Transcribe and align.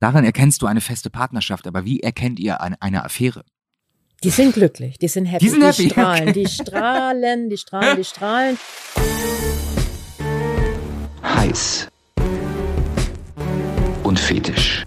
Daran 0.00 0.24
erkennst 0.24 0.62
du 0.62 0.66
eine 0.66 0.80
feste 0.80 1.10
Partnerschaft, 1.10 1.66
aber 1.66 1.84
wie 1.84 2.00
erkennt 2.00 2.40
ihr 2.40 2.62
eine, 2.62 2.80
eine 2.80 3.04
Affäre? 3.04 3.44
Die 4.24 4.30
sind 4.30 4.54
glücklich, 4.54 4.98
die 4.98 5.08
sind 5.08 5.26
happy, 5.26 5.44
Die 5.44 5.50
sind 5.50 5.62
happy, 5.62 5.82
die 5.82 5.90
strahlen, 5.90 6.28
okay. 6.28 6.32
die 6.32 6.48
strahlen, 6.48 7.50
die 7.50 7.56
strahlen, 7.58 7.96
die 7.98 8.04
strahlen. 8.04 8.58
heiß 11.22 11.88
und 14.02 14.18
fetisch. 14.18 14.84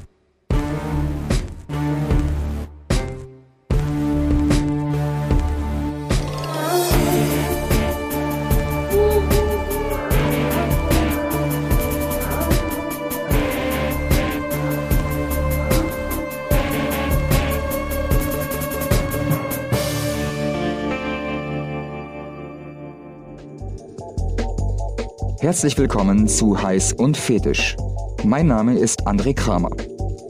Herzlich 25.43 25.77
willkommen 25.77 26.29
zu 26.29 26.63
Heiß 26.63 26.93
und 26.93 27.17
Fetisch. 27.17 27.75
Mein 28.23 28.47
Name 28.47 28.79
ist 28.79 29.05
André 29.05 29.33
Kramer. 29.33 29.71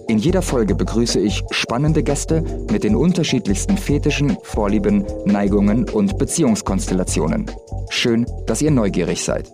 In 0.08 0.18
jeder 0.18 0.42
Folge 0.42 0.74
begrüße 0.74 1.20
ich 1.20 1.44
spannende 1.52 2.02
Gäste 2.02 2.42
mit 2.72 2.84
den 2.84 2.96
unterschiedlichsten 2.96 3.78
Fetischen, 3.78 4.36
Vorlieben, 4.42 5.06
Neigungen 5.26 5.88
und 5.88 6.18
Beziehungskonstellationen. 6.18 7.46
Schön, 7.92 8.26
dass 8.48 8.64
ihr 8.64 8.72
neugierig 8.72 9.24
seid. 9.24 9.54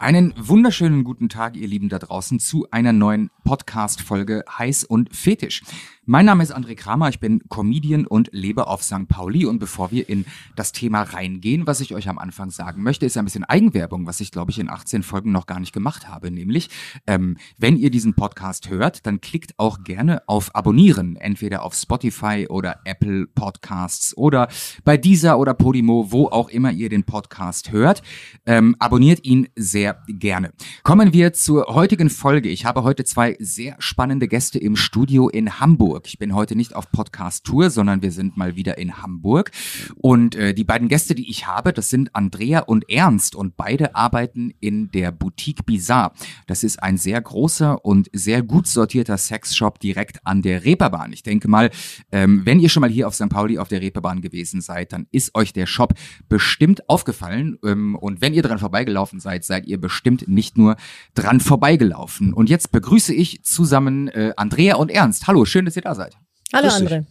Einen 0.00 0.34
wunderschönen 0.36 1.04
guten 1.04 1.28
Tag, 1.28 1.56
ihr 1.56 1.68
Lieben 1.68 1.88
da 1.88 2.00
draußen, 2.00 2.40
zu 2.40 2.66
einer 2.72 2.92
neuen 2.92 3.30
Podcast-Folge 3.44 4.42
Heiß 4.58 4.82
und 4.82 5.14
Fetisch. 5.14 5.62
Mein 6.06 6.26
Name 6.26 6.42
ist 6.42 6.54
André 6.54 6.74
Kramer, 6.74 7.08
ich 7.08 7.18
bin 7.18 7.40
Comedian 7.48 8.06
und 8.06 8.28
lebe 8.30 8.66
auf 8.66 8.82
St. 8.82 9.08
Pauli. 9.08 9.46
Und 9.46 9.58
bevor 9.58 9.90
wir 9.90 10.06
in 10.06 10.26
das 10.54 10.72
Thema 10.72 11.00
reingehen, 11.00 11.66
was 11.66 11.80
ich 11.80 11.94
euch 11.94 12.10
am 12.10 12.18
Anfang 12.18 12.50
sagen 12.50 12.82
möchte, 12.82 13.06
ist 13.06 13.16
ein 13.16 13.24
bisschen 13.24 13.44
Eigenwerbung, 13.44 14.06
was 14.06 14.20
ich, 14.20 14.30
glaube 14.30 14.50
ich, 14.50 14.58
in 14.58 14.68
18 14.68 15.02
Folgen 15.02 15.32
noch 15.32 15.46
gar 15.46 15.60
nicht 15.60 15.72
gemacht 15.72 16.06
habe. 16.06 16.30
Nämlich, 16.30 16.68
ähm, 17.06 17.38
wenn 17.56 17.78
ihr 17.78 17.90
diesen 17.90 18.12
Podcast 18.12 18.68
hört, 18.68 19.06
dann 19.06 19.22
klickt 19.22 19.54
auch 19.56 19.82
gerne 19.82 20.20
auf 20.28 20.54
Abonnieren, 20.54 21.16
entweder 21.16 21.62
auf 21.62 21.72
Spotify 21.74 22.48
oder 22.50 22.80
Apple 22.84 23.26
Podcasts 23.26 24.14
oder 24.14 24.48
bei 24.84 24.98
dieser 24.98 25.38
oder 25.38 25.54
Podimo, 25.54 26.12
wo 26.12 26.26
auch 26.26 26.50
immer 26.50 26.70
ihr 26.70 26.90
den 26.90 27.04
Podcast 27.04 27.72
hört. 27.72 28.02
Ähm, 28.44 28.76
abonniert 28.78 29.24
ihn 29.24 29.48
sehr 29.56 30.02
gerne. 30.06 30.52
Kommen 30.82 31.14
wir 31.14 31.32
zur 31.32 31.64
heutigen 31.68 32.10
Folge. 32.10 32.50
Ich 32.50 32.66
habe 32.66 32.82
heute 32.82 33.04
zwei 33.04 33.38
sehr 33.40 33.76
spannende 33.78 34.28
Gäste 34.28 34.58
im 34.58 34.76
Studio 34.76 35.30
in 35.30 35.60
Hamburg. 35.60 35.93
Ich 36.02 36.18
bin 36.18 36.34
heute 36.34 36.56
nicht 36.56 36.74
auf 36.74 36.90
Podcast-Tour, 36.90 37.70
sondern 37.70 38.02
wir 38.02 38.10
sind 38.10 38.36
mal 38.36 38.56
wieder 38.56 38.78
in 38.78 39.00
Hamburg. 39.00 39.52
Und 39.96 40.34
äh, 40.34 40.52
die 40.52 40.64
beiden 40.64 40.88
Gäste, 40.88 41.14
die 41.14 41.30
ich 41.30 41.46
habe, 41.46 41.72
das 41.72 41.90
sind 41.90 42.14
Andrea 42.14 42.60
und 42.60 42.90
Ernst 42.90 43.36
und 43.36 43.56
beide 43.56 43.94
arbeiten 43.94 44.52
in 44.60 44.90
der 44.90 45.12
Boutique 45.12 45.64
Bizarre. 45.64 46.12
Das 46.46 46.64
ist 46.64 46.82
ein 46.82 46.96
sehr 46.96 47.20
großer 47.20 47.84
und 47.84 48.08
sehr 48.12 48.42
gut 48.42 48.66
sortierter 48.66 49.16
Sexshop 49.16 49.78
direkt 49.78 50.18
an 50.26 50.42
der 50.42 50.64
Reeperbahn. 50.64 51.12
Ich 51.12 51.22
denke 51.22 51.48
mal, 51.48 51.70
ähm, 52.10 52.42
wenn 52.44 52.58
ihr 52.58 52.68
schon 52.68 52.80
mal 52.80 52.90
hier 52.90 53.06
auf 53.06 53.14
St. 53.14 53.28
Pauli 53.28 53.58
auf 53.58 53.68
der 53.68 53.80
Reeperbahn 53.80 54.20
gewesen 54.20 54.60
seid, 54.60 54.92
dann 54.92 55.06
ist 55.12 55.34
euch 55.34 55.52
der 55.52 55.66
Shop 55.66 55.94
bestimmt 56.28 56.88
aufgefallen. 56.88 57.56
Ähm, 57.64 57.94
und 57.94 58.20
wenn 58.20 58.34
ihr 58.34 58.42
dran 58.42 58.58
vorbeigelaufen 58.58 59.20
seid, 59.20 59.44
seid 59.44 59.66
ihr 59.66 59.80
bestimmt 59.80 60.26
nicht 60.26 60.58
nur 60.58 60.76
dran 61.14 61.38
vorbeigelaufen. 61.40 62.34
Und 62.34 62.50
jetzt 62.50 62.72
begrüße 62.72 63.14
ich 63.14 63.44
zusammen 63.44 64.08
äh, 64.08 64.32
Andrea 64.36 64.76
und 64.76 64.90
Ernst. 64.90 65.26
Hallo, 65.28 65.44
schön, 65.44 65.64
dass 65.64 65.76
ihr 65.76 65.83
da 65.84 65.94
seid. 65.94 66.16
Hallo 66.52 66.68
Grüß 66.68 66.78
dich. 66.78 66.88
André. 66.88 67.04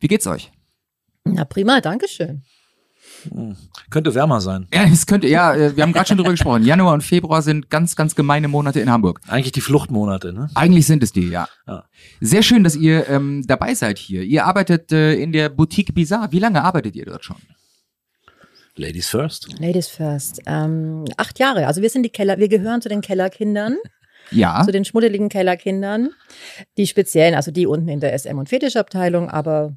Wie 0.00 0.08
geht's 0.08 0.26
euch? 0.26 0.50
Na 1.24 1.44
prima, 1.44 1.80
Dankeschön. 1.80 2.42
Könnte 3.90 4.14
wärmer 4.14 4.40
sein. 4.40 4.68
Ja, 4.72 4.84
es 4.84 5.06
könnte, 5.06 5.26
ja, 5.28 5.54
äh, 5.54 5.76
wir 5.76 5.82
haben 5.82 5.92
gerade 5.92 6.06
schon 6.06 6.18
drüber 6.18 6.30
gesprochen. 6.30 6.64
Januar 6.64 6.94
und 6.94 7.02
Februar 7.02 7.42
sind 7.42 7.70
ganz, 7.70 7.96
ganz 7.96 8.14
gemeine 8.14 8.48
Monate 8.48 8.80
in 8.80 8.90
Hamburg. 8.90 9.20
Eigentlich 9.26 9.52
die 9.52 9.60
Fluchtmonate, 9.60 10.32
ne? 10.32 10.48
Eigentlich 10.54 10.86
sind 10.86 11.02
es 11.02 11.12
die, 11.12 11.28
ja. 11.28 11.48
Ja. 11.66 11.84
Sehr 12.20 12.42
schön, 12.42 12.64
dass 12.64 12.76
ihr 12.76 13.08
ähm, 13.08 13.44
dabei 13.46 13.74
seid 13.74 13.98
hier. 13.98 14.22
Ihr 14.22 14.44
arbeitet 14.44 14.92
äh, 14.92 15.14
in 15.14 15.32
der 15.32 15.48
Boutique 15.48 15.94
Bizarre. 15.94 16.32
Wie 16.32 16.38
lange 16.38 16.62
arbeitet 16.62 16.94
ihr 16.96 17.06
dort 17.06 17.24
schon? 17.24 17.36
Ladies 18.76 19.08
first. 19.08 19.58
Ladies 19.58 19.88
first. 19.88 20.40
Ähm, 20.46 21.04
acht 21.16 21.38
Jahre. 21.40 21.66
Also 21.66 21.82
wir 21.82 21.90
sind 21.90 22.04
die 22.04 22.10
Keller, 22.10 22.38
wir 22.38 22.48
gehören 22.48 22.80
zu 22.80 22.88
den 22.88 23.00
Kellerkindern, 23.00 23.76
Ja. 24.30 24.62
zu 24.64 24.72
den 24.72 24.84
schmuddeligen 24.84 25.28
Kellerkindern. 25.28 26.10
Die 26.76 26.86
speziellen, 26.86 27.34
also 27.34 27.50
die 27.50 27.66
unten 27.66 27.88
in 27.88 28.00
der 28.00 28.14
SM- 28.14 28.38
und 28.38 28.48
Fetischabteilung, 28.48 29.30
aber 29.30 29.76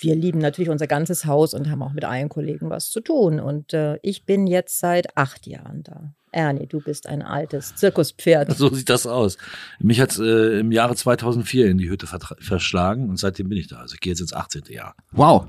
wir 0.00 0.14
lieben 0.14 0.38
natürlich 0.38 0.68
unser 0.68 0.86
ganzes 0.86 1.24
Haus 1.24 1.54
und 1.54 1.70
haben 1.70 1.82
auch 1.82 1.92
mit 1.92 2.04
allen 2.04 2.28
Kollegen 2.28 2.68
was 2.70 2.90
zu 2.90 3.00
tun. 3.00 3.40
Und 3.40 3.72
äh, 3.72 3.98
ich 4.02 4.26
bin 4.26 4.46
jetzt 4.46 4.78
seit 4.78 5.16
acht 5.16 5.46
Jahren 5.46 5.82
da. 5.82 6.12
Ernie, 6.32 6.66
du 6.66 6.80
bist 6.80 7.06
ein 7.06 7.22
altes 7.22 7.74
Zirkuspferd. 7.76 8.50
So 8.58 8.68
sieht 8.74 8.90
das 8.90 9.06
aus. 9.06 9.38
Mich 9.78 10.00
hat's 10.00 10.18
äh, 10.18 10.58
im 10.58 10.72
Jahre 10.72 10.96
2004 10.96 11.66
in 11.66 11.78
die 11.78 11.88
Hütte 11.88 12.06
verschlagen 12.06 13.08
und 13.08 13.16
seitdem 13.18 13.48
bin 13.48 13.58
ich 13.58 13.68
da. 13.68 13.76
Also 13.76 13.94
ich 13.94 14.00
gehe 14.00 14.12
jetzt 14.12 14.20
ins 14.20 14.32
18. 14.32 14.64
Jahr. 14.68 14.94
Wow. 15.12 15.46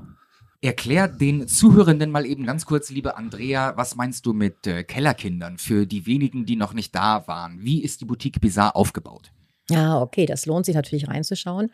Erklär 0.66 1.06
den 1.06 1.46
Zuhörenden 1.46 2.10
mal 2.10 2.26
eben 2.26 2.44
ganz 2.44 2.66
kurz, 2.66 2.90
liebe 2.90 3.16
Andrea, 3.16 3.76
was 3.76 3.94
meinst 3.94 4.26
du 4.26 4.32
mit 4.32 4.66
äh, 4.66 4.82
Kellerkindern 4.82 5.58
für 5.58 5.86
die 5.86 6.06
wenigen, 6.06 6.44
die 6.44 6.56
noch 6.56 6.74
nicht 6.74 6.92
da 6.92 7.26
waren? 7.28 7.58
Wie 7.60 7.84
ist 7.84 8.00
die 8.00 8.04
Boutique 8.04 8.40
Bizarre 8.40 8.74
aufgebaut? 8.74 9.30
Ja, 9.70 10.00
okay, 10.00 10.26
das 10.26 10.44
lohnt 10.46 10.66
sich 10.66 10.74
natürlich 10.74 11.06
reinzuschauen. 11.08 11.70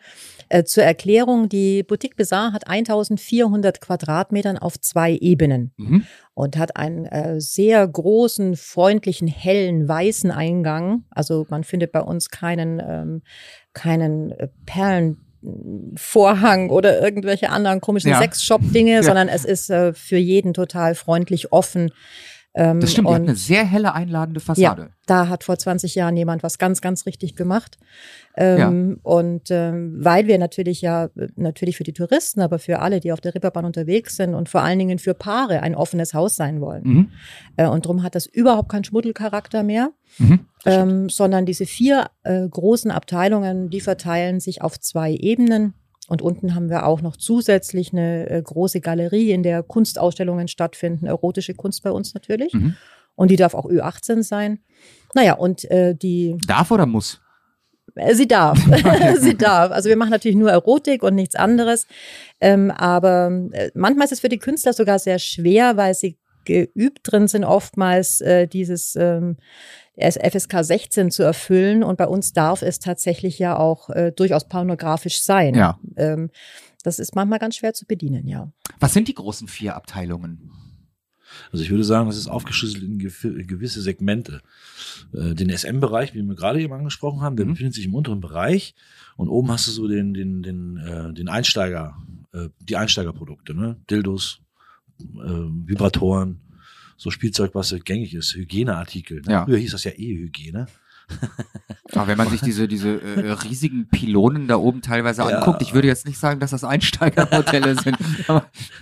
Äh, 0.49 0.63
zur 0.63 0.83
Erklärung, 0.83 1.49
die 1.49 1.81
Boutique 1.81 2.15
Bizarre 2.15 2.53
hat 2.53 2.67
1400 2.67 3.81
Quadratmetern 3.81 4.57
auf 4.59 4.79
zwei 4.79 5.13
Ebenen 5.15 5.73
Mhm. 5.77 6.05
und 6.35 6.57
hat 6.57 6.75
einen 6.75 7.05
äh, 7.05 7.41
sehr 7.41 7.87
großen, 7.87 8.55
freundlichen, 8.55 9.27
hellen, 9.27 9.87
weißen 9.87 10.29
Eingang. 10.29 11.05
Also 11.09 11.47
man 11.49 11.63
findet 11.63 11.91
bei 11.91 12.01
uns 12.01 12.29
keinen, 12.29 12.79
ähm, 12.79 13.21
keinen 13.73 14.31
äh, 14.31 14.49
Perlenvorhang 15.43 16.69
oder 16.69 17.01
irgendwelche 17.01 17.49
anderen 17.49 17.81
komischen 17.81 18.11
Ja. 18.11 18.19
Sexshop-Dinge, 18.19 19.03
sondern 19.03 19.27
es 19.27 19.45
ist 19.45 19.69
äh, 19.69 19.93
für 19.93 20.17
jeden 20.17 20.53
total 20.53 20.95
freundlich, 20.95 21.51
offen. 21.51 21.91
Ähm, 22.55 22.79
Das 22.79 22.91
stimmt, 22.91 23.09
die 23.09 23.13
hat 23.13 23.21
eine 23.23 23.35
sehr 23.35 23.65
helle, 23.65 23.93
einladende 23.95 24.39
ja, 24.39 24.45
Fassade. 24.45 24.89
da 25.07 25.27
hat 25.27 25.43
vor 25.43 25.57
20 25.57 25.95
Jahren 25.95 26.15
jemand 26.15 26.43
was 26.43 26.59
ganz, 26.59 26.81
ganz 26.81 27.05
richtig 27.07 27.35
gemacht. 27.35 27.77
Ähm, 28.35 28.99
Und 29.03 29.49
ähm, 29.49 29.95
weil 29.99 30.27
wir 30.27 30.37
natürlich 30.37 30.81
ja, 30.81 31.09
natürlich 31.35 31.77
für 31.77 31.83
die 31.83 31.93
Touristen, 31.93 32.41
aber 32.41 32.59
für 32.59 32.79
alle, 32.79 32.99
die 32.99 33.11
auf 33.11 33.21
der 33.21 33.33
Ripperbahn 33.35 33.65
unterwegs 33.65 34.15
sind 34.17 34.33
und 34.35 34.49
vor 34.49 34.61
allen 34.61 34.79
Dingen 34.79 34.99
für 34.99 35.13
Paare 35.13 35.61
ein 35.61 35.75
offenes 35.75 36.13
Haus 36.13 36.35
sein 36.35 36.61
wollen. 36.61 36.83
Mhm. 36.83 37.09
Äh, 37.57 37.67
und 37.67 37.85
darum 37.85 38.03
hat 38.03 38.15
das 38.15 38.25
überhaupt 38.27 38.69
keinen 38.69 38.83
Schmuddelcharakter 38.83 39.63
mehr, 39.63 39.91
Mhm. 40.19 40.39
ähm, 40.65 41.09
sondern 41.09 41.47
diese 41.47 41.65
vier 41.65 42.05
äh, 42.23 42.47
großen 42.47 42.91
Abteilungen, 42.91 43.71
die 43.71 43.81
verteilen 43.81 44.39
sich 44.39 44.61
auf 44.61 44.79
zwei 44.79 45.11
Ebenen. 45.11 45.73
Und 46.09 46.21
unten 46.21 46.53
haben 46.53 46.69
wir 46.69 46.85
auch 46.85 47.01
noch 47.01 47.15
zusätzlich 47.15 47.93
eine 47.93 48.29
äh, 48.29 48.41
große 48.41 48.81
Galerie, 48.81 49.31
in 49.31 49.43
der 49.43 49.63
Kunstausstellungen 49.63 50.47
stattfinden, 50.47 51.05
erotische 51.05 51.53
Kunst 51.53 51.83
bei 51.83 51.91
uns 51.91 52.13
natürlich. 52.13 52.53
Mhm. 52.53 52.75
Und 53.15 53.31
die 53.31 53.35
darf 53.35 53.53
auch 53.53 53.65
Ü18 53.65 54.23
sein. 54.23 54.59
Naja, 55.13 55.33
und 55.33 55.69
äh, 55.71 55.95
die, 55.95 56.37
Darf 56.47 56.71
oder 56.71 56.85
muss? 56.85 57.21
äh, 57.95 58.15
sie 58.15 58.27
darf, 58.27 58.59
sie 59.19 59.37
darf. 59.37 59.71
Also 59.71 59.89
wir 59.89 59.97
machen 59.97 60.11
natürlich 60.11 60.37
nur 60.37 60.51
Erotik 60.51 61.03
und 61.03 61.15
nichts 61.15 61.35
anderes. 61.35 61.87
Ähm, 62.41 62.71
aber 62.71 63.31
äh, 63.51 63.71
manchmal 63.73 64.05
ist 64.05 64.13
es 64.13 64.19
für 64.19 64.29
die 64.29 64.39
Künstler 64.39 64.73
sogar 64.73 64.99
sehr 64.99 65.19
schwer, 65.19 65.77
weil 65.77 65.93
sie 65.93 66.17
geübt 66.45 66.99
drin 67.03 67.27
sind, 67.27 67.43
oftmals 67.43 68.21
äh, 68.21 68.47
dieses 68.47 68.95
ähm, 68.95 69.37
FSK 69.97 70.63
16 70.63 71.11
zu 71.11 71.23
erfüllen. 71.23 71.83
Und 71.83 71.97
bei 71.97 72.07
uns 72.07 72.33
darf 72.33 72.61
es 72.61 72.79
tatsächlich 72.79 73.39
ja 73.39 73.57
auch 73.57 73.89
äh, 73.89 74.11
durchaus 74.11 74.47
pornografisch 74.47 75.21
sein. 75.21 75.55
Ja. 75.55 75.79
Ähm, 75.95 76.29
das 76.83 76.99
ist 76.99 77.15
manchmal 77.15 77.39
ganz 77.39 77.55
schwer 77.55 77.73
zu 77.73 77.85
bedienen, 77.85 78.27
ja. 78.27 78.51
Was 78.79 78.93
sind 78.93 79.07
die 79.07 79.13
großen 79.13 79.47
vier 79.47 79.75
Abteilungen? 79.75 80.51
Also 81.51 81.63
ich 81.63 81.71
würde 81.71 81.83
sagen, 81.83 82.07
das 82.07 82.17
ist 82.17 82.27
aufgeschlüsselt 82.27 82.83
in 82.83 82.99
gewisse 82.99 83.81
Segmente. 83.81 84.41
Äh, 85.13 85.33
den 85.33 85.49
SM-Bereich, 85.49 86.13
wie 86.13 86.21
wir 86.21 86.35
gerade 86.35 86.61
eben 86.61 86.73
angesprochen 86.73 87.21
haben, 87.21 87.35
der 87.35 87.45
Mhm. 87.45 87.51
befindet 87.51 87.73
sich 87.73 87.85
im 87.85 87.95
unteren 87.95 88.21
Bereich 88.21 88.75
und 89.17 89.29
oben 89.29 89.49
hast 89.51 89.67
du 89.67 89.71
so 89.71 89.87
den, 89.87 90.13
den, 90.13 90.43
den, 90.43 90.77
äh, 90.77 91.13
den 91.13 91.29
Einsteiger, 91.29 91.97
äh, 92.33 92.49
die 92.59 92.75
Einsteigerprodukte, 92.77 93.55
ne? 93.55 93.77
Dildos, 93.89 94.41
äh, 94.99 95.67
Vibratoren, 95.67 96.39
so 96.97 97.11
Spielzeug, 97.11 97.55
was 97.55 97.75
gängig 97.83 98.13
ist, 98.13 98.35
Hygieneartikel. 98.35 99.21
Ne? 99.21 99.31
Ja. 99.31 99.45
Früher 99.45 99.57
hieß 99.57 99.71
das 99.71 99.83
ja 99.83 99.91
E-Hygiene. 99.91 100.67
Aber 101.93 102.07
wenn 102.07 102.17
man 102.17 102.29
sich 102.29 102.41
diese, 102.41 102.67
diese 102.67 103.01
äh, 103.01 103.31
riesigen 103.33 103.87
Pylonen 103.87 104.47
da 104.47 104.55
oben 104.57 104.81
teilweise 104.81 105.21
Ja. 105.21 105.27
anguckt, 105.39 105.61
ich 105.61 105.73
würde 105.73 105.87
jetzt 105.87 106.07
nicht 106.07 106.17
sagen, 106.17 106.39
dass 106.39 106.51
das 106.51 106.63
Einsteigermodelle 106.63 107.75
sind. 107.83 107.97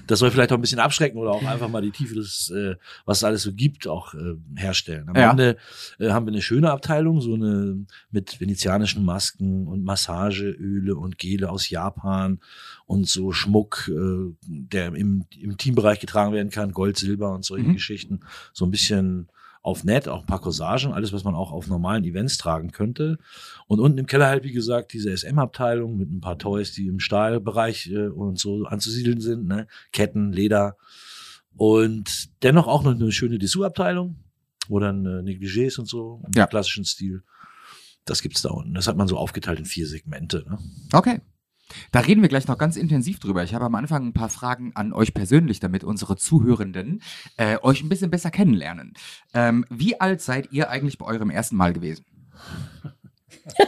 Das 0.07 0.19
soll 0.19 0.31
vielleicht 0.31 0.51
auch 0.51 0.57
ein 0.57 0.61
bisschen 0.61 0.79
abschrecken 0.79 1.17
oder 1.17 1.31
auch 1.31 1.43
einfach 1.45 1.67
mal 1.69 1.81
die 1.81 1.91
Tiefe 1.91 2.15
des, 2.15 2.49
äh, 2.55 2.75
was 3.05 3.17
es 3.19 3.23
alles 3.23 3.43
so 3.43 3.53
gibt, 3.53 3.87
auch 3.87 4.13
äh, 4.13 4.35
herstellen. 4.55 5.09
Am 5.09 5.15
Ja. 5.15 5.31
Ende 5.31 5.57
äh, 5.99 6.09
haben 6.11 6.25
wir 6.25 6.31
eine 6.31 6.41
schöne 6.41 6.71
Abteilung, 6.71 7.21
so 7.21 7.33
eine 7.33 7.85
mit 8.11 8.39
venezianischen 8.39 9.03
Masken 9.03 9.67
und 9.67 9.83
Massageöle 9.83 10.95
und 10.95 11.17
Gele 11.17 11.49
aus 11.49 11.69
Japan 11.69 12.39
und 12.85 13.07
so 13.07 13.31
Schmuck, 13.31 13.89
äh, 13.93 14.33
der 14.47 14.93
im, 14.93 15.25
im 15.39 15.57
Teambereich 15.57 15.99
getragen 15.99 16.33
werden 16.33 16.49
kann, 16.51 16.71
Gold, 16.71 16.97
Silber 16.97 17.33
und 17.33 17.43
solche 17.45 17.67
Mhm. 17.67 17.73
Geschichten. 17.73 18.19
So 18.53 18.65
ein 18.65 18.71
bisschen 18.71 19.27
auf 19.63 19.83
nett, 19.83 20.07
auch 20.07 20.21
ein 20.21 20.25
paar 20.25 20.41
Corsagen, 20.41 20.91
alles, 20.91 21.13
was 21.13 21.23
man 21.23 21.35
auch 21.35 21.51
auf 21.51 21.67
normalen 21.67 22.03
Events 22.03 22.37
tragen 22.37 22.71
könnte. 22.71 23.17
Und 23.67 23.79
unten 23.79 23.99
im 23.99 24.07
Keller 24.07 24.27
halt, 24.27 24.43
wie 24.43 24.51
gesagt, 24.51 24.93
diese 24.93 25.15
SM-Abteilung 25.15 25.97
mit 25.97 26.11
ein 26.11 26.19
paar 26.19 26.39
Toys, 26.39 26.71
die 26.73 26.87
im 26.87 26.99
Stahlbereich 26.99 27.91
äh, 27.91 28.07
und 28.07 28.39
so 28.39 28.65
anzusiedeln 28.65 29.21
sind, 29.21 29.47
ne? 29.47 29.67
Ketten, 29.91 30.31
Leder. 30.33 30.77
Und 31.55 32.29
dennoch 32.43 32.67
auch 32.67 32.83
noch 32.83 32.95
eine 32.95 33.11
schöne 33.11 33.37
Dessous-Abteilung, 33.37 34.15
wo 34.67 34.79
dann 34.79 35.05
äh, 35.05 35.21
Negligés 35.21 35.77
und 35.79 35.85
so 35.87 36.23
im 36.25 36.31
Ja. 36.33 36.47
klassischen 36.47 36.85
Stil. 36.85 37.23
Das 38.05 38.21
gibt's 38.23 38.41
da 38.41 38.49
unten. 38.49 38.73
Das 38.73 38.87
hat 38.87 38.97
man 38.97 39.07
so 39.07 39.17
aufgeteilt 39.17 39.59
in 39.59 39.65
vier 39.65 39.85
Segmente. 39.85 40.43
Ne? 40.49 40.57
okay. 40.93 41.21
Da 41.91 41.99
reden 42.01 42.21
wir 42.21 42.29
gleich 42.29 42.47
noch 42.47 42.57
ganz 42.57 42.77
intensiv 42.77 43.19
drüber. 43.19 43.43
Ich 43.43 43.53
habe 43.53 43.65
am 43.65 43.75
Anfang 43.75 44.07
ein 44.07 44.13
paar 44.13 44.29
Fragen 44.29 44.71
an 44.75 44.93
euch 44.93 45.13
persönlich, 45.13 45.59
damit 45.59 45.83
unsere 45.83 46.15
Zuhörenden 46.15 47.01
äh, 47.37 47.57
euch 47.61 47.83
ein 47.83 47.89
bisschen 47.89 48.09
besser 48.09 48.31
kennenlernen. 48.31 48.93
Ähm, 49.33 49.65
wie 49.69 49.99
alt 49.99 50.21
seid 50.21 50.51
ihr 50.51 50.69
eigentlich 50.69 50.97
bei 50.97 51.05
eurem 51.05 51.29
ersten 51.29 51.55
Mal 51.55 51.73
gewesen? 51.73 52.05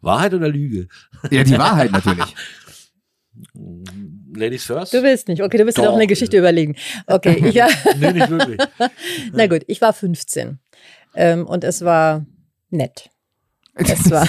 Wahrheit 0.00 0.34
oder 0.34 0.48
Lüge? 0.48 0.88
Ja, 1.30 1.42
die 1.44 1.58
Wahrheit 1.58 1.90
natürlich. 1.90 2.34
Ladies 4.34 4.64
first? 4.64 4.94
Du 4.94 5.02
willst 5.02 5.28
nicht. 5.28 5.42
Okay, 5.42 5.58
du 5.58 5.64
willst 5.64 5.78
dir 5.78 5.82
Doch. 5.82 5.94
eine 5.94 6.06
Geschichte 6.06 6.38
überlegen. 6.38 6.76
Okay, 7.06 7.42
ich, 7.48 7.54
ja, 7.54 7.68
nee, 7.98 8.12
nicht 8.12 8.30
wirklich. 8.30 8.58
na 9.32 9.46
gut, 9.46 9.62
ich 9.66 9.80
war 9.80 9.92
15 9.92 10.58
ähm, 11.14 11.46
und 11.46 11.64
es 11.64 11.84
war 11.84 12.24
nett. 12.70 13.10
Es 13.76 14.10
war- 14.10 14.26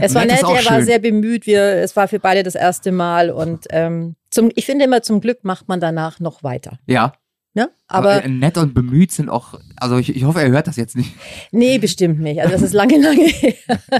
Es 0.00 0.14
war 0.14 0.24
Nett 0.24 0.38
er 0.42 0.48
war 0.48 0.56
schön. 0.58 0.84
sehr 0.84 0.98
bemüht. 0.98 1.46
Wir, 1.46 1.62
es 1.62 1.96
war 1.96 2.06
für 2.08 2.18
beide 2.20 2.42
das 2.42 2.54
erste 2.54 2.92
Mal 2.92 3.30
und 3.30 3.66
ähm, 3.70 4.14
zum, 4.30 4.50
ich 4.54 4.66
finde 4.66 4.84
immer, 4.84 5.02
zum 5.02 5.20
Glück 5.20 5.42
macht 5.44 5.68
man 5.68 5.80
danach 5.80 6.20
noch 6.20 6.42
weiter. 6.42 6.78
Ja, 6.86 7.12
Ne? 7.54 7.70
aber 7.88 8.10
Aber 8.12 8.24
äh, 8.24 8.28
nett 8.28 8.56
und 8.56 8.72
bemüht 8.72 9.10
sind 9.10 9.30
auch, 9.30 9.54
also 9.76 9.96
ich, 9.96 10.14
ich 10.14 10.22
hoffe, 10.24 10.40
er 10.40 10.50
hört 10.50 10.68
das 10.68 10.76
jetzt 10.76 10.94
nicht. 10.96 11.12
nee, 11.50 11.78
bestimmt 11.78 12.20
nicht. 12.20 12.40
Also 12.40 12.52
das 12.52 12.62
ist 12.62 12.72
lange, 12.72 12.98
lange 13.02 13.24
her. 13.26 13.54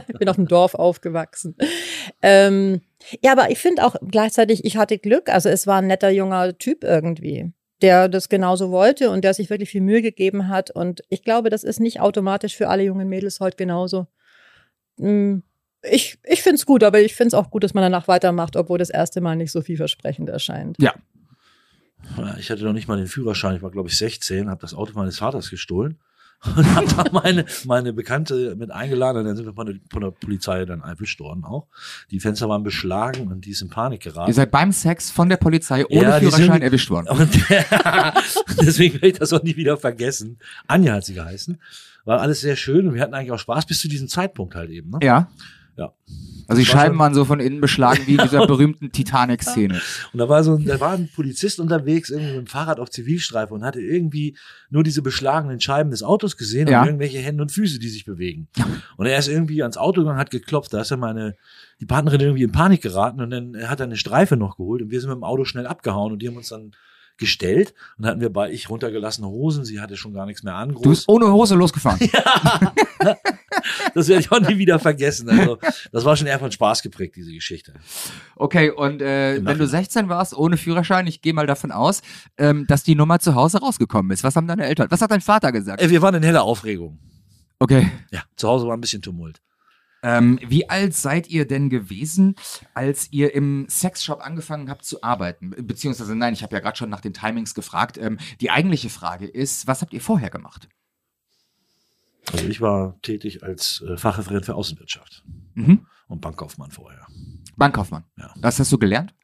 Ich 0.06 0.18
bin 0.18 0.28
auf 0.28 0.36
dem 0.36 0.46
Dorf 0.46 0.74
aufgewachsen. 0.76 1.56
Ähm, 2.22 2.82
ja, 3.22 3.32
aber 3.32 3.50
ich 3.50 3.58
finde 3.58 3.84
auch 3.84 3.96
gleichzeitig, 4.08 4.64
ich 4.64 4.76
hatte 4.76 4.98
Glück. 4.98 5.28
Also 5.28 5.48
es 5.48 5.66
war 5.66 5.78
ein 5.78 5.86
netter 5.88 6.10
junger 6.10 6.56
Typ 6.58 6.84
irgendwie, 6.84 7.50
der 7.82 8.08
das 8.08 8.28
genauso 8.28 8.70
wollte 8.70 9.10
und 9.10 9.24
der 9.24 9.34
sich 9.34 9.50
wirklich 9.50 9.70
viel 9.70 9.80
Mühe 9.80 10.02
gegeben 10.02 10.48
hat. 10.48 10.70
Und 10.70 11.02
ich 11.08 11.24
glaube, 11.24 11.50
das 11.50 11.64
ist 11.64 11.80
nicht 11.80 12.00
automatisch 12.00 12.54
für 12.56 12.68
alle 12.68 12.84
jungen 12.84 13.08
Mädels 13.08 13.40
heute 13.40 13.56
genauso. 13.56 14.06
Mm, 14.98 15.38
Ich, 15.90 16.18
ich 16.24 16.42
finde 16.42 16.56
es 16.56 16.66
gut, 16.66 16.82
aber 16.82 17.00
ich 17.00 17.14
finde 17.14 17.28
es 17.28 17.34
auch 17.34 17.50
gut, 17.50 17.64
dass 17.64 17.74
man 17.74 17.82
danach 17.82 18.08
weitermacht, 18.08 18.56
obwohl 18.56 18.78
das 18.78 18.90
erste 18.90 19.20
Mal 19.20 19.36
nicht 19.36 19.52
so 19.52 19.60
vielversprechend 19.62 20.28
erscheint. 20.28 20.76
Ja, 20.80 20.94
Ich 22.38 22.50
hatte 22.50 22.64
noch 22.64 22.72
nicht 22.72 22.88
mal 22.88 22.96
den 22.96 23.06
Führerschein. 23.06 23.56
Ich 23.56 23.62
war, 23.62 23.70
glaube 23.70 23.88
ich, 23.88 23.96
16, 23.96 24.50
habe 24.50 24.60
das 24.60 24.74
Auto 24.74 24.92
meines 24.94 25.18
Vaters 25.18 25.50
gestohlen 25.50 25.98
und 26.56 26.74
habe 26.74 26.86
da 26.86 27.04
meine, 27.12 27.44
meine 27.64 27.92
Bekannte 27.92 28.54
mit 28.56 28.70
eingeladen. 28.70 29.18
Und 29.18 29.24
dann 29.26 29.36
sind 29.36 29.46
wir 29.46 29.54
von 29.54 29.66
der, 29.66 29.76
von 29.90 30.00
der 30.02 30.10
Polizei 30.12 30.64
dann 30.64 30.80
erwischt 30.82 31.18
worden 31.20 31.44
auch. 31.44 31.66
Die 32.10 32.20
Fenster 32.20 32.48
waren 32.48 32.62
beschlagen 32.62 33.28
und 33.28 33.44
die 33.44 33.50
ist 33.50 33.62
in 33.62 33.70
Panik 33.70 34.02
geraten. 34.02 34.30
Ihr 34.30 34.34
seid 34.34 34.50
beim 34.50 34.70
Sex 34.72 35.10
von 35.10 35.28
der 35.28 35.36
Polizei 35.36 35.84
ohne 35.86 36.02
Ja, 36.02 36.20
die 36.20 36.26
Führerschein 36.26 36.52
sind- 36.52 36.62
erwischt 36.62 36.90
worden. 36.90 37.08
Und 37.08 37.28
deswegen 38.60 38.94
werde 38.94 39.08
ich 39.08 39.18
das 39.18 39.32
auch 39.32 39.42
nie 39.42 39.56
wieder 39.56 39.76
vergessen. 39.76 40.38
Anja 40.66 40.94
hat 40.94 41.04
sie 41.04 41.14
geheißen. 41.14 41.60
War 42.04 42.20
alles 42.20 42.40
sehr 42.40 42.56
schön 42.56 42.88
und 42.88 42.94
wir 42.94 43.02
hatten 43.02 43.14
eigentlich 43.14 43.32
auch 43.32 43.38
Spaß 43.38 43.66
bis 43.66 43.80
zu 43.80 43.88
diesem 43.88 44.08
Zeitpunkt 44.08 44.54
halt 44.54 44.70
eben. 44.70 44.90
Ne? 44.90 44.98
Ja. 45.02 45.28
Ja. 45.78 45.92
Also 46.48 46.60
die 46.60 46.66
Scheiben 46.66 46.98
waren 46.98 47.14
so 47.14 47.24
von 47.24 47.40
innen 47.40 47.60
beschlagen 47.60 48.00
wie 48.06 48.12
in 48.16 48.22
dieser 48.22 48.46
berühmten 48.46 48.90
Titanic-Szene. 48.90 49.80
Und 50.12 50.18
da 50.18 50.28
war 50.28 50.42
so, 50.42 50.54
ein- 50.56 50.64
da 50.64 50.80
war 50.80 50.92
ein 50.92 51.08
Polizist 51.14 51.60
unterwegs, 51.60 52.10
irgendwie 52.10 52.32
mit 52.32 52.38
dem 52.38 52.46
Fahrrad 52.48 52.80
auf 52.80 52.90
Zivilstreife 52.90 53.52
und 53.54 53.62
hatte 53.64 53.80
irgendwie 53.80 54.36
nur 54.70 54.82
diese 54.82 55.02
beschlagenen 55.02 55.60
Scheiben 55.60 55.90
des 55.90 56.02
Autos 56.02 56.36
gesehen 56.36 56.66
Ja. 56.66 56.80
und 56.80 56.86
irgendwelche 56.88 57.18
Hände 57.18 57.42
und 57.42 57.52
Füße, 57.52 57.78
die 57.78 57.88
sich 57.90 58.04
bewegen. 58.04 58.48
Und 58.96 59.06
er 59.06 59.18
ist 59.18 59.28
irgendwie 59.28 59.62
ans 59.62 59.76
Auto 59.76 60.00
gegangen, 60.00 60.18
hat 60.18 60.30
geklopft. 60.30 60.72
Da 60.74 60.80
ist 60.80 60.90
dann 60.90 61.00
meine, 61.00 61.36
die 61.80 61.86
Partnerin 61.86 62.20
irgendwie 62.22 62.42
in 62.42 62.50
Panik 62.52 62.82
geraten 62.82 63.20
und 63.20 63.30
dann 63.30 63.56
hat 63.68 63.78
er 63.80 63.84
eine 63.86 63.96
Streife 63.96 64.36
noch 64.36 64.56
geholt 64.56 64.82
und 64.82 64.90
wir 64.90 65.00
sind 65.00 65.10
mit 65.10 65.16
dem 65.18 65.24
Auto 65.24 65.44
schnell 65.44 65.66
abgehauen 65.66 66.12
und 66.12 66.22
die 66.22 66.28
haben 66.28 66.36
uns 66.36 66.48
dann 66.48 66.72
gestellt 67.18 67.74
und 67.98 68.04
dann 68.04 68.12
hatten 68.12 68.20
wir 68.20 68.30
bei 68.32 68.50
ich 68.50 68.70
runtergelassene 68.70 69.28
Hosen, 69.28 69.64
sie 69.64 69.80
hatte 69.80 69.96
schon 69.96 70.14
gar 70.14 70.24
nichts 70.26 70.42
mehr 70.44 70.54
an. 70.54 70.70
Du 70.70 70.74
Groß. 70.76 70.88
bist 70.88 71.08
ohne 71.08 71.30
Hose 71.30 71.54
losgefahren. 71.56 71.98
Das 73.94 74.08
werde 74.08 74.20
ich 74.20 74.30
auch 74.30 74.40
nie 74.40 74.58
wieder 74.58 74.78
vergessen. 74.78 75.28
Also, 75.30 75.58
das 75.92 76.04
war 76.04 76.16
schon 76.16 76.26
eher 76.26 76.38
von 76.38 76.52
Spaß 76.52 76.82
geprägt, 76.82 77.16
diese 77.16 77.32
Geschichte. 77.32 77.74
Okay, 78.36 78.70
und 78.70 79.00
äh, 79.02 79.34
wenn 79.36 79.44
du 79.44 79.50
Nachhinein. 79.64 79.68
16 79.68 80.08
warst, 80.08 80.36
ohne 80.36 80.56
Führerschein, 80.56 81.06
ich 81.06 81.22
gehe 81.22 81.32
mal 81.32 81.46
davon 81.46 81.72
aus, 81.72 82.02
ähm, 82.36 82.66
dass 82.66 82.82
die 82.82 82.94
Nummer 82.94 83.18
zu 83.18 83.34
Hause 83.34 83.58
rausgekommen 83.58 84.12
ist. 84.12 84.22
Was 84.24 84.36
haben 84.36 84.46
deine 84.46 84.66
Eltern, 84.66 84.88
was 84.90 85.00
hat 85.00 85.10
dein 85.10 85.20
Vater 85.20 85.50
gesagt? 85.52 85.80
Äh, 85.82 85.90
Wir 85.90 86.02
waren 86.02 86.14
in 86.14 86.22
heller 86.22 86.42
Aufregung. 86.42 86.98
Okay. 87.58 87.90
Ja, 88.10 88.22
zu 88.36 88.48
Hause 88.48 88.66
war 88.68 88.76
ein 88.76 88.80
bisschen 88.80 89.02
Tumult. 89.02 89.40
Ähm, 90.04 90.38
wie 90.46 90.70
alt 90.70 90.94
seid 90.94 91.26
ihr 91.28 91.44
denn 91.44 91.70
gewesen, 91.70 92.36
als 92.72 93.10
ihr 93.10 93.34
im 93.34 93.66
Sexshop 93.68 94.20
angefangen 94.24 94.70
habt 94.70 94.84
zu 94.84 95.02
arbeiten? 95.02 95.50
Be- 95.50 95.62
Beziehungsweise, 95.64 96.14
nein, 96.14 96.34
ich 96.34 96.44
habe 96.44 96.54
ja 96.54 96.60
gerade 96.60 96.76
schon 96.76 96.88
nach 96.88 97.00
den 97.00 97.14
Timings 97.14 97.52
gefragt. 97.52 97.98
Ähm, 97.98 98.18
die 98.40 98.50
eigentliche 98.50 98.90
Frage 98.90 99.26
ist, 99.26 99.66
was 99.66 99.82
habt 99.82 99.92
ihr 99.92 100.00
vorher 100.00 100.30
gemacht? 100.30 100.68
Also 102.32 102.46
ich 102.46 102.60
war 102.60 102.98
tätig 103.02 103.42
als 103.42 103.82
äh, 103.88 103.96
Fachreferent 103.96 104.44
für 104.46 104.54
Außenwirtschaft 104.54 105.24
Mhm. 105.54 105.86
und 106.08 106.20
Bankkaufmann 106.20 106.70
vorher. 106.70 107.06
Bankkaufmann. 107.56 108.04
Ja. 108.16 108.32
Das 108.40 108.58
hast 108.58 108.70
du 108.72 108.78
gelernt? 108.78 109.14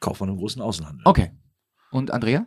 Kaufmann 0.00 0.30
im 0.30 0.36
großen 0.36 0.60
Außenhandel. 0.60 1.02
Okay. 1.06 1.30
Und 1.92 2.10
Andrea? 2.10 2.46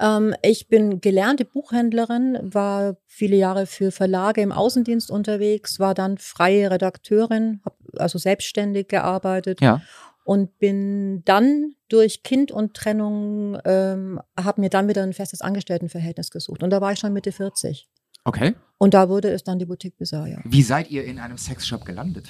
Ähm, 0.00 0.34
ich 0.42 0.68
bin 0.68 1.00
gelernte 1.00 1.44
Buchhändlerin, 1.44 2.38
war 2.42 2.96
viele 3.06 3.36
Jahre 3.36 3.66
für 3.66 3.90
Verlage 3.92 4.40
im 4.40 4.50
Außendienst 4.52 5.10
unterwegs, 5.10 5.78
war 5.78 5.94
dann 5.94 6.18
freie 6.18 6.70
Redakteurin, 6.70 7.60
habe 7.64 7.76
also 7.98 8.18
selbstständig 8.18 8.88
gearbeitet 8.88 9.60
Ja. 9.60 9.82
und 10.24 10.58
bin 10.58 11.22
dann 11.24 11.74
durch 11.88 12.22
Kind 12.22 12.50
und 12.50 12.74
Trennung, 12.74 13.58
ähm, 13.66 14.20
habe 14.38 14.60
mir 14.62 14.70
dann 14.70 14.88
wieder 14.88 15.02
ein 15.02 15.12
festes 15.12 15.42
Angestelltenverhältnis 15.42 16.30
gesucht. 16.30 16.62
Und 16.62 16.70
da 16.70 16.80
war 16.80 16.92
ich 16.92 16.98
schon 16.98 17.12
Mitte 17.12 17.32
40. 17.32 17.88
Okay. 18.24 18.54
Und 18.78 18.94
da 18.94 19.08
wurde 19.08 19.30
es 19.30 19.44
dann 19.44 19.58
die 19.58 19.66
Boutique 19.66 19.96
Bizarre. 19.96 20.40
Wie 20.44 20.62
seid 20.62 20.90
ihr 20.90 21.04
in 21.04 21.18
einem 21.18 21.38
Sexshop 21.38 21.84
gelandet? 21.84 22.28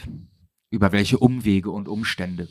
Über 0.71 0.93
welche 0.93 1.19
Umwege 1.19 1.71
und 1.71 1.89
Umstände? 1.89 2.49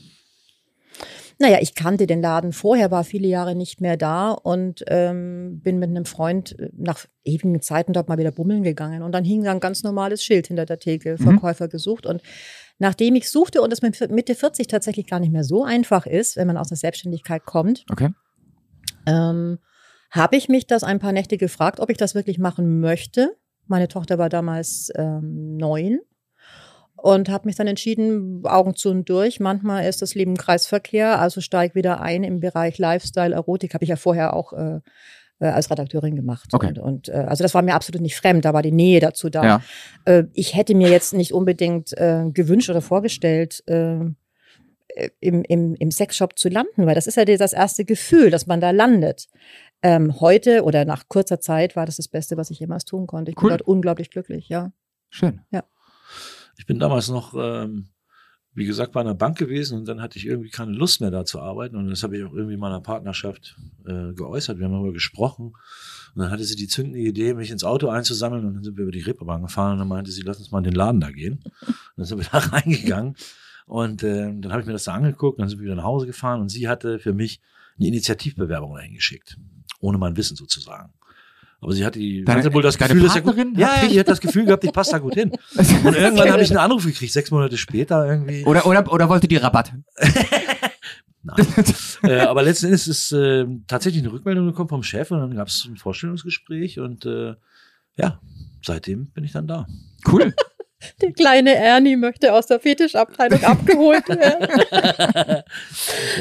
Naja, 1.39 1.57
ich 1.59 1.73
kannte 1.73 2.05
den 2.05 2.21
Laden 2.21 2.53
vorher, 2.53 2.91
war 2.91 3.03
viele 3.03 3.27
Jahre 3.27 3.55
nicht 3.55 3.81
mehr 3.81 3.97
da 3.97 4.29
und 4.31 4.83
ähm, 4.87 5.59
bin 5.63 5.79
mit 5.79 5.89
einem 5.89 6.05
Freund 6.05 6.57
äh, 6.59 6.69
nach 6.77 7.05
ewigen 7.23 7.61
Zeiten 7.61 7.93
dort 7.93 8.09
mal 8.09 8.19
wieder 8.19 8.31
bummeln 8.31 8.61
gegangen. 8.61 9.01
Und 9.01 9.11
dann 9.13 9.23
hing 9.25 9.43
da 9.43 9.51
ein 9.51 9.59
ganz 9.59 9.81
normales 9.81 10.23
Schild 10.23 10.47
hinter 10.47 10.65
der 10.67 10.77
Theke, 10.77 11.15
Mhm. 11.17 11.23
Verkäufer 11.23 11.67
gesucht. 11.67 12.05
Und 12.05 12.21
nachdem 12.77 13.15
ich 13.15 13.29
suchte 13.31 13.61
und 13.63 13.73
es 13.73 13.81
mit 13.81 14.11
Mitte 14.11 14.35
40 14.35 14.67
tatsächlich 14.67 15.07
gar 15.07 15.19
nicht 15.19 15.31
mehr 15.31 15.43
so 15.43 15.63
einfach 15.63 16.05
ist, 16.05 16.37
wenn 16.37 16.45
man 16.45 16.57
aus 16.57 16.67
der 16.67 16.77
Selbstständigkeit 16.77 17.43
kommt, 17.45 17.85
Okay. 17.91 18.09
ähm, 19.07 19.57
habe 20.11 20.35
ich 20.35 20.49
mich 20.49 20.67
das 20.67 20.83
ein 20.83 20.99
paar 20.99 21.13
Nächte 21.13 21.37
gefragt, 21.37 21.79
ob 21.79 21.89
ich 21.89 21.97
das 21.97 22.15
wirklich 22.15 22.37
machen 22.37 22.79
möchte. 22.79 23.35
Meine 23.67 23.87
Tochter 23.87 24.17
war 24.17 24.29
damals 24.29 24.91
ähm, 24.95 25.55
neun 25.57 25.99
und 26.95 27.29
habe 27.29 27.47
mich 27.47 27.55
dann 27.55 27.67
entschieden, 27.67 28.45
Augen 28.45 28.75
zu 28.75 28.89
und 28.89 29.09
durch. 29.09 29.39
Manchmal 29.39 29.85
ist 29.87 30.01
das 30.01 30.13
Leben 30.13 30.37
Kreisverkehr, 30.37 31.19
also 31.19 31.41
steig 31.41 31.73
wieder 31.73 32.01
ein 32.01 32.23
im 32.23 32.39
Bereich 32.39 32.77
Lifestyle, 32.77 33.33
Erotik. 33.33 33.73
Habe 33.73 33.85
ich 33.85 33.89
ja 33.89 33.95
vorher 33.95 34.35
auch 34.35 34.53
äh, 34.53 34.81
äh, 35.39 35.47
als 35.47 35.71
Redakteurin 35.71 36.15
gemacht. 36.15 36.49
Okay. 36.53 36.67
Und, 36.67 36.79
und 36.79 37.09
äh, 37.09 37.13
also 37.13 37.43
das 37.43 37.53
war 37.53 37.61
mir 37.61 37.73
absolut 37.73 38.01
nicht 38.01 38.15
fremd, 38.15 38.45
da 38.45 38.53
war 38.53 38.61
die 38.61 38.71
Nähe 38.71 38.99
dazu 38.99 39.29
da. 39.29 39.43
Ja. 39.43 39.61
Äh, 40.05 40.25
ich 40.33 40.55
hätte 40.55 40.75
mir 40.75 40.89
jetzt 40.89 41.13
nicht 41.13 41.33
unbedingt 41.33 41.97
äh, 41.97 42.25
gewünscht 42.31 42.69
oder 42.69 42.81
vorgestellt, 42.81 43.63
äh, 43.67 43.99
im, 45.19 45.43
im, 45.43 45.75
im 45.75 45.91
Sexshop 45.91 46.37
zu 46.37 46.49
landen, 46.49 46.85
weil 46.85 46.95
das 46.95 47.07
ist 47.07 47.15
ja 47.15 47.25
das 47.25 47.53
erste 47.53 47.85
Gefühl, 47.85 48.29
dass 48.29 48.45
man 48.45 48.59
da 48.59 48.71
landet. 48.71 49.27
Ähm, 49.83 50.19
heute 50.19 50.63
oder 50.63 50.85
nach 50.85 51.07
kurzer 51.07 51.39
Zeit 51.39 51.75
war 51.75 51.85
das 51.85 51.97
das 51.97 52.07
Beste, 52.07 52.37
was 52.37 52.51
ich 52.51 52.59
jemals 52.59 52.85
tun 52.85 53.07
konnte. 53.07 53.31
Ich 53.31 53.37
Cool. 53.37 53.49
bin 53.49 53.57
dort 53.57 53.67
unglaublich 53.67 54.11
glücklich, 54.11 54.47
ja. 54.49 54.71
Schön. 55.09 55.41
Ich 56.57 56.65
bin 56.65 56.79
damals 56.79 57.09
noch 57.09 57.33
ähm, 57.35 57.89
wie 58.53 58.65
gesagt, 58.65 58.91
bei 58.91 58.99
einer 58.99 59.15
Bank 59.15 59.37
gewesen 59.37 59.79
und 59.79 59.87
dann 59.87 60.01
hatte 60.01 60.17
ich 60.17 60.25
irgendwie 60.25 60.49
keine 60.49 60.71
Lust 60.73 60.99
mehr 60.99 61.11
da 61.11 61.23
zu 61.23 61.39
arbeiten 61.39 61.77
und 61.77 61.89
das 61.89 62.03
habe 62.03 62.17
ich 62.17 62.23
auch 62.23 62.33
irgendwie 62.33 62.55
in 62.55 62.59
meiner 62.59 62.81
Partnerschaft 62.81 63.55
äh, 63.85 64.13
geäußert. 64.13 64.57
Wir 64.57 64.65
haben 64.65 64.73
darüber 64.73 64.91
gesprochen 64.91 65.53
und 66.15 66.21
dann 66.21 66.31
hatte 66.31 66.43
sie 66.43 66.57
die 66.57 66.67
zündende 66.67 66.99
Idee, 66.99 67.33
mich 67.33 67.49
ins 67.49 67.63
Auto 67.63 67.87
einzusammeln 67.87 68.45
und 68.45 68.55
dann 68.55 68.63
sind 68.63 68.75
wir 68.75 68.83
über 68.83 68.91
die 68.91 68.99
Reeperbahn 68.99 69.43
gefahren 69.43 69.73
und 69.73 69.79
dann 69.79 69.87
meinte 69.87 70.11
sie, 70.11 70.21
lass 70.23 70.39
uns 70.39 70.51
mal 70.51 70.57
in 70.57 70.65
den 70.65 70.73
Laden 70.73 70.99
da 70.99 71.11
gehen. 71.11 71.41
Und 71.65 71.75
dann 71.95 72.05
sind 72.05 72.17
wir 72.19 72.25
da 72.31 72.39
reingegangen 72.39 73.15
und 73.67 74.03
äh, 74.03 74.33
dann 74.37 74.51
habe 74.51 74.61
ich 74.61 74.67
mir 74.67 74.73
das 74.73 74.83
da 74.83 74.93
angeguckt 74.95 75.37
und 75.37 75.43
dann 75.43 75.49
sind 75.49 75.59
wir 75.59 75.65
wieder 75.65 75.75
nach 75.75 75.85
Hause 75.85 76.05
gefahren 76.05 76.41
und 76.41 76.49
sie 76.49 76.67
hatte 76.67 76.99
für 76.99 77.13
mich 77.13 77.39
eine 77.77 77.87
Initiativbewerbung 77.87 78.75
dahin 78.75 78.95
geschickt, 78.95 79.37
ohne 79.81 79.97
mein 79.97 80.15
Wissen 80.15 80.37
sozusagen. 80.37 80.93
Aber 81.59 81.73
sie 81.73 81.85
hat 81.85 81.93
die, 81.93 82.23
Deine- 82.23 82.39
hatte 82.39 82.53
wohl 82.53 82.63
das 82.63 82.77
Gefühl, 82.77 83.03
dass 83.03 83.15
ich 83.15 83.23
gut, 83.23 83.35
ja, 83.55 83.67
hat 83.67 83.83
ja, 83.83 83.89
die 83.89 83.99
hat 83.99 84.07
das 84.07 84.19
Gefühl 84.19 84.45
gehabt, 84.45 84.63
ich 84.63 84.73
passe 84.73 84.91
da 84.91 84.97
gut 84.97 85.13
hin. 85.13 85.31
Und 85.83 85.95
irgendwann 85.95 86.31
habe 86.31 86.41
ich 86.41 86.49
einen 86.49 86.57
Anruf 86.57 86.85
gekriegt, 86.85 87.13
sechs 87.13 87.29
Monate 87.29 87.55
später 87.57 88.07
irgendwie. 88.07 88.43
Oder, 88.45 88.65
oder, 88.65 88.91
oder 88.91 89.09
wollte 89.09 89.27
die 89.27 89.35
Rabatt? 89.37 89.71
Nein. 91.23 91.45
äh, 92.03 92.21
aber 92.21 92.41
letzten 92.41 92.65
Endes 92.67 92.87
ist 92.87 93.11
äh, 93.11 93.45
tatsächlich 93.67 94.01
eine 94.01 94.11
Rückmeldung 94.11 94.47
gekommen 94.47 94.69
vom 94.69 94.81
Chef 94.81 95.11
und 95.11 95.19
dann 95.19 95.35
gab 95.35 95.49
es 95.49 95.65
ein 95.69 95.77
Vorstellungsgespräch 95.77 96.79
und 96.79 97.05
äh, 97.05 97.35
ja, 97.95 98.19
seitdem 98.63 99.11
bin 99.11 99.23
ich 99.23 99.31
dann 99.31 99.45
da. 99.45 99.67
Cool. 100.11 100.33
Der 101.01 101.11
kleine 101.11 101.55
Ernie 101.55 101.95
möchte 101.95 102.33
aus 102.33 102.47
der 102.47 102.59
Fetischabteilung 102.59 103.43
abgeholt 103.43 104.07
werden. 104.09 104.47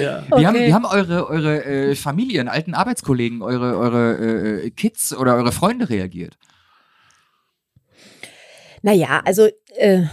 Ja. 0.01 0.25
Wie, 0.37 0.47
haben, 0.47 0.57
Okay. 0.57 0.67
wie 0.69 0.75
haben 0.75 0.85
eure, 0.85 1.29
eure 1.29 1.65
äh, 1.65 1.95
Familien, 1.95 2.49
alten 2.49 2.75
Arbeitskollegen, 2.75 3.43
eure, 3.43 3.77
eure 3.77 4.63
äh, 4.65 4.71
Kids 4.71 5.15
oder 5.15 5.37
eure 5.37 5.53
Freunde 5.53 5.89
reagiert? 5.89 6.37
Naja, 8.83 9.23
also 9.25 9.49
äh, 9.77 10.05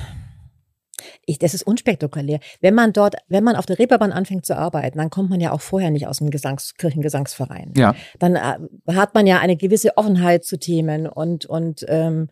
ich, 1.25 1.39
das 1.39 1.53
ist 1.53 1.63
unspektakulär. 1.63 2.39
Wenn 2.61 2.73
man 2.73 2.93
dort, 2.93 3.15
wenn 3.27 3.43
man 3.43 3.55
auf 3.55 3.65
der 3.65 3.77
Reeperbahn 3.79 4.11
anfängt 4.13 4.45
zu 4.45 4.57
arbeiten, 4.57 4.97
dann 4.97 5.09
kommt 5.09 5.29
man 5.29 5.41
ja 5.41 5.51
auch 5.51 5.61
vorher 5.61 5.91
nicht 5.91 6.07
aus 6.07 6.19
dem 6.19 6.29
Gesangs 6.31 6.75
Kirchengesangsverein. 6.75 7.73
Ja. 7.75 7.95
Dann 8.19 8.35
äh, 8.35 8.93
hat 8.93 9.13
man 9.13 9.27
ja 9.27 9.39
eine 9.39 9.57
gewisse 9.57 9.97
Offenheit 9.97 10.45
zu 10.45 10.57
Themen 10.57 11.05
und 11.07 11.45
und 11.45 11.85
ähm, 11.89 12.29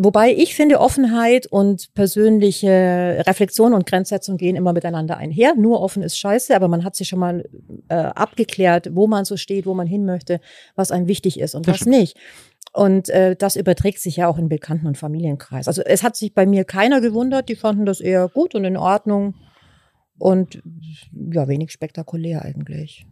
Wobei 0.00 0.32
ich 0.32 0.54
finde, 0.54 0.80
Offenheit 0.80 1.46
und 1.46 1.92
persönliche 1.94 3.22
Reflexion 3.26 3.74
und 3.74 3.84
Grenzsetzung 3.86 4.38
gehen 4.38 4.56
immer 4.56 4.72
miteinander 4.72 5.18
einher. 5.18 5.54
Nur 5.56 5.80
offen 5.82 6.02
ist 6.02 6.18
scheiße, 6.18 6.56
aber 6.56 6.68
man 6.68 6.84
hat 6.84 6.96
sich 6.96 7.08
schon 7.08 7.18
mal 7.18 7.44
äh, 7.88 7.94
abgeklärt, 7.94 8.90
wo 8.94 9.06
man 9.06 9.26
so 9.26 9.36
steht, 9.36 9.66
wo 9.66 9.74
man 9.74 9.86
hin 9.86 10.06
möchte, 10.06 10.40
was 10.74 10.90
einem 10.90 11.06
wichtig 11.06 11.38
ist 11.38 11.54
und 11.54 11.66
Das 11.66 11.74
was 11.74 11.80
stimmt. 11.80 11.96
nicht. 11.96 12.16
Und 12.72 13.08
äh, 13.10 13.36
das 13.36 13.56
überträgt 13.56 14.00
sich 14.00 14.16
ja 14.16 14.26
auch 14.26 14.38
in 14.38 14.48
Bekannten- 14.48 14.86
und 14.86 14.98
Familienkreis. 14.98 15.68
Also 15.68 15.82
es 15.82 16.02
hat 16.02 16.16
sich 16.16 16.34
bei 16.34 16.46
mir 16.46 16.64
keiner 16.64 17.00
gewundert, 17.00 17.48
die 17.48 17.54
fanden 17.54 17.84
das 17.84 18.00
eher 18.00 18.28
gut 18.28 18.54
und 18.54 18.64
in 18.64 18.76
Ordnung 18.76 19.34
und 20.18 20.62
ja, 21.12 21.46
wenig 21.46 21.72
spektakulär 21.72 22.42
eigentlich. 22.42 23.06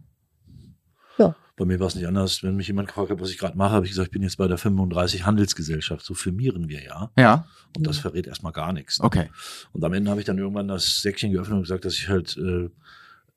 Bei 1.56 1.64
mir 1.66 1.78
war 1.80 1.86
es 1.86 1.94
nicht 1.94 2.06
anders. 2.06 2.42
Wenn 2.42 2.56
mich 2.56 2.66
jemand 2.66 2.88
gefragt 2.88 3.10
hat, 3.10 3.20
was 3.20 3.30
ich 3.30 3.38
gerade 3.38 3.56
mache, 3.58 3.72
habe 3.72 3.84
ich 3.84 3.92
gesagt, 3.92 4.08
ich 4.08 4.12
bin 4.12 4.22
jetzt 4.22 4.36
bei 4.38 4.48
der 4.48 4.56
35 4.58 5.26
Handelsgesellschaft. 5.26 6.04
So 6.04 6.14
firmieren 6.14 6.68
wir 6.68 6.82
ja. 6.82 7.10
Ja, 7.16 7.46
Und 7.76 7.86
das 7.86 7.98
verrät 7.98 8.26
erstmal 8.26 8.52
gar 8.52 8.72
nichts. 8.72 8.98
ne? 8.98 9.04
okay. 9.04 9.30
Und 9.72 9.84
am 9.84 9.92
Ende 9.92 10.10
habe 10.10 10.20
ich 10.20 10.26
dann 10.26 10.38
irgendwann 10.38 10.68
das 10.68 11.02
Säckchen 11.02 11.30
geöffnet 11.32 11.56
und 11.56 11.62
gesagt, 11.62 11.84
dass 11.84 11.94
ich 11.94 12.08
halt 12.08 12.36
äh, 12.38 12.70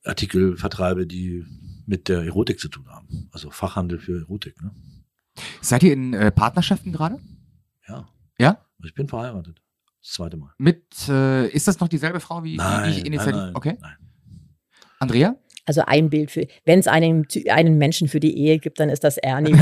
Artikel 0.06 0.56
vertreibe, 0.58 1.06
die 1.06 1.46
mit 1.86 2.08
der 2.08 2.24
Erotik 2.24 2.60
zu 2.60 2.70
tun 2.70 2.88
haben. 2.90 3.30
Also 3.32 3.50
Fachhandel 3.52 4.00
für 4.00 4.20
Erotik. 4.22 4.62
Ne? 4.62 4.72
Seid 5.62 5.84
ihr 5.84 5.94
in 5.94 6.14
äh, 6.14 6.32
Partnerschaften 6.32 6.92
gerade? 6.94 7.20
Ja. 7.88 8.08
Ja? 8.40 8.58
Ich 8.84 8.94
bin 8.94 9.08
verheiratet. 9.08 9.62
Das 10.02 10.14
zweite 10.14 10.38
Mal. 10.38 10.54
Mit, 10.58 11.10
äh, 11.10 11.48
ist 11.50 11.68
das 11.68 11.80
noch 11.80 11.88
dieselbe 11.88 12.20
Frau 12.20 12.44
wie, 12.44 12.54
wie 12.54 12.58
Nein, 12.58 12.94
die 12.94 13.02
Initiative? 13.02 13.36
nein, 13.38 13.46
nein, 13.48 13.56
okay. 13.56 13.78
nein. 13.82 13.96
Andrea? 15.00 15.36
Also 15.66 15.82
ein 15.86 16.10
Bild 16.10 16.32
für, 16.32 16.46
wenn 16.66 16.80
es 16.80 16.88
einen, 16.88 17.26
einen 17.50 17.78
Menschen 17.78 18.08
für 18.08 18.20
die 18.20 18.38
Ehe 18.38 18.60
gibt, 18.60 18.80
dann 18.80 18.90
ist 18.90 19.04
das 19.04 19.18
Ernie. 19.18 19.52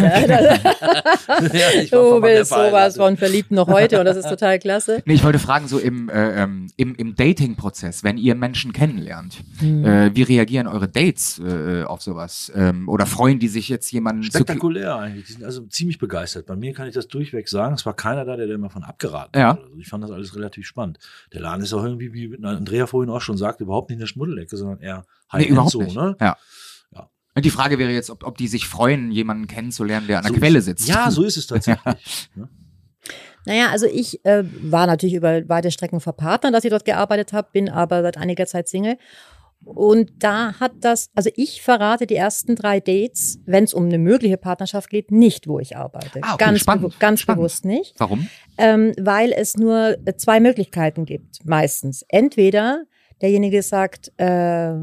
Ja, 1.54 1.70
ich 1.82 1.92
war 1.92 2.00
du 2.02 2.22
bist 2.22 2.50
sowas 2.50 2.50
verheiratet. 2.50 2.98
von 2.98 3.18
verliebt 3.18 3.52
noch 3.52 3.68
heute 3.68 4.00
und 4.00 4.06
das 4.06 4.18
ist 4.18 4.30
total 4.30 4.60
klasse. 4.60 5.02
Nee, 5.06 5.14
ich 5.14 5.24
wollte 5.24 5.40
fragen, 5.40 5.68
so 5.68 5.80
im, 5.80 6.10
äh, 6.10 6.44
ähm, 6.44 6.68
im, 6.78 6.96
im 6.96 7.16
Dating-Prozess, 7.16 8.04
wenn 8.04 8.18
ihr 8.18 8.36
Menschen 8.36 8.74
kennenlernt, 8.74 9.38
Hm. 9.60 9.86
äh, 9.86 10.16
wie 10.16 10.24
reagieren 10.24 10.68
eure 10.68 10.88
Dates 10.88 11.40
äh, 11.40 11.84
auf 11.84 12.02
sowas? 12.02 12.52
Ähm, 12.56 12.90
oder 12.90 13.06
freuen 13.06 13.40
die 13.40 13.48
sich 13.48 13.70
jetzt 13.70 13.92
jemanden 13.92 14.24
zu 14.24 14.32
Spektakulär 14.32 14.96
eigentlich. 14.96 15.26
Die 15.28 15.34
sind 15.34 15.44
also 15.44 15.62
ziemlich 15.68 15.98
begeistert. 16.00 16.46
Bei 16.48 16.56
mir 16.56 16.74
kann 16.74 16.88
ich 16.88 16.94
das 16.94 17.08
durchweg 17.08 17.48
sagen. 17.48 17.76
Es 17.76 17.86
war 17.86 17.96
keiner 17.96 18.26
da, 18.26 18.36
der 18.36 18.48
da 18.48 18.54
immer 18.54 18.70
von 18.70 18.84
abgeraten 18.84 19.40
Ja. 19.40 19.50
hat. 19.54 19.60
Also 19.64 19.78
ich 19.78 19.88
fand 19.88 20.04
das 20.04 20.12
alles 20.12 20.36
relativ 20.36 20.66
spannend. 20.68 21.00
Der 21.34 21.42
Laden 21.42 21.62
ist 21.64 21.74
auch 21.74 21.84
irgendwie, 21.84 22.14
wie 22.14 22.38
Andrea 22.44 22.88
vorhin 22.88 23.10
auch 23.10 23.22
schon 23.22 23.38
sagte, 23.38 23.64
überhaupt 23.64 23.90
nicht 23.90 23.96
in 23.96 24.00
der 24.02 24.08
Schmuddelecke, 24.08 24.58
sondern 24.58 24.80
eher 24.80 25.06
Nee, 25.34 25.40
High-End 25.40 25.52
überhaupt 25.52 25.72
so, 25.72 25.82
nicht. 25.82 25.96
ne? 25.96 26.16
Ja. 26.22 26.38
Ja. 26.96 27.10
Und 27.36 27.46
die 27.46 27.50
Frage 27.50 27.80
wäre 27.80 27.92
jetzt, 27.92 28.10
ob, 28.10 28.24
ob 28.26 28.38
die 28.38 28.48
sich 28.48 28.68
freuen, 28.68 29.12
jemanden 29.12 29.48
kennenzulernen, 29.48 30.08
der 30.08 30.18
an 30.20 30.24
der 30.24 30.34
So 30.34 30.40
Quelle 30.40 30.60
ist- 30.60 30.66
sitzt. 30.66 30.88
Ja, 30.88 31.10
so 31.12 31.24
ist 31.26 31.38
es 31.38 31.48
tatsächlich. 31.48 32.30
ne? 32.36 32.50
Naja, 33.46 33.70
also 33.72 33.86
ich 33.88 34.24
äh, 34.26 34.44
war 34.62 34.88
natürlich 34.88 35.16
über 35.16 35.48
weite 35.50 35.70
Strecken 35.70 36.00
verpartnert, 36.00 36.54
dass 36.54 36.64
ich 36.64 36.70
dort 36.70 36.86
gearbeitet 36.86 37.34
habe, 37.34 37.50
bin 37.52 37.68
aber 37.70 38.02
seit 38.02 38.18
einiger 38.18 38.46
Zeit 38.46 38.70
Single. 38.70 38.98
Und 39.66 40.12
da 40.24 40.60
hat 40.60 40.74
das, 40.82 41.10
also 41.16 41.30
ich 41.36 41.62
verrate 41.62 42.06
die 42.06 42.16
ersten 42.16 42.56
drei 42.56 42.80
Dates, 42.82 43.40
wenn 43.46 43.64
es 43.64 43.74
um 43.74 43.86
eine 43.86 43.98
mögliche 43.98 44.38
Partnerschaft 44.38 44.90
geht, 44.90 45.10
nicht, 45.12 45.48
wo 45.48 45.60
ich 45.60 45.76
arbeite. 45.78 46.20
Ah, 46.22 46.34
okay, 46.36 46.46
ganz 46.46 46.60
spannend, 46.60 46.86
bewu- 46.86 47.00
ganz 47.00 47.20
spannend. 47.22 47.40
bewusst 47.40 47.66
nicht. 47.66 47.96
Warum? 47.98 48.28
ähm, 48.58 48.94
weil 49.00 49.32
es 49.34 49.56
nur 49.58 49.98
äh, 50.06 50.16
zwei 50.18 50.40
Möglichkeiten 50.42 51.06
gibt, 51.06 51.46
meistens. 51.46 52.04
Entweder 52.10 52.84
derjenige 53.22 53.62
sagt, 53.62 54.12
äh, 54.18 54.74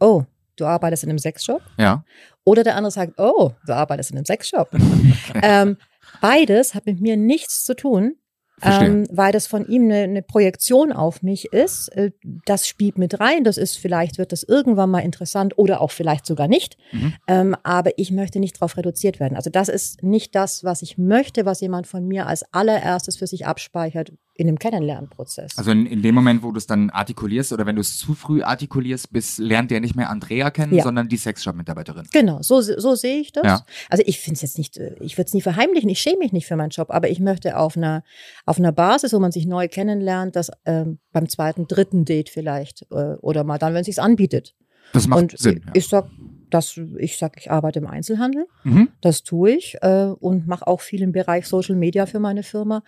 oh, 0.00 0.24
du 0.56 0.64
arbeitest 0.66 1.04
in 1.04 1.10
einem 1.10 1.18
Sexshop, 1.18 1.62
Ja. 1.78 2.04
oder 2.44 2.64
der 2.64 2.76
andere 2.76 2.90
sagt, 2.90 3.14
oh, 3.18 3.52
du 3.66 3.74
arbeitest 3.74 4.10
in 4.10 4.16
einem 4.18 4.26
Sexshop. 4.26 4.70
ähm, 5.42 5.76
beides 6.20 6.74
hat 6.74 6.86
mit 6.86 7.00
mir 7.00 7.16
nichts 7.16 7.64
zu 7.64 7.74
tun. 7.74 8.16
Ähm, 8.62 9.06
weil 9.10 9.32
das 9.32 9.46
von 9.46 9.66
ihm 9.68 9.84
eine, 9.84 10.02
eine 10.02 10.20
Projektion 10.22 10.92
auf 10.92 11.22
mich 11.22 11.46
ist. 11.50 11.88
Äh, 11.96 12.10
Das 12.44 12.68
spielt 12.68 12.98
mit 12.98 13.18
rein. 13.18 13.42
Das 13.42 13.56
ist 13.56 13.78
vielleicht, 13.78 14.18
wird 14.18 14.32
das 14.32 14.42
irgendwann 14.42 14.90
mal 14.90 14.98
interessant 15.00 15.56
oder 15.56 15.80
auch 15.80 15.90
vielleicht 15.90 16.26
sogar 16.26 16.46
nicht. 16.46 16.76
Mhm. 16.92 17.14
Ähm, 17.26 17.56
aber 17.62 17.92
ich 17.96 18.10
möchte 18.10 18.38
nicht 18.38 18.56
darauf 18.56 18.76
reduziert 18.76 19.18
werden. 19.18 19.34
Also 19.34 19.48
das 19.48 19.70
ist 19.70 20.02
nicht 20.02 20.34
das, 20.34 20.62
was 20.62 20.82
ich 20.82 20.98
möchte, 20.98 21.46
was 21.46 21.62
jemand 21.62 21.86
von 21.86 22.06
mir 22.06 22.26
als 22.26 22.44
allererstes 22.52 23.16
für 23.16 23.26
sich 23.26 23.46
abspeichert 23.46 24.12
in 24.40 24.46
dem 24.46 24.58
Kennenlernprozess. 24.58 25.56
Also 25.58 25.70
in, 25.70 25.86
in 25.86 26.02
dem 26.02 26.14
Moment, 26.14 26.42
wo 26.42 26.50
du 26.50 26.58
es 26.58 26.66
dann 26.66 26.90
artikulierst 26.90 27.52
oder 27.52 27.66
wenn 27.66 27.76
du 27.76 27.80
es 27.80 27.98
zu 27.98 28.14
früh 28.14 28.42
artikulierst, 28.42 29.12
bis 29.12 29.38
lernt 29.38 29.70
der 29.70 29.80
nicht 29.80 29.94
mehr 29.94 30.10
Andrea 30.10 30.50
kennen, 30.50 30.74
Ja. 30.74 30.82
sondern 30.82 31.08
die 31.08 31.16
Sexshop-Mitarbeiterin. 31.16 32.06
Genau, 32.12 32.40
so, 32.42 32.60
so 32.60 32.94
sehe 32.94 33.20
ich 33.20 33.32
das. 33.32 33.44
Ja. 33.46 33.64
Also 33.88 34.02
ich 34.06 34.18
finde 34.18 34.36
es 34.36 34.42
jetzt 34.42 34.58
nicht, 34.58 34.76
äh, 34.78 34.94
ich 35.00 35.16
würde 35.18 35.26
es 35.28 35.34
nie 35.34 35.42
verheimlichen, 35.42 35.88
ich 35.90 36.00
schäme 36.00 36.18
mich 36.18 36.32
nicht 36.32 36.46
für 36.46 36.56
meinen 36.56 36.70
Job, 36.70 36.90
aber 36.90 37.10
ich 37.10 37.20
möchte 37.20 37.56
auf 37.56 37.76
einer, 37.76 38.02
auf 38.46 38.58
einer 38.58 38.72
Basis, 38.72 39.12
wo 39.12 39.18
man 39.18 39.32
sich 39.32 39.46
neu 39.46 39.68
kennenlernt, 39.68 40.34
das 40.36 40.50
ähm, 40.64 40.98
beim 41.12 41.28
zweiten, 41.28 41.66
dritten 41.68 42.04
Date 42.04 42.30
vielleicht 42.30 42.86
äh, 42.90 43.14
oder 43.20 43.44
mal 43.44 43.58
dann, 43.58 43.74
wenn 43.74 43.80
es 43.82 43.86
sich 43.86 44.00
anbietet. 44.00 44.54
Das 44.92 45.06
macht 45.06 45.20
und 45.20 45.38
Sinn. 45.38 45.62
Ja. 45.66 45.72
ich 45.74 45.86
sag, 45.86 46.08
dass 46.50 46.76
ich 46.98 47.16
sag, 47.16 47.36
ich 47.38 47.48
arbeite 47.50 47.78
im 47.78 47.86
Einzelhandel, 47.86 48.46
Mhm. 48.64 48.88
das 49.02 49.22
tue 49.22 49.52
ich 49.52 49.76
äh, 49.82 50.06
und 50.18 50.48
mache 50.48 50.66
auch 50.66 50.80
viel 50.80 51.00
im 51.02 51.12
Bereich 51.12 51.46
Social 51.46 51.76
Media 51.76 52.06
für 52.06 52.18
meine 52.18 52.42
Firma. 52.42 52.82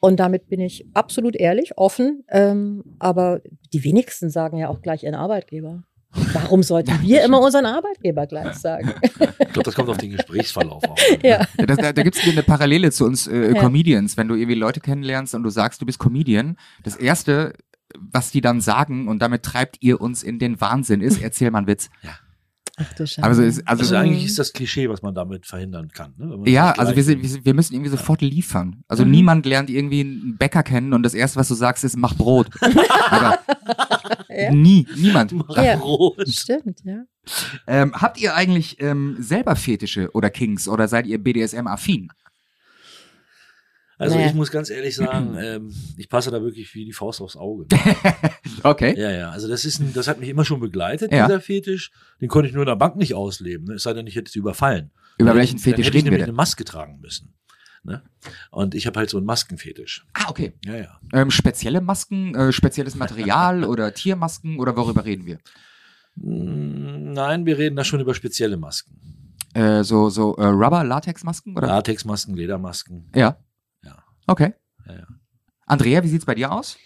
Und 0.00 0.20
damit 0.20 0.48
bin 0.48 0.60
ich 0.60 0.86
absolut 0.94 1.36
ehrlich, 1.36 1.76
offen. 1.78 2.24
Ähm, 2.28 2.84
aber 2.98 3.40
die 3.72 3.82
wenigsten 3.84 4.30
sagen 4.30 4.58
ja 4.58 4.68
auch 4.68 4.82
gleich 4.82 5.02
ihren 5.04 5.14
Arbeitgeber. 5.14 5.82
Warum 6.32 6.62
sollten 6.62 6.92
wir 7.02 7.22
immer 7.24 7.40
unseren 7.40 7.66
Arbeitgeber 7.66 8.26
gleich 8.26 8.54
sagen? 8.54 8.92
Ich 9.38 9.52
glaube, 9.52 9.70
das 9.70 9.74
kommt 9.74 9.88
auf 9.88 9.96
den 9.96 10.10
Gesprächsverlauf 10.10 10.82
auch. 10.84 10.96
an. 10.96 11.18
ja. 11.22 11.40
Ja, 11.58 11.66
das, 11.66 11.78
da 11.78 11.92
da 11.94 12.02
gibt 12.02 12.16
es 12.16 12.28
eine 12.28 12.42
Parallele 12.42 12.90
zu 12.90 13.06
uns 13.06 13.26
äh, 13.26 13.54
Ja. 13.54 13.60
Comedians. 13.60 14.16
Wenn 14.18 14.28
du 14.28 14.34
irgendwie 14.34 14.54
Leute 14.54 14.80
kennenlernst 14.80 15.34
und 15.34 15.42
du 15.42 15.50
sagst, 15.50 15.80
du 15.80 15.86
bist 15.86 15.98
Comedian, 15.98 16.56
das 16.84 16.96
Erste, 16.96 17.54
was 17.98 18.30
die 18.30 18.42
dann 18.42 18.60
sagen, 18.60 19.08
und 19.08 19.20
damit 19.20 19.42
treibt 19.44 19.78
ihr 19.80 20.00
uns 20.00 20.22
in 20.22 20.38
den 20.38 20.60
Wahnsinn, 20.60 21.00
ist, 21.00 21.22
erzähl 21.22 21.50
mal 21.50 21.58
einen 21.58 21.66
Witz. 21.68 21.88
Ach 22.78 22.92
du 22.92 23.06
Scheiße. 23.06 23.22
Also, 23.22 23.42
ist, 23.42 23.66
also, 23.66 23.82
Also 23.82 23.96
eigentlich 23.96 24.24
ist 24.26 24.38
das 24.38 24.52
Klischee, 24.52 24.88
was 24.90 25.00
man 25.02 25.14
damit 25.14 25.46
verhindern 25.46 25.88
kann. 25.88 26.12
Ne? 26.18 26.30
Wenn 26.30 26.40
man 26.40 26.48
ja, 26.48 26.72
also 26.72 26.94
wir, 26.94 27.02
sind, 27.04 27.22
wir, 27.22 27.28
sind, 27.28 27.44
wir 27.46 27.54
müssen 27.54 27.72
irgendwie 27.74 27.90
sofort 27.90 28.20
liefern. 28.20 28.82
Also 28.86 29.04
Mhm. 29.04 29.10
niemand 29.12 29.46
lernt 29.46 29.70
irgendwie 29.70 30.00
einen 30.00 30.36
Bäcker 30.36 30.62
kennen 30.62 30.92
und 30.92 31.02
das 31.02 31.14
Erste, 31.14 31.38
was 31.40 31.48
du 31.48 31.54
sagst, 31.54 31.84
ist, 31.84 31.96
mach 31.96 32.14
Brot. 32.14 32.48
Aber 33.10 33.38
Ja. 34.28 34.50
nie, 34.52 34.86
niemand. 34.96 35.32
Ja. 35.56 35.76
Rot. 35.78 36.28
Stimmt, 36.28 36.80
ja. 36.84 37.04
Ähm, 37.66 37.92
habt 37.94 38.20
ihr 38.20 38.34
eigentlich 38.34 38.76
ähm, 38.80 39.16
selber 39.18 39.56
Fetische 39.56 40.10
oder 40.12 40.28
Kings 40.28 40.68
oder 40.68 40.86
seid 40.88 41.06
ihr 41.06 41.18
BDSM-affin? 41.22 42.08
Also 43.98 44.14
Naja. 44.16 44.26
ich 44.28 44.34
muss 44.34 44.50
ganz 44.50 44.68
ehrlich 44.70 44.94
sagen, 44.94 45.36
ähm, 45.40 45.74
ich 45.96 46.08
passe 46.08 46.30
da 46.30 46.42
wirklich 46.42 46.74
wie 46.74 46.84
die 46.84 46.92
Faust 46.92 47.20
aufs 47.20 47.36
Auge. 47.36 47.66
Okay. 48.62 48.94
Ja, 48.98 49.10
ja. 49.10 49.30
Also 49.30 49.48
das 49.48 49.64
ist 49.64 49.80
ein, 49.80 49.92
das 49.92 50.08
hat 50.08 50.18
mich 50.18 50.28
immer 50.28 50.44
schon 50.44 50.60
begleitet, 50.60 51.12
Ja. 51.12 51.26
dieser 51.26 51.40
Fetisch. 51.40 51.90
Den 52.20 52.28
konnte 52.28 52.48
ich 52.48 52.54
nur 52.54 52.62
in 52.62 52.66
der 52.68 52.74
Bank 52.76 52.96
nicht 52.96 53.14
ausleben. 53.14 53.66
Ne? 53.66 53.74
Es 53.74 53.82
sei 53.82 53.92
denn, 53.92 54.06
ich 54.06 54.16
hätte 54.16 54.30
sie 54.30 54.38
überfallen. 54.38 54.90
Über 55.18 55.30
Dann 55.30 55.38
welchen 55.38 55.56
dann 55.56 55.62
Fetisch 55.62 55.86
hätte 55.86 55.98
ich 55.98 56.04
reden 56.04 56.10
wir 56.12 56.18
denn? 56.18 56.28
eine 56.28 56.32
Maske 56.32 56.64
tragen 56.64 56.98
müssen. 57.00 57.34
Ne? 57.84 58.02
Und 58.50 58.74
ich 58.74 58.86
habe 58.86 58.98
halt 58.98 59.10
so 59.10 59.18
einen 59.18 59.26
Maskenfetisch. 59.26 60.06
Ah, 60.14 60.24
okay. 60.30 60.54
Ja, 60.64 60.76
ja. 60.76 61.00
Ähm, 61.12 61.30
spezielle 61.30 61.80
Masken, 61.80 62.34
äh, 62.34 62.50
spezielles 62.52 62.96
Material 62.96 63.62
oder 63.72 63.92
Tiermasken 63.94 64.58
oder 64.58 64.76
worüber 64.76 65.04
reden 65.04 65.26
wir? 65.26 65.38
Mm, 66.16 67.12
Nein, 67.12 67.46
wir 67.46 67.58
reden 67.58 67.76
da 67.76 67.84
schon 67.84 68.00
über 68.00 68.14
spezielle 68.14 68.56
Masken. 68.56 68.98
Äh, 69.54 69.84
so 69.84 70.08
so 70.10 70.34
äh, 70.36 70.46
Rubber-Latex-Masken 70.46 71.56
oder? 71.56 71.66
Latexmasken, 71.68 72.34
Ledermasken. 72.34 73.10
Ja. 73.14 73.38
Okay. 74.26 74.52
Ja, 74.86 74.94
ja. 74.94 75.06
Andrea, 75.66 76.02
wie 76.02 76.08
sieht's 76.08 76.24
bei 76.26 76.34
dir 76.34 76.52
aus? 76.52 76.76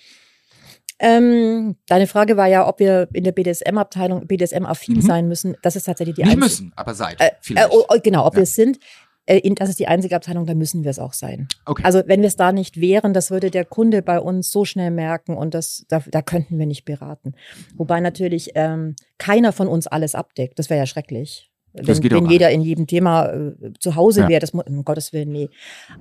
Ähm, 0.99 1.77
deine 1.87 2.07
Frage 2.07 2.37
war 2.37 2.47
ja, 2.47 2.69
ob 2.69 2.79
wir 2.79 3.09
in 3.15 3.25
der 3.25 3.33
BDSM-Abteilung 3.33 4.27
BDSM-affin 4.27 4.97
Mhm. 4.97 5.01
sein 5.01 5.29
müssen. 5.29 5.57
Das 5.63 5.75
ist 5.77 5.85
tatsächlich 5.85 6.17
die 6.17 6.23
Nicht 6.23 6.33
einzige. 6.33 6.45
müssen, 6.45 6.73
aber 6.77 6.95
seid. 6.95 7.21
Äh, 7.21 7.27
äh, 7.29 7.31
vielleicht. 7.41 7.71
oh, 7.73 7.85
oh, 7.89 7.97
genau, 8.03 8.27
ob 8.27 8.35
Ja. 8.35 8.39
wir 8.39 8.43
es 8.43 8.55
sind. 8.55 8.79
Äh, 9.27 9.39
in, 9.39 9.55
das 9.55 9.71
ist 9.71 9.79
die 9.79 9.87
einzige 9.87 10.15
Abteilung, 10.17 10.45
da 10.45 10.55
müssen 10.55 10.83
wir 10.85 10.91
es 10.91 10.99
auch 10.99 11.15
sein. 11.15 11.49
okay. 11.65 11.83
Also 11.85 12.03
wenn 12.07 12.21
wir 12.21 12.27
es 12.29 12.37
da 12.37 12.53
nicht 12.53 12.81
wären, 12.81 13.15
das 13.15 13.31
würde 13.31 13.51
der 13.51 13.65
Kunde 13.65 14.03
bei 14.03 14.19
uns 14.21 14.51
so 14.51 14.65
schnell 14.67 14.91
merken 14.91 15.37
und 15.37 15.55
das, 15.55 15.85
da, 15.89 16.03
da 16.07 16.21
könnten 16.21 16.59
wir 16.59 16.67
nicht 16.67 16.85
beraten. 16.85 17.35
Wobei 17.77 18.01
natürlich 18.01 18.51
ähm, 18.55 18.95
keiner 19.19 19.53
von 19.53 19.69
uns 19.69 19.87
alles 19.87 20.15
abdeckt. 20.15 20.59
Das 20.59 20.69
wäre 20.69 20.81
ja 20.81 20.87
schrecklich. 20.87 21.50
Das 21.73 22.03
Wenn, 22.03 22.11
wenn 22.11 22.27
jeder 22.27 22.51
in 22.51 22.63
jedem 22.63 22.87
Thema 22.87 23.27
äh, 23.27 23.53
zu 23.79 23.95
Hause 23.95 24.23
Ja. 24.23 24.29
wäre, 24.29 24.41
das 24.41 24.51
um 24.51 24.85
Gottes 24.85 25.13
Willen, 25.13 25.31
nee. 25.31 25.49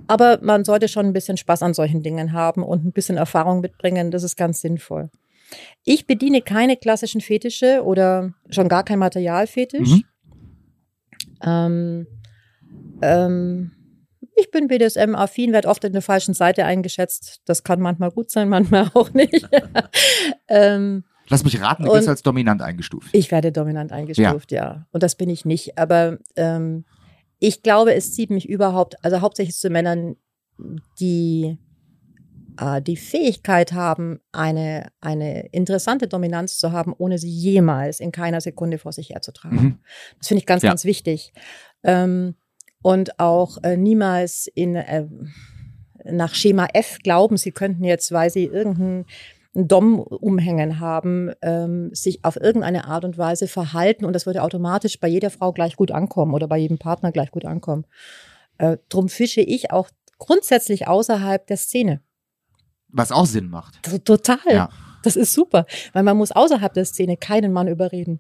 Aber 0.08 0.40
man 0.42 0.64
sollte 0.66 0.88
schon 0.88 1.06
ein 1.06 1.14
bisschen 1.14 1.38
Spaß 1.38 1.62
an 1.62 1.74
solchen 1.74 2.02
Dingen 2.02 2.34
haben 2.34 2.64
und 2.64 2.86
ein 2.86 2.92
bisschen 2.92 3.18
Erfahrung 3.18 3.62
mitbringen. 3.62 4.10
Das 4.10 4.24
ist 4.24 4.36
ganz 4.36 4.62
sinnvoll. 4.62 5.10
Ich 5.84 6.08
bediene 6.08 6.42
keine 6.42 6.78
klassischen 6.78 7.22
Fetische 7.22 7.84
oder 7.84 8.34
schon 8.50 8.68
gar 8.68 8.84
kein 8.84 9.00
Materialfetisch. 9.00 9.90
Mhm. 9.90 10.04
Ähm, 11.44 12.08
ähm, 13.02 13.72
ich 14.36 14.52
bin 14.52 14.68
BDSM-affin, 14.68 15.52
werde 15.52 15.68
oft 15.68 15.84
in 15.84 15.94
der 15.94 16.02
falschen 16.02 16.34
Seite 16.34 16.66
eingeschätzt. 16.66 17.42
Das 17.46 17.64
kann 17.64 17.82
manchmal 17.82 18.12
gut 18.12 18.32
sein, 18.32 18.50
manchmal 18.50 18.90
auch 18.94 19.14
nicht. 19.14 19.48
ähm, 20.48 21.04
Lass 21.29 21.43
mich 21.43 21.62
raten, 21.62 21.83
du 21.83 21.91
bist 21.91 22.07
als 22.07 22.24
dominant 22.24 22.62
eingestuft. 22.62 23.09
ich 23.13 23.31
werde 23.31 23.51
dominant 23.51 23.91
eingestuft, 23.91 24.51
ja. 24.51 24.88
Und 24.91 25.03
das 25.03 25.15
bin 25.15 25.29
ich 25.29 25.45
nicht. 25.45 25.77
Aber 25.77 26.17
ähm, 26.36 26.86
ich 27.39 27.63
glaube, 27.63 27.93
es 27.93 28.13
zieht 28.13 28.29
mich 28.31 28.50
überhaupt, 28.50 29.03
also 29.03 29.21
hauptsächlich 29.21 29.55
zu 29.55 29.69
Männern, 29.69 30.15
die 31.00 31.57
äh, 32.59 32.81
die 32.81 32.98
Fähigkeit 32.98 33.74
haben, 33.74 34.19
eine, 34.31 34.91
eine 35.00 35.48
interessante 35.48 36.07
Dominanz 36.07 36.57
zu 36.57 36.71
haben, 36.71 36.93
ohne 36.98 37.17
sie 37.17 37.29
jemals 37.29 38.00
in 38.00 38.12
keiner 38.12 38.41
Sekunde 38.41 38.77
vor 38.77 38.91
sich 38.91 39.12
herzutragen. 39.12 39.62
Mhm. 39.62 39.79
Das 40.17 40.27
finde 40.27 40.39
ich 40.39 40.45
ganz, 40.45 40.63
Ja. 40.63 40.69
ganz 40.71 40.83
wichtig. 40.83 41.31
Ähm, 41.83 42.36
und 42.81 43.19
auch 43.19 43.57
äh, 43.63 43.77
niemals 43.77 44.48
in, 44.53 44.75
äh, 44.75 45.05
nach 46.05 46.33
Schema 46.33 46.67
F 46.74 46.98
glauben, 47.03 47.38
sie 47.38 47.51
könnten 47.51 47.83
jetzt, 47.83 48.12
weil 48.12 48.29
sie 48.29 48.45
irgendeinen 48.45 49.05
Dom 49.53 50.00
umhängen 50.00 50.79
haben, 50.79 51.32
ähm, 51.41 51.89
sich 51.94 52.24
auf 52.24 52.36
irgendeine 52.36 52.86
Art 52.86 53.03
und 53.03 53.18
Weise 53.18 53.48
verhalten 53.48 54.06
und 54.06 54.13
das 54.13 54.25
würde 54.25 54.44
automatisch 54.44 55.00
bei 55.00 55.08
jeder 55.08 55.32
Frau 55.32 55.51
gleich 55.53 55.75
gut 55.75 55.91
ankommen 55.91 56.34
oder 56.34 56.48
bei 56.48 56.58
jedem 56.58 56.77
Partner 56.77 57.12
gleich 57.12 57.32
gut 57.32 57.46
ankommen. 57.46 57.86
Äh, 58.58 58.77
drum 58.89 59.10
fische 59.10 59.41
ich 59.41 59.72
auch 59.72 59.89
grundsätzlich 60.20 60.88
außerhalb 60.88 61.48
der 61.48 61.58
Szene. 61.58 62.01
Was 62.89 63.12
auch 63.12 63.25
Sinn 63.25 63.50
macht. 63.50 63.86
Ist 63.88 64.06
total. 64.06 64.38
Ja. 64.50 64.70
Das 65.03 65.15
ist 65.15 65.34
super, 65.34 65.65
weil 65.94 66.03
man 66.03 66.18
muss 66.18 66.32
außerhalb 66.32 66.74
der 66.74 66.86
Szene 66.86 67.18
keinen 67.18 67.51
Mann 67.53 67.68
überreden. 67.68 68.20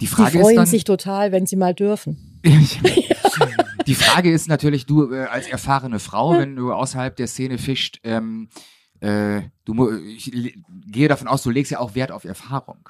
Die 0.00 0.04
Die 0.04 0.06
Frage 0.06 0.40
freuen 0.40 0.50
ist 0.50 0.56
dann, 0.56 0.66
sich 0.66 0.84
total, 0.84 1.32
wenn 1.32 1.46
sie 1.46 1.56
mal 1.56 1.74
dürfen. 1.74 2.40
die 3.86 3.94
Frage 3.94 4.30
ist 4.32 4.48
natürlich, 4.48 4.86
du 4.86 5.12
äh, 5.12 5.24
als 5.24 5.48
erfahrene 5.48 5.98
Frau, 5.98 6.38
wenn 6.38 6.56
du 6.56 6.72
außerhalb 6.72 7.16
der 7.16 7.26
Szene 7.26 7.58
fischt, 7.58 8.00
ähm, 8.04 8.48
äh, 9.06 9.42
du, 9.64 9.90
ich 9.98 10.32
gehe 10.86 11.08
davon 11.08 11.28
aus, 11.28 11.42
du 11.42 11.50
legst 11.50 11.70
ja 11.70 11.78
auch 11.78 11.94
Wert 11.94 12.10
auf 12.10 12.24
Erfahrung. 12.24 12.88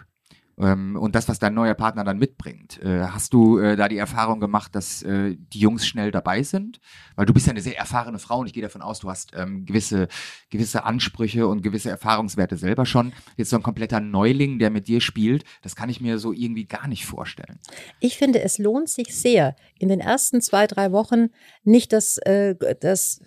Ähm, 0.58 0.96
und 0.96 1.14
das, 1.14 1.28
was 1.28 1.38
dein 1.38 1.52
neuer 1.52 1.74
Partner 1.74 2.02
dann 2.02 2.16
mitbringt. 2.16 2.82
Äh, 2.82 3.02
hast 3.08 3.34
du 3.34 3.58
äh, 3.58 3.76
da 3.76 3.88
die 3.88 3.98
Erfahrung 3.98 4.40
gemacht, 4.40 4.74
dass 4.74 5.02
äh, 5.02 5.36
die 5.36 5.58
Jungs 5.58 5.86
schnell 5.86 6.10
dabei 6.10 6.42
sind? 6.42 6.80
Weil 7.14 7.26
du 7.26 7.34
bist 7.34 7.46
ja 7.46 7.50
eine 7.50 7.60
sehr 7.60 7.76
erfahrene 7.76 8.18
Frau 8.18 8.38
und 8.38 8.46
ich 8.46 8.54
gehe 8.54 8.62
davon 8.62 8.80
aus, 8.80 9.00
du 9.00 9.10
hast 9.10 9.32
ähm, 9.36 9.66
gewisse, 9.66 10.08
gewisse 10.48 10.84
Ansprüche 10.84 11.46
und 11.46 11.60
gewisse 11.60 11.90
Erfahrungswerte 11.90 12.56
selber 12.56 12.86
schon. 12.86 13.12
Jetzt 13.36 13.50
so 13.50 13.56
ein 13.56 13.62
kompletter 13.62 14.00
Neuling, 14.00 14.58
der 14.58 14.70
mit 14.70 14.88
dir 14.88 15.02
spielt, 15.02 15.44
das 15.60 15.76
kann 15.76 15.90
ich 15.90 16.00
mir 16.00 16.18
so 16.18 16.32
irgendwie 16.32 16.64
gar 16.64 16.88
nicht 16.88 17.04
vorstellen. 17.04 17.58
Ich 18.00 18.16
finde, 18.16 18.40
es 18.40 18.56
lohnt 18.56 18.88
sich 18.88 19.14
sehr, 19.14 19.56
in 19.78 19.90
den 19.90 20.00
ersten 20.00 20.40
zwei, 20.40 20.66
drei 20.66 20.90
Wochen 20.90 21.28
nicht 21.64 21.92
das, 21.92 22.16
äh, 22.18 22.54
das 22.80 23.20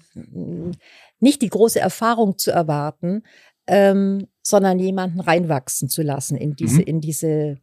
nicht 1.20 1.42
die 1.42 1.50
große 1.50 1.80
Erfahrung 1.80 2.38
zu 2.38 2.52
erwarten, 2.52 3.24
ähm, 3.68 4.28
sondern 4.42 4.80
jemanden 4.80 5.20
reinwachsen 5.20 5.90
zu 5.90 6.02
lassen 6.02 6.36
in 6.38 6.56
diese, 6.56 6.78
Mhm. 6.78 6.88
in 6.88 7.02
diese 7.02 7.58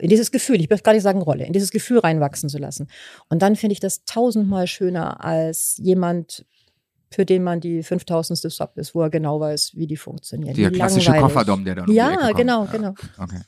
in 0.00 0.10
dieses 0.10 0.30
Gefühl, 0.30 0.60
ich 0.60 0.68
möchte 0.68 0.84
gar 0.84 0.92
nicht 0.92 1.02
sagen 1.02 1.22
Rolle, 1.22 1.46
in 1.46 1.54
dieses 1.54 1.70
Gefühl 1.70 2.00
reinwachsen 2.00 2.50
zu 2.50 2.58
lassen. 2.58 2.88
Und 3.30 3.40
dann 3.40 3.56
finde 3.56 3.72
ich 3.72 3.80
das 3.80 4.04
tausendmal 4.04 4.66
schöner 4.66 5.24
als 5.24 5.78
jemand, 5.78 6.44
für 7.10 7.24
den 7.24 7.42
man 7.42 7.60
die 7.60 7.82
5000. 7.82 8.38
Sub 8.52 8.76
ist, 8.76 8.94
wo 8.94 9.00
er 9.00 9.08
genau 9.08 9.40
weiß, 9.40 9.72
wie 9.74 9.86
die 9.86 9.96
funktionieren. 9.96 10.54
Der 10.56 10.70
klassische. 10.72 11.12
Kofferdom, 11.14 11.64
der 11.64 11.76
dann 11.76 11.88
um 11.88 11.94
Ja, 11.94 12.32
genau, 12.32 12.64
Ja. 12.66 12.70
genau. 12.70 12.94
Okay. 13.16 13.40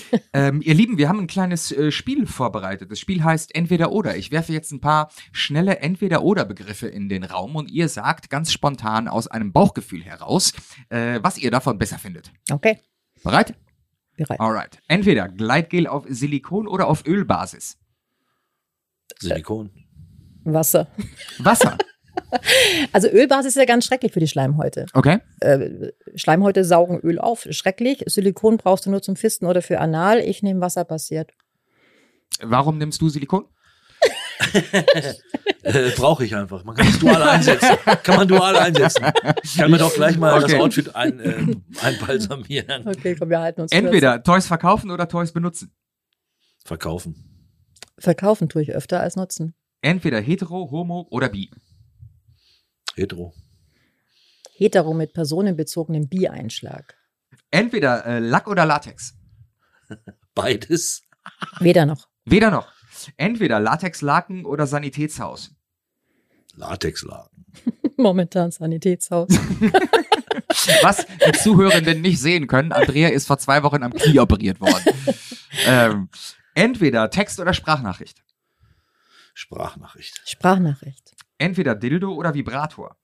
ähm, 0.32 0.60
ihr 0.62 0.74
Lieben, 0.74 0.98
wir 0.98 1.08
haben 1.08 1.20
ein 1.20 1.26
kleines 1.26 1.72
äh, 1.72 1.90
Spiel 1.90 2.26
vorbereitet. 2.26 2.90
Das 2.90 3.00
Spiel 3.00 3.22
heißt 3.22 3.54
Entweder 3.54 3.92
oder. 3.92 4.16
Ich 4.16 4.30
werfe 4.30 4.52
jetzt 4.52 4.72
ein 4.72 4.80
paar 4.80 5.10
schnelle 5.32 5.78
Entweder 5.78 6.22
oder 6.22 6.44
Begriffe 6.44 6.88
in 6.88 7.08
den 7.08 7.24
Raum 7.24 7.56
und 7.56 7.70
ihr 7.70 7.88
sagt 7.88 8.30
ganz 8.30 8.52
spontan 8.52 9.08
aus 9.08 9.28
einem 9.28 9.52
Bauchgefühl 9.52 10.02
heraus, 10.02 10.52
äh, 10.88 11.20
was 11.22 11.38
ihr 11.38 11.50
davon 11.50 11.78
besser 11.78 11.98
findet. 11.98 12.32
Okay, 12.50 12.78
Bereit? 13.22 13.54
bereit. 14.16 14.40
Alright. 14.40 14.78
Entweder 14.88 15.28
Gleitgel 15.28 15.86
auf 15.86 16.04
Silikon 16.08 16.66
oder 16.66 16.86
auf 16.88 17.06
Ölbasis. 17.06 17.78
Silikon. 19.18 19.70
Wasser. 20.44 20.88
Wasser. 21.38 21.78
Also 22.92 23.08
Ölbasis 23.08 23.48
ist 23.56 23.56
ja 23.56 23.64
ganz 23.64 23.84
schrecklich 23.86 24.12
für 24.12 24.20
die 24.20 24.28
Schleimhäute. 24.28 24.86
Okay. 24.94 25.18
Äh, 25.40 25.92
Schleimhäute 26.14 26.64
saugen 26.64 26.98
Öl 27.00 27.18
auf, 27.18 27.46
schrecklich. 27.50 28.02
Silikon 28.06 28.56
brauchst 28.56 28.86
du 28.86 28.90
nur 28.90 29.02
zum 29.02 29.16
Fisten 29.16 29.46
oder 29.46 29.62
für 29.62 29.80
Anal. 29.80 30.18
Ich 30.20 30.42
nehme 30.42 30.60
wasserbasiert. 30.60 31.32
Warum 32.42 32.78
nimmst 32.78 33.00
du 33.00 33.08
Silikon? 33.08 33.46
Äh, 35.64 35.90
Brauche 35.94 36.24
ich 36.24 36.34
einfach. 36.34 36.64
Man 36.64 36.74
kann 36.74 36.88
es 36.88 36.98
dual 36.98 37.22
einsetzen. 37.22 37.68
Kann 38.02 38.16
man 38.16 38.26
dual 38.26 38.56
einsetzen. 38.56 39.04
Kann 39.56 39.70
man 39.70 39.78
doch 39.78 39.94
gleich 39.94 40.18
mal 40.18 40.42
Okay. 40.42 40.52
das 40.54 40.60
Outfit 40.60 40.96
ein, 40.96 41.20
äh, 41.20 41.54
einbalsamieren. 41.80 42.88
Okay, 42.88 43.14
komm, 43.16 43.30
wir 43.30 43.38
halten 43.38 43.60
uns 43.60 43.70
Entweder 43.70 44.24
Toys 44.24 44.48
verkaufen 44.48 44.90
oder 44.90 45.06
Toys 45.08 45.30
benutzen. 45.32 45.72
Verkaufen. 46.64 47.14
kurz. 47.14 48.04
Verkaufen 48.04 48.48
tue 48.48 48.62
ich 48.62 48.72
öfter 48.72 49.00
als 49.00 49.14
nutzen. 49.14 49.54
Entweder 49.82 50.20
hetero, 50.20 50.68
homo 50.72 51.06
oder 51.10 51.28
bi. 51.28 51.48
Hetero. 52.94 53.34
Hetero 54.54 54.94
mit 54.94 55.12
personenbezogenem 55.12 56.08
Bi-Einschlag. 56.08 56.96
Entweder 57.50 58.04
äh, 58.06 58.18
Lack 58.18 58.48
oder 58.48 58.64
Latex. 58.64 59.14
Beides. 60.34 61.02
Weder 61.60 61.86
noch. 61.86 62.08
Weder 62.24 62.50
noch. 62.50 62.72
Entweder 63.16 63.60
Latexlaken 63.60 64.44
oder 64.44 64.66
Sanitätshaus. 64.66 65.50
Latexlaken. 66.54 67.46
Momentan 67.96 68.50
Sanitätshaus. 68.50 69.28
Was 70.82 71.06
die 71.06 71.32
Zuhörenden 71.32 72.00
nicht 72.00 72.20
sehen 72.20 72.46
können, 72.46 72.72
Andrea 72.72 73.08
ist 73.08 73.26
vor 73.26 73.38
zwei 73.38 73.62
Wochen 73.62 73.82
am 73.82 73.92
Knie 73.92 74.18
operiert 74.18 74.60
worden. 74.60 74.84
ähm, 75.66 76.08
entweder 76.54 77.10
Text 77.10 77.40
oder 77.40 77.54
Sprachnachricht. 77.54 78.22
Sprachnachricht. 79.34 80.20
Sprachnachricht. 80.26 81.14
Entweder 81.42 81.74
Dildo 81.74 82.14
oder 82.14 82.34
Vibrator. 82.34 82.96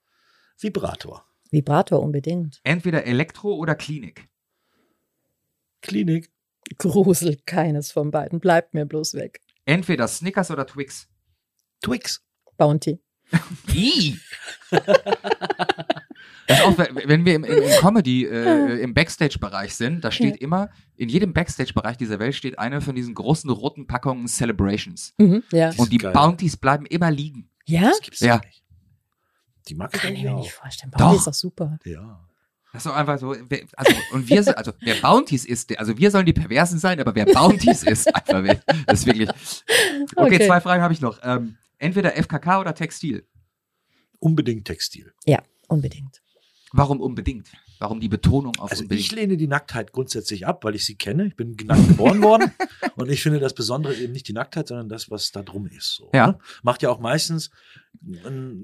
Vibrator. 0.57 1.25
Vibrator 1.51 2.01
unbedingt. 2.01 2.61
Entweder 2.63 3.05
Elektro 3.05 3.53
oder 3.53 3.75
Klinik. 3.75 4.29
Klinik. 5.81 6.31
Grusel, 6.77 7.37
keines 7.45 7.91
von 7.91 8.11
beiden. 8.11 8.39
Bleibt 8.39 8.73
mir 8.73 8.85
bloß 8.85 9.15
weg. 9.15 9.41
Entweder 9.65 10.07
Snickers 10.07 10.51
oder 10.51 10.65
Twix. 10.65 11.09
Twix. 11.81 12.23
Bounty. 12.57 13.01
Ist 16.47 16.61
auch, 16.63 16.77
wenn 16.77 17.25
wir 17.25 17.35
im, 17.35 17.43
im, 17.43 17.61
im 17.61 17.71
Comedy, 17.79 18.25
äh, 18.25 18.81
im 18.81 18.93
Backstage-Bereich 18.93 19.75
sind, 19.75 20.03
da 20.03 20.11
steht 20.11 20.37
immer, 20.37 20.69
in 20.95 21.09
jedem 21.09 21.33
Backstage-Bereich 21.33 21.97
dieser 21.97 22.19
Welt 22.19 22.35
steht 22.35 22.57
eine 22.57 22.81
von 22.81 22.95
diesen 22.95 23.13
großen 23.13 23.49
roten 23.49 23.85
Packungen 23.85 24.27
Celebrations. 24.27 25.13
Mhm, 25.17 25.43
ja. 25.51 25.71
Und 25.77 25.91
die 25.91 25.99
geil. 25.99 26.13
Bounties 26.13 26.57
bleiben 26.57 26.85
immer 26.85 27.11
liegen. 27.11 27.49
Ja? 27.69 27.89
Das 27.89 28.01
gibt's 28.01 28.19
Ja. 28.19 28.37
nicht. 28.45 28.63
Die 29.67 29.75
mag 29.75 29.91
Kann 29.91 30.13
ich 30.15 30.23
mir 30.23 30.33
auch. 30.35 30.39
nicht 30.41 30.51
vorstellen. 30.53 30.91
Doch. 30.91 30.99
Bounty 30.99 31.17
ist 31.17 31.27
doch 31.27 31.33
super. 31.33 31.77
Ja. 31.85 32.25
Das 32.71 32.85
ist 32.85 32.91
doch 32.91 32.95
einfach 32.95 33.17
so, 33.17 33.35
wer- 33.49 33.63
also, 33.77 33.93
und 34.11 34.29
wir 34.29 34.43
sind, 34.43 34.55
also, 34.57 34.73
wer 34.79 34.95
Bounties 34.95 35.43
ist, 35.45 35.69
der- 35.71 35.79
also 35.79 35.97
wir 35.97 36.11
sollen 36.11 36.25
die 36.27 36.33
Perversen 36.33 36.77
sein, 36.79 36.99
aber 36.99 37.15
wer 37.15 37.25
Bounties 37.25 37.81
ist, 37.83 38.13
einfach, 38.15 38.43
wer- 38.43 38.61
das 38.85 38.99
ist 38.99 39.05
wirklich. 39.07 39.29
Okay, 39.29 40.35
Okay. 40.35 40.47
zwei 40.47 40.61
Fragen 40.61 40.83
habe 40.83 40.93
ich 40.93 41.01
noch. 41.01 41.19
Ähm, 41.23 41.57
Entweder 41.81 42.15
FKK 42.17 42.59
oder 42.59 42.75
Textil. 42.75 43.25
Unbedingt 44.19 44.65
Textil. 44.65 45.13
Ja, 45.25 45.41
unbedingt. 45.69 46.21
Warum 46.73 46.99
unbedingt? 46.99 47.47
Warum 47.79 48.01
die 48.01 48.09
Betonung 48.09 48.57
auf 48.59 48.71
Also 48.71 48.83
ich 48.89 49.11
lehne 49.13 49.37
die 49.37 49.47
Nacktheit 49.47 49.93
grundsätzlich 49.93 50.45
ab, 50.45 50.63
weil 50.65 50.75
ich 50.75 50.85
sie 50.85 50.95
kenne. 50.95 51.25
Ich 51.25 51.35
bin 51.37 51.55
nackt 51.65 51.87
geboren 51.87 52.21
worden 52.21 52.51
und 52.97 53.09
ich 53.09 53.23
finde 53.23 53.39
das 53.39 53.53
Besondere 53.53 53.95
eben 53.95 54.11
nicht 54.11 54.27
die 54.27 54.33
Nacktheit, 54.33 54.67
sondern 54.67 54.89
das, 54.89 55.09
was 55.09 55.31
da 55.31 55.43
drum 55.43 55.65
ist. 55.65 55.95
So, 55.95 56.09
Ja. 56.13 56.27
ne? 56.27 56.39
Macht 56.61 56.81
ja 56.83 56.89
auch 56.89 56.99
meistens, 56.99 57.49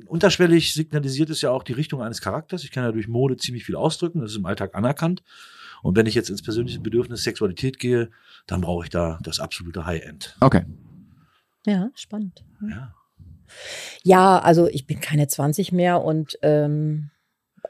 unterschwellig 0.08 0.73
signalisiert 0.73 1.30
es 1.30 1.41
ja 1.41 1.51
auch 1.51 1.63
die 1.63 1.73
Richtung 1.73 2.01
eines 2.01 2.21
Charakters. 2.21 2.63
Ich 2.63 2.71
kann 2.71 2.84
ja 2.84 2.91
durch 2.91 3.08
Mode 3.08 3.38
ziemlich 3.38 3.65
viel 3.65 3.75
ausdrücken, 3.75 4.19
das 4.21 4.32
ist 4.32 4.38
im 4.38 4.45
Alltag 4.45 4.75
anerkannt. 4.75 5.23
Und 5.82 5.95
wenn 5.95 6.08
ich 6.08 6.15
jetzt 6.15 6.30
ins 6.30 6.41
persönliche 6.41 6.80
Bedürfnis 6.80 7.23
Sexualität 7.23 7.80
gehe, 7.80 8.10
dann 8.47 8.62
brauche 8.62 8.84
ich 8.86 8.89
da 8.89 9.19
das 9.23 9.39
absolute 9.39 9.86
High-End. 9.86 10.36
okay. 10.41 10.63
Ja, 11.67 11.89
spannend. 11.95 12.43
Ja. 12.69 12.93
Ja, 14.04 14.38
also 14.39 14.67
ich 14.67 14.86
bin 14.86 14.99
keine 14.99 15.28
20 15.28 15.71
mehr 15.71 16.04
und 16.04 16.38
ähm, 16.43 17.10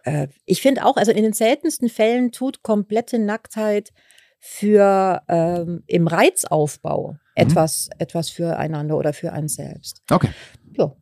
äh, 0.06 0.28
ich 0.46 0.62
finde 0.62 0.86
auch, 0.86 0.98
also 0.98 1.12
in 1.12 1.24
den 1.24 1.34
seltensten 1.34 1.90
Fällen 1.90 2.32
tut 2.32 2.64
komplette 2.64 3.20
Nacktheit 3.20 3.92
für 4.40 5.24
ähm, 5.28 5.84
im 5.88 6.08
Reizaufbau 6.08 7.18
etwas, 7.34 7.90
etwas 7.98 8.30
füreinander 8.30 8.98
oder 8.98 9.12
für 9.12 9.34
einen 9.34 9.48
selbst. 9.48 10.04
Okay. 10.10 10.30
Ja. 10.78 10.96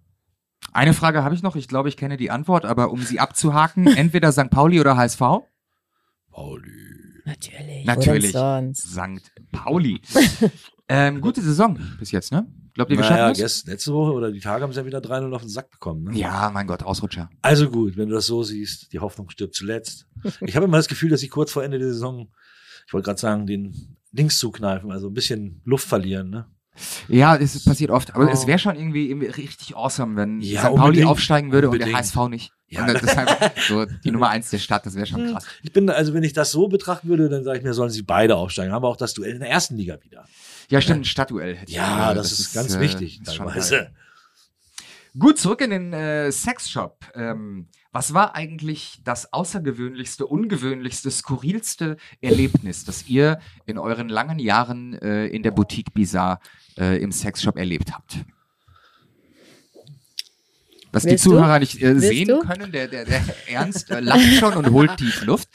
Eine 0.71 0.93
Frage 0.93 1.23
habe 1.23 1.35
ich 1.35 1.43
noch. 1.43 1.55
Ich 1.55 1.67
glaube, 1.67 1.89
ich 1.89 1.97
kenne 1.97 2.17
die 2.17 2.31
Antwort, 2.31 2.65
aber 2.65 2.91
um 2.91 3.01
sie 3.01 3.19
abzuhaken, 3.19 3.87
entweder 3.97 4.31
St. 4.31 4.49
Pauli 4.49 4.79
oder 4.79 4.95
HSV? 4.95 5.19
Pauli. 6.31 6.71
Natürlich. 7.25 7.85
Natürlich. 7.85 8.31
St. 8.31 9.31
Pauli. 9.51 10.01
ähm, 10.89 11.21
gute 11.21 11.41
Saison 11.41 11.77
bis 11.99 12.11
jetzt, 12.11 12.31
ne? 12.31 12.45
Glaubt 12.73 12.89
ihr, 12.91 12.97
wir 12.97 13.03
Naja, 13.03 13.27
schaffen 13.29 13.41
das? 13.41 13.65
letzte 13.65 13.93
Woche 13.93 14.13
oder 14.13 14.31
die 14.31 14.39
Tage 14.39 14.63
haben 14.63 14.73
sie 14.73 14.79
ja 14.79 14.85
wieder 14.85 14.97
3-0 14.99 15.31
auf 15.33 15.41
den 15.41 15.49
Sack 15.49 15.69
bekommen. 15.69 16.05
Ne? 16.05 16.17
Ja, 16.17 16.49
mein 16.51 16.65
Gott, 16.65 16.81
Ausrutscher. 16.83 17.29
Also 17.43 17.69
gut, 17.69 17.97
wenn 17.97 18.09
du 18.09 18.15
das 18.15 18.25
so 18.25 18.41
siehst, 18.43 18.91
die 18.93 18.99
Hoffnung 18.99 19.29
stirbt 19.29 19.53
zuletzt. 19.55 20.07
Ich 20.41 20.55
habe 20.55 20.65
immer 20.65 20.77
das 20.77 20.87
Gefühl, 20.87 21.09
dass 21.09 21.19
sie 21.21 21.27
kurz 21.27 21.51
vor 21.51 21.63
Ende 21.63 21.77
der 21.79 21.89
Saison, 21.89 22.29
ich 22.87 22.93
wollte 22.93 23.05
gerade 23.05 23.19
sagen, 23.19 23.45
den 23.45 23.95
Dings 24.11 24.39
zukneifen, 24.39 24.91
also 24.91 25.07
ein 25.07 25.13
bisschen 25.13 25.61
Luft 25.65 25.87
verlieren. 25.87 26.29
Ne? 26.31 26.47
Ja, 27.07 27.35
es 27.35 27.63
passiert 27.63 27.91
oft. 27.91 28.15
Aber 28.15 28.25
Oh. 28.25 28.29
es 28.31 28.47
wäre 28.47 28.57
schon 28.57 28.75
irgendwie, 28.75 29.09
irgendwie 29.09 29.27
richtig 29.27 29.75
awesome, 29.75 30.15
wenn 30.15 30.41
Ja, 30.41 30.61
St. 30.61 30.67
Pauli 30.69 30.81
unbedingt. 30.81 31.07
aufsteigen 31.07 31.51
würde 31.51 31.67
und 31.69 31.73
Unbedingt. 31.75 31.95
der 31.95 31.99
HSV 31.99 32.29
nicht. 32.29 32.51
Ja. 32.67 32.81
Und 32.87 32.93
das 32.95 33.03
ist 33.03 33.15
einfach 33.17 33.51
so 33.67 33.85
die 33.85 34.09
Nummer 34.09 34.29
eins 34.29 34.49
der 34.49 34.57
Stadt, 34.57 34.83
das 34.87 34.95
wäre 34.95 35.05
schon 35.05 35.31
krass. 35.31 35.45
Ich 35.61 35.71
bin, 35.71 35.87
also 35.91 36.15
wenn 36.15 36.23
ich 36.23 36.33
das 36.33 36.51
so 36.51 36.67
betrachten 36.67 37.07
würde, 37.07 37.29
dann 37.29 37.43
sage 37.43 37.59
ich 37.59 37.63
mir, 37.63 37.75
sollen 37.75 37.91
sie 37.91 38.01
beide 38.01 38.35
aufsteigen. 38.35 38.71
Haben 38.73 38.83
wir 38.83 38.87
auch 38.87 38.97
das 38.97 39.13
Duell 39.13 39.33
in 39.33 39.39
der 39.41 39.49
ersten 39.51 39.75
Liga 39.77 39.99
wieder. 40.03 40.25
Ja, 40.69 40.81
stimmt, 40.81 41.01
ein 41.01 41.05
Stadtduell. 41.05 41.55
hätte 41.55 41.71
ich 41.71 41.77
Ja, 41.77 41.97
gerne. 41.97 42.15
das, 42.15 42.31
ist, 42.31 42.53
ganz 42.53 42.75
äh, 42.75 42.79
wichtig. 42.79 43.21
ist 43.21 43.37
teilweise. 43.37 43.91
Gut, 45.17 45.37
zurück 45.37 45.61
in 45.61 45.69
den 45.69 45.93
äh, 45.93 46.31
Sexshop. 46.31 47.05
Ähm, 47.13 47.67
was 47.91 48.15
war 48.15 48.33
eigentlich 48.33 49.01
das 49.03 49.31
außergewöhnlichste, 49.31 50.25
ungewöhnlichste, 50.25 51.11
skurrilste 51.11 51.97
Erlebnis, 52.21 52.85
das 52.85 53.07
ihr 53.07 53.39
in 53.67 53.77
euren 53.77 54.09
langen 54.09 54.39
Jahren 54.39 54.93
äh, 54.95 55.27
in 55.27 55.43
der 55.43 55.51
Boutique 55.51 55.93
Bizarre 55.93 56.39
äh, 56.77 56.97
im 56.99 57.11
Sexshop 57.11 57.57
erlebt 57.57 57.93
habt? 57.93 58.17
Was 60.91 61.05
Willst 61.05 61.25
die 61.25 61.29
du? 61.29 61.35
Zuhörer 61.35 61.59
nicht 61.59 61.81
äh, 61.81 61.99
sehen 61.99 62.27
du? 62.27 62.39
können, 62.39 62.71
der, 62.71 62.87
der, 62.87 63.05
der 63.05 63.23
Ernst 63.47 63.91
äh, 63.91 63.99
lacht 63.99 64.33
schon 64.39 64.53
und 64.55 64.71
holt 64.71 64.97
tief 64.97 65.23
Luft. 65.23 65.49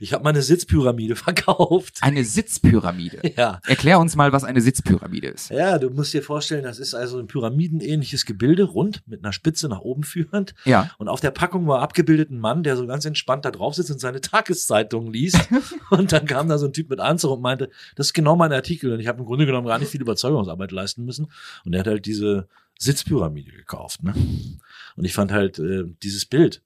Ich 0.00 0.12
habe 0.12 0.24
meine 0.24 0.42
Sitzpyramide 0.42 1.16
verkauft. 1.16 1.98
Eine 2.00 2.24
Sitzpyramide. 2.24 3.20
Ja. 3.34 3.60
Erklär 3.66 3.98
uns 3.98 4.14
mal, 4.14 4.32
was 4.32 4.44
eine 4.44 4.60
Sitzpyramide 4.60 5.28
ist. 5.28 5.50
Ja, 5.50 5.78
du 5.78 5.88
musst 5.88 6.12
dir 6.12 6.22
vorstellen, 6.22 6.64
das 6.64 6.78
ist 6.78 6.92
also 6.92 7.18
ein 7.18 7.26
pyramidenähnliches 7.28 8.26
Gebilde, 8.26 8.64
rund, 8.64 9.02
mit 9.06 9.24
einer 9.24 9.32
Spitze 9.32 9.68
nach 9.68 9.80
oben 9.80 10.02
führend. 10.02 10.54
Ja. 10.64 10.90
Und 10.98 11.08
auf 11.08 11.20
der 11.20 11.30
Packung 11.30 11.66
war 11.66 11.80
abgebildet 11.80 12.30
ein 12.30 12.38
Mann, 12.38 12.62
der 12.62 12.76
so 12.76 12.86
ganz 12.86 13.06
entspannt 13.06 13.46
da 13.46 13.50
drauf 13.50 13.74
sitzt 13.74 13.90
und 13.90 14.00
seine 14.00 14.20
Tageszeitung 14.20 15.10
liest. 15.10 15.48
und 15.90 16.12
dann 16.12 16.26
kam 16.26 16.48
da 16.48 16.58
so 16.58 16.66
ein 16.66 16.74
Typ 16.74 16.90
mit 16.90 17.00
Anzug 17.00 17.32
und 17.32 17.40
meinte, 17.40 17.70
das 17.96 18.08
ist 18.08 18.12
genau 18.12 18.36
mein 18.36 18.52
Artikel. 18.52 18.92
Und 18.92 19.00
ich 19.00 19.06
habe 19.06 19.20
im 19.20 19.24
Grunde 19.24 19.46
genommen 19.46 19.66
gar 19.66 19.78
nicht 19.78 19.90
viel 19.90 20.02
Überzeugungsarbeit 20.02 20.72
leisten 20.72 21.04
müssen. 21.04 21.32
Und 21.64 21.72
er 21.72 21.80
hat 21.80 21.86
halt 21.86 22.04
diese 22.04 22.48
Sitzpyramide 22.78 23.52
gekauft. 23.52 24.02
Ne? 24.02 24.14
Und 24.96 25.04
ich 25.04 25.14
fand 25.14 25.32
halt 25.32 25.58
äh, 25.58 25.84
dieses 26.02 26.26
Bild, 26.26 26.62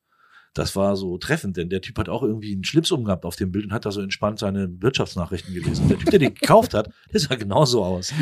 das 0.56 0.74
war 0.74 0.96
so 0.96 1.18
treffend, 1.18 1.56
denn 1.56 1.68
der 1.68 1.82
Typ 1.82 1.98
hat 1.98 2.08
auch 2.08 2.22
irgendwie 2.22 2.52
einen 2.52 2.64
Schlips 2.64 2.90
umgehabt 2.90 3.24
auf 3.24 3.36
dem 3.36 3.52
Bild 3.52 3.66
und 3.66 3.72
hat 3.72 3.84
da 3.84 3.90
so 3.90 4.00
entspannt 4.00 4.38
seine 4.38 4.68
Wirtschaftsnachrichten 4.80 5.52
gelesen. 5.54 5.88
Der 5.88 5.98
Typ, 5.98 6.10
der 6.10 6.18
die 6.18 6.34
gekauft 6.34 6.72
hat, 6.72 6.90
der 7.12 7.20
sah 7.20 7.34
genauso 7.34 7.84
aus. 7.84 8.12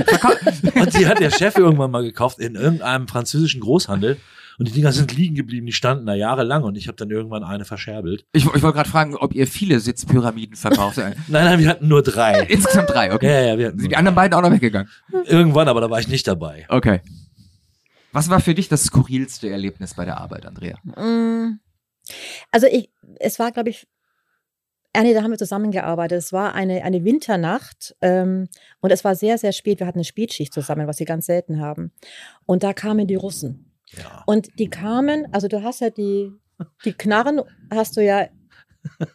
Und 0.74 0.98
die 0.98 1.06
hat 1.06 1.20
der 1.20 1.30
Chef 1.30 1.56
irgendwann 1.56 1.92
mal 1.92 2.02
gekauft 2.02 2.40
in 2.40 2.56
irgendeinem 2.56 3.06
französischen 3.06 3.60
Großhandel. 3.60 4.16
Und 4.58 4.68
die 4.68 4.72
Dinger 4.72 4.92
sind 4.92 5.12
liegen 5.16 5.34
geblieben, 5.34 5.66
die 5.66 5.72
standen 5.72 6.06
da 6.06 6.14
jahrelang 6.14 6.62
und 6.62 6.76
ich 6.76 6.86
habe 6.86 6.96
dann 6.96 7.10
irgendwann 7.10 7.42
eine 7.42 7.64
verscherbelt. 7.64 8.24
Ich, 8.32 8.44
ich 8.44 8.62
wollte 8.62 8.72
gerade 8.72 8.88
fragen, 8.88 9.16
ob 9.16 9.34
ihr 9.34 9.48
viele 9.48 9.80
Sitzpyramiden 9.80 10.56
verkauft. 10.56 10.98
Äh, 10.98 11.14
Nein, 11.28 11.44
nein, 11.44 11.58
wir 11.58 11.68
hatten 11.68 11.88
nur 11.88 12.02
drei. 12.02 12.40
Insgesamt 12.48 12.90
drei, 12.90 13.12
okay. 13.12 13.26
Ja, 13.26 13.48
ja, 13.48 13.58
wir 13.58 13.66
hatten 13.68 13.78
Sind 13.80 13.90
die 13.90 13.96
anderen 13.96 14.14
beiden 14.14 14.34
auch 14.36 14.42
noch 14.42 14.52
weggegangen? 14.52 14.88
Irgendwann, 15.26 15.66
aber 15.66 15.80
da 15.80 15.90
war 15.90 15.98
ich 15.98 16.08
nicht 16.08 16.28
dabei. 16.28 16.66
Okay. 16.68 17.00
Was 18.12 18.30
war 18.30 18.38
für 18.38 18.54
dich 18.54 18.68
das 18.68 18.84
skurrilste 18.84 19.50
Erlebnis 19.50 19.94
bei 19.94 20.04
der 20.04 20.18
Arbeit, 20.18 20.46
Andrea? 20.46 20.78
Mm. 20.84 21.58
Also 22.50 22.66
ich, 22.66 22.90
es 23.20 23.38
war, 23.38 23.52
glaube 23.52 23.70
ich, 23.70 23.86
ah, 24.92 25.02
nee, 25.02 25.14
da 25.14 25.22
haben 25.22 25.30
wir 25.30 25.38
zusammengearbeitet. 25.38 26.18
Es 26.18 26.32
war 26.32 26.54
eine, 26.54 26.82
eine 26.84 27.04
Winternacht 27.04 27.96
ähm, 28.00 28.48
und 28.80 28.90
es 28.90 29.04
war 29.04 29.14
sehr, 29.14 29.38
sehr 29.38 29.52
spät. 29.52 29.80
Wir 29.80 29.86
hatten 29.86 29.98
eine 29.98 30.04
Spätschicht 30.04 30.52
zusammen, 30.52 30.86
was 30.86 30.98
wir 30.98 31.06
ganz 31.06 31.26
selten 31.26 31.60
haben. 31.60 31.92
Und 32.46 32.62
da 32.62 32.72
kamen 32.72 33.06
die 33.06 33.14
Russen. 33.16 33.72
Ja. 33.96 34.22
Und 34.26 34.58
die 34.58 34.68
kamen, 34.70 35.26
also 35.32 35.48
du 35.48 35.62
hast 35.62 35.80
ja 35.80 35.90
die, 35.90 36.32
die 36.84 36.92
Knarren, 36.92 37.40
hast 37.70 37.96
du 37.96 38.04
ja 38.04 38.28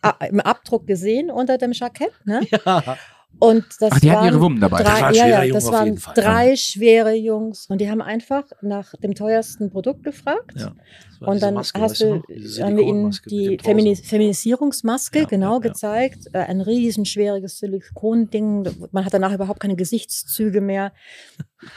a- 0.01 0.25
im 0.25 0.39
Abdruck 0.39 0.87
gesehen 0.87 1.31
unter 1.31 1.57
dem 1.57 1.71
Jackett, 1.73 2.11
ne? 2.25 2.41
ja. 2.65 2.97
Und 3.37 3.65
das 3.79 3.91
Ach, 3.93 3.99
die 3.99 4.11
hatten 4.11 4.21
waren 4.21 4.33
ihre 4.33 4.41
Wummen 4.41 4.59
dabei. 4.59 4.83
Drei, 4.83 4.83
Das 4.83 5.01
war 5.01 5.07
ein 5.07 5.13
ja, 5.15 5.43
ja, 5.43 5.53
das 5.53 5.65
auf 5.65 5.73
waren 5.73 5.85
jeden 5.85 5.97
Fall, 5.97 6.13
drei 6.13 6.55
schwere 6.57 7.13
Jungs 7.13 7.67
und 7.67 7.79
die 7.79 7.89
haben 7.89 8.01
einfach 8.01 8.43
nach 8.61 8.93
dem 8.95 9.15
teuersten 9.15 9.69
Produkt 9.69 10.03
gefragt. 10.03 10.55
Ja. 10.55 10.73
Und 11.21 11.41
dann 11.41 11.53
Maske, 11.53 11.79
hast 11.79 12.01
du, 12.01 12.21
haben 12.61 12.77
wir 12.77 12.83
ihnen 12.83 13.15
die. 13.29 13.57
Femini 13.61 13.95
Feminisierungsmaske 13.95 15.19
Ja, 15.19 15.25
genau 15.25 15.59
ja, 15.59 15.63
ja. 15.63 15.69
gezeigt. 15.69 16.27
Äh, 16.33 16.39
ein 16.39 16.61
riesenschwieriges 16.61 17.59
Silikonding. 17.59 18.67
Man 18.91 19.05
hat 19.05 19.13
danach 19.13 19.33
überhaupt 19.33 19.59
keine 19.59 19.75
Gesichtszüge 19.75 20.59
mehr. 20.59 20.91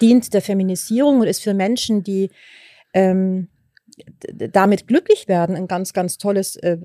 Dient 0.01 0.35
der 0.35 0.43
Feminisierung 0.43 1.21
und 1.21 1.27
ist 1.27 1.43
für 1.43 1.55
Menschen, 1.55 2.03
die 2.03 2.31
ähm, 2.95 3.49
damit 4.29 4.89
glücklich 4.89 5.29
werden, 5.29 5.55
ein 5.57 5.67
ganz, 5.69 5.93
ganz 5.93 6.19
tolles, 6.19 6.57
äh, 6.57 6.79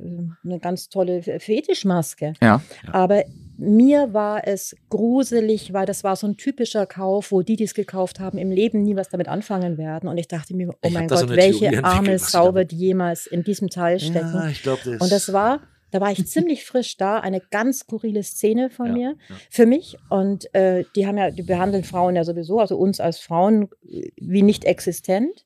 eine 0.43 0.59
ganz 0.59 0.89
tolle 0.89 1.21
Fetischmaske. 1.21 2.33
Ja. 2.41 2.61
Aber 2.91 3.23
mir 3.57 4.13
war 4.13 4.47
es 4.47 4.75
gruselig, 4.89 5.73
weil 5.73 5.85
das 5.85 6.03
war 6.03 6.15
so 6.15 6.27
ein 6.27 6.37
typischer 6.37 6.85
Kauf, 6.85 7.31
wo 7.31 7.41
die, 7.41 7.55
die 7.55 7.63
es 7.63 7.73
gekauft 7.73 8.19
haben, 8.19 8.37
im 8.37 8.51
Leben 8.51 8.83
nie 8.83 8.95
was 8.95 9.09
damit 9.09 9.27
anfangen 9.27 9.77
werden. 9.77 10.07
Und 10.07 10.17
ich 10.17 10.27
dachte 10.27 10.55
mir, 10.55 10.69
oh 10.69 10.73
Ich 10.81 10.93
mein 10.93 11.09
so 11.09 11.15
Gott, 11.15 11.27
Theorie 11.27 11.37
welche 11.37 11.83
arme 11.83 12.19
Sau 12.19 12.53
wird 12.53 12.71
jemals 12.71 13.25
in 13.25 13.43
diesem 13.43 13.69
Teil 13.69 13.99
stecken. 13.99 14.33
Ja, 14.33 14.47
ich 14.49 14.61
glaube, 14.61 14.81
das 14.85 15.01
Und 15.01 15.11
das 15.11 15.33
war, 15.33 15.61
da 15.91 16.01
war 16.01 16.11
ich 16.11 16.25
ziemlich 16.27 16.65
frisch 16.65 16.97
da, 16.97 17.19
eine 17.19 17.41
ganz 17.51 17.79
skurrile 17.79 18.23
Szene 18.23 18.69
von 18.69 18.87
Ja, 18.87 18.93
mir, 18.93 19.15
ja. 19.29 19.35
für 19.49 19.65
mich. 19.65 19.97
Und 20.09 20.53
äh, 20.53 20.83
die 20.95 21.07
haben 21.07 21.17
ja, 21.17 21.31
die 21.31 21.43
behandeln 21.43 21.83
Frauen 21.83 22.15
ja 22.15 22.23
sowieso, 22.23 22.59
also 22.59 22.77
uns 22.77 22.99
als 22.99 23.19
Frauen, 23.19 23.69
äh, 23.89 24.09
wie 24.17 24.43
nicht 24.43 24.65
existent. 24.65 25.45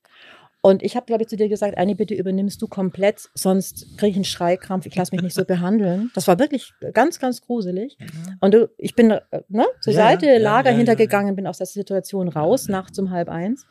Und 0.63 0.83
ich 0.83 0.95
habe, 0.95 1.07
glaube 1.07 1.23
ich, 1.23 1.27
zu 1.29 1.35
dir 1.37 1.49
gesagt, 1.49 1.77
Annie, 1.79 1.95
bitte 1.95 2.13
übernimmst 2.13 2.61
du 2.61 2.67
komplett, 2.67 3.29
sonst 3.33 3.97
kriege 3.97 4.11
ich 4.11 4.15
einen 4.15 4.25
Schreikrampf, 4.25 4.85
ich 4.85 4.95
lasse 4.95 5.13
mich 5.15 5.23
nicht 5.23 5.33
so 5.33 5.43
behandeln. 5.43 6.11
Das 6.13 6.27
war 6.27 6.37
wirklich 6.37 6.73
ganz, 6.93 7.17
ganz 7.19 7.41
gruselig. 7.41 7.97
Und 8.41 8.53
du, 8.53 8.69
ich 8.77 8.93
bin 8.95 9.09
äh, 9.09 9.21
ne, 9.49 9.65
zur 9.81 9.93
Ja, 9.93 9.99
Seite, 10.03 10.27
ja, 10.27 10.37
Lager 10.37 10.69
ja, 10.69 10.71
ja, 10.73 10.77
hintergegangen, 10.77 11.35
bin 11.35 11.47
aus 11.47 11.57
der 11.57 11.65
Situation 11.65 12.27
raus, 12.29 12.67
nachts 12.67 12.99
um 12.99 13.09
halb 13.09 13.29
eins. 13.29 13.65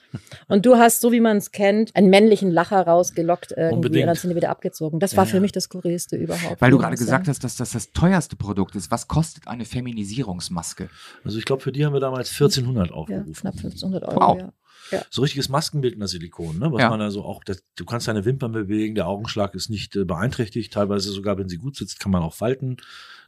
Und 0.48 0.66
du 0.66 0.78
hast, 0.78 1.00
so 1.00 1.12
wie 1.12 1.20
man 1.20 1.36
es 1.36 1.52
kennt, 1.52 1.94
einen 1.94 2.10
männlichen 2.10 2.50
Lacher 2.50 2.80
rausgelockt 2.84 3.52
irgendwie 3.52 3.74
Unbedingt. 3.76 4.02
und 4.02 4.06
dann 4.08 4.16
sind 4.16 4.30
wir 4.30 4.36
wieder 4.36 4.50
abgezogen. 4.50 4.98
Das 4.98 5.12
Ja, 5.12 5.18
war 5.18 5.26
für 5.26 5.36
ja. 5.36 5.40
mich 5.42 5.52
das 5.52 5.64
Skurrilste 5.64 6.16
überhaupt. 6.16 6.60
Weil 6.60 6.72
du 6.72 6.78
gerade 6.78 6.96
gesagt 6.96 7.28
hast, 7.28 7.44
dass 7.44 7.54
das 7.56 7.70
das 7.70 7.92
teuerste 7.92 8.34
Produkt 8.34 8.74
ist. 8.74 8.90
Was 8.90 9.06
kostet 9.06 9.46
eine 9.46 9.64
Feminisierungsmaske? 9.64 10.88
Also 11.24 11.38
ich 11.38 11.44
glaube, 11.44 11.62
für 11.62 11.70
die 11.72 11.84
haben 11.86 11.92
wir 11.92 12.00
damals 12.00 12.30
1400 12.32 12.88
Ja, 12.88 12.94
aufgerufen. 12.94 13.32
knapp 13.34 13.54
1500 13.54 14.04
Euro. 14.08 14.20
Wow. 14.20 14.52
Ja. 14.90 15.02
So 15.10 15.22
richtiges 15.22 15.48
Maskenbildner 15.48 16.08
Silikon, 16.08 16.58
ne? 16.58 16.72
was 16.72 16.80
Ja. 16.80 16.90
man 16.90 17.00
also 17.00 17.24
auch, 17.24 17.44
das, 17.44 17.62
du 17.76 17.84
kannst 17.84 18.08
deine 18.08 18.24
Wimpern 18.24 18.52
bewegen, 18.52 18.94
der 18.94 19.06
Augenschlag 19.06 19.54
ist 19.54 19.70
nicht 19.70 19.94
äh, 19.96 20.04
beeinträchtigt, 20.04 20.72
teilweise 20.72 21.10
sogar, 21.12 21.38
wenn 21.38 21.48
sie 21.48 21.58
gut 21.58 21.76
sitzt, 21.76 22.00
kann 22.00 22.10
man 22.12 22.22
auch 22.22 22.34
Falten 22.34 22.76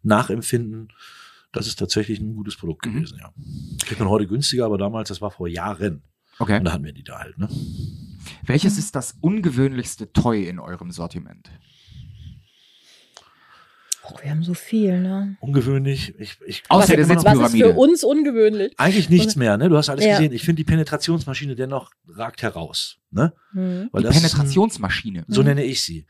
nachempfinden. 0.03 0.92
Das 1.53 1.66
ist 1.66 1.79
tatsächlich 1.79 2.18
ein 2.20 2.35
gutes 2.35 2.57
Produkt 2.57 2.87
Mhm. 2.87 2.94
gewesen, 2.94 3.18
ja. 3.20 3.33
Kriegt 3.85 4.01
man 4.01 4.09
heute 4.09 4.27
günstiger, 4.27 4.64
aber 4.64 4.79
damals, 4.79 5.09
das 5.09 5.20
war 5.20 5.31
vor 5.31 5.48
Jahren. 5.48 6.03
Okay. 6.38 6.59
Und 6.59 6.64
da 6.64 6.72
hatten 6.72 6.85
wir 6.85 6.92
die 6.92 7.05
da 7.05 7.18
halt, 7.18 7.37
ne? 7.38 7.48
Welches 8.44 8.79
ist 8.79 8.94
das 8.96 9.16
ungewöhnlichste 9.20 10.12
Toy 10.12 10.44
in 10.48 10.59
eurem 10.59 10.90
Sortiment? 10.90 11.51
Oh, 14.14 14.22
wir 14.22 14.31
haben 14.31 14.42
so 14.42 14.55
viel, 14.55 15.01
ne? 15.01 15.37
Ungewöhnlich. 15.40 16.14
Ich, 16.18 16.37
ich, 16.46 16.62
Außer 16.68 16.81
was, 16.81 16.87
der 16.88 16.98
was 16.98 17.09
ist 17.16 17.22
Sitzpyramide. 17.22 17.68
für 17.70 17.75
uns 17.79 18.05
ungewöhnlich? 18.05 18.75
eigentlich 18.77 19.09
nichts 19.11 19.37
mehr, 19.37 19.57
ne? 19.57 19.68
Du 19.68 19.77
hast 19.77 19.88
alles 19.88 20.05
Ja. 20.05 20.16
gesehen. 20.16 20.33
Ich 20.33 20.42
finde 20.44 20.61
die 20.61 20.64
Penetrationsmaschine 20.64 21.55
dennoch 21.55 21.90
ragt 22.09 22.42
heraus, 22.42 22.98
ne? 23.11 23.33
Hm. 23.53 23.88
Weil 23.92 24.03
Die 24.03 24.09
das 24.09 24.16
ist 24.16 24.25
ein- 24.25 24.31
Penetrationsmaschine. 24.31 25.25
So 25.29 25.40
Mhm. 25.40 25.46
nenne 25.48 25.64
ich 25.64 25.83
sie. 25.83 26.07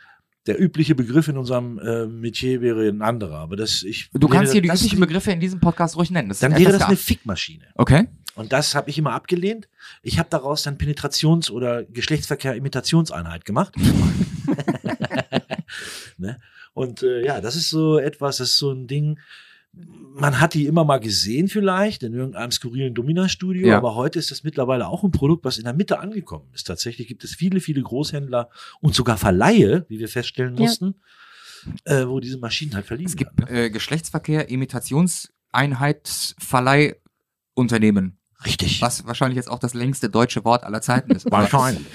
Der 0.47 0.61
übliche 0.61 0.97
Begriff 0.97 1.29
in 1.29 1.38
unserem 1.38 1.79
äh, 1.79 2.07
Metier 2.07 2.61
wäre 2.61 2.88
ein 2.88 3.01
anderer, 3.01 3.38
aber 3.38 3.55
das 3.55 3.85
ich. 3.85 4.11
Du 4.12 4.27
kannst 4.27 4.53
hier 4.53 4.61
die 4.61 4.67
üblichen 4.69 4.99
Begriffe 4.99 5.31
in 5.31 5.38
diesem 5.38 5.61
Podcast 5.61 5.97
ruhig 5.97 6.11
nennen. 6.11 6.29
Das 6.31 6.38
ist 6.38 6.43
Dann 6.43 6.59
wäre 6.59 6.73
das 6.73 6.83
eine 6.83 6.97
Fickmaschine. 6.97 7.67
Okay. 7.77 8.09
Und 8.35 8.53
das 8.53 8.75
habe 8.75 8.91
ich 8.91 8.99
immer 8.99 9.12
abgelehnt. 9.12 9.69
Ich 10.03 10.19
habe 10.19 10.29
daraus 10.31 10.62
dann 10.65 10.79
Penetrations- 10.79 11.49
oder 11.51 11.85
Geschlechtsverkehr-Imitationseinheit 11.85 13.45
gemacht. 13.45 13.75
ne? 16.19 16.38
Und 16.75 17.03
äh, 17.03 17.25
ja, 17.25 17.41
das 17.41 17.57
ist 17.57 17.71
so 17.71 17.99
etwas, 17.99 18.39
das 18.39 18.51
ist 18.51 18.59
so 18.59 18.71
ein 18.73 18.87
Ding. 18.87 19.19
Man 19.75 20.39
hat 20.41 20.53
die 20.55 20.67
immer 20.67 20.85
mal 20.85 20.99
gesehen 21.01 21.49
vielleicht 21.49 22.03
in 22.03 22.13
irgendeinem 22.13 22.51
skurrilen 22.51 22.95
Domina-Studio, 22.95 23.69
Ja. 23.69 23.79
aber 23.79 23.95
heute 23.95 24.19
ist 24.19 24.31
das 24.31 24.45
mittlerweile 24.45 24.87
auch 24.87 25.03
ein 25.03 25.11
Produkt, 25.13 25.45
was 25.47 25.57
in 25.59 25.65
der 25.65 25.73
Mitte 25.73 25.99
angekommen 25.99 26.51
ist. 26.55 26.67
Tatsächlich 26.67 27.09
gibt 27.09 27.25
es 27.25 27.35
viele, 27.35 27.61
viele 27.61 27.83
Großhändler 27.83 28.51
und 28.81 28.95
sogar 28.95 29.17
Verleihe, 29.17 29.87
wie 29.89 29.99
wir 29.99 30.09
feststellen 30.09 30.57
Ja. 30.57 30.61
mussten, 30.63 30.95
äh, 31.85 32.07
wo 32.07 32.21
diese 32.21 32.39
Maschinen 32.39 32.75
halt 32.75 32.85
verliehen 32.87 33.07
Es 33.07 33.17
gibt 33.17 33.39
werden. 33.41 33.55
äh, 33.55 33.71
Geschlechtsverkehr, 33.71 34.51
Imitationseinheit, 34.51 36.35
Verleihunternehmen. 36.39 38.19
Richtig. 38.45 38.83
Was 38.83 39.07
wahrscheinlich 39.07 39.37
jetzt 39.37 39.49
auch 39.51 39.59
das 39.61 39.73
längste 39.75 40.11
deutsche 40.11 40.45
Wort 40.45 40.65
aller 40.65 40.81
Zeiten 40.83 41.13
ist. 41.13 41.25
Wahrscheinlich. 41.31 41.87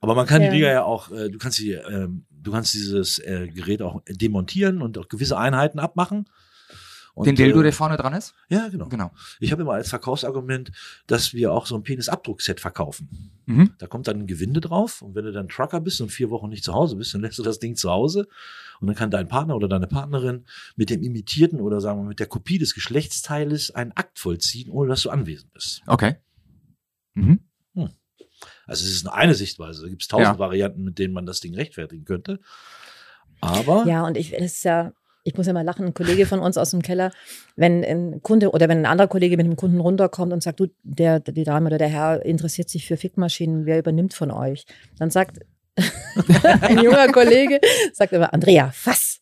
Aber 0.00 0.14
man 0.14 0.26
kann 0.26 0.42
Ja. 0.42 0.50
die 0.50 0.56
Dinger 0.58 0.70
ja 0.70 0.84
auch, 0.84 1.10
äh, 1.10 1.30
du 1.30 1.38
kannst 1.38 1.58
die, 1.58 1.70
ähm, 1.72 2.26
du 2.42 2.52
kannst 2.52 2.74
dieses 2.74 3.18
äh, 3.18 3.48
Gerät 3.48 3.82
auch 3.82 4.02
demontieren 4.08 4.82
und 4.82 4.98
auch 4.98 5.08
gewisse 5.08 5.38
Einheiten 5.38 5.78
abmachen. 5.78 6.26
Und, 7.14 7.26
Den 7.26 7.36
Dildo, 7.36 7.60
äh, 7.60 7.64
der 7.64 7.72
vorne 7.74 7.98
dran 7.98 8.14
ist? 8.14 8.34
Ja, 8.48 8.68
genau. 8.68 8.88
Genau. 8.88 9.10
Ich 9.38 9.52
habe 9.52 9.62
immer 9.62 9.74
als 9.74 9.90
Verkaufsargument, 9.90 10.72
dass 11.06 11.34
wir 11.34 11.52
auch 11.52 11.66
so 11.66 11.76
ein 11.76 11.82
Penisabdruckset 11.82 12.58
verkaufen. 12.58 13.30
Mhm. 13.44 13.74
Da 13.78 13.86
kommt 13.86 14.08
dann 14.08 14.20
ein 14.20 14.26
Gewinde 14.26 14.62
drauf 14.62 15.02
und 15.02 15.14
wenn 15.14 15.26
du 15.26 15.32
dann 15.32 15.48
Trucker 15.48 15.80
bist 15.80 16.00
und 16.00 16.10
vier 16.10 16.30
Wochen 16.30 16.48
nicht 16.48 16.64
zu 16.64 16.72
Hause 16.72 16.96
bist, 16.96 17.12
dann 17.12 17.20
lässt 17.20 17.38
du 17.38 17.42
das 17.42 17.58
Ding 17.58 17.76
zu 17.76 17.90
Hause 17.90 18.28
und 18.80 18.86
dann 18.86 18.96
kann 18.96 19.10
dein 19.10 19.28
Partner 19.28 19.56
oder 19.56 19.68
deine 19.68 19.86
Partnerin 19.86 20.46
mit 20.74 20.88
dem 20.88 21.02
imitierten 21.02 21.60
oder 21.60 21.82
sagen 21.82 22.00
wir 22.00 22.08
mit 22.08 22.18
der 22.18 22.28
Kopie 22.28 22.58
des 22.58 22.72
Geschlechtsteiles 22.72 23.72
einen 23.72 23.92
Akt 23.92 24.18
vollziehen, 24.18 24.70
ohne 24.70 24.88
dass 24.88 25.02
du 25.02 25.10
anwesend 25.10 25.52
bist. 25.52 25.82
Okay. 25.86 26.16
Mhm. 27.14 27.40
Also 28.66 28.84
es 28.84 28.92
ist 28.92 29.04
nur 29.04 29.14
eine 29.14 29.34
Sichtweise. 29.34 29.82
Da 29.82 29.88
gibt 29.88 30.02
es 30.02 30.08
tausend 30.08 30.26
Ja. 30.34 30.38
Varianten, 30.38 30.84
mit 30.84 30.98
denen 30.98 31.12
man 31.14 31.26
das 31.26 31.40
Ding 31.40 31.54
rechtfertigen 31.54 32.04
könnte. 32.04 32.38
Aber 33.40 33.84
Ja, 33.86 34.04
und 34.06 34.16
ich, 34.16 34.30
das 34.30 34.40
ist 34.42 34.64
ja, 34.64 34.92
ich 35.24 35.36
muss 35.36 35.46
ja 35.46 35.52
mal 35.52 35.62
lachen, 35.64 35.84
ein 35.86 35.94
Kollege 35.94 36.26
von 36.26 36.38
uns 36.40 36.56
aus 36.58 36.70
dem 36.70 36.82
Keller, 36.82 37.10
wenn 37.56 37.84
ein 37.84 38.22
Kunde 38.22 38.50
oder 38.50 38.68
wenn 38.68 38.78
ein 38.78 38.86
anderer 38.86 39.08
Kollege 39.08 39.36
mit 39.36 39.46
dem 39.46 39.56
Kunden 39.56 39.80
runterkommt 39.80 40.32
und 40.32 40.42
sagt, 40.42 40.60
du, 40.60 40.66
der, 40.82 41.20
die 41.20 41.44
Dame 41.44 41.66
oder 41.66 41.78
der 41.78 41.88
Herr 41.88 42.24
interessiert 42.24 42.68
sich 42.68 42.86
für 42.86 42.96
Fickmaschinen, 42.96 43.66
wer 43.66 43.78
übernimmt 43.78 44.14
von 44.14 44.30
euch? 44.30 44.64
Dann 44.98 45.10
sagt 45.10 45.40
ein 46.60 46.78
junger 46.78 47.08
Kollege, 47.12 47.60
sagt 47.94 48.12
immer, 48.12 48.32
Andrea, 48.34 48.72
was? 48.84 49.20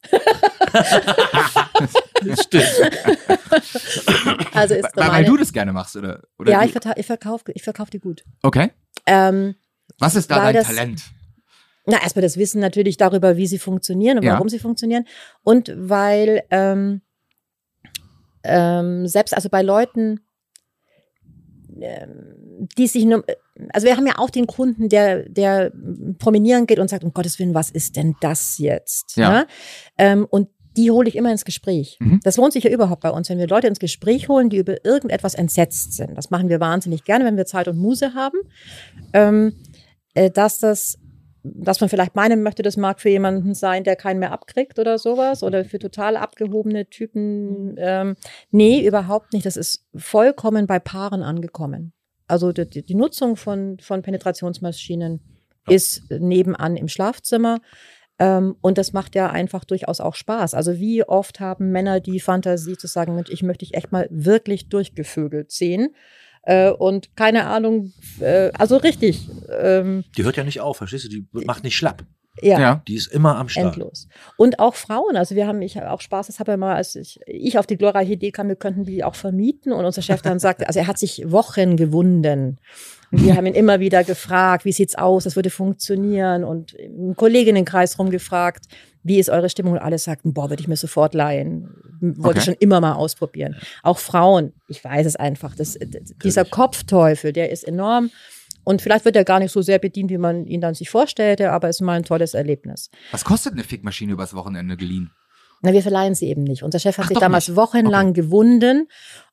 das 2.25 2.43
stimmt. 2.45 2.65
Also 4.53 4.75
ist 4.75 4.89
Weil, 4.97 5.11
weil 5.11 5.25
du 5.25 5.37
das 5.37 5.53
gerne 5.53 5.73
machst, 5.73 5.97
oder? 5.97 6.23
oder 6.39 6.53
ja, 6.53 6.61
du? 6.61 6.67
ich, 6.67 6.73
verta- 6.75 6.97
ich 6.97 7.07
verkaufe 7.07 7.53
ich 7.55 7.63
verkauf 7.63 7.91
die 7.91 7.99
gut. 8.01 8.25
Okay. 8.43 8.71
Ähm, 9.07 9.55
Was 9.99 10.15
ist 10.17 10.31
da 10.31 10.37
dein 10.37 10.55
das- 10.55 10.67
Talent? 10.67 11.03
Na, 11.87 12.01
erstmal 12.03 12.23
das 12.23 12.37
Wissen 12.37 12.61
natürlich 12.61 12.97
darüber, 12.99 13.37
wie 13.37 13.47
sie 13.47 13.59
funktionieren 13.59 14.19
und 14.19 14.25
Ja. 14.25 14.35
warum 14.35 14.49
sie 14.49 14.59
funktionieren. 14.59 15.07
Und 15.43 15.73
weil 15.77 16.43
ähm, 16.51 17.01
ähm, 18.45 19.07
selbst 19.07 19.35
also 19.35 19.49
bei 19.49 19.63
Leuten, 19.63 20.21
ähm, 21.81 22.69
die 22.77 22.87
sich 22.87 23.05
nur, 23.05 23.25
also 23.73 23.87
wir 23.87 23.97
haben 23.97 24.07
ja 24.07 24.19
auch 24.19 24.31
den 24.31 24.47
Kunden, 24.47 24.89
der, 24.89 25.29
der 25.29 25.73
promenieren 26.19 26.67
geht 26.67 26.79
und 26.79 26.89
sagt, 26.91 27.05
um 27.05 27.13
Gottes 27.13 27.39
Willen, 27.39 27.55
was 27.55 27.71
ist 27.71 27.97
denn 27.97 28.15
das 28.21 28.59
jetzt? 28.59 29.17
Ja. 29.17 29.31
Ne? 29.31 29.47
Ähm, 29.99 30.27
und 30.29 30.49
die 30.77 30.91
hole 30.91 31.09
ich 31.09 31.17
immer 31.17 31.31
ins 31.33 31.45
Gespräch. 31.45 31.97
Mhm. 32.01 32.21
Das 32.23 32.37
lohnt 32.37 32.53
sich 32.53 32.65
ja 32.65 32.71
überhaupt 32.71 33.03
bei 33.03 33.11
uns, 33.11 33.29
wenn 33.29 33.39
wir 33.39 33.49
Leute 33.49 33.67
ins 33.67 33.81
Gespräch 33.81 34.29
holen, 34.29 34.51
die 34.51 34.59
über 34.59 34.85
irgendetwas 34.85 35.35
entsetzt 35.35 35.95
sind. 35.95 36.17
Das 36.17 36.31
machen 36.31 36.49
wir 36.49 36.61
wahnsinnig 36.61 37.05
gerne, 37.05 37.25
wenn 37.25 37.37
wir 37.37 37.47
Zeit 37.47 37.69
und 37.69 37.79
Muse 37.79 38.15
haben. 38.15 38.39
Ähm, 39.13 39.55
äh, 40.15 40.31
dass 40.31 40.59
das, 40.59 40.99
dass 41.43 41.81
man 41.81 41.89
vielleicht 41.89 42.15
meinen 42.15 42.43
möchte, 42.43 42.63
das 42.63 42.77
mag 42.77 43.01
für 43.01 43.09
jemanden 43.09 43.55
sein, 43.55 43.85
der 43.85 43.97
keinen 43.97 44.21
mehr 44.21 44.33
abkriegt 44.33 44.79
oder 44.79 44.99
sowas 44.99 45.43
oder 45.43 45.65
für 45.65 45.79
total 45.79 46.17
abgehobene 46.17 46.87
Typen. 46.87 47.75
Ähm, 47.79 48.17
nee, 48.51 48.87
überhaupt 48.87 49.33
nicht. 49.33 49.47
Das 49.47 49.57
ist 49.57 49.87
vollkommen 49.97 50.67
bei 50.67 50.79
Paaren 50.79 51.23
angekommen. 51.23 51.93
Also 52.29 52.53
die, 52.53 52.85
die 52.85 52.95
Nutzung 52.95 53.37
von, 53.37 53.79
von 53.81 54.03
Penetrationsmaschinen 54.03 55.21
ist 55.69 56.11
nebenan 56.11 56.77
im 56.77 56.89
Schlafzimmer. 56.89 57.61
Ähm, 58.21 58.55
und 58.61 58.77
das 58.77 58.93
macht 58.93 59.15
ja 59.15 59.31
einfach 59.31 59.65
durchaus 59.65 59.99
auch 59.99 60.15
Spaß. 60.15 60.53
Also 60.53 60.79
wie 60.79 61.03
oft 61.03 61.41
haben 61.41 61.73
Männer 61.73 62.01
die 62.01 62.21
Fantasie 62.21 62.77
zu 62.77 62.87
sagen, 62.87 63.15
Mensch, 63.15 63.31
ich 63.31 63.43
möchte 63.43 63.65
dich 63.65 63.75
echt 63.75 63.93
mal 63.93 64.07
wirklich 64.11 64.69
durchgevögelt 64.69 65.51
sehen. 65.51 65.95
Äh, 66.43 66.71
und 66.71 67.17
keine 67.17 67.47
Ahnung, 67.47 67.93
äh, 68.21 68.51
also 68.59 68.77
richtig, 68.77 69.27
ähm, 69.59 70.05
Die 70.17 70.25
hört 70.25 70.37
ja 70.37 70.45
nicht 70.45 70.61
auf, 70.61 70.77
verstehst 70.77 71.07
du? 71.07 71.09
Die 71.09 71.27
macht 71.33 71.65
nicht 71.65 71.77
schlapp. 71.77 72.05
ja, 72.43 72.61
Ja. 72.61 72.83
Die 72.87 72.95
ist 72.95 73.07
immer 73.07 73.37
am 73.37 73.49
Start. 73.49 73.75
endlos. 73.75 74.07
Und 74.37 74.59
auch 74.59 74.75
Frauen, 74.75 75.17
also 75.17 75.35
wir 75.35 75.47
haben, 75.47 75.63
ich 75.63 75.79
habe 75.79 75.91
auch 75.91 76.03
Spaß, 76.03 76.27
das 76.27 76.41
habe 76.41 76.53
ja 76.53 76.57
mal, 76.59 76.77
als 76.77 76.97
ich, 76.97 77.21
ich 77.27 77.59
auf 77.59 77.67
die 77.67 77.79
glorreiche 77.79 78.13
Idee 78.13 78.33
kam, 78.33 78.49
wir 78.49 78.57
könnten 78.57 78.85
die 78.85 79.03
auch 79.03 79.15
vermieten 79.15 79.73
und 79.73 79.85
unser 79.85 80.03
Chef 80.03 80.21
dann 80.21 80.39
sagte, 80.39 80.67
also 80.67 80.79
er 80.79 80.87
hat 80.87 80.99
sich 80.99 81.31
Wochen 81.31 81.77
gewunden. 81.77 82.59
Und 83.13 83.25
wir 83.25 83.37
haben 83.37 83.47
ihn 83.47 83.55
immer 83.55 83.81
wieder 83.81 84.05
gefragt, 84.05 84.65
wie 84.65 84.73
sieht's 84.73 84.95
aus, 84.95 85.25
das 85.25 85.35
würde 85.37 85.51
funktionieren 85.51 86.45
und 86.45 86.75
im 86.75 87.17
Kolleginnenkreis 87.17 87.99
rumgefragt, 87.99 88.67
wie 89.03 89.19
ist 89.19 89.31
eure 89.31 89.49
Stimmung? 89.49 89.73
Und 89.73 89.79
alle 89.79 89.99
sagten, 89.99 90.35
boah, 90.35 90.51
würde 90.51 90.61
ich 90.61 90.69
mir 90.69 90.77
sofort 90.77 91.15
leihen. 91.15 91.71
Wollte 92.01 92.39
ich 92.41 92.43
Okay. 92.43 92.51
schon 92.53 92.57
immer 92.61 92.81
mal 92.81 92.93
ausprobieren. 92.95 93.57
Auch 93.83 93.99
Frauen, 93.99 94.53
ich 94.69 94.85
weiß 94.85 95.07
es 95.07 95.17
einfach, 95.17 95.55
das, 95.57 95.79
dieser 96.23 96.45
Kopfteufel, 96.45 97.33
der 97.33 97.51
ist 97.51 97.65
enorm. 97.67 98.11
Und 98.63 98.83
vielleicht 98.83 99.07
wird 99.07 99.17
er 99.17 99.25
gar 99.25 99.39
nicht 99.41 99.53
so 99.53 99.63
sehr 99.63 99.79
bedient, 99.79 100.11
wie 100.11 100.19
man 100.19 100.45
ihn 100.47 100.61
dann 100.61 100.75
sich 100.75 100.91
vorstellte, 100.91 101.51
aber 101.51 101.69
es 101.71 101.77
ist 101.77 101.81
mal 101.81 101.95
ein 101.95 102.03
tolles 102.05 102.35
Erlebnis. 102.35 102.91
Was 103.11 103.25
kostet 103.25 103.55
eine 103.55 103.65
Fickmaschine 103.65 104.13
übers 104.13 104.35
Wochenende 104.35 104.77
geliehen? 104.77 105.11
Na, 105.63 105.73
wir 105.73 105.83
verleihen 105.83 106.15
sie 106.15 106.27
eben 106.29 106.45
nicht. 106.45 106.63
Unser 106.63 106.79
Chef 106.79 106.97
hat 106.99 107.07
Ach, 107.07 107.09
sich 107.09 107.19
damals 107.19 107.49
nicht. 107.49 107.57
wochenlang 107.57 108.13
gewunden 108.13 108.87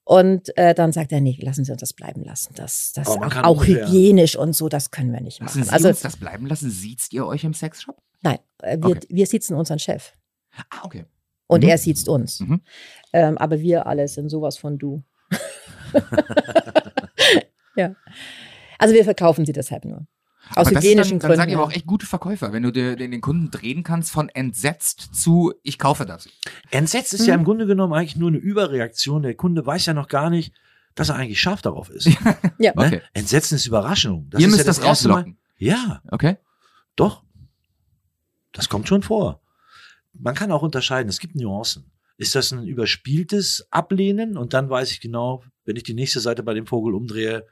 und 0.09 0.55
äh, 0.57 0.73
dann 0.73 0.93
sagt 0.93 1.11
er, 1.11 1.19
nee, 1.19 1.37
lassen 1.41 1.65
Sie 1.65 1.71
uns 1.73 1.81
das 1.81 1.91
bleiben 1.93 2.23
lassen. 2.23 2.53
Das, 2.55 2.93
das 2.93 3.07
auch, 3.07 3.19
auch 3.43 3.65
hygienisch 3.65 4.37
und 4.37 4.53
so, 4.53 4.69
das 4.69 4.89
können 4.91 5.11
wir 5.11 5.19
nicht 5.19 5.41
Lassen 5.41 5.59
machen. 5.59 5.67
Sie 5.67 5.73
Also 5.73 5.89
uns 5.89 5.99
das 6.01 6.15
bleiben 6.15 6.45
lassen? 6.47 6.69
Siezt 6.71 7.11
ihr 7.13 7.25
euch 7.27 7.43
im 7.43 7.53
Sexshop? 7.53 7.97
nein, 8.21 8.39
äh, 8.63 8.77
wir, 8.77 8.91
Okay. 8.95 9.07
wir 9.09 9.27
sitzen 9.27 9.53
unseren 9.55 9.79
Chef 9.79 10.13
Ah, 10.69 10.83
okay. 10.83 11.05
und 11.47 11.63
Mhm. 11.63 11.69
er 11.69 11.77
sieht 11.77 12.07
uns. 12.07 12.39
Mhm. 12.39 12.61
Ähm, 13.13 13.37
aber 13.37 13.59
wir 13.59 13.85
alle 13.85 14.07
sind 14.07 14.29
sowas 14.29 14.57
von 14.57 14.77
du. 14.77 15.03
ja. 17.75 17.95
Also 18.79 18.93
wir 18.95 19.03
verkaufen 19.03 19.45
sie 19.45 19.51
deshalb 19.53 19.85
nur. 19.85 20.07
Aus 20.51 20.57
aber 20.67 20.71
das 20.71 20.83
ist 20.83 20.89
hygienischen 20.89 21.19
dann, 21.19 21.29
dann 21.29 21.37
Gründen. 21.37 21.51
ihr 21.51 21.57
aber 21.57 21.63
ja. 21.65 21.69
auch 21.69 21.75
echt 21.75 21.85
gute 21.85 22.05
Verkäufer, 22.05 22.53
wenn 22.53 22.63
du 22.63 22.71
dir, 22.71 22.95
den, 22.95 23.11
den 23.11 23.21
Kunden 23.21 23.51
drehen 23.51 23.83
kannst 23.83 24.11
von 24.11 24.29
entsetzt 24.29 25.13
zu 25.15 25.53
ich 25.63 25.77
kaufe 25.79 26.05
das. 26.05 26.29
Entsetzt 26.71 27.13
ist 27.13 27.25
ja 27.27 27.33
Mhm. 27.35 27.39
im 27.41 27.45
Grunde 27.45 27.65
genommen 27.67 27.93
eigentlich 27.93 28.15
nur 28.15 28.29
eine 28.29 28.37
Überreaktion. 28.37 29.23
Der 29.23 29.35
Kunde 29.35 29.65
weiß 29.65 29.85
ja 29.87 29.93
noch 29.93 30.07
gar 30.07 30.29
nicht, 30.29 30.53
dass 30.95 31.09
er 31.09 31.15
eigentlich 31.15 31.39
scharf 31.41 31.61
darauf 31.61 31.89
ist. 31.89 32.07
Ja. 32.59 32.71
Ne? 32.75 32.85
Okay. 32.87 33.01
Entsetzen 33.13 33.55
ist 33.55 33.67
Überraschung. 33.67 34.27
Das 34.29 34.41
ihr 34.41 34.47
ist 34.47 34.51
müsst 34.53 34.65
ja 34.65 34.67
das, 34.67 34.79
Mal- 34.81 34.87
rauslocken. 34.87 35.37
Ja, 35.57 36.01
Okay. 36.09 36.37
doch. 36.95 37.23
Das 38.53 38.69
kommt 38.69 38.87
schon 38.87 39.03
vor. 39.03 39.41
Man 40.13 40.33
kann 40.33 40.51
auch 40.51 40.63
unterscheiden. 40.63 41.09
Es 41.09 41.19
gibt 41.19 41.35
Nuancen. 41.35 41.91
Ist 42.17 42.33
das 42.33 42.51
ein 42.51 42.65
überspieltes 42.65 43.67
Ablehnen 43.69 44.37
und 44.37 44.53
dann 44.55 44.69
weiß 44.71 44.91
ich 44.91 44.99
genau, 45.01 45.43
wenn 45.65 45.75
ich 45.75 45.83
die 45.83 45.93
nächste 45.93 46.19
Seite 46.19 46.41
bei 46.41 46.55
dem 46.55 46.65
Vogel 46.65 46.95
umdrehe, 46.95 47.45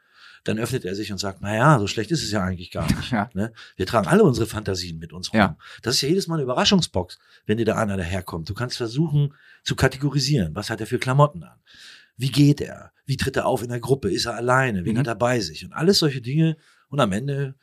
dann 0.45 0.57
öffnet 0.59 0.85
er 0.85 0.95
sich 0.95 1.11
und 1.11 1.17
sagt, 1.17 1.41
naja, 1.41 1.77
so 1.79 1.87
schlecht 1.87 2.11
ist 2.11 2.23
es 2.23 2.31
ja 2.31 2.41
eigentlich 2.43 2.71
gar 2.71 2.87
nicht. 2.87 3.11
Ja. 3.11 3.29
Ne? 3.33 3.51
Wir 3.75 3.85
tragen 3.85 4.07
alle 4.07 4.23
unsere 4.23 4.47
Fantasien 4.47 4.97
mit 4.97 5.11
uns 5.11 5.33
rum. 5.33 5.39
Ja. 5.39 5.57
Das 5.81 5.95
ist 5.95 6.01
ja 6.01 6.09
jedes 6.09 6.27
Mal 6.27 6.35
eine 6.35 6.43
Überraschungsbox, 6.43 7.19
wenn 7.45 7.57
dir 7.57 7.65
da 7.65 7.75
einer 7.75 7.97
daherkommt. 7.97 8.49
Du 8.49 8.53
kannst 8.53 8.77
versuchen 8.77 9.33
zu 9.63 9.75
kategorisieren. 9.75 10.55
Was 10.55 10.69
hat 10.69 10.79
er 10.79 10.87
für 10.87 10.99
Klamotten 10.99 11.43
an? 11.43 11.57
Wie 12.17 12.31
geht 12.31 12.61
er? 12.61 12.91
Wie 13.05 13.17
tritt 13.17 13.35
er 13.35 13.45
auf 13.45 13.61
in 13.61 13.69
der 13.69 13.79
Gruppe? 13.79 14.09
Ist 14.11 14.25
er 14.25 14.35
alleine? 14.35 14.85
Wen 14.85 14.93
Mhm. 14.93 14.99
hat 14.99 15.07
er 15.07 15.15
bei 15.15 15.39
sich? 15.41 15.65
Und 15.65 15.73
alles 15.73 15.99
solche 15.99 16.21
Dinge. 16.21 16.55
Und 16.89 16.99
am 16.99 17.11
Ende 17.11 17.55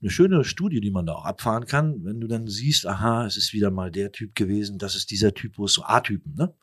eine 0.00 0.10
schöne 0.10 0.44
Studie, 0.44 0.80
die 0.80 0.90
man 0.90 1.04
da 1.06 1.12
auch 1.12 1.24
abfahren 1.26 1.66
kann, 1.66 2.04
wenn 2.04 2.20
du 2.20 2.26
dann 2.26 2.48
siehst, 2.48 2.86
aha, 2.86 3.26
es 3.26 3.36
ist 3.36 3.52
wieder 3.52 3.70
mal 3.70 3.90
der 3.90 4.12
Typ 4.12 4.34
gewesen, 4.34 4.78
das 4.78 4.96
ist 4.96 5.10
dieser 5.10 5.34
Typus, 5.34 5.74
so 5.74 5.82
A-Typen, 5.84 6.34
ne? 6.36 6.54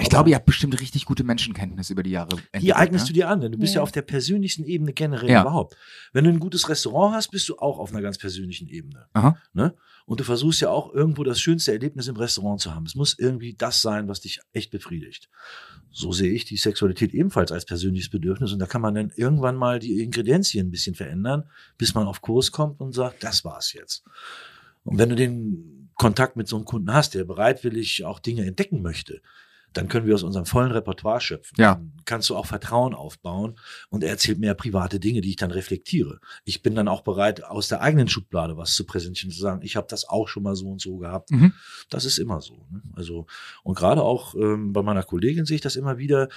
Ich 0.00 0.08
glaube, 0.08 0.30
ihr 0.30 0.36
habt 0.36 0.46
bestimmt 0.46 0.80
richtig 0.80 1.04
gute 1.04 1.24
Menschenkenntnis 1.24 1.90
über 1.90 2.02
die 2.02 2.10
Jahre. 2.10 2.36
Die 2.36 2.42
entwickelt, 2.52 2.76
eignest 2.76 3.04
ne? 3.04 3.08
du 3.08 3.12
dir 3.14 3.28
an, 3.28 3.40
denn 3.40 3.52
du 3.52 3.58
bist 3.58 3.74
ja. 3.74 3.78
Ja. 3.78 3.82
auf 3.82 3.92
der 3.92 4.02
persönlichsten 4.02 4.64
Ebene 4.64 4.92
generell 4.92 5.30
Ja. 5.30 5.42
überhaupt. 5.42 5.76
Wenn 6.12 6.24
du 6.24 6.30
ein 6.30 6.40
gutes 6.40 6.68
Restaurant 6.68 7.14
hast, 7.14 7.30
bist 7.30 7.48
du 7.48 7.56
auch 7.58 7.78
auf 7.78 7.92
einer 7.92 8.02
ganz 8.02 8.18
persönlichen 8.18 8.68
Ebene. 8.68 9.06
Aha. 9.12 9.36
Ne? 9.52 9.74
Und 10.06 10.20
du 10.20 10.24
versuchst 10.24 10.60
ja 10.60 10.70
auch 10.70 10.92
irgendwo 10.94 11.24
das 11.24 11.40
schönste 11.40 11.72
Erlebnis 11.72 12.06
im 12.08 12.16
Restaurant 12.16 12.60
zu 12.60 12.74
haben. 12.74 12.86
Es 12.86 12.94
muss 12.94 13.18
irgendwie 13.18 13.54
das 13.54 13.82
sein, 13.82 14.06
was 14.08 14.20
dich 14.20 14.40
echt 14.52 14.70
befriedigt. 14.70 15.28
So 15.90 16.12
sehe 16.12 16.32
ich 16.32 16.44
die 16.44 16.56
Sexualität 16.56 17.12
ebenfalls 17.14 17.50
als 17.50 17.64
persönliches 17.64 18.10
Bedürfnis. 18.10 18.52
Und 18.52 18.58
da 18.58 18.66
kann 18.66 18.82
man 18.82 18.94
dann 18.94 19.12
irgendwann 19.16 19.56
mal 19.56 19.78
die 19.78 20.02
Ingredienzien 20.02 20.68
ein 20.68 20.70
bisschen 20.70 20.94
verändern, 20.94 21.44
bis 21.78 21.94
man 21.94 22.06
auf 22.06 22.20
Kurs 22.20 22.52
kommt 22.52 22.80
und 22.80 22.92
sagt, 22.92 23.24
das 23.24 23.44
war's 23.44 23.72
jetzt. 23.72 24.04
Und 24.84 24.98
wenn 24.98 25.08
du 25.08 25.16
den 25.16 25.90
Kontakt 25.94 26.36
mit 26.36 26.46
so 26.46 26.56
einem 26.56 26.66
Kunden 26.66 26.92
hast, 26.92 27.14
der 27.14 27.24
bereitwillig 27.24 28.04
auch 28.04 28.20
Dinge 28.20 28.44
entdecken 28.44 28.82
möchte, 28.82 29.22
dann 29.76 29.88
können 29.88 30.06
wir 30.06 30.14
aus 30.14 30.22
unserem 30.22 30.46
vollen 30.46 30.70
Repertoire 30.70 31.20
schöpfen. 31.20 31.54
Ja. 31.58 31.74
Dann 31.74 31.92
kannst 32.04 32.30
du 32.30 32.36
auch 32.36 32.46
Vertrauen 32.46 32.94
aufbauen 32.94 33.58
und 33.90 34.02
er 34.02 34.10
erzählt 34.10 34.38
mehr 34.38 34.54
private 34.54 34.98
Dinge, 34.98 35.20
die 35.20 35.30
ich 35.30 35.36
dann 35.36 35.50
reflektiere. 35.50 36.20
Ich 36.44 36.62
bin 36.62 36.74
dann 36.74 36.88
auch 36.88 37.02
bereit, 37.02 37.44
aus 37.44 37.68
der 37.68 37.80
eigenen 37.80 38.08
Schublade 38.08 38.56
was 38.56 38.74
zu 38.74 38.84
präsentieren, 38.84 39.30
zu 39.30 39.40
sagen, 39.40 39.62
ich 39.62 39.76
habe 39.76 39.86
das 39.88 40.08
auch 40.08 40.28
schon 40.28 40.42
mal 40.42 40.56
so 40.56 40.68
und 40.70 40.80
so 40.80 40.98
gehabt. 40.98 41.30
Mhm. 41.30 41.52
Das 41.90 42.04
ist 42.04 42.18
immer 42.18 42.40
so. 42.40 42.66
Ne? 42.70 42.82
Also, 42.94 43.26
und 43.62 43.76
gerade 43.76 44.02
auch 44.02 44.34
ähm, 44.34 44.72
bei 44.72 44.82
meiner 44.82 45.02
Kollegin 45.02 45.44
sehe 45.44 45.56
ich 45.56 45.62
das 45.62 45.76
immer 45.76 45.98
wieder, 45.98 46.28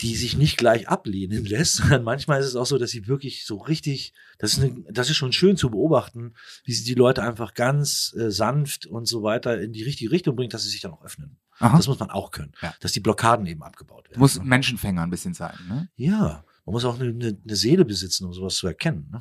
die 0.00 0.14
sich 0.14 0.36
nicht 0.36 0.56
gleich 0.56 0.88
ablehnen 0.88 1.44
lässt, 1.44 1.76
sondern 1.76 2.04
manchmal 2.04 2.40
ist 2.40 2.46
es 2.46 2.56
auch 2.56 2.66
so, 2.66 2.78
dass 2.78 2.90
sie 2.90 3.06
wirklich 3.06 3.44
so 3.44 3.56
richtig, 3.56 4.14
das 4.38 4.54
ist, 4.54 4.62
eine, 4.62 4.84
das 4.90 5.10
ist 5.10 5.16
schon 5.16 5.32
schön 5.32 5.56
zu 5.56 5.70
beobachten, 5.70 6.34
wie 6.64 6.72
sie 6.72 6.84
die 6.84 6.94
Leute 6.94 7.22
einfach 7.22 7.54
ganz 7.54 8.14
äh, 8.18 8.30
sanft 8.30 8.86
und 8.86 9.06
so 9.06 9.22
weiter 9.22 9.60
in 9.60 9.72
die 9.72 9.82
richtige 9.82 10.10
Richtung 10.10 10.36
bringt, 10.36 10.54
dass 10.54 10.62
sie 10.62 10.70
sich 10.70 10.80
dann 10.80 10.92
auch 10.92 11.04
öffnen. 11.04 11.38
Aha. 11.60 11.76
Das 11.76 11.86
muss 11.88 11.98
man 11.98 12.10
auch 12.10 12.30
können, 12.30 12.52
Ja. 12.62 12.74
dass 12.80 12.92
die 12.92 13.00
Blockaden 13.00 13.46
eben 13.46 13.62
abgebaut 13.62 14.08
werden. 14.10 14.20
Muss 14.20 14.38
ne? 14.38 14.44
Menschenfänger 14.44 15.02
ein 15.02 15.10
bisschen 15.10 15.34
sein, 15.34 15.54
ne? 15.68 15.88
Ja, 15.96 16.44
man 16.64 16.72
muss 16.72 16.84
auch 16.84 17.00
eine, 17.00 17.10
eine, 17.10 17.38
eine 17.44 17.56
Seele 17.56 17.84
besitzen, 17.84 18.24
um 18.26 18.32
sowas 18.32 18.56
zu 18.56 18.66
erkennen. 18.66 19.08
Ne? 19.10 19.20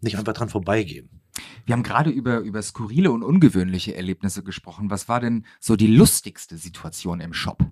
Nicht 0.00 0.16
einfach 0.18 0.32
dran 0.32 0.48
vorbeigehen. 0.48 1.08
Wir 1.64 1.72
haben 1.74 1.82
gerade 1.82 2.10
über, 2.10 2.40
über 2.40 2.60
skurrile 2.62 3.10
und 3.10 3.22
ungewöhnliche 3.22 3.94
Erlebnisse 3.96 4.42
gesprochen. 4.42 4.90
Was 4.90 5.08
war 5.08 5.20
denn 5.20 5.46
so 5.60 5.76
die 5.76 5.86
lustigste 5.86 6.56
Situation 6.58 7.20
im 7.20 7.32
Shop? 7.32 7.64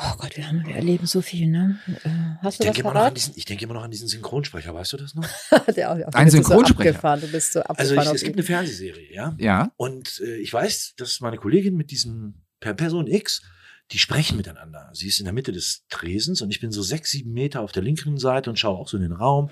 Oh 0.00 0.14
Gott, 0.18 0.36
wir, 0.36 0.46
haben, 0.46 0.64
wir 0.64 0.76
erleben 0.76 1.06
so 1.06 1.20
viel, 1.20 1.48
ne? 1.48 1.80
Äh, 2.04 2.08
hast 2.40 2.54
Ich 2.54 2.58
du 2.58 2.64
denke, 2.64 2.78
was 2.78 2.78
immer 2.78 2.84
noch 2.84 2.88
an 2.90 2.94
verraten? 2.94 3.14
diesen, 3.16 3.32
ich 3.36 3.44
denke 3.46 3.64
immer 3.64 3.74
noch 3.74 3.82
an 3.82 3.90
diesen 3.90 4.06
Synchronsprecher, 4.06 4.72
weißt 4.72 4.92
du 4.92 4.96
das 4.96 5.14
noch? 5.14 5.24
Der, 5.76 5.90
auf 5.92 6.14
Ein 6.14 6.26
den 6.28 6.36
bist 6.36 6.36
du 6.36 6.42
so 6.42 6.48
Synchronsprecher. 6.48 6.90
abgefahren, 6.90 7.20
Du 7.20 7.26
bist 7.28 7.52
so 7.52 7.60
Also 7.62 7.94
abgefahren. 7.94 8.08
ich, 8.08 8.14
es 8.14 8.22
gibt 8.24 8.36
eine 8.36 8.44
Fernsehserie, 8.44 9.12
ja. 9.12 9.34
Ja. 9.38 9.72
Und 9.76 10.20
äh, 10.24 10.36
ich 10.36 10.52
weiß, 10.52 10.94
dass 10.98 11.20
meine 11.20 11.36
Kollegin 11.36 11.74
mit 11.74 11.90
diesem 11.90 12.34
per 12.60 12.74
Person 12.74 13.08
X, 13.08 13.42
die 13.90 13.98
sprechen 13.98 14.36
miteinander. 14.36 14.88
Sie 14.92 15.08
ist 15.08 15.18
in 15.18 15.24
der 15.24 15.32
Mitte 15.34 15.50
des 15.50 15.84
Tresens 15.88 16.42
und 16.42 16.50
ich 16.50 16.60
bin 16.60 16.70
so 16.70 16.82
sechs, 16.82 17.10
sieben 17.10 17.32
Meter 17.32 17.60
auf 17.62 17.72
der 17.72 17.82
linken 17.82 18.18
Seite 18.18 18.50
und 18.50 18.58
schaue 18.58 18.78
auch 18.78 18.88
so 18.88 18.96
in 18.98 19.02
den 19.02 19.12
Raum 19.12 19.50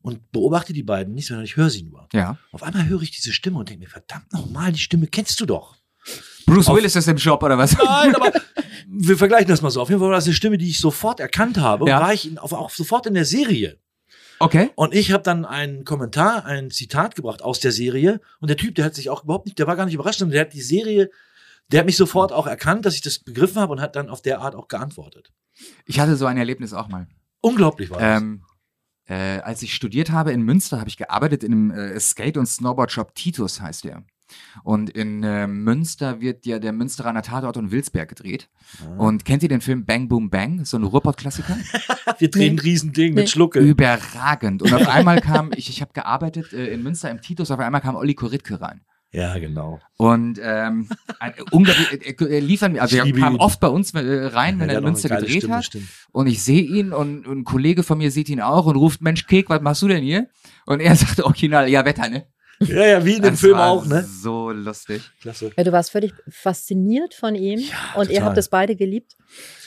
und 0.00 0.30
beobachte 0.32 0.72
die 0.72 0.82
beiden 0.82 1.12
nicht, 1.12 1.26
sondern 1.28 1.44
ich 1.44 1.56
höre 1.56 1.68
sie 1.70 1.82
nur. 1.82 2.08
Ja. 2.14 2.38
Auf 2.52 2.62
einmal 2.62 2.86
höre 2.88 3.02
ich 3.02 3.10
diese 3.10 3.32
Stimme 3.34 3.58
und 3.58 3.68
denke 3.68 3.84
mir, 3.84 3.90
verdammt 3.90 4.32
nochmal, 4.32 4.72
die 4.72 4.78
Stimme 4.78 5.08
kennst 5.08 5.38
du 5.40 5.46
doch. 5.46 5.76
Bruce 6.46 6.68
Auf- 6.68 6.76
Willis 6.76 6.96
ist 6.96 7.08
im 7.08 7.18
Shop 7.18 7.42
oder 7.42 7.58
was? 7.58 7.76
Nein, 7.76 8.14
aber 8.14 8.32
wir 8.88 9.16
vergleichen 9.18 9.48
das 9.48 9.62
mal 9.62 9.70
so. 9.70 9.80
Auf 9.80 9.88
jeden 9.88 10.00
Fall 10.00 10.08
war 10.10 10.16
das 10.16 10.24
eine 10.26 10.34
Stimme, 10.34 10.58
die 10.58 10.70
ich 10.70 10.78
sofort 10.80 11.20
erkannt 11.20 11.58
habe 11.58 11.88
Ja. 11.88 11.98
und 11.98 12.04
war 12.04 12.12
ich 12.14 12.28
in, 12.28 12.38
auf, 12.38 12.52
auch 12.52 12.70
sofort 12.70 13.06
in 13.06 13.14
der 13.14 13.24
Serie. 13.24 13.78
Okay. 14.40 14.70
Und 14.74 14.94
ich 14.94 15.12
habe 15.12 15.22
dann 15.22 15.44
einen 15.44 15.84
Kommentar, 15.84 16.44
ein 16.44 16.70
Zitat 16.70 17.14
gebracht 17.14 17.42
aus 17.42 17.60
der 17.60 17.72
Serie. 17.72 18.20
Und 18.40 18.48
der 18.48 18.56
Typ, 18.56 18.74
der 18.74 18.84
hat 18.84 18.94
sich 18.94 19.08
auch 19.10 19.24
überhaupt 19.24 19.46
nicht, 19.46 19.58
der 19.58 19.66
war 19.66 19.76
gar 19.76 19.84
nicht 19.86 19.94
überrascht, 19.94 20.18
sondern 20.18 20.32
der 20.34 20.40
hat 20.42 20.52
die 20.52 20.60
Serie, 20.62 21.10
der 21.70 21.80
hat 21.80 21.86
mich 21.86 21.96
sofort 21.96 22.32
auch 22.32 22.46
erkannt, 22.46 22.84
dass 22.84 22.94
ich 22.94 23.00
das 23.00 23.18
begriffen 23.20 23.56
habe 23.60 23.72
und 23.72 23.80
hat 23.80 23.96
dann 23.96 24.08
auf 24.10 24.22
der 24.22 24.40
Art 24.40 24.54
auch 24.54 24.68
geantwortet. 24.68 25.32
Ich 25.86 26.00
hatte 26.00 26.16
so 26.16 26.26
ein 26.26 26.36
Erlebnis 26.36 26.72
auch 26.72 26.88
mal. 26.88 27.06
Unglaublich 27.40 27.90
war 27.90 28.00
das. 28.00 28.20
Ähm, 28.22 28.42
äh, 29.06 29.38
als 29.40 29.62
ich 29.62 29.74
studiert 29.74 30.10
habe 30.10 30.32
in 30.32 30.42
Münster, 30.42 30.78
habe 30.80 30.88
ich 30.88 30.96
gearbeitet 30.96 31.44
in 31.44 31.52
einem 31.52 31.70
äh, 31.70 32.00
Skate- 32.00 32.36
und 32.36 32.46
Snowboard-Shop. 32.46 33.14
Titus 33.14 33.60
heißt 33.60 33.84
der. 33.84 34.02
Und 34.62 34.90
in 34.90 35.22
äh, 35.22 35.46
Münster 35.46 36.20
wird 36.20 36.46
ja 36.46 36.58
der 36.58 36.72
Münsteraner 36.72 37.22
Tatort 37.22 37.56
und 37.56 37.70
Wilsberg 37.70 38.08
gedreht. 38.08 38.48
Und 38.96 39.24
kennt 39.24 39.42
ihr 39.42 39.48
den 39.48 39.60
Film 39.60 39.84
Bang 39.84 40.08
Boom 40.08 40.30
Bang? 40.30 40.64
So 40.64 40.76
ein 40.76 40.84
Ruhrpott-Klassiker? 40.84 41.56
wir 42.18 42.30
drehen 42.30 42.54
ein. 42.54 42.58
Riesending 42.58 43.14
Nee. 43.14 43.22
mit 43.22 43.30
Schlucke. 43.30 43.58
Überragend. 43.60 44.62
Und 44.62 44.72
auf 44.72 44.88
einmal 44.94 45.20
kam, 45.20 45.50
ich, 45.56 45.68
ich 45.68 45.80
habe 45.80 45.92
gearbeitet 45.92 46.52
äh, 46.52 46.68
in 46.68 46.82
Münster 46.82 47.10
im 47.10 47.20
Titus, 47.20 47.50
auf 47.50 47.58
einmal 47.60 47.80
kam 47.80 47.96
Olli 47.96 48.14
Koritke 48.14 48.60
rein. 48.60 48.80
Ja, 49.12 49.38
genau. 49.38 49.78
Und 49.96 50.40
ähm, 50.42 50.88
unglaublich, 51.52 52.20
äh, 52.20 52.24
äh, 52.24 52.40
liefern 52.40 52.72
mir, 52.72 52.82
also 52.82 52.96
er 52.96 53.04
kam 53.12 53.34
ihn. 53.34 53.40
oft 53.40 53.60
bei 53.60 53.68
uns 53.68 53.94
äh, 53.94 54.00
rein, 54.26 54.58
wenn 54.58 54.66
der 54.66 54.76
er 54.76 54.78
in 54.78 54.84
Münster 54.86 55.08
gedreht 55.08 55.38
Stimme, 55.38 55.56
hat. 55.56 55.64
stimmt. 55.66 55.86
Und 56.10 56.26
ich 56.26 56.42
sehe 56.42 56.62
ihn 56.62 56.92
und, 56.92 57.24
und 57.24 57.38
ein 57.38 57.44
Kollege 57.44 57.84
von 57.84 57.98
mir 57.98 58.10
sieht 58.10 58.28
ihn 58.28 58.40
auch 58.40 58.66
und 58.66 58.74
ruft, 58.74 59.02
Mensch, 59.02 59.28
Kek, 59.28 59.48
was 59.50 59.60
machst 59.60 59.82
du 59.82 59.88
denn 59.88 60.02
hier? 60.02 60.26
Und 60.66 60.80
er 60.80 60.96
sagt 60.96 61.20
original, 61.20 61.68
ja, 61.68 61.84
Wetter, 61.84 62.08
ne? 62.08 62.26
Ja, 62.68 62.86
ja, 62.86 63.04
wie 63.04 63.14
in 63.16 63.22
dem 63.22 63.32
Das 63.32 63.40
Film 63.40 63.54
war 63.58 63.70
auch, 63.70 63.86
ne? 63.86 64.04
So 64.04 64.50
lustig. 64.50 65.02
Klasse. 65.20 65.50
Ja, 65.56 65.64
du 65.64 65.72
warst 65.72 65.90
völlig 65.90 66.12
fasziniert 66.28 67.14
von 67.14 67.34
ihm 67.34 67.58
Ja, 67.60 67.94
und 67.96 68.08
ihr 68.08 68.14
total. 68.16 68.24
habt 68.28 68.38
es 68.38 68.48
beide 68.48 68.76
geliebt. 68.76 69.16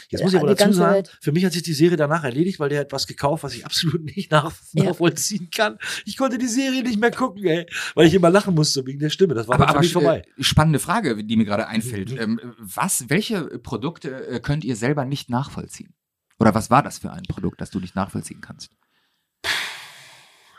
Jetzt 0.10 0.22
muss 0.24 0.32
ich 0.32 0.36
Ja, 0.36 0.42
aber 0.44 0.56
dazu 0.56 0.72
sagen, 0.72 0.94
Welt. 0.96 1.18
für 1.22 1.34
mich 1.34 1.44
hat 1.44 1.52
sich 1.52 1.64
die 1.64 1.74
Serie 1.74 1.98
danach 1.98 2.24
erledigt, 2.24 2.60
weil 2.62 2.70
der 2.70 2.80
hat 2.80 2.94
was 2.94 3.08
gekauft, 3.08 3.44
was 3.44 3.54
ich 3.54 3.66
absolut 3.66 4.04
nicht 4.16 4.32
nach, 4.32 4.54
Ja. 4.72 4.86
nachvollziehen 4.86 5.50
kann. 5.54 5.78
Ich 6.06 6.16
konnte 6.16 6.38
die 6.38 6.48
Serie 6.48 6.82
nicht 6.82 7.00
mehr 7.00 7.12
gucken, 7.12 7.44
ey, 7.46 7.66
weil 7.94 8.08
ich 8.08 8.14
immer 8.14 8.30
lachen 8.30 8.56
musste 8.56 8.86
wegen 8.86 9.00
der 9.00 9.10
Stimme. 9.10 9.34
Das 9.34 9.48
war 9.50 9.56
Aber, 9.56 9.66
für 9.66 9.70
aber 9.72 9.80
mich 9.82 9.92
vorbei. 9.94 10.24
äh, 10.38 10.44
spannende 10.44 10.80
Frage, 10.80 11.22
die 11.24 11.36
mir 11.36 11.44
gerade 11.46 11.68
einfällt. 11.68 12.12
Mhm. 12.12 12.20
Ähm, 12.20 12.40
was, 12.58 13.10
welche 13.10 13.44
Produkte 13.60 14.28
äh, 14.28 14.40
könnt 14.40 14.64
ihr 14.64 14.78
selber 14.78 15.04
nicht 15.04 15.30
nachvollziehen? 15.30 15.94
Oder 16.40 16.54
was 16.54 16.70
war 16.70 16.84
das 16.84 17.00
für 17.00 17.12
ein 17.12 17.24
Produkt, 17.28 17.60
das 17.60 17.70
du 17.72 17.80
nicht 17.80 17.96
nachvollziehen 17.96 18.40
kannst? 18.42 18.70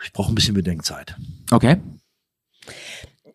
Ich 0.05 0.13
brauche 0.13 0.31
ein 0.33 0.35
bisschen 0.35 0.55
Bedenkzeit. 0.55 1.17
Okay. 1.51 1.79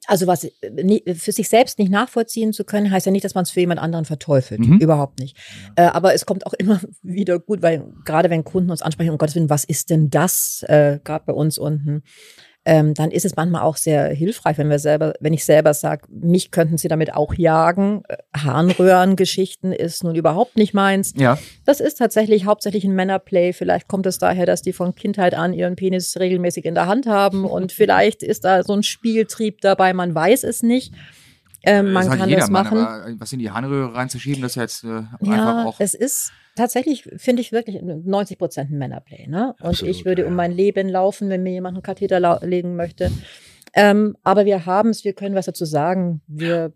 Also 0.07 0.27
was 0.27 0.43
äh, 0.43 1.15
für 1.15 1.31
sich 1.31 1.49
selbst 1.49 1.79
nicht 1.79 1.91
nachvollziehen 1.91 2.53
zu 2.53 2.65
können, 2.65 2.91
heißt 2.91 3.05
ja 3.05 3.11
nicht, 3.11 3.23
dass 3.23 3.35
man 3.35 3.43
es 3.43 3.51
für 3.51 3.61
jemand 3.61 3.79
anderen 3.79 4.05
verteufelt. 4.05 4.61
Mhm. 4.61 4.79
Überhaupt 4.79 5.19
nicht. 5.19 5.37
Äh, 5.75 5.83
aber 5.83 6.13
es 6.13 6.25
kommt 6.25 6.45
auch 6.45 6.53
immer 6.53 6.81
wieder 7.01 7.39
gut, 7.39 7.61
weil 7.61 7.85
gerade 8.03 8.29
wenn 8.29 8.43
Kunden 8.43 8.71
uns 8.71 8.81
ansprechen, 8.81 9.11
um 9.11 9.17
Gottes 9.17 9.35
Willen, 9.35 9.49
was 9.49 9.63
ist 9.63 9.89
denn 9.89 10.09
das? 10.09 10.63
Äh, 10.67 10.99
gerade 11.03 11.25
bei 11.25 11.33
uns 11.33 11.57
unten. 11.57 12.03
Ähm, 12.65 12.93
dann 12.93 13.11
ist 13.11 13.25
es 13.25 13.35
manchmal 13.35 13.63
auch 13.63 13.75
sehr 13.75 14.07
hilfreich, 14.07 14.57
wenn 14.57 14.69
wir 14.69 14.79
selber, 14.79 15.13
wenn 15.19 15.33
ich 15.33 15.43
selber 15.43 15.73
sage, 15.73 16.03
mich 16.09 16.51
könnten 16.51 16.77
sie 16.77 16.87
damit 16.87 17.13
auch 17.13 17.33
jagen. 17.33 18.03
Äh, 18.07 18.17
Harnröhrengeschichten 18.37 19.73
ist 19.73 20.03
nun 20.03 20.15
überhaupt 20.15 20.55
nicht 20.55 20.73
meins. 20.73 21.13
Ja. 21.17 21.37
Das 21.65 21.81
ist 21.81 21.95
tatsächlich 21.95 22.45
hauptsächlich 22.45 22.85
ein 22.85 22.95
Männerplay. 22.95 23.51
Vielleicht 23.51 23.89
kommt 23.89 24.05
es 24.05 24.17
daher, 24.17 24.45
dass 24.45 24.61
die 24.61 24.71
von 24.71 24.95
Kindheit 24.95 25.33
an 25.33 25.53
ihren 25.53 25.75
Penis 25.75 26.17
regelmäßig 26.17 26.63
in 26.63 26.75
der 26.75 26.87
Hand 26.87 27.05
haben 27.05 27.43
und 27.43 27.71
vielleicht 27.73 28.23
ist 28.23 28.45
da 28.45 28.63
so 28.63 28.73
ein 28.73 28.83
Spieltrieb 28.83 29.59
dabei, 29.59 29.93
man 29.93 30.15
weiß 30.15 30.43
es 30.45 30.63
nicht. 30.63 30.93
Ähm, 31.63 31.93
man 31.93 32.03
das 32.05 32.11
hat 32.13 32.19
kann 32.19 32.29
das 32.29 32.49
Mann, 32.49 32.63
machen. 32.65 32.77
aber 32.77 33.19
was 33.19 33.31
in 33.33 33.39
die 33.39 33.49
Harnröhre 33.51 33.93
reinzuschieben, 33.95 34.41
das 34.41 34.51
ist 34.51 34.55
jetzt 34.57 34.83
äh, 34.83 34.87
einfach 34.97 35.21
Ja, 35.21 35.65
auch. 35.65 35.79
es 35.79 35.93
ist 35.93 36.31
tatsächlich, 36.55 37.09
finde 37.17 37.41
ich 37.41 37.51
wirklich 37.51 37.81
90 37.81 38.37
Prozent 38.37 38.71
ein 38.71 38.77
Männerplay. 38.77 39.27
Ne? 39.27 39.55
Und 39.59 39.65
Absolut, 39.69 39.95
ich 39.95 40.05
würde 40.05 40.23
ja, 40.23 40.27
um 40.27 40.35
mein 40.35 40.51
Leben 40.51 40.89
laufen, 40.89 41.29
wenn 41.29 41.41
mir 41.43 41.53
jemand 41.53 41.75
einen 41.77 41.83
Katheter 41.83 42.19
legen 42.45 42.75
möchte. 42.75 43.11
Ähm, 43.73 44.15
aber 44.23 44.45
wir 44.45 44.65
haben 44.65 44.89
es, 44.89 45.03
wir 45.03 45.13
können 45.13 45.35
was 45.35 45.45
dazu 45.45 45.65
sagen. 45.65 46.21
Wir 46.27 46.73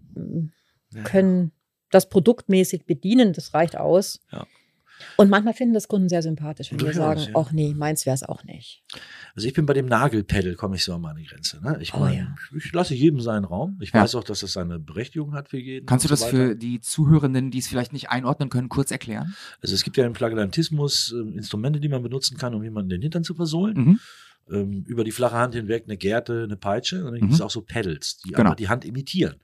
Ja. 0.93 1.03
können 1.03 1.51
das 1.91 2.09
produktmäßig 2.09 2.85
bedienen, 2.85 3.33
das 3.33 3.53
reicht 3.53 3.77
aus. 3.77 4.19
Ja. 4.31 4.45
Und 5.17 5.29
manchmal 5.29 5.53
finden 5.55 5.73
das 5.73 5.87
Kunden 5.87 6.09
sehr 6.09 6.21
sympathisch, 6.21 6.71
wenn 6.71 6.79
wir 6.79 6.93
sagen, 6.93 7.19
ja. 7.21 7.29
ach 7.33 7.51
nee, 7.51 7.73
meins 7.73 8.05
wäre 8.05 8.13
es 8.13 8.21
auch 8.23 8.43
nicht. 8.43 8.83
Also 9.35 9.47
ich 9.47 9.53
bin 9.53 9.65
bei 9.65 9.73
dem 9.73 9.87
Nagelpedal, 9.87 10.53
komme 10.55 10.75
ich 10.75 10.83
so 10.83 10.93
an 10.93 11.01
meine 11.01 11.23
Grenze. 11.23 11.59
Ne? 11.63 11.77
Ich, 11.81 11.93
Oh, 11.95 11.99
mein, 11.99 12.17
ja. 12.17 12.35
ich 12.55 12.71
lasse 12.71 12.93
jedem 12.93 13.19
seinen 13.19 13.43
Raum. 13.43 13.77
Ich 13.81 13.91
Ja. 13.93 14.03
weiß 14.03 14.13
auch, 14.15 14.23
dass 14.23 14.41
das 14.41 14.53
seine 14.53 14.77
Berechtigung 14.79 15.33
hat 15.33 15.49
für 15.49 15.57
jeden. 15.57 15.87
Kannst 15.87 16.05
du 16.05 16.09
das 16.09 16.19
so 16.21 16.27
für 16.27 16.55
die 16.55 16.79
Zuhörenden, 16.81 17.49
die 17.51 17.57
es 17.57 17.67
vielleicht 17.67 17.93
nicht 17.93 18.09
einordnen 18.09 18.49
können, 18.49 18.69
kurz 18.69 18.91
erklären? 18.91 19.33
Also 19.61 19.73
es 19.73 19.83
gibt 19.83 19.97
ja 19.97 20.05
im 20.05 20.13
Flagellantismus 20.15 21.13
äh, 21.13 21.35
Instrumente, 21.35 21.79
die 21.79 21.89
man 21.89 22.03
benutzen 22.03 22.37
kann, 22.37 22.53
um 22.53 22.63
jemanden 22.63 22.89
den 22.89 23.01
Hintern 23.01 23.23
zu 23.23 23.33
versohlen. 23.35 23.75
Mhm. 23.77 23.99
ähm, 24.49 24.85
über 24.87 25.03
die 25.03 25.11
flache 25.11 25.35
Hand 25.35 25.55
hinweg 25.55 25.83
eine 25.87 25.97
Gerte, 25.97 26.43
eine 26.45 26.55
Peitsche 26.55 26.99
und 26.99 27.05
dann 27.11 27.15
gibt 27.15 27.25
Mhm. 27.31 27.33
es 27.33 27.41
auch 27.41 27.49
so 27.51 27.59
Pedals, 27.61 28.19
die 28.19 28.31
Genau. 28.31 28.53
die 28.53 28.69
Hand 28.69 28.85
imitieren. 28.85 29.35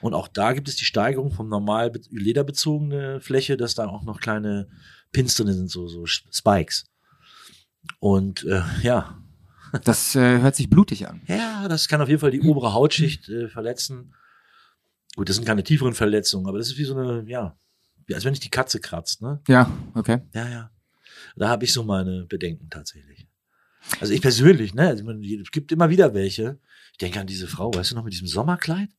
Und 0.00 0.14
auch 0.14 0.26
da 0.26 0.54
gibt 0.54 0.68
es 0.68 0.76
die 0.76 0.86
Steigerung 0.86 1.32
vom 1.32 1.50
normal 1.50 1.90
be- 1.90 2.00
lederbezogene 2.10 3.20
Fläche, 3.20 3.56
dass 3.58 3.74
da 3.74 3.86
auch 3.88 4.04
noch 4.04 4.20
kleine 4.20 4.68
Pins 5.18 5.34
drin 5.34 5.52
sind, 5.52 5.68
so, 5.68 5.88
so 5.88 6.06
Spikes. 6.06 6.84
Und 7.98 8.44
äh, 8.44 8.62
ja, 8.82 9.20
Das 9.84 10.14
äh, 10.14 10.38
hört 10.40 10.54
sich 10.54 10.70
blutig 10.70 11.08
an. 11.08 11.22
ja, 11.26 11.66
das 11.66 11.88
kann 11.88 12.00
auf 12.00 12.08
jeden 12.08 12.20
Fall 12.20 12.30
die 12.30 12.40
obere 12.40 12.72
Hautschicht 12.72 13.28
äh, 13.28 13.48
verletzen. 13.48 14.14
Gut, 15.16 15.28
das 15.28 15.34
sind 15.36 15.44
keine 15.44 15.64
tieferen 15.64 15.94
Verletzungen, 15.94 16.46
aber 16.46 16.58
das 16.58 16.68
ist 16.68 16.78
wie 16.78 16.84
so 16.84 16.96
eine, 16.96 17.24
ja, 17.28 17.56
wie 18.06 18.14
als 18.14 18.24
wenn 18.24 18.32
dich 18.32 18.40
die 18.40 18.48
Katze 18.50 18.78
kratzt, 18.78 19.20
ne? 19.22 19.40
Ja, 19.48 19.68
okay. 19.94 20.20
Ja, 20.34 20.48
ja. 20.48 20.70
Da 21.34 21.48
habe 21.48 21.64
ich 21.64 21.72
so 21.72 21.82
meine 21.82 22.24
Bedenken 22.26 22.70
tatsächlich. 22.70 23.26
Also 24.00 24.12
ich 24.12 24.20
persönlich, 24.22 24.72
ne? 24.74 24.86
Also 24.86 25.08
ich 25.20 25.40
es 25.40 25.50
gibt 25.50 25.72
immer 25.72 25.90
wieder 25.90 26.14
welche. 26.14 26.60
Ich 26.92 26.98
denke 26.98 27.18
an 27.20 27.26
diese 27.26 27.48
Frau, 27.48 27.74
weißt 27.74 27.90
du 27.90 27.94
noch, 27.96 28.04
mit 28.04 28.12
diesem 28.12 28.28
Sommerkleid? 28.28 28.90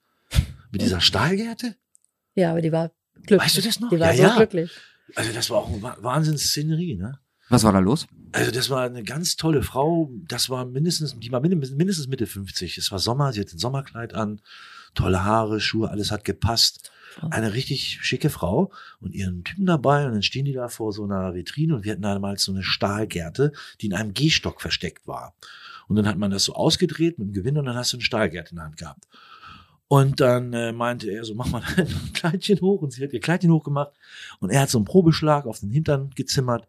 Mit 0.71 0.81
dieser 0.81 0.99
Stahlgerte? 0.99 1.75
Ja, 2.35 2.51
aber 2.51 2.61
die 2.61 2.71
war 2.73 2.91
glücklich. 3.15 3.39
Weißt 3.41 3.57
du 3.57 3.61
das 3.61 3.79
noch? 3.79 3.89
Die 3.89 3.99
war 3.99 4.11
Ja, 4.11 4.15
so 4.17 4.23
ja. 4.23 4.35
glücklich. 4.35 4.71
Also 5.15 5.31
das 5.33 5.49
war 5.49 5.57
auch 5.59 5.69
eine 5.69 5.81
Wa- 5.81 5.97
Wahnsinnsszenerie, 6.01 6.95
ne? 6.95 7.19
Was 7.49 7.63
war 7.63 7.73
da 7.73 7.79
los? 7.79 8.05
Also 8.31 8.51
das 8.51 8.69
war 8.69 8.83
eine 8.83 9.03
ganz 9.03 9.35
tolle 9.35 9.63
Frau. 9.63 10.11
Das 10.27 10.49
war 10.51 10.65
mindestens, 10.65 11.17
die 11.19 11.31
war 11.31 11.39
mindestens, 11.41 12.07
Mitte 12.07 12.27
50. 12.27 12.77
Es 12.77 12.91
war 12.91 12.99
Sommer, 12.99 13.33
sie 13.33 13.39
hatte 13.41 13.55
ein 13.55 13.59
Sommerkleid 13.59 14.13
an, 14.13 14.39
tolle 14.93 15.23
Haare, 15.23 15.59
Schuhe, 15.59 15.89
alles 15.89 16.11
hat 16.11 16.25
gepasst. 16.25 16.91
Eine 17.31 17.53
richtig 17.53 17.99
schicke 18.03 18.29
Frau 18.29 18.71
und 19.01 19.15
ihren 19.15 19.43
Typen 19.43 19.65
dabei 19.65 20.05
und 20.05 20.11
dann 20.13 20.21
stehen 20.21 20.45
die 20.45 20.53
da 20.53 20.67
vor 20.67 20.93
so 20.93 21.03
einer 21.05 21.33
Vitrine 21.33 21.75
und 21.75 21.83
wir 21.83 21.93
hatten 21.93 22.03
damals 22.03 22.43
so 22.43 22.51
eine 22.51 22.61
Stahlgärte, 22.63 23.51
die 23.81 23.87
in 23.87 23.93
einem 23.93 24.13
Gehstock 24.13 24.61
versteckt 24.61 25.07
war. 25.07 25.33
Und 25.87 25.95
dann 25.95 26.07
hat 26.07 26.19
man 26.19 26.29
das 26.29 26.43
so 26.43 26.53
ausgedreht 26.53 27.17
mit 27.17 27.29
dem 27.29 27.33
Gewinn 27.33 27.57
und 27.57 27.65
dann 27.65 27.75
hast 27.75 27.93
du 27.93 27.97
eine 27.97 28.03
Stahlgärte 28.03 28.51
in 28.51 28.57
der 28.57 28.65
Hand 28.65 28.77
gehabt. 28.77 29.07
Und 29.91 30.19
dann 30.21 30.53
äh, 30.53 30.71
meinte 30.71 31.09
er 31.09 31.25
so, 31.25 31.33
mach 31.33 31.47
mal 31.47 31.63
ein 31.77 32.13
Kleidchen 32.13 32.61
hoch 32.61 32.81
und 32.83 32.93
sie 32.93 33.03
hat 33.03 33.11
ihr 33.11 33.19
Kleidchen 33.19 33.51
hochgemacht 33.51 33.91
und 34.39 34.51
er 34.51 34.61
hat 34.61 34.69
so 34.69 34.77
einen 34.77 34.85
Probeschlag 34.85 35.45
auf 35.47 35.59
den 35.61 35.71
Hintern 35.71 36.11
gezimmert 36.15 36.67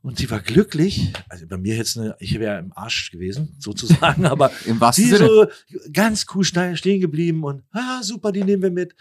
und 0.00 0.16
sie 0.16 0.30
war 0.30 0.40
glücklich. 0.40 1.12
Also 1.28 1.46
bei 1.46 1.58
mir 1.58 1.76
jetzt 1.76 1.98
eine, 1.98 2.16
ich 2.20 2.38
wäre 2.40 2.58
im 2.58 2.72
Arsch 2.74 3.10
gewesen, 3.10 3.54
sozusagen, 3.58 4.24
aber 4.24 4.50
Im 4.64 4.80
wahrsten 4.80 5.04
sie 5.04 5.10
Sinne. 5.10 5.26
so 5.28 5.46
ganz 5.92 6.24
cool 6.34 6.42
stehen 6.42 7.00
geblieben 7.02 7.44
und 7.44 7.64
ah, 7.72 8.02
super, 8.02 8.32
die 8.32 8.42
nehmen 8.42 8.62
wir 8.62 8.70
mit. 8.70 8.94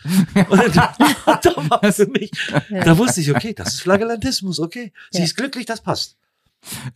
Und 0.50 0.76
da, 0.76 0.94
da 1.42 1.70
war 1.70 1.94
für 1.94 2.08
mich, 2.08 2.32
Ja. 2.70 2.84
da 2.84 2.98
wusste 2.98 3.22
ich, 3.22 3.34
okay, 3.34 3.54
das 3.54 3.76
ist 3.76 3.82
Flagellantismus, 3.82 4.60
okay. 4.60 4.92
Sie 5.12 5.20
Ja. 5.20 5.24
ist 5.24 5.38
glücklich, 5.38 5.66
das 5.66 5.80
passt. 5.80 6.18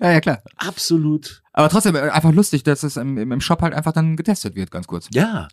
Ja, 0.02 0.12
ja, 0.12 0.20
klar. 0.20 0.44
Absolut. 0.58 1.44
Aber 1.54 1.70
trotzdem 1.70 1.96
äh, 1.96 2.00
einfach 2.10 2.34
lustig, 2.34 2.64
dass 2.64 2.84
es 2.84 2.98
im, 2.98 3.18
im 3.18 3.32
im 3.32 3.40
Shop 3.40 3.62
halt 3.62 3.74
einfach 3.74 3.94
dann 3.94 4.18
getestet 4.18 4.56
wird, 4.56 4.70
ganz 4.70 4.86
kurz. 4.86 5.08
Ja. 5.14 5.48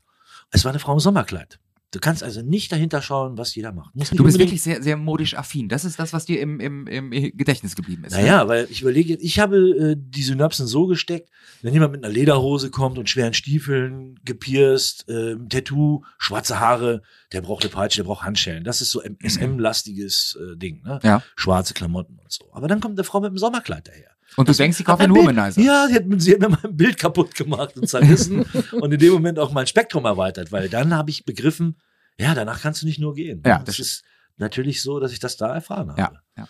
Es 0.50 0.64
war 0.64 0.70
eine 0.72 0.78
Frau 0.78 0.92
im 0.94 1.00
Sommerkleid. 1.00 1.58
Du 1.90 2.00
kannst 2.00 2.22
also 2.22 2.42
nicht 2.42 2.70
dahinter 2.70 3.00
schauen, 3.00 3.38
was 3.38 3.54
jeder 3.54 3.72
macht. 3.72 3.94
Du 4.12 4.22
bist 4.22 4.38
wirklich 4.38 4.60
sehr, 4.62 4.82
sehr 4.82 4.98
modisch 4.98 5.34
affin. 5.34 5.70
Das 5.70 5.86
ist 5.86 5.98
das, 5.98 6.12
was 6.12 6.26
dir 6.26 6.38
im, 6.38 6.60
im, 6.60 6.86
im 6.86 7.10
Gedächtnis 7.10 7.74
geblieben 7.76 8.04
ist. 8.04 8.14
ne? 8.14 8.20
Naja, 8.20 8.46
weil 8.46 8.66
ich 8.68 8.82
überlege, 8.82 9.14
jetzt, 9.14 9.24
ich 9.24 9.38
habe 9.38 9.56
äh, 9.56 9.96
die 9.96 10.22
Synapsen 10.22 10.66
so 10.66 10.86
gesteckt, 10.86 11.30
wenn 11.62 11.72
jemand 11.72 11.92
mit 11.92 12.04
einer 12.04 12.12
Lederhose 12.12 12.70
kommt 12.70 12.98
und 12.98 13.08
schweren 13.08 13.32
Stiefeln, 13.32 14.20
gepierst, 14.22 15.06
ähm, 15.08 15.48
Tattoo, 15.48 16.02
schwarze 16.18 16.60
Haare, 16.60 17.00
der 17.32 17.40
braucht 17.40 17.62
eine 17.64 17.72
Peitsche, 17.72 18.02
der 18.02 18.04
braucht 18.04 18.22
Handschellen. 18.22 18.64
Das 18.64 18.82
ist 18.82 18.90
so 18.90 19.00
ein 19.00 19.16
SM-lastiges 19.22 20.38
äh, 20.38 20.58
Ding, 20.58 20.82
ne? 20.82 21.00
Ja. 21.02 21.22
Schwarze 21.36 21.72
Klamotten 21.72 22.18
und 22.18 22.30
so. 22.30 22.50
Aber 22.52 22.68
dann 22.68 22.80
kommt 22.80 22.98
eine 22.98 23.04
Frau 23.04 23.20
mit 23.20 23.28
einem 23.28 23.38
Sommerkleid 23.38 23.88
daher. 23.88 24.10
Und 24.38 24.48
du 24.48 24.52
denkst, 24.52 24.76
sie 24.78 24.84
kauft 24.84 25.02
einen 25.02 25.14
Womanizer. 25.14 25.60
Ja, 25.60 25.86
sie 25.88 25.94
hat, 25.96 26.06
mir- 26.06 26.20
sie 26.20 26.32
hat 26.32 26.40
mir 26.40 26.48
mein 26.62 26.76
Bild 26.76 26.98
kaputt 26.98 27.34
gemacht 27.34 27.76
und 27.76 27.88
zerrissen 27.88 28.44
und 28.80 28.92
in 28.92 28.98
dem 28.98 29.12
Moment 29.12 29.38
auch 29.38 29.52
mein 29.52 29.66
Spektrum 29.66 30.04
erweitert, 30.04 30.52
weil 30.52 30.68
dann 30.68 30.94
habe 30.94 31.10
ich 31.10 31.24
begriffen, 31.24 31.76
ja, 32.18 32.34
danach 32.34 32.62
kannst 32.62 32.82
du 32.82 32.86
nicht 32.86 32.98
nur 32.98 33.14
gehen. 33.14 33.42
Ja, 33.44 33.58
das 33.58 33.76
das 33.76 33.78
ist 33.80 34.04
natürlich 34.36 34.80
so, 34.82 35.00
dass 35.00 35.12
ich 35.12 35.18
das 35.20 35.36
da 35.36 35.52
erfahren 35.54 35.90
habe. 35.90 36.00
Ja, 36.00 36.12
ja. 36.36 36.48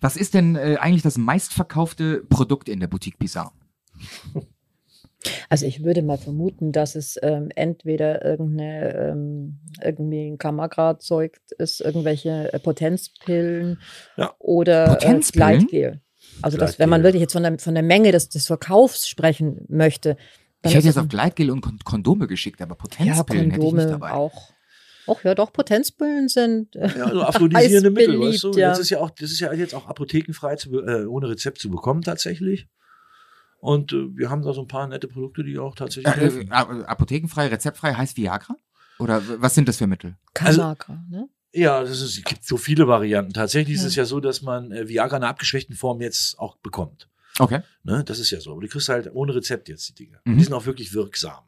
Was 0.00 0.16
ist 0.16 0.34
denn 0.34 0.56
äh, 0.56 0.76
eigentlich 0.78 1.02
das 1.02 1.16
meistverkaufte 1.16 2.22
Produkt 2.28 2.68
in 2.68 2.80
der 2.80 2.86
Boutique 2.88 3.18
Bizarre? 3.18 3.52
Also 5.48 5.64
ich 5.66 5.82
würde 5.82 6.02
mal 6.02 6.18
vermuten, 6.18 6.70
dass 6.70 6.96
es 6.96 7.18
ähm, 7.22 7.48
entweder 7.54 8.22
irgendeine, 8.24 8.94
ähm, 8.94 9.58
irgendwie 9.82 10.26
ein 10.28 10.36
Kammergrad-Zeug 10.38 11.40
ist, 11.58 11.80
irgendwelche 11.80 12.52
äh, 12.52 12.58
Potenzpillen 12.58 13.80
Ja. 14.18 14.34
oder 14.38 14.84
äh, 14.84 14.88
Potenzpillen? 14.90 15.58
Gleitgel. 15.60 16.00
Also 16.42 16.56
das, 16.58 16.78
wenn 16.78 16.88
man 16.88 17.02
wirklich 17.02 17.20
jetzt 17.20 17.32
von 17.32 17.42
der, 17.42 17.58
von 17.58 17.74
der 17.74 17.82
Menge 17.82 18.12
des, 18.12 18.28
des 18.28 18.46
Verkaufs 18.46 19.08
sprechen 19.08 19.64
möchte. 19.68 20.16
dann 20.62 20.70
Ich 20.70 20.76
hätte 20.76 20.86
jetzt 20.86 20.98
auf 20.98 21.08
Gleitgel 21.08 21.50
und 21.50 21.60
Kon 21.60 21.78
Kondome 21.84 22.26
geschickt, 22.26 22.60
aber 22.62 22.72
ja, 22.72 22.76
Potenzpillen 22.76 23.50
hätte 23.50 23.64
ich 23.66 23.72
nicht 23.72 23.84
Kondome 23.84 23.86
dabei. 23.90 24.12
auch. 24.12 24.50
Auch 25.06 25.22
ja, 25.22 25.34
doch, 25.34 25.52
Potenzpillen 25.52 26.28
sind 26.28 26.74
äh, 26.76 26.88
Ja, 26.98 27.04
also 27.06 27.22
aphrodisierende 27.24 27.90
Mittel, 27.90 28.18
weißt 28.20 28.42
du? 28.44 28.48
beliebt, 28.50 28.56
ja. 28.60 28.70
Das 28.70 28.78
ist 28.78 28.90
ja 28.90 29.00
auch, 29.00 29.10
das 29.10 29.30
ist 29.30 29.40
ja 29.40 29.52
jetzt 29.52 29.74
auch 29.74 29.86
apothekenfrei 29.86 30.56
zu, 30.56 30.82
äh, 30.82 31.04
ohne 31.04 31.28
Rezept 31.28 31.58
zu 31.58 31.70
bekommen 31.70 32.00
tatsächlich. 32.02 32.68
Und 33.58 33.92
äh, 33.92 34.16
wir 34.16 34.30
haben 34.30 34.42
da 34.42 34.52
so 34.52 34.62
ein 34.62 34.68
paar 34.68 34.86
nette 34.88 35.08
Produkte, 35.08 35.44
die 35.44 35.58
auch 35.58 35.74
tatsächlich 35.74 36.06
Äh, 36.12 36.16
äh, 36.16 36.20
helfen. 36.20 36.48
äh, 36.50 36.84
apothekenfrei, 36.84 37.48
rezeptfrei 37.48 37.94
heißt 37.94 38.16
Viagra? 38.16 38.56
Oder 38.98 39.22
was 39.42 39.54
sind 39.54 39.68
das 39.68 39.76
für 39.76 39.86
Mittel? 39.86 40.16
also- 40.38 40.60
Kamagra, 40.62 41.02
ne? 41.10 41.28
Ja, 41.54 41.80
das 41.82 41.90
ist, 42.00 42.18
es 42.18 42.24
gibt 42.24 42.44
so 42.44 42.56
viele 42.56 42.88
Varianten. 42.88 43.32
Tatsächlich 43.32 43.76
ist 43.76 43.82
Ja. 43.82 43.88
es 43.88 43.94
ja 43.96 44.04
so, 44.04 44.20
dass 44.20 44.42
man 44.42 44.72
äh, 44.72 44.88
Viagra 44.88 45.16
in 45.16 45.22
einer 45.22 45.30
abgeschwächten 45.30 45.76
Form 45.76 46.00
jetzt 46.00 46.38
auch 46.38 46.56
bekommt. 46.56 47.08
Okay. 47.38 47.60
Ne? 47.84 48.02
Das 48.04 48.18
ist 48.18 48.30
ja 48.30 48.40
so. 48.40 48.52
Aber 48.52 48.60
du 48.60 48.68
kriegst 48.68 48.88
halt 48.88 49.10
ohne 49.12 49.34
Rezept 49.34 49.68
jetzt 49.68 49.88
die 49.88 49.94
Dinge. 50.04 50.20
Mhm. 50.24 50.38
Die 50.38 50.44
sind 50.44 50.52
auch 50.52 50.66
wirklich 50.66 50.92
wirksam. 50.94 51.44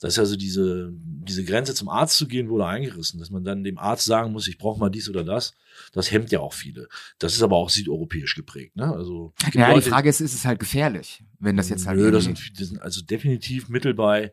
Das 0.00 0.14
ist 0.14 0.18
also 0.18 0.36
diese, 0.36 0.90
diese 0.92 1.44
Grenze 1.44 1.74
zum 1.74 1.88
Arzt 1.88 2.16
zu 2.16 2.26
gehen, 2.26 2.48
wurde 2.48 2.66
eingerissen, 2.66 3.18
dass 3.20 3.30
man 3.30 3.44
dann 3.44 3.64
dem 3.64 3.78
Arzt 3.78 4.04
sagen 4.06 4.32
muss, 4.32 4.48
ich 4.48 4.58
brauche 4.58 4.78
mal 4.80 4.88
dies 4.90 5.08
oder 5.08 5.24
das. 5.24 5.52
Das 5.92 6.10
hemmt 6.10 6.30
ja 6.32 6.40
auch 6.40 6.52
viele. 6.52 6.88
Das 7.18 7.34
ist 7.34 7.42
aber 7.42 7.56
auch 7.56 7.70
südeuropäisch 7.70 8.34
geprägt. 8.34 8.76
Ne? 8.76 8.92
Also, 8.92 9.32
Ja, 9.52 9.68
die 9.68 9.74
Leute- 9.74 9.90
Frage 9.90 10.08
ist, 10.08 10.20
ist 10.20 10.34
es 10.34 10.44
halt 10.44 10.58
gefährlich, 10.58 11.22
wenn 11.38 11.56
das 11.56 11.68
jetzt 11.68 11.86
halt. 11.86 11.98
Nö, 11.98 12.10
das 12.10 12.24
sind, 12.24 12.60
das 12.60 12.68
sind 12.68 12.80
also 12.82 13.02
definitiv 13.02 13.68
Mittel 13.68 13.94
bei, 13.94 14.32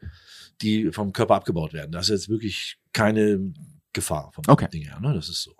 die 0.61 0.91
vom 0.91 1.11
Körper 1.13 1.35
abgebaut 1.35 1.73
werden. 1.73 1.91
Da 1.91 1.99
ist 1.99 2.09
jetzt 2.09 2.29
wirklich 2.29 2.77
keine 2.93 3.53
Gefahr 3.93 4.31
vom 4.33 4.43
Okay. 4.47 4.67
Ding 4.71 4.83
her. 4.83 4.99
Ne? 4.99 5.13
Das 5.13 5.29
ist 5.29 5.43
so. 5.43 5.51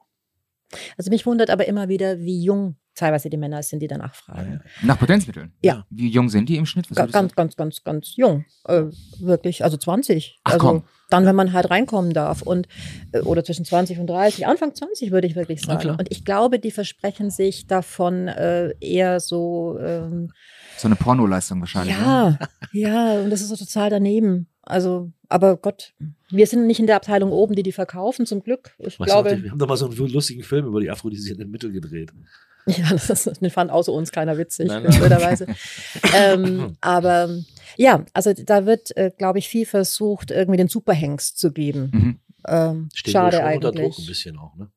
Also 0.98 1.10
mich 1.12 1.26
wundert 1.26 1.50
aber 1.50 1.68
immer 1.68 1.90
wieder, 1.90 2.20
wie 2.20 2.42
jung 2.44 2.78
teilweise 2.96 3.30
die 3.30 3.38
Männer 3.38 3.62
sind, 3.64 3.80
die 3.82 3.88
danach 3.88 4.14
fragen. 4.16 4.62
Nach 4.84 4.98
Potenzmitteln? 4.98 5.54
Ja. 5.62 5.86
Wie 5.90 6.10
jung 6.10 6.30
sind 6.30 6.48
die 6.48 6.56
im 6.58 6.66
Schnitt? 6.66 6.90
Was 6.90 6.96
Ga- 6.98 7.06
Ganz, 7.08 7.36
ganz, 7.36 7.56
ganz, 7.58 7.84
ganz 7.84 8.16
jung. 8.16 8.46
Äh, 8.66 8.84
wirklich, 9.20 9.64
also 9.66 9.76
20. 9.78 10.40
Ach, 10.44 10.54
also 10.54 10.66
komm. 10.66 10.84
dann, 11.10 11.26
wenn 11.26 11.36
man 11.36 11.52
halt 11.52 11.70
reinkommen 11.70 12.14
darf. 12.14 12.42
Und, 12.42 12.68
äh, 13.12 13.20
oder 13.20 13.44
zwischen 13.44 13.66
20 13.66 14.00
und 14.00 14.08
30. 14.08 14.46
Anfang 14.48 14.74
20 14.74 15.12
würde 15.12 15.28
ich 15.28 15.36
wirklich 15.36 15.62
sagen. 15.62 15.90
Und 15.92 16.10
ich 16.10 16.24
glaube, 16.24 16.60
die 16.60 16.72
versprechen 16.72 17.32
sich 17.32 17.68
davon 17.68 18.28
äh, 18.30 18.74
eher 18.80 19.20
so, 19.20 19.78
ähm, 19.80 20.32
So 20.78 20.88
eine 20.88 20.96
Pornoleistung 20.96 21.60
wahrscheinlich. 21.62 21.98
ne? 21.98 22.38
ja, 22.72 23.14
ja, 23.16 23.22
und 23.22 23.30
das 23.30 23.42
ist 23.42 23.50
so 23.50 23.56
total 23.58 23.90
daneben. 23.90 24.48
Also, 24.62 25.12
aber 25.32 25.58
Gott, 25.58 25.94
wir 26.30 26.46
sind 26.48 26.68
nicht 26.68 26.80
in 26.80 26.88
der 26.88 26.98
Abteilung 26.98 27.32
oben, 27.32 27.56
die 27.56 27.64
die 27.64 27.72
verkaufen, 27.72 28.26
zum 28.26 28.44
Glück. 28.44 28.76
Ich 28.78 29.00
Weißt 29.00 29.00
du, 29.00 29.04
glaube, 29.06 29.44
wir 29.44 29.52
haben 29.52 29.60
da 29.60 29.66
mal 29.66 29.78
so 29.78 29.88
einen 29.88 30.10
lustigen 30.10 30.44
Film 30.44 30.66
über 30.66 30.82
die 30.82 30.90
aphrodisierenden 30.90 31.50
Mittel 31.50 31.72
gedreht. 31.72 32.12
Ja, 32.68 32.92
das 32.92 33.10
ist, 33.10 33.42
den 33.42 33.50
fand 33.50 33.72
außer 33.72 33.92
uns 33.92 34.12
keiner 34.12 34.38
witzig, 34.38 34.68
blöderweise. 34.68 35.48
ähm, 36.16 36.78
aber 36.80 37.36
ja, 37.76 38.06
also 38.14 38.34
da 38.34 38.68
wird, 38.68 38.96
äh, 38.96 39.10
glaube 39.18 39.40
ich, 39.40 39.48
viel 39.48 39.66
versucht, 39.66 40.30
irgendwie 40.30 40.58
den 40.58 40.68
Superhengst 40.68 41.40
zu 41.40 41.52
geben. 41.52 41.90
Mhm. 41.92 42.20
Ähm, 42.48 42.90
Stehen 42.94 43.14
schade 43.14 43.38
wohl 43.38 43.44
schon 43.44 43.56
unter 43.56 43.72
Druck 43.72 43.76
ein 43.78 43.86
eigentlich. 43.86 44.08
bisschen 44.08 44.38
auch, 44.38 44.56
ne? 44.58 44.72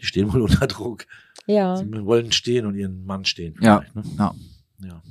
Die 0.00 0.06
stehen 0.06 0.32
wohl 0.32 0.40
unter 0.48 0.66
Druck. 0.66 1.06
Ja. 1.46 1.76
Sie 1.76 1.90
wollen 2.06 2.32
stehen 2.32 2.64
und 2.64 2.74
ihren 2.74 3.04
Mann 3.04 3.26
stehen. 3.26 3.54
Ja. 3.60 3.80
vielleicht, 3.80 3.96
Ne? 3.96 4.02
Ja. 4.16 4.34
ja. 4.82 5.02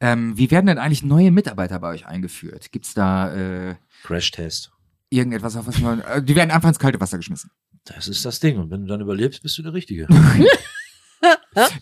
Ähm, 0.00 0.36
wie 0.36 0.50
werden 0.50 0.66
denn 0.66 0.78
eigentlich 0.78 1.02
neue 1.02 1.30
Mitarbeiter 1.30 1.78
bei 1.78 1.88
euch 1.90 2.06
eingeführt? 2.06 2.70
Gibt 2.72 2.86
es 2.86 2.94
da 2.94 3.34
äh, 3.34 3.74
Crash-Test. 4.02 4.70
irgendetwas, 5.10 5.56
auf 5.56 5.66
was 5.66 5.80
man. 5.80 6.00
Äh, 6.02 6.22
die 6.22 6.36
werden 6.36 6.50
einfach 6.50 6.68
ins 6.68 6.78
kalte 6.78 7.00
Wasser 7.00 7.16
geschmissen. 7.16 7.50
Das 7.84 8.08
ist 8.08 8.24
das 8.24 8.40
Ding. 8.40 8.58
Und 8.58 8.70
wenn 8.70 8.82
du 8.82 8.86
dann 8.88 9.00
überlebst, 9.00 9.42
bist 9.42 9.56
du 9.58 9.62
der 9.62 9.72
Richtige. 9.72 10.06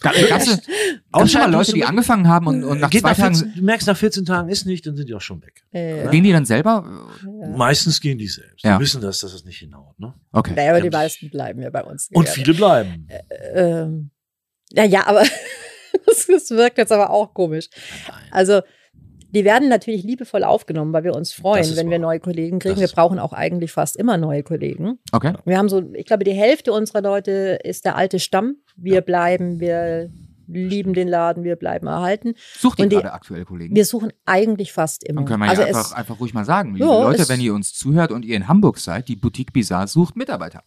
Gab 0.00 0.14
gab's, 0.28 0.58
gab's 1.10 1.32
schon 1.32 1.40
mal 1.40 1.50
Leute, 1.50 1.72
die 1.72 1.80
mit- 1.80 1.88
angefangen 1.88 2.28
haben 2.28 2.46
und, 2.46 2.62
und 2.62 2.78
nach 2.78 2.88
Geht 2.90 3.00
zwei 3.00 3.10
nach 3.10 3.16
Tagen. 3.16 3.34
14, 3.34 3.54
du 3.56 3.62
merkst, 3.64 3.86
nach 3.88 3.96
14 3.96 4.24
Tagen 4.24 4.48
ist 4.48 4.64
nicht, 4.66 4.86
dann 4.86 4.94
sind 4.96 5.08
die 5.08 5.14
auch 5.14 5.20
schon 5.20 5.42
weg. 5.42 5.64
Äh, 5.72 6.08
Gehen 6.10 6.22
die 6.22 6.30
dann 6.30 6.46
selber? 6.46 7.08
ja. 7.24 7.48
Meistens 7.48 8.00
gehen 8.00 8.16
die 8.16 8.28
selbst. 8.28 8.62
Ja. 8.64 8.76
Die 8.78 8.84
wissen 8.84 9.00
das, 9.00 9.18
dass 9.18 9.32
das 9.32 9.44
nicht 9.44 9.58
hinhaut. 9.58 9.98
Ne? 9.98 10.14
Okay. 10.30 10.52
Naja, 10.54 10.70
aber 10.70 10.80
die 10.80 10.90
meisten 10.90 11.28
bleiben 11.28 11.60
ja 11.60 11.70
bei 11.70 11.82
uns. 11.82 12.08
Und 12.12 12.24
gerne. 12.26 12.28
viele 12.36 12.54
bleiben. 12.54 13.08
Ähm, 13.54 14.10
ja, 14.70 14.84
ja, 14.84 15.06
aber 15.08 15.24
das, 16.06 16.26
das 16.26 16.50
wirkt 16.50 16.78
jetzt 16.78 16.92
aber 16.92 17.10
auch 17.10 17.34
komisch. 17.34 17.68
Also, 18.30 18.60
die 19.34 19.44
werden 19.44 19.68
natürlich 19.68 20.04
liebevoll 20.04 20.44
aufgenommen, 20.44 20.92
weil 20.92 21.02
wir 21.02 21.14
uns 21.14 21.32
freuen, 21.32 21.76
wenn 21.76 21.90
wir 21.90 21.98
wahr. 21.98 22.06
neue 22.06 22.20
Kollegen 22.20 22.60
kriegen. 22.60 22.80
Das 22.80 22.90
Wir 22.90 22.94
brauchen 22.94 23.18
auch 23.18 23.32
eigentlich 23.32 23.72
fast 23.72 23.96
immer 23.96 24.16
neue 24.16 24.44
Kollegen. 24.44 25.00
Okay. 25.10 25.32
Wir 25.44 25.58
haben 25.58 25.68
so, 25.68 25.82
ich 25.94 26.06
glaube, 26.06 26.22
die 26.22 26.32
Hälfte 26.32 26.72
unserer 26.72 27.02
Leute 27.02 27.58
ist 27.64 27.84
der 27.84 27.96
alte 27.96 28.20
Stamm. 28.20 28.58
Wir 28.76 29.00
bleiben, 29.00 29.58
wir 29.58 30.10
lieben 30.46 30.94
den 30.94 31.08
Laden, 31.08 31.42
wir 31.42 31.56
bleiben 31.56 31.86
erhalten. 31.88 32.34
Sucht 32.56 32.78
ihr 32.78 32.88
gerade 32.88 33.12
aktuell 33.12 33.44
Kollegen? 33.44 33.74
Wir 33.74 33.84
suchen 33.84 34.12
eigentlich 34.24 34.72
fast 34.72 35.02
immer. 35.02 35.22
Dann 35.22 35.26
können 35.26 35.42
wir 35.42 35.48
also 35.48 35.62
ja 35.62 35.68
einfach, 35.68 35.86
es, 35.86 35.92
einfach 35.92 36.20
ruhig 36.20 36.34
mal 36.34 36.44
sagen, 36.44 36.74
liebe 36.74 36.84
Ja, 36.84 37.02
Leute, 37.02 37.28
wenn 37.28 37.40
ihr 37.40 37.54
uns 37.54 37.72
zuhört 37.74 38.12
und 38.12 38.24
ihr 38.24 38.36
in 38.36 38.46
Hamburg 38.46 38.78
seid, 38.78 39.08
die 39.08 39.16
Boutique 39.16 39.52
Bizarre 39.52 39.88
sucht 39.88 40.16
Mitarbeiter. 40.16 40.62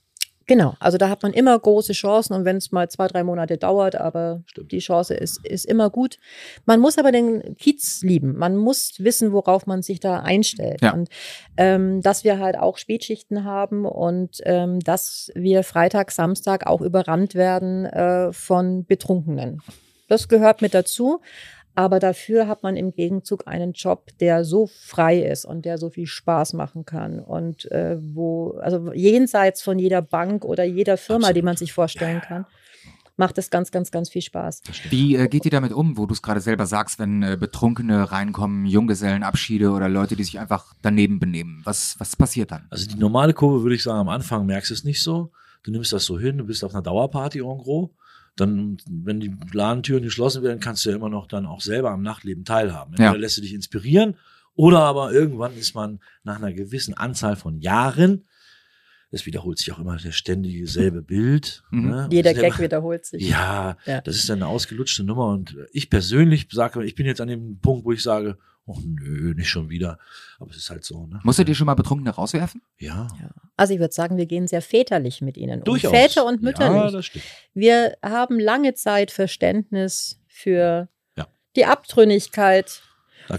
Genau, 0.48 0.76
also 0.80 0.98
da 0.98 1.10
hat 1.10 1.24
man 1.24 1.34
immer 1.34 1.58
große 1.58 1.94
Chancen 1.94 2.34
und 2.34 2.46
wenn 2.46 2.58
es 2.58 2.72
mal 2.72 2.90
zwei, 2.90 3.08
drei 3.08 3.24
Monate 3.24 3.58
dauert, 3.58 3.96
aber 3.96 4.42
Stimmt. 4.48 4.72
die 4.72 4.80
Chance 4.80 5.14
ist, 5.14 5.46
ist 5.46 5.66
immer 5.66 5.90
gut. 5.90 6.18
Man 6.66 6.80
muss 6.80 6.98
aber 6.98 7.12
den 7.12 7.56
Kiez 7.58 8.02
lieben. 8.02 8.38
Man 8.38 8.56
muss 8.56 8.96
wissen, 8.98 9.32
worauf 9.32 9.68
man 9.68 9.82
sich 9.82 10.00
da 10.00 10.20
einstellt. 10.20 10.82
Ja. 10.82 10.94
Und 10.94 11.10
ähm, 11.58 12.02
dass 12.02 12.24
wir 12.24 12.40
halt 12.40 12.58
auch 12.58 12.78
Spätschichten 12.78 13.44
haben 13.44 13.86
und 13.86 14.42
ähm, 14.46 14.80
dass 14.80 15.32
wir 15.36 15.64
Freitag, 15.64 16.12
Samstag 16.12 16.66
auch 16.66 16.82
überrannt 16.82 17.36
werden 17.36 17.86
äh, 17.86 18.32
von 18.34 18.86
Betrunkenen. 18.86 19.62
Das 20.08 20.28
gehört 20.28 20.62
mit 20.62 20.74
dazu. 20.74 21.22
Aber 21.78 22.00
dafür 22.00 22.48
hat 22.48 22.64
man 22.64 22.76
im 22.76 22.92
Gegenzug 22.92 23.46
einen 23.46 23.74
Job, 23.74 24.08
der 24.20 24.44
so 24.44 24.66
frei 24.66 25.20
ist 25.20 25.46
und 25.46 25.64
der 25.64 25.78
so 25.78 25.92
viel 25.92 26.08
Spaß 26.08 26.54
machen 26.54 26.86
kann 26.86 27.20
und 27.20 27.72
äh, 27.72 28.00
wo, 28.02 28.58
also 28.60 28.92
jenseits 28.94 29.62
von 29.62 29.78
jeder 29.78 30.02
Bank 30.02 30.44
oder 30.44 30.64
jeder 30.64 30.98
Firma, 30.98 31.28
Absolut. 31.28 31.36
die 31.36 31.42
man 31.44 31.56
sich 31.56 31.74
vorstellen 31.74 32.22
kann, 32.22 32.48
macht 33.16 33.38
es 33.38 33.52
ganz, 33.52 33.70
ganz, 33.70 33.92
ganz 33.92 34.10
viel 34.10 34.24
Spaß. 34.24 34.64
Wie 34.90 35.18
äh, 35.18 35.28
geht 35.28 35.46
ihr 35.46 35.52
damit 35.52 35.72
um, 35.72 36.00
wo 36.00 36.08
du 36.08 36.16
es 36.16 36.24
gerade 36.24 36.42
selber 36.42 36.66
sagst, 36.66 36.98
wenn 36.98 37.22
äh, 37.22 37.38
Betrunkene 37.40 38.12
reinkommen, 38.12 38.66
Junggesellenabschiede 38.66 39.70
oder 39.70 39.88
Leute, 39.88 40.16
die 40.16 40.24
sich 40.24 40.40
einfach 40.40 40.74
daneben 40.82 41.20
benehmen? 41.20 41.62
Was, 41.64 41.96
was 42.00 42.16
passiert 42.16 42.50
dann? 42.50 42.66
Also 42.72 42.88
die 42.88 42.98
normale 42.98 43.36
Kurve 43.36 43.62
würde 43.62 43.76
ich 43.76 43.84
sagen, 43.84 44.00
am 44.00 44.10
Anfang 44.10 44.48
merkst 44.48 44.72
du 44.72 44.74
es 44.74 44.84
nicht 44.84 45.04
so. 45.04 45.32
Du 45.62 45.70
nimmst 45.70 45.94
das 45.94 46.06
so 46.06 46.18
hin, 46.18 46.40
du 46.40 46.46
bist 46.46 46.64
auf 46.64 46.74
einer 46.74 46.82
Dauerparty 46.82 47.38
en 47.38 47.60
gros 47.60 47.92
dann, 48.38 48.78
wenn 48.90 49.20
die 49.20 49.36
Ladentüren 49.52 50.04
geschlossen 50.04 50.44
werden, 50.44 50.60
kannst 50.60 50.86
du 50.86 50.90
ja 50.90 50.96
immer 50.96 51.10
noch 51.10 51.28
dann 51.28 51.46
auch 51.46 51.62
selber 51.62 51.92
am 51.92 52.02
Nachtleben 52.02 52.46
teilhaben. 52.46 52.94
Entweder 52.94 53.14
ja. 53.14 53.18
lässt 53.18 53.38
du 53.38 53.42
dich 53.42 53.54
inspirieren 53.54 54.16
oder 54.56 54.80
aber 54.80 55.12
irgendwann 55.12 55.58
ist 55.58 55.76
man 55.76 56.00
nach 56.24 56.38
einer 56.38 56.54
gewissen 56.54 56.94
Anzahl 56.94 57.36
von 57.36 57.60
Jahren 57.60 58.26
es 59.10 59.26
wiederholt 59.26 59.58
sich 59.58 59.72
auch 59.72 59.80
immer 59.80 59.98
das 59.98 60.16
ständige 60.16 60.68
selbe 60.68 61.02
Bild. 61.02 61.64
Mhm. 61.72 61.90
Ne? 61.90 62.10
Jeder 62.12 62.34
Gag 62.34 62.56
immer, 62.56 62.60
wiederholt 62.60 63.06
sich. 63.06 63.28
Ja, 63.28 63.78
ja, 63.86 64.02
das 64.02 64.18
ist 64.18 64.30
eine 64.30 64.48
ausgelutschte 64.48 65.04
Nummer. 65.04 65.28
Und 65.28 65.56
ich 65.72 65.90
persönlich 65.90 66.48
sage, 66.52 66.84
ich 66.84 66.96
bin 66.96 67.06
jetzt 67.06 67.22
an 67.22 67.30
dem 67.30 67.60
Punkt, 67.60 67.86
wo 67.86 67.94
ich 67.94 68.04
sage, 68.04 68.38
oh 68.68 68.80
nö, 68.86 69.34
nicht 69.34 69.50
schon 69.50 69.70
wieder. 69.70 69.98
Aber 70.40 70.52
es 70.52 70.58
ist 70.58 70.70
halt 70.70 70.84
so. 70.84 71.08
Ne? 71.08 71.20
Musstet 71.24 71.50
ihr 71.50 71.56
schon 71.56 71.66
mal 71.66 71.74
Betrunkene 71.74 72.12
rauswerfen? 72.12 72.62
Ja. 72.78 73.08
ja. 73.20 73.30
Also 73.56 73.74
ich 73.74 73.80
würde 73.80 73.94
sagen, 73.94 74.18
wir 74.18 74.26
gehen 74.28 74.48
sehr 74.48 74.62
väterlich 74.62 75.22
mit 75.22 75.38
ihnen 75.38 75.64
Durchaus. 75.64 75.92
um. 75.92 75.98
Väter 75.98 76.26
und 76.26 76.44
Mütter 76.44 76.66
ja, 76.66 76.84
nicht. 76.84 76.94
Das 76.94 77.06
stimmt. 77.06 77.26
Wir 77.54 77.98
haben 78.04 78.40
lange 78.40 78.76
Zeit 78.76 79.10
Verständnis 79.10 80.22
für 80.28 80.90
ja. 81.16 81.28
die 81.56 81.66
Abtrünnigkeit 81.66 82.82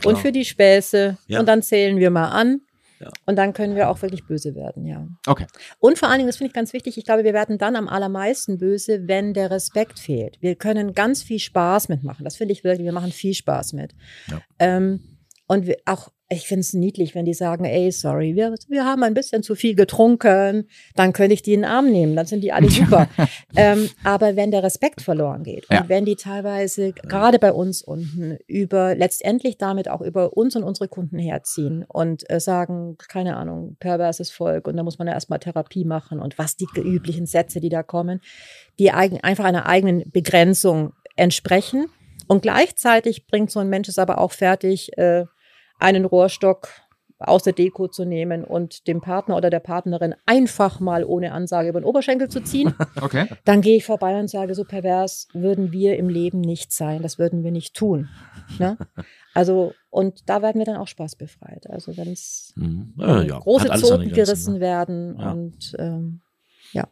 und 0.05 0.19
für 0.19 0.33
die 0.33 0.45
Späße. 0.45 1.19
Ja. 1.29 1.41
Und 1.41 1.47
dann 1.47 1.63
zählen 1.63 1.99
wir 1.99 2.11
mal 2.11 2.31
an. 2.31 2.63
Ja. 3.01 3.11
Und 3.27 3.37
dann 3.37 3.53
können 3.53 3.77
wir 3.77 3.91
auch 3.91 4.03
wirklich 4.03 4.27
böse 4.27 4.57
werden, 4.57 4.85
ja. 4.85 5.07
Okay. 5.27 5.47
Und 5.79 5.99
vor 5.99 6.09
allen 6.09 6.19
Dingen, 6.19 6.29
das 6.29 6.39
finde 6.39 6.49
ich 6.49 6.55
ganz 6.55 6.73
wichtig, 6.73 6.99
ich 6.99 7.05
glaube, 7.05 7.23
wir 7.23 7.33
werden 7.33 7.57
dann 7.57 7.77
am 7.77 7.87
allermeisten 7.87 8.59
böse, 8.59 9.07
wenn 9.07 9.35
der 9.35 9.53
Respekt 9.53 10.01
fehlt. 10.01 10.37
Wir 10.41 10.57
können 10.57 10.95
ganz 10.95 11.23
viel 11.23 11.39
Spaß 11.39 11.89
mitmachen. 11.91 12.25
Das 12.25 12.37
finde 12.37 12.53
ich 12.53 12.65
wirklich, 12.65 12.85
wir 12.85 12.93
machen 12.93 13.13
viel 13.13 13.35
Spaß 13.35 13.73
mit. 13.75 13.95
Ja. 14.27 14.43
Ähm, 14.59 15.18
und 15.49 15.67
auch, 15.87 16.11
ich 16.29 16.47
finde 16.47 16.61
es 16.61 16.75
niedlich, 16.75 17.15
wenn 17.15 17.25
die 17.25 17.33
sagen, 17.33 17.65
ey, 17.65 17.91
sorry, 17.91 18.37
wir, 18.37 18.55
wir 18.69 18.85
haben 18.85 19.03
ein 19.03 19.15
bisschen 19.15 19.43
zu 19.43 19.55
viel 19.55 19.75
getrunken, 19.75 20.69
dann 20.95 21.15
könnte 21.15 21.33
ich 21.33 21.41
die 21.41 21.55
in 21.55 21.63
den 21.63 21.71
Arm 21.71 21.91
nehmen, 21.91 22.15
dann 22.15 22.27
sind 22.27 22.43
die 22.43 22.53
alle 22.53 22.69
super. 22.71 23.09
ähm, 23.57 23.89
aber 24.05 24.37
wenn 24.37 24.51
der 24.51 24.63
Respekt 24.63 25.01
verloren 25.01 25.45
geht 25.45 25.65
ja. 25.71 25.81
und 25.81 25.89
wenn 25.89 26.05
die 26.05 26.17
teilweise 26.17 26.93
gerade 26.93 27.39
bei 27.39 27.51
uns 27.51 27.81
unten 27.81 28.37
über, 28.47 28.95
letztendlich 28.95 29.57
damit 29.57 29.89
auch 29.89 30.03
über 30.03 30.37
uns 30.37 30.55
und 30.55 30.65
unsere 30.65 30.87
Kunden 30.87 31.19
herziehen 31.19 31.87
und 31.89 32.31
äh, 32.31 32.41
sagen, 32.41 32.99
keine 33.09 33.39
Ahnung, 33.39 33.79
perverses 33.81 34.31
Volk 34.31 34.69
und 34.69 34.77
da 34.77 34.83
muss 34.83 34.99
man 34.99 35.09
ja 35.09 35.15
erstmal 35.15 35.39
Therapie 35.39 35.87
machen 35.87 36.21
und 36.21 36.37
was 36.37 36.57
die 36.57 36.69
üblichen 36.77 37.25
Sätze, 37.25 37.59
die 37.61 37.71
da 37.71 37.83
kommen, 37.83 38.21
die 38.79 38.91
eigen, 38.91 39.19
einfach 39.23 39.45
einer 39.45 39.67
eigenen 39.67 40.11
Begrenzung 40.11 40.93
entsprechen. 41.17 41.87
Und 42.27 42.43
gleichzeitig 42.43 43.27
bringt 43.27 43.51
so 43.51 43.61
ein 43.61 43.71
Mensch 43.71 43.89
es 43.89 43.99
aber 43.99 44.19
auch 44.19 44.33
fertig, 44.33 44.97
äh, 44.99 45.25
einen 45.79 46.05
Rohrstock 46.05 46.69
aus 47.19 47.43
der 47.43 47.53
Deko 47.53 47.89
zu 47.89 48.05
nehmen 48.05 48.45
und 48.45 48.87
dem 48.87 49.01
Partner 49.01 49.37
oder 49.37 49.51
der 49.51 49.59
Partnerin 49.61 50.15
einfach 50.25 50.79
mal 50.79 51.05
ohne 51.05 51.33
Ansage 51.33 51.69
über 51.69 51.81
den 51.81 51.85
Oberschenkel 51.85 52.29
zu 52.29 52.41
ziehen. 52.43 52.75
Okay. 53.01 53.27
Dann 53.45 53.61
gehe 53.61 53.77
ich 53.77 53.85
vorbei 53.85 54.19
und 54.19 54.29
sage, 54.29 54.55
so 54.55 54.65
pervers 54.65 55.29
würden 55.33 55.73
wir 55.73 55.97
im 55.97 56.09
Leben 56.09 56.41
nicht 56.41 56.73
sein. 56.73 57.01
Das 57.03 57.19
würden 57.19 57.45
wir 57.45 57.53
nicht 57.53 57.75
tun. 57.75 58.09
Ne? 58.59 58.77
Also, 59.35 59.73
und 59.91 60.29
da 60.29 60.43
werden 60.43 60.59
wir 60.59 60.65
dann 60.65 60.79
auch 60.79 60.89
Spaß 60.89 61.15
befreit. 61.15 61.71
Also, 61.71 61.97
wenn 61.97 62.11
es 62.11 62.53
mhm. 62.57 62.95
ja, 62.97 63.23
ja. 63.23 63.39
große 63.39 63.69
Zoten 63.75 64.11
gerissen 64.11 64.55
ne? 64.55 64.61
werden 64.61 65.17
ja. 65.17 65.31
und 65.31 65.77
ähm, 65.79 66.23
ja. 66.73 66.89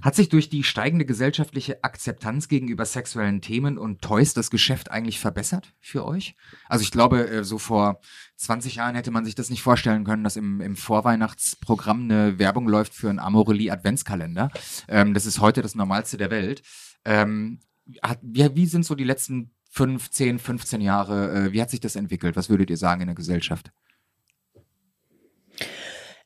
Hat 0.00 0.14
sich 0.14 0.28
durch 0.28 0.48
die 0.48 0.62
steigende 0.62 1.04
gesellschaftliche 1.04 1.82
Akzeptanz 1.84 2.48
gegenüber 2.48 2.86
sexuellen 2.86 3.40
Themen 3.40 3.78
und 3.78 4.00
Toys 4.00 4.32
das 4.32 4.50
Geschäft 4.50 4.90
eigentlich 4.90 5.20
verbessert 5.20 5.74
für 5.80 6.06
euch? 6.06 6.34
Also 6.68 6.82
ich 6.82 6.90
glaube, 6.90 7.28
äh, 7.28 7.44
so 7.44 7.58
vor 7.58 8.00
20 8.36 8.76
Jahren 8.76 8.94
hätte 8.94 9.10
man 9.10 9.24
sich 9.24 9.34
das 9.34 9.50
nicht 9.50 9.62
vorstellen 9.62 10.04
können, 10.04 10.24
dass 10.24 10.36
im, 10.36 10.60
im 10.60 10.76
Vorweihnachtsprogramm 10.76 12.04
eine 12.04 12.38
Werbung 12.38 12.68
läuft 12.68 12.94
für 12.94 13.10
einen 13.10 13.18
Amorelie 13.18 13.70
Adventskalender. 13.70 14.50
Ähm, 14.88 15.14
das 15.14 15.26
ist 15.26 15.40
heute 15.40 15.62
das 15.62 15.74
Normalste 15.74 16.16
der 16.16 16.30
Welt. 16.30 16.62
Ähm, 17.04 17.60
hat, 18.02 18.18
wie, 18.22 18.54
wie 18.54 18.66
sind 18.66 18.84
so 18.84 18.94
die 18.94 19.04
letzten 19.04 19.50
5, 19.70 20.10
10, 20.10 20.38
15 20.38 20.80
Jahre, 20.80 21.32
äh, 21.32 21.52
wie 21.52 21.60
hat 21.60 21.70
sich 21.70 21.80
das 21.80 21.96
entwickelt? 21.96 22.36
Was 22.36 22.48
würdet 22.48 22.70
ihr 22.70 22.78
sagen 22.78 23.02
in 23.02 23.08
der 23.08 23.14
Gesellschaft? 23.14 23.72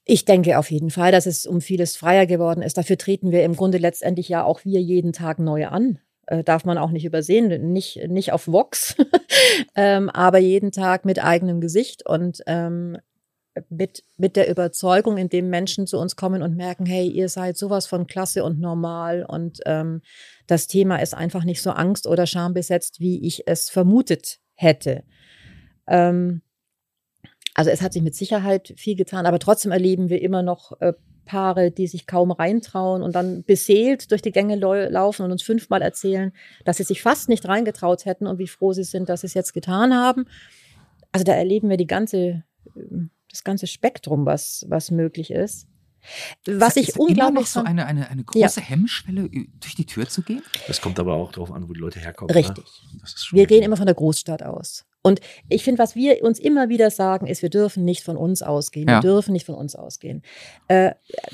Ich 0.04 0.24
denke 0.24 0.58
auf 0.58 0.70
jeden 0.70 0.90
Fall, 0.90 1.12
dass 1.12 1.26
es 1.26 1.46
um 1.46 1.60
vieles 1.60 1.96
freier 1.96 2.26
geworden 2.26 2.62
ist. 2.62 2.76
Dafür 2.76 2.98
treten 2.98 3.32
wir 3.32 3.44
im 3.44 3.54
Grunde 3.54 3.78
letztendlich 3.78 4.28
ja 4.28 4.44
auch 4.44 4.64
wir 4.64 4.80
jeden 4.80 5.12
Tag 5.12 5.38
neu 5.38 5.66
an. 5.66 5.98
Äh, 6.26 6.44
darf 6.44 6.64
man 6.64 6.78
auch 6.78 6.90
nicht 6.90 7.04
übersehen, 7.04 7.72
nicht, 7.72 8.08
nicht 8.08 8.32
auf 8.32 8.46
Vox, 8.46 8.96
ähm, 9.74 10.08
aber 10.10 10.38
jeden 10.38 10.70
Tag 10.70 11.04
mit 11.04 11.22
eigenem 11.22 11.60
Gesicht 11.60 12.06
und 12.06 12.40
ähm, 12.46 12.98
mit, 13.68 14.04
mit 14.16 14.36
der 14.36 14.48
Überzeugung, 14.48 15.18
indem 15.18 15.50
Menschen 15.50 15.86
zu 15.86 15.98
uns 15.98 16.16
kommen 16.16 16.42
und 16.42 16.56
merken, 16.56 16.86
hey, 16.86 17.08
ihr 17.08 17.28
seid 17.28 17.56
sowas 17.56 17.86
von 17.86 18.06
klasse 18.06 18.44
und 18.44 18.60
normal 18.60 19.26
und 19.28 19.60
ähm, 19.66 20.02
das 20.46 20.66
Thema 20.66 20.96
ist 20.96 21.14
einfach 21.14 21.44
nicht 21.44 21.62
so 21.62 21.70
angst- 21.70 22.06
oder 22.06 22.26
schambesetzt, 22.26 23.00
wie 23.00 23.26
ich 23.26 23.48
es 23.48 23.68
vermutet 23.68 24.38
hätte. 24.54 25.02
Ähm, 25.88 26.42
also 27.54 27.70
es 27.70 27.82
hat 27.82 27.92
sich 27.92 28.02
mit 28.02 28.14
Sicherheit 28.14 28.74
viel 28.76 28.96
getan, 28.96 29.26
aber 29.26 29.38
trotzdem 29.38 29.72
erleben 29.72 30.08
wir 30.08 30.22
immer 30.22 30.42
noch 30.42 30.80
äh, 30.80 30.92
Paare, 31.24 31.70
die 31.70 31.86
sich 31.86 32.06
kaum 32.06 32.32
reintrauen 32.32 33.02
und 33.02 33.14
dann 33.14 33.44
beseelt 33.44 34.10
durch 34.10 34.22
die 34.22 34.32
Gänge 34.32 34.56
laufen 34.56 35.24
und 35.24 35.30
uns 35.30 35.42
fünfmal 35.42 35.80
erzählen, 35.80 36.32
dass 36.64 36.78
sie 36.78 36.82
sich 36.82 37.02
fast 37.02 37.28
nicht 37.28 37.46
reingetraut 37.46 38.04
hätten 38.04 38.26
und 38.26 38.38
wie 38.38 38.48
froh 38.48 38.72
sie 38.72 38.84
sind, 38.84 39.08
dass 39.08 39.20
sie 39.20 39.28
es 39.28 39.34
jetzt 39.34 39.52
getan 39.52 39.94
haben. 39.94 40.26
Also 41.12 41.24
da 41.24 41.32
erleben 41.32 41.68
wir 41.68 41.76
die 41.76 41.86
ganze, 41.86 42.42
ähm, 42.76 43.10
das 43.28 43.44
ganze 43.44 43.66
Spektrum, 43.66 44.26
was, 44.26 44.66
was 44.68 44.90
möglich 44.90 45.30
ist. 45.30 45.68
Was 46.46 46.76
ich 46.76 46.98
unglaublich 46.98 47.18
immer 47.18 47.30
noch 47.30 47.46
so 47.46 47.60
eine, 47.60 47.86
eine, 47.86 48.08
eine 48.08 48.24
große 48.24 48.60
ja. 48.60 48.66
Hemmschwelle, 48.66 49.28
durch 49.28 49.74
die 49.76 49.86
Tür 49.86 50.08
zu 50.08 50.22
gehen? 50.22 50.42
Das 50.66 50.80
kommt 50.80 50.98
aber 50.98 51.14
auch 51.14 51.30
darauf 51.30 51.52
an, 51.52 51.68
wo 51.68 51.74
die 51.74 51.80
Leute 51.80 52.00
herkommen. 52.00 52.34
Richtig. 52.34 52.64
Ne? 52.92 53.00
Wir 53.32 53.46
gehen 53.46 53.62
immer 53.62 53.76
von 53.76 53.86
der 53.86 53.94
Großstadt 53.94 54.42
aus. 54.42 54.86
Und 55.02 55.20
ich 55.48 55.64
finde, 55.64 55.78
was 55.78 55.96
wir 55.96 56.22
uns 56.22 56.38
immer 56.38 56.68
wieder 56.68 56.90
sagen, 56.90 57.26
ist, 57.26 57.40
wir 57.40 57.48
dürfen 57.48 57.84
nicht 57.84 58.02
von 58.02 58.16
uns 58.16 58.42
ausgehen. 58.42 58.88
Ja. 58.88 59.02
Wir 59.02 59.10
dürfen 59.10 59.32
nicht 59.32 59.46
von 59.46 59.54
uns 59.54 59.74
ausgehen. 59.74 60.22
Äh, 60.68 60.92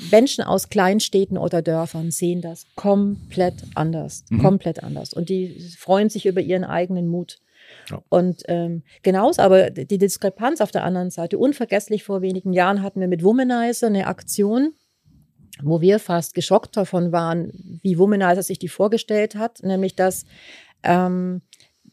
Menschen 0.09 0.43
aus 0.43 0.69
Kleinstädten 0.69 1.37
oder 1.37 1.61
Dörfern 1.61 2.11
sehen 2.11 2.41
das 2.41 2.65
komplett 2.75 3.55
anders. 3.75 4.23
Mhm. 4.29 4.41
Komplett 4.41 4.83
anders. 4.83 5.13
Und 5.13 5.27
die 5.29 5.59
freuen 5.77 6.09
sich 6.09 6.25
über 6.25 6.39
ihren 6.39 6.63
eigenen 6.63 7.07
Mut. 7.07 7.39
Ja. 7.89 8.01
Und 8.07 8.43
ähm, 8.47 8.83
genauso 9.03 9.41
aber 9.41 9.69
die 9.69 9.97
Diskrepanz 9.97 10.61
auf 10.61 10.71
der 10.71 10.85
anderen 10.85 11.09
Seite. 11.09 11.37
Unvergesslich 11.37 12.05
vor 12.05 12.21
wenigen 12.21 12.53
Jahren 12.53 12.81
hatten 12.81 13.01
wir 13.01 13.09
mit 13.09 13.23
Womanizer 13.23 13.87
eine 13.87 14.07
Aktion, 14.07 14.73
wo 15.61 15.81
wir 15.81 15.99
fast 15.99 16.33
geschockt 16.33 16.77
davon 16.77 17.11
waren, 17.11 17.79
wie 17.81 17.97
Womanizer 17.97 18.43
sich 18.43 18.59
die 18.59 18.69
vorgestellt 18.69 19.35
hat, 19.35 19.61
nämlich 19.63 19.95
dass 19.95 20.25
ähm, 20.83 21.41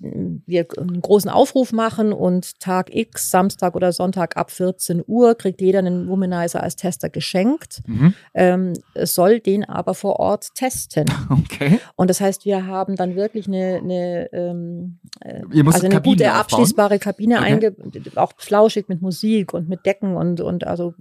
wir 0.01 0.67
einen 0.77 1.01
großen 1.01 1.31
Aufruf 1.31 1.73
machen 1.73 2.13
und 2.13 2.61
Tag 2.61 2.95
X, 2.95 3.31
Samstag 3.31 3.75
oder 3.75 3.93
Sonntag 3.93 4.37
ab 4.37 4.51
14 4.51 5.03
Uhr, 5.07 5.35
kriegt 5.35 5.61
jeder 5.61 5.79
einen 5.79 6.09
Womanizer 6.09 6.63
als 6.63 6.77
Tester 6.77 7.09
geschenkt, 7.09 7.81
mhm. 7.87 8.15
ähm, 8.35 8.75
soll 8.95 9.41
den 9.41 9.65
aber 9.65 9.95
vor 9.95 10.19
Ort 10.21 10.55
testen. 10.55 11.07
Okay. 11.31 11.81
Und 11.97 12.11
das 12.11 12.21
heißt, 12.21 12.45
wir 12.45 12.67
haben 12.67 12.97
dann 12.97 13.17
wirklich 13.17 13.47
eine, 13.47 13.81
eine, 13.83 14.33
ähm, 14.33 14.99
äh, 15.21 15.43
also 15.67 15.87
eine 15.87 16.01
gute 16.01 16.31
abschließbare 16.33 16.99
Kabine 16.99 17.41
okay. 17.41 17.73
auch 18.15 18.33
flauschig 18.37 18.89
mit 18.89 19.03
Musik 19.03 19.53
und 19.53 19.69
mit 19.69 19.85
Decken 19.85 20.17
und, 20.17 20.41
und 20.41 20.67
also 20.67 20.95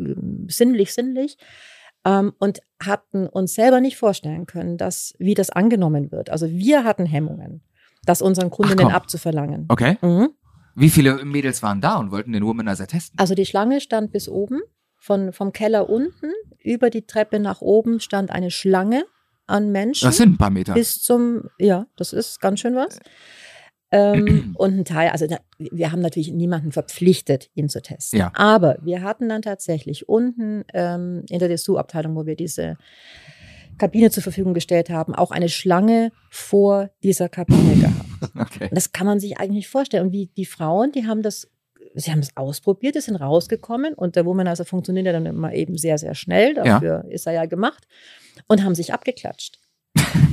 sinnlich, 0.48 0.94
sinnlich. 0.94 1.38
Ähm, 2.06 2.34
und 2.40 2.60
hatten 2.82 3.28
uns 3.28 3.54
selber 3.54 3.80
nicht 3.80 3.98
vorstellen 3.98 4.46
können, 4.46 4.78
dass, 4.78 5.14
wie 5.20 5.34
das 5.34 5.50
angenommen 5.50 6.12
wird. 6.12 6.30
Also 6.30 6.50
wir 6.50 6.84
hatten 6.84 7.06
Hemmungen 7.06 7.62
das 8.06 8.22
unseren 8.22 8.50
Kundinnen 8.50 8.92
abzuverlangen. 8.92 9.66
Okay. 9.70 9.98
Mhm. 10.02 10.30
Wie 10.76 10.90
viele 10.90 11.24
Mädels 11.24 11.62
waren 11.62 11.82
da 11.82 11.98
und 11.98 12.12
wollten 12.12 12.34
den 12.34 12.46
Womanizer 12.46 12.88
testen? 12.88 13.18
Also 13.20 13.36
die 13.36 13.46
Schlange 13.46 13.80
stand 13.82 14.12
bis 14.12 14.28
oben. 14.28 14.62
Von, 14.98 15.34
vom 15.34 15.52
Keller 15.52 15.90
unten 15.90 16.32
über 16.64 16.90
die 16.90 17.06
Treppe 17.06 17.38
nach 17.40 17.60
oben 17.60 18.00
stand 18.00 18.32
eine 18.32 18.52
Schlange 18.52 19.04
an 19.48 19.72
Menschen. 19.72 20.06
Das 20.06 20.18
sind 20.18 20.34
ein 20.34 20.38
paar 20.38 20.50
Meter. 20.50 20.74
Bis 20.74 21.02
zum, 21.02 21.50
ja, 21.60 21.88
das 21.98 22.14
ist 22.14 22.40
ganz 22.40 22.62
schön 22.62 22.76
was. 22.76 23.00
Ähm, 23.92 24.54
und 24.58 24.80
ein 24.80 24.86
Teil, 24.86 25.10
also 25.10 25.28
wir 25.58 25.92
haben 25.92 26.02
natürlich 26.02 26.32
niemanden 26.32 26.72
verpflichtet, 26.72 27.50
ihn 27.54 27.68
zu 27.68 27.82
testen. 27.82 28.20
Ja. 28.20 28.32
Aber 28.34 28.78
wir 28.82 29.02
hatten 29.02 29.28
dann 29.28 29.42
tatsächlich 29.42 30.08
unten 30.08 30.64
ähm, 30.74 31.26
in 31.30 31.40
der 31.40 31.50
Dessous-Abteilung, 31.50 32.16
wo 32.16 32.26
wir 32.26 32.36
diese 32.36 32.78
Kabine 33.78 34.12
zur 34.12 34.24
Verfügung 34.24 34.54
gestellt 34.54 34.90
haben, 34.90 35.16
auch 35.16 35.32
eine 35.32 35.50
Schlange 35.50 36.12
vor 36.30 36.90
dieser 37.04 37.30
Kabine 37.30 37.76
gehabt. 37.76 38.06
Okay. 38.40 38.70
Das 38.72 38.94
kann 38.94 39.06
man 39.06 39.20
sich 39.20 39.38
eigentlich 39.38 39.52
nicht 39.52 39.68
vorstellen. 39.68 40.06
Und 40.06 40.14
wie 40.14 40.28
die 40.28 40.46
Frauen, 40.46 40.94
die 40.94 41.06
haben 41.06 41.22
das, 41.22 41.52
sie 41.94 42.10
haben 42.10 42.20
es 42.20 42.38
ausprobiert, 42.38 42.96
die 42.96 43.02
sind 43.02 43.18
rausgekommen 43.18 43.94
und 43.96 44.16
der 44.16 44.26
Womanizer 44.26 44.64
funktioniert 44.64 45.06
ja 45.06 45.12
dann 45.12 45.26
immer 45.26 45.52
eben 45.54 45.78
sehr, 45.78 45.98
sehr 45.98 46.16
schnell. 46.16 46.56
Ja. 46.56 46.64
Dafür 46.64 47.04
ist 47.10 47.28
er 47.28 47.34
ja 47.34 47.46
gemacht 47.46 47.86
und 48.48 48.64
haben 48.64 48.76
sich 48.76 48.94
abgeklatscht. 48.94 49.60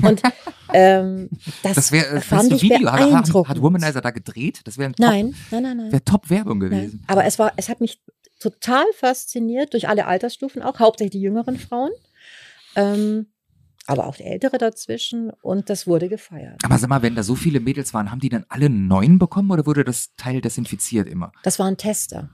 Und 0.02 0.22
ähm, 0.72 1.30
das, 1.64 1.74
Das 1.74 1.92
wäre 1.92 2.16
äh, 2.16 2.20
fand 2.20 2.52
das 2.52 2.62
ich 2.62 2.70
Video. 2.70 2.90
Hat, 2.92 3.34
hat, 3.48 3.60
Womanizer 3.60 4.00
da 4.00 4.10
gedreht? 4.10 4.60
Das 4.64 4.78
wäre 4.78 4.92
Nein, 4.98 5.34
nein, 5.50 5.62
nein, 5.62 5.76
nein. 5.76 5.92
wär 5.92 6.04
Top-Werbung 6.04 6.58
nein. 6.58 6.70
gewesen. 6.70 7.04
Aber 7.08 7.24
es 7.24 7.40
war, 7.40 7.52
es 7.56 7.68
hat 7.68 7.80
mich 7.80 8.00
total 8.38 8.84
fasziniert 8.94 9.74
durch 9.74 9.88
alle 9.88 10.06
Altersstufen, 10.06 10.62
auch 10.62 10.78
hauptsächlich 10.78 11.12
die 11.12 11.20
jüngeren 11.20 11.58
Frauen, 11.58 11.90
ähm, 12.74 13.26
aber 13.86 14.06
auch 14.06 14.16
die 14.16 14.24
ältere 14.24 14.58
dazwischen. 14.58 15.30
Und 15.42 15.68
das 15.70 15.86
wurde 15.86 16.08
gefeiert. 16.08 16.60
Aber 16.64 16.78
sag 16.78 16.88
mal, 16.88 17.02
wenn 17.02 17.14
da 17.14 17.22
so 17.22 17.34
viele 17.34 17.60
Mädels 17.60 17.92
waren, 17.94 18.10
haben 18.10 18.20
die 18.20 18.28
dann 18.28 18.44
alle 18.48 18.66
einen 18.66 18.86
neuen 18.86 19.18
bekommen 19.18 19.50
oder 19.50 19.66
wurde 19.66 19.84
das 19.84 20.14
Teil 20.16 20.40
desinfiziert 20.40 21.08
immer? 21.08 21.32
Das 21.42 21.58
waren 21.58 21.76
Tester. 21.76 22.30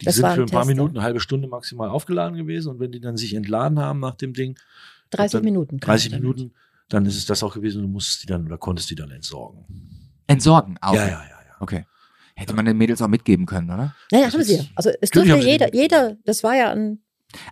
Die 0.00 0.06
Das 0.06 0.16
sind 0.16 0.24
für 0.24 0.30
ein 0.32 0.36
paar 0.46 0.46
Tester. 0.46 0.64
Minuten, 0.66 0.96
eine 0.96 1.04
halbe 1.04 1.20
Stunde 1.20 1.48
maximal 1.48 1.88
aufgeladen 1.88 2.36
gewesen. 2.36 2.70
Und 2.70 2.80
wenn 2.80 2.92
die 2.92 3.00
dann 3.00 3.16
sich 3.16 3.34
entladen 3.34 3.78
haben 3.78 4.00
nach 4.00 4.14
dem 4.16 4.32
Ding, 4.34 4.58
30 5.10 5.32
dann 5.32 5.44
Minuten. 5.44 5.80
kam 5.80 5.88
30 5.88 6.06
ich 6.06 6.12
damit. 6.12 6.22
Minuten, 6.22 6.54
dann 6.88 7.06
ist 7.06 7.16
es 7.16 7.26
das 7.26 7.42
auch 7.42 7.54
gewesen. 7.54 7.82
Du 7.82 7.88
musstest 7.88 8.22
die 8.22 8.26
dann 8.26 8.44
oder 8.46 8.58
konntest 8.58 8.90
die 8.90 8.94
dann 8.96 9.10
entsorgen. 9.10 9.64
Entsorgen 10.26 10.76
auch. 10.80 10.94
Ja, 10.94 11.04
ja, 11.04 11.10
ja, 11.10 11.20
ja. 11.20 11.56
Okay. 11.60 11.86
Hätte 12.36 12.54
man 12.54 12.64
den 12.64 12.76
Mädels 12.76 13.00
auch 13.00 13.06
mitgeben 13.08 13.46
können, 13.46 13.70
oder? 13.70 13.94
Nein, 14.10 14.22
Das 14.24 14.34
haben 14.34 14.42
sie. 14.42 14.68
Also 14.74 14.90
es 15.00 15.10
durfte 15.10 15.36
jeder, 15.38 15.72
jeder, 15.72 16.16
das 16.24 16.42
war 16.42 16.56
ja 16.56 16.72
ein, 16.72 17.03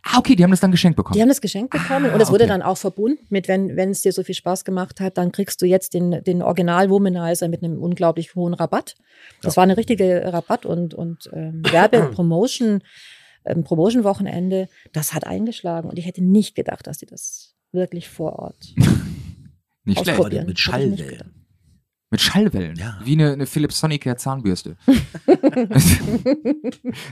Ah, 0.05 0.19
okay, 0.19 0.35
die 0.37 0.43
haben 0.45 0.51
das 0.51 0.61
dann 0.61 0.71
geschenkt 0.71 0.97
bekommen. 0.97 1.15
die 1.15 1.21
haben 1.23 1.29
das 1.29 1.41
Geschenk 1.41 1.71
bekommen 1.71 2.11
Ah, 2.11 2.15
und 2.15 2.21
es 2.21 2.31
wurde 2.31 2.45
okay. 2.45 2.53
dann 2.53 2.63
auch 2.63 2.77
verbunden 2.79 3.25
mit, 3.31 3.49
wenn, 3.49 3.77
wenn 3.77 3.91
es 3.91 4.03
dir 4.03 4.13
so 4.13 4.23
viel 4.23 4.35
Spaß 4.35 4.65
gemacht 4.65 5.01
hat, 5.01 5.19
dann 5.19 5.33
kriegst 5.33 5.61
du 5.63 5.67
jetzt 5.67 5.95
den, 5.95 6.23
den 6.25 6.43
Original 6.43 6.91
Womanizer 6.91 7.49
mit 7.49 7.63
einem 7.63 7.79
unglaublich 7.83 8.35
hohen 8.35 8.55
Rabatt. 8.55 8.95
Das 9.43 9.55
Ja. 9.55 9.57
war 9.59 9.63
eine 9.65 9.77
richtige 9.77 10.33
Rabatt- 10.33 10.67
und, 10.67 10.95
und 10.95 11.31
ähm, 11.33 11.63
Werbe-Promotion, 11.71 12.83
ähm, 13.45 13.65
Promotion-Wochenende. 13.65 14.69
Das 14.93 15.15
hat 15.15 15.27
eingeschlagen 15.27 15.89
und 15.89 15.99
ich 15.99 16.07
hätte 16.07 16.23
nicht 16.23 16.55
gedacht, 16.55 16.87
dass 16.87 16.99
die 16.99 17.07
das 17.07 17.55
wirklich 17.73 18.09
vor 18.09 18.39
Ort 18.39 18.75
Nicht 19.85 20.01
schlecht. 20.01 20.47
Mit 20.47 20.59
Schallwellen. 20.61 21.42
Mit 22.13 22.21
Schallwellen. 22.21 22.77
Ja. 22.77 23.01
Wie 23.03 23.13
eine, 23.13 23.33
eine 23.33 23.47
Philips 23.47 23.81
Sonicare 23.81 24.17
Zahnbürste. 24.17 24.77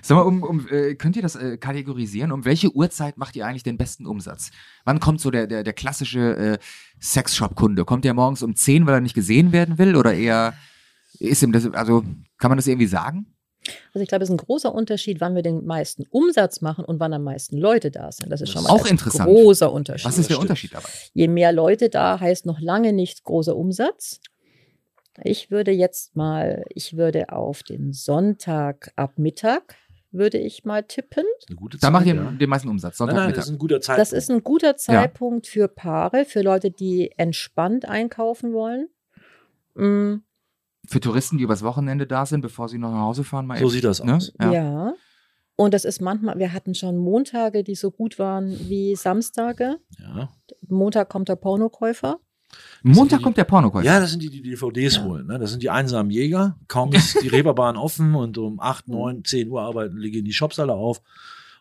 Sag 0.03 0.17
mal, 0.17 0.23
um, 0.27 0.43
um, 0.43 0.69
äh, 0.69 0.95
könnt 0.95 1.17
ihr 1.17 1.23
das 1.23 1.37
äh, 1.37 1.57
kategorisieren? 1.57 2.33
Um 2.33 2.45
welche 2.45 2.71
Uhrzeit 2.71 3.17
macht 3.17 3.35
ihr 3.35 3.47
eigentlich 3.47 3.63
den 3.63 3.79
besten 3.79 4.05
Umsatz? 4.05 4.51
Wann 4.85 5.01
kommt 5.01 5.23
so 5.23 5.31
der, 5.31 5.47
der, 5.47 5.65
der 5.65 5.73
klassische 5.73 6.37
äh, 6.37 6.59
Sexshop-Kunde? 7.01 7.87
Kommt 7.87 8.05
der 8.05 8.13
morgens 8.13 8.43
um 8.43 8.55
10, 8.55 8.85
weil 8.85 8.93
er 8.93 9.01
nicht 9.01 9.15
gesehen 9.15 9.53
werden 9.53 9.79
will? 9.79 9.97
Oder 9.97 10.13
eher 10.13 10.53
ist 11.19 11.43
ihm 11.43 11.53
das, 11.53 11.73
also 11.73 12.05
kann 12.37 12.51
man 12.51 12.59
das 12.59 12.67
irgendwie 12.67 12.87
sagen? 12.87 13.25
Also 13.95 14.03
ich 14.03 14.09
glaube, 14.09 14.25
es 14.25 14.29
ist 14.29 14.35
ein 14.35 14.45
großer 14.45 14.75
Unterschied, 14.75 15.23
wann 15.23 15.35
wir 15.35 15.43
den 15.43 15.65
meisten 15.65 16.05
Umsatz 16.11 16.61
machen 16.61 16.85
und 16.85 17.01
wann 17.01 17.15
am 17.15 17.25
meisten 17.25 17.57
Leute 17.57 17.91
da 17.91 18.13
sind. 18.13 18.31
Das 18.31 18.41
ist 18.41 18.51
schon 18.51 18.65
mal 18.65 18.71
auch 18.71 18.85
ein 18.85 18.93
interessant. 18.93 19.29
großer 19.29 19.73
Unterschied. 19.73 20.07
Was 20.07 20.19
ist 20.19 20.29
der. 20.29 20.41
Unterschied 20.41 20.75
dabei? 20.75 20.89
Je 21.15 21.29
mehr 21.29 21.53
Leute 21.53 21.89
da, 21.89 22.21
heißt 22.21 22.47
noch 22.47 22.61
lange 22.61 22.93
nicht 22.93 23.25
großer 23.25 23.57
Umsatz. 23.57 24.21
Ich 25.23 25.51
würde 25.51 25.71
jetzt 25.71 26.17
mal, 26.17 26.65
ich 26.69 26.97
würde 26.97 27.31
auf 27.31 27.63
den 27.63 27.93
Sonntag 27.93 28.93
ab 28.97 29.19
Mittag, 29.19 29.77
würde 30.13 30.39
ich 30.39 30.65
mal 30.65 30.83
tippen. 30.83 31.25
Das 31.25 31.45
ist 31.45 31.51
eine 31.51 31.57
gute 31.57 31.79
Da 31.79 31.91
macht 31.91 32.07
ihr 32.07 32.15
ja. 32.15 32.31
den 32.31 32.49
meisten 32.49 32.69
Umsatz. 32.69 32.99
Nein, 33.01 33.15
nein, 33.15 33.33
das 33.33 33.47
ist 33.47 33.51
ein 33.53 33.59
guter 33.59 33.81
Zeitpunkt. 33.81 34.01
Das 34.01 34.13
ist 34.13 34.31
ein 34.31 34.43
guter 34.43 34.77
Zeitpunkt 34.77 35.47
für 35.47 35.69
Paare, 35.69 36.25
für 36.25 36.43
Leute, 36.43 36.71
die 36.71 37.13
entspannt 37.17 37.85
einkaufen 37.85 38.53
wollen. 38.53 38.89
Mm, 39.75 40.23
Für 40.89 41.01
Touristen, 41.01 41.39
die 41.39 41.45
übers 41.45 41.63
Wochenende 41.63 42.07
da 42.07 42.27
sind, 42.27 42.41
bevor 42.41 42.69
sie 42.69 42.79
noch 42.79 42.91
nach 42.91 43.03
Hause 43.03 43.25
fahren. 43.25 43.47
Mal 43.47 43.59
so 43.59 43.65
eben, 43.65 43.73
sieht 43.73 43.85
das 43.85 44.03
ne? 44.03 44.17
aus. 44.17 44.33
Ja. 44.41 44.53
ja. 44.53 44.95
Und 45.57 45.75
das 45.75 45.85
ist 45.85 46.01
manchmal, 46.01 46.39
wir 46.39 46.53
hatten 46.53 46.75
schon 46.75 46.97
Montage, 46.97 47.63
die 47.63 47.75
so 47.75 47.91
gut 47.91 48.19
waren 48.19 48.51
wie 48.69 48.97
Samstage. 48.97 49.79
Ja. 49.99 50.31
Montag 50.67 51.11
kommt 51.11 51.29
der 51.29 51.37
Pornokäufer. 51.37 52.19
Montag 52.83 53.19
die- 53.19 53.23
kommt 53.25 53.37
der 53.37 53.45
Pornokäufer. 53.45 53.85
ja, 53.85 54.01
das 54.01 54.11
sind 54.13 54.23
die, 54.23 54.31
die 54.31 54.43
DVDs 54.43 54.97
Ja. 54.97 55.05
holen. 55.05 55.27
Ne? 55.27 55.39
Das 55.39 55.51
sind 55.51 55.63
die 55.63 55.71
einsamen 55.71 56.11
Jäger. 56.11 56.57
Kaum 56.69 56.93
ist 56.93 57.23
die 57.23 57.29
Reeperbahn 57.29 57.77
offen 57.77 58.15
und 58.15 58.39
um 58.39 58.59
8, 58.61 58.89
9, 58.89 59.25
10 59.25 59.49
Uhr 59.51 59.61
arbeiten, 59.63 60.01
gehen 60.01 60.25
die 60.25 60.33
Shops 60.33 60.59
alle 60.59 60.73
auf. 60.75 61.01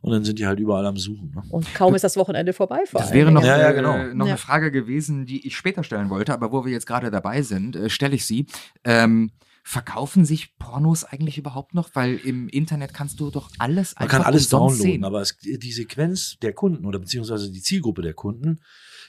Und 0.02 0.12
dann 0.14 0.24
sind 0.24 0.40
die 0.40 0.48
halt 0.48 0.60
überall 0.62 0.86
am 0.86 0.96
Suchen. 0.96 1.34
Ne? 1.36 1.44
Und 1.50 1.74
kaum 1.76 1.94
ist 1.94 2.06
das 2.06 2.16
Wochenende 2.16 2.54
vorbei. 2.54 2.84
vor 2.86 3.02
Das 3.02 3.12
wäre 3.12 3.34
noch. 3.34 3.44
Ja, 3.44 3.58
ja, 3.60 3.70
äh, 3.72 3.74
genau. 3.74 3.98
noch 4.14 4.28
Ja. 4.28 4.32
eine 4.32 4.38
Frage 4.38 4.72
gewesen, 4.72 5.26
die 5.26 5.46
ich 5.46 5.58
später 5.58 5.84
stellen 5.84 6.10
wollte, 6.10 6.32
aber 6.34 6.54
wo 6.54 6.64
wir 6.64 6.72
jetzt 6.72 6.86
gerade 6.88 7.12
dabei 7.12 7.42
sind, 7.42 7.76
äh, 7.76 7.90
stelle 7.90 8.16
ich 8.16 8.26
sie. 8.26 8.46
Ähm, 8.86 9.32
verkaufen 9.70 10.26
sich 10.26 10.57
Pornos 10.57 11.03
eigentlich 11.03 11.38
überhaupt 11.38 11.76
noch? 11.76 11.91
Weil 11.93 12.15
im 12.15 12.49
Internet 12.49 12.91
kannst 12.91 13.20
du 13.20 13.30
doch 13.30 13.51
alles 13.59 13.93
Man 13.93 14.03
einfach 14.03 14.17
kann 14.17 14.26
alles 14.26 14.49
downloaden, 14.49 14.82
sehen. 14.82 15.03
aber 15.03 15.22
es, 15.22 15.38
die 15.38 15.72
Sequenz 15.72 16.38
der 16.41 16.53
Kunden 16.53 16.86
oder 16.88 16.97
beziehungsweise 16.97 17.51
die 17.51 17.61
Zielgruppe 17.61 18.01
der 18.01 18.15
Kunden, 18.15 18.61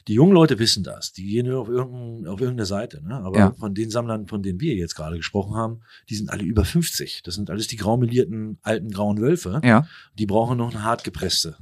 die 0.07 0.13
jungen 0.13 0.33
Leute 0.33 0.59
wissen 0.59 0.85
das. 0.85 1.13
Die 1.13 1.25
gehen 1.25 1.47
nur 1.47 1.61
auf, 1.63 1.69
irgendein, 1.69 2.27
auf 2.27 2.41
irgendeine 2.41 2.67
Seite. 2.67 3.03
Ne? 3.03 3.15
Aber 3.15 3.39
Ja. 3.39 3.53
von 3.59 3.75
den 3.75 3.89
Sammlern, 3.91 4.27
von 4.27 4.43
denen 4.43 4.61
wir 4.61 4.75
jetzt 4.75 4.95
gerade 4.97 5.17
gesprochen 5.17 5.55
haben, 5.57 5.81
die 6.11 6.15
sind 6.15 6.29
alle 6.31 6.43
über 6.45 6.67
50. 6.67 7.23
Das 7.25 7.37
sind 7.37 7.49
alles 7.49 7.67
die 7.67 7.77
graumelierten 7.77 8.59
alten 8.61 8.91
grauen 8.91 9.19
Wölfe. 9.19 9.63
Ja, 9.65 9.87
Die 10.19 10.27
brauchen 10.27 10.59
noch 10.59 10.75
eine 10.75 10.85
hart 10.85 11.05
gepresste 11.05 11.57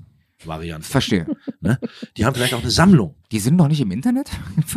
Variante. 0.45 0.89
verstehe. 0.89 1.27
Die 2.17 2.25
haben 2.25 2.35
vielleicht 2.35 2.55
auch 2.55 2.63
eine 2.63 2.71
Sammlung. 2.73 3.15
Die 3.31 3.39
sind 3.39 3.55
noch 3.57 3.69
nicht 3.69 3.81
im 3.81 3.93
Internet? 3.93 4.31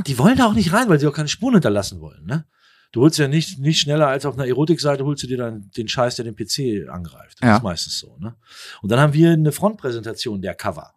Die 0.05 0.17
wollen 0.19 0.37
da 0.37 0.45
auch 0.45 0.53
nicht 0.53 0.73
rein, 0.73 0.89
weil 0.89 0.99
sie 0.99 1.07
auch 1.07 1.13
keine 1.13 1.27
Spuren 1.27 1.53
hinterlassen 1.55 2.01
wollen. 2.01 2.23
Ne? 2.25 2.45
Du 2.91 3.01
holst 3.01 3.17
ja 3.19 3.27
nicht, 3.27 3.59
nicht 3.59 3.79
schneller 3.79 4.07
als 4.07 4.25
auf 4.25 4.35
einer 4.37 4.47
Erotikseite, 4.47 5.05
holst 5.05 5.23
du 5.23 5.27
dir 5.27 5.37
dann 5.37 5.71
den 5.77 5.87
Scheiß, 5.87 6.17
der 6.17 6.25
den 6.25 6.35
PC 6.35 6.89
angreift. 6.89 7.37
Das 7.41 7.47
Ja. 7.47 7.55
ist 7.57 7.63
meistens 7.63 7.99
so. 7.99 8.17
Ne? 8.19 8.35
Und 8.81 8.91
dann 8.91 8.99
haben 8.99 9.13
wir 9.13 9.31
eine 9.31 9.51
Frontpräsentation 9.51 10.41
der 10.41 10.55
Cover. 10.55 10.93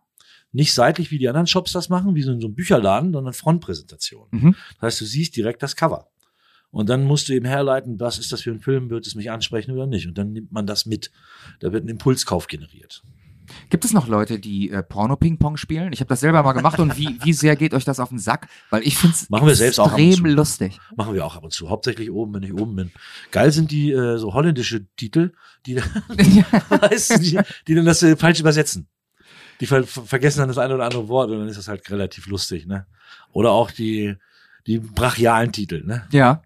Nicht 0.51 0.72
seitlich, 0.72 1.11
wie 1.11 1.18
die 1.18 1.28
anderen 1.28 1.47
Shops 1.47 1.72
das 1.72 1.88
machen, 1.88 2.14
wie 2.14 2.22
so 2.22 2.32
in 2.32 2.40
so 2.40 2.47
einem 2.49 2.55
Bücherladen, 2.55 3.12
sondern 3.12 3.32
Frontpräsentation. 3.32 4.28
Mhm. 4.30 4.57
Das 4.74 4.82
heißt, 4.82 5.01
du 5.03 5.05
siehst 5.05 5.36
direkt 5.36 5.62
das 5.62 5.76
Cover. 5.76 6.09
Und 6.70 6.88
dann 6.88 7.05
musst 7.05 7.28
du 7.28 7.32
eben 7.32 7.47
herleiten, 7.47 8.01
was 8.01 8.18
ist 8.18 8.32
das 8.32 8.42
für 8.42 8.51
ein 8.51 8.61
Film, 8.61 8.90
wird 8.90 9.07
es 9.07 9.14
mich 9.14 9.30
ansprechen 9.30 9.70
oder 9.70 9.86
nicht. 9.86 10.09
Und 10.09 10.18
dann 10.18 10.32
nimmt 10.32 10.51
man 10.51 10.66
das 10.66 10.86
mit. 10.86 11.12
Da 11.61 11.72
wird 11.72 11.84
ein 11.84 11.88
Impulskauf 11.88 12.49
generiert. 12.49 13.03
Gibt 13.70 13.84
es 13.84 13.92
noch 13.92 14.09
Leute, 14.09 14.38
die 14.38 14.70
äh, 14.70 14.82
Porno-Ping-Pong 14.82 15.57
spielen? 15.57 15.92
Ich 15.92 16.01
habe 16.01 16.09
das 16.09 16.20
selber 16.20 16.42
mal 16.42 16.53
gemacht 16.53 16.78
und 16.78 16.97
wie, 16.97 17.18
wie 17.22 17.32
sehr 17.32 17.57
geht 17.57 17.74
euch 17.74 17.84
das 17.84 18.01
auf 18.01 18.09
den 18.09 18.18
Sack? 18.18 18.49
Weil 18.70 18.82
ich 18.82 18.97
finde 18.97 19.14
es 19.14 19.28
Machen 19.30 19.47
wir 19.47 19.55
selbst 19.55 19.78
auch 19.78 19.92
ab 19.92 19.99
und 19.99 20.09
extrem 20.09 20.26
lustig. 20.26 20.80
Machen 20.97 21.14
wir 21.14 21.24
auch 21.24 21.36
ab 21.36 21.45
und 21.45 21.53
zu. 21.53 21.68
Hauptsächlich 21.68 22.11
oben, 22.11 22.34
wenn 22.34 22.42
ich 22.42 22.55
oben 22.55 22.76
bin. 22.76 22.92
Geil 23.30 23.53
sind 23.53 23.70
die 23.70 23.92
äh, 23.92 24.18
so 24.18 24.34
holländische 24.34 24.86
Titel, 24.97 25.32
die, 25.66 25.74
die, 26.18 27.40
die 27.68 27.74
dann 27.74 27.84
das 27.84 28.03
äh, 28.03 28.16
falsch 28.16 28.40
übersetzen. 28.40 28.88
Die 29.61 29.66
ver 29.66 29.84
ver 29.84 30.03
vergessen 30.03 30.40
dann 30.40 30.49
das 30.49 30.59
eine 30.59 30.74
oder 30.74 30.84
andere 30.84 31.09
Wort 31.09 31.30
und 31.30 31.38
dann 31.38 31.49
ist 31.49 31.59
das 31.59 31.68
halt 31.68 31.88
relativ 31.90 32.26
lustig, 32.26 32.66
ne? 32.66 32.86
Oder 33.32 33.51
auch 33.53 33.70
die, 33.70 34.16
die 34.66 34.78
brachialen 34.78 35.53
Titel, 35.53 35.84
ne? 35.84 36.07
ja. 36.11 36.42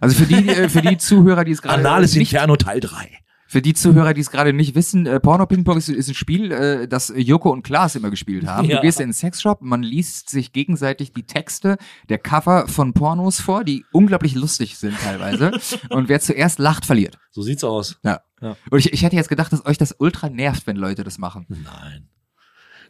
Also 0.00 0.16
für 0.16 0.26
die, 0.26 0.48
äh, 0.48 0.68
für 0.68 0.82
die 0.82 0.98
Zuhörer, 0.98 1.44
die 1.44 1.52
es 1.52 1.62
gerade 1.62 1.80
Anales 1.80 2.14
Inferno 2.14 2.56
Teil 2.56 2.80
3. 2.80 3.19
Für 3.50 3.60
die 3.60 3.74
Zuhörer, 3.74 4.14
die 4.14 4.20
es 4.20 4.30
gerade 4.30 4.52
nicht 4.52 4.76
wissen, 4.76 5.06
äh, 5.06 5.18
Porno 5.18 5.44
Ping 5.44 5.64
Pong 5.64 5.76
ist, 5.76 5.88
ist 5.88 6.06
ein 6.06 6.14
Spiel, 6.14 6.52
äh, 6.52 6.86
das 6.86 7.12
Joko 7.16 7.50
und 7.50 7.64
Klaas 7.64 7.96
immer 7.96 8.08
gespielt 8.08 8.46
haben. 8.46 8.68
Ja. 8.68 8.76
Du 8.76 8.82
gehst 8.82 9.00
in 9.00 9.06
einen 9.06 9.12
Sexshop, 9.12 9.60
man 9.60 9.82
liest 9.82 10.30
sich 10.30 10.52
gegenseitig 10.52 11.12
die 11.12 11.24
Texte 11.24 11.76
der 12.08 12.18
Cover 12.18 12.68
von 12.68 12.92
Pornos 12.92 13.40
vor, 13.40 13.64
die 13.64 13.84
unglaublich 13.90 14.36
lustig 14.36 14.78
sind 14.78 14.96
teilweise. 15.00 15.50
und 15.90 16.08
wer 16.08 16.20
zuerst 16.20 16.60
lacht, 16.60 16.86
verliert. 16.86 17.18
So 17.32 17.42
sieht's 17.42 17.64
aus. 17.64 17.98
Ja. 18.04 18.20
Ja. 18.40 18.56
Und 18.70 18.78
ich, 18.78 18.92
ich 18.92 19.02
hätte 19.02 19.16
jetzt 19.16 19.28
gedacht, 19.28 19.52
dass 19.52 19.66
euch 19.66 19.78
das 19.78 19.96
ultra 19.98 20.28
nervt, 20.28 20.68
wenn 20.68 20.76
Leute 20.76 21.02
das 21.02 21.18
machen. 21.18 21.46
Nein. 21.48 22.08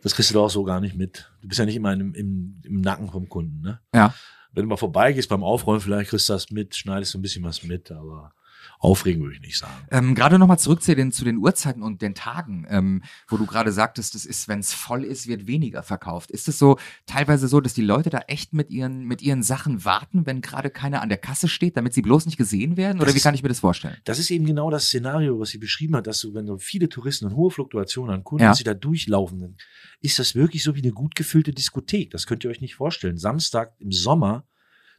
Das 0.02 0.14
kriegst 0.14 0.28
du 0.28 0.34
doch 0.34 0.44
auch 0.44 0.50
so 0.50 0.64
gar 0.64 0.82
nicht 0.82 0.94
mit. 0.94 1.32
Du 1.40 1.48
bist 1.48 1.58
ja 1.58 1.64
nicht 1.64 1.76
immer 1.76 1.94
im, 1.94 2.12
im, 2.12 2.60
im 2.64 2.80
Nacken 2.82 3.10
vom 3.10 3.30
Kunden, 3.30 3.62
ne? 3.62 3.80
Ja. 3.94 4.12
Wenn 4.52 4.64
du 4.64 4.68
mal 4.68 4.76
vorbeigehst 4.76 5.30
beim 5.30 5.42
Aufräumen, 5.42 5.80
vielleicht 5.80 6.10
kriegst 6.10 6.28
du 6.28 6.34
das 6.34 6.50
mit, 6.50 6.76
schneidest 6.76 7.14
du 7.14 7.18
ein 7.18 7.22
bisschen 7.22 7.44
was 7.44 7.62
mit, 7.62 7.90
aber 7.90 8.34
aufregen 8.82 9.22
würde 9.22 9.34
ich 9.36 9.42
nicht 9.42 9.58
sagen. 9.58 9.74
Ähm, 9.90 10.14
gerade 10.14 10.38
nochmal 10.38 10.58
zurück 10.58 10.82
zu 10.82 10.94
den, 10.96 11.12
zu 11.12 11.22
den 11.22 11.36
Uhrzeiten 11.36 11.82
und 11.82 12.00
den 12.00 12.14
Tagen, 12.14 12.66
ähm, 12.70 13.02
wo 13.28 13.36
du 13.36 13.44
gerade 13.44 13.72
sagtest, 13.72 14.14
das 14.14 14.24
ist, 14.24 14.48
wenn 14.48 14.58
es 14.60 14.72
voll 14.72 15.04
ist, 15.04 15.26
wird 15.28 15.46
weniger 15.46 15.82
verkauft. 15.82 16.30
Ist 16.30 16.48
es 16.48 16.58
so 16.58 16.78
teilweise 17.04 17.46
so, 17.46 17.60
dass 17.60 17.74
die 17.74 17.82
Leute 17.82 18.08
da 18.08 18.20
echt 18.26 18.54
mit 18.54 18.70
ihren, 18.70 19.04
mit 19.04 19.20
ihren 19.20 19.42
Sachen 19.42 19.84
warten, 19.84 20.24
wenn 20.24 20.40
gerade 20.40 20.70
keiner 20.70 21.02
an 21.02 21.10
der 21.10 21.18
Kasse 21.18 21.46
steht, 21.46 21.76
damit 21.76 21.92
sie 21.92 22.00
bloß 22.00 22.24
nicht 22.24 22.38
gesehen 22.38 22.78
werden? 22.78 22.96
Oder 22.96 23.06
Das 23.06 23.14
wie 23.14 23.18
ist- 23.18 23.22
kann 23.24 23.34
ich 23.34 23.42
mir 23.42 23.50
das 23.50 23.60
vorstellen? 23.60 23.98
Das 24.04 24.18
ist 24.18 24.30
eben 24.30 24.46
genau 24.46 24.70
das 24.70 24.86
Szenario, 24.86 25.38
was 25.38 25.50
sie 25.50 25.58
beschrieben 25.58 25.94
hat, 25.96 26.06
dass 26.06 26.20
du, 26.20 26.32
wenn 26.32 26.46
du 26.46 26.56
viele 26.58 26.88
Touristen 26.88 27.26
und 27.26 27.36
hohe 27.36 27.50
Fluktuationen 27.50 28.14
an 28.14 28.24
Kunden, 28.24 28.44
Ja. 28.44 28.48
dass 28.50 28.58
sie 28.58 28.64
da 28.64 28.72
durchlaufen, 28.74 29.40
dann 29.40 29.56
ist 30.00 30.18
das 30.18 30.34
wirklich 30.34 30.62
so 30.62 30.74
wie 30.74 30.82
eine 30.82 30.92
gut 30.92 31.14
gefüllte 31.14 31.52
Diskothek. 31.52 32.10
Das 32.12 32.26
könnt 32.26 32.44
ihr 32.44 32.50
euch 32.50 32.62
nicht 32.62 32.76
vorstellen. 32.76 33.18
Samstag 33.18 33.74
im 33.78 33.92
Sommer, 33.92 34.46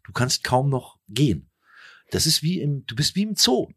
du 0.03 0.11
kannst 0.11 0.43
kaum 0.43 0.69
noch 0.69 0.99
gehen. 1.09 1.47
Das 2.11 2.25
ist 2.27 2.43
wie 2.43 2.59
im, 2.61 2.85
du 2.85 2.95
bist 2.95 3.15
wie 3.15 3.23
im 3.23 3.35
Zoo. 3.35 3.67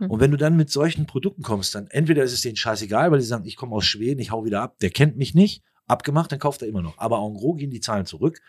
Und 0.00 0.20
wenn 0.20 0.32
du 0.32 0.36
dann 0.36 0.56
mit 0.56 0.70
solchen 0.70 1.06
Produkten 1.06 1.42
kommst, 1.42 1.74
dann 1.76 1.86
entweder 1.86 2.24
ist 2.24 2.32
es 2.32 2.40
denen 2.40 2.56
scheißegal, 2.56 3.10
weil 3.12 3.20
sie 3.20 3.26
sagen, 3.28 3.44
ich 3.46 3.56
komme 3.56 3.74
aus 3.76 3.86
Schweden, 3.86 4.20
ich 4.20 4.32
hau 4.32 4.44
wieder 4.44 4.60
ab, 4.60 4.76
der 4.80 4.90
kennt 4.90 5.16
mich 5.16 5.34
nicht, 5.34 5.62
abgemacht, 5.86 6.32
dann 6.32 6.40
kauft 6.40 6.62
er 6.62 6.68
immer 6.68 6.82
noch. 6.82 6.98
Aber 6.98 7.18
en 7.24 7.34
gros 7.34 7.56
gehen 7.58 7.70
die 7.70 7.78
Zahlen 7.80 8.04
zurück, 8.04 8.40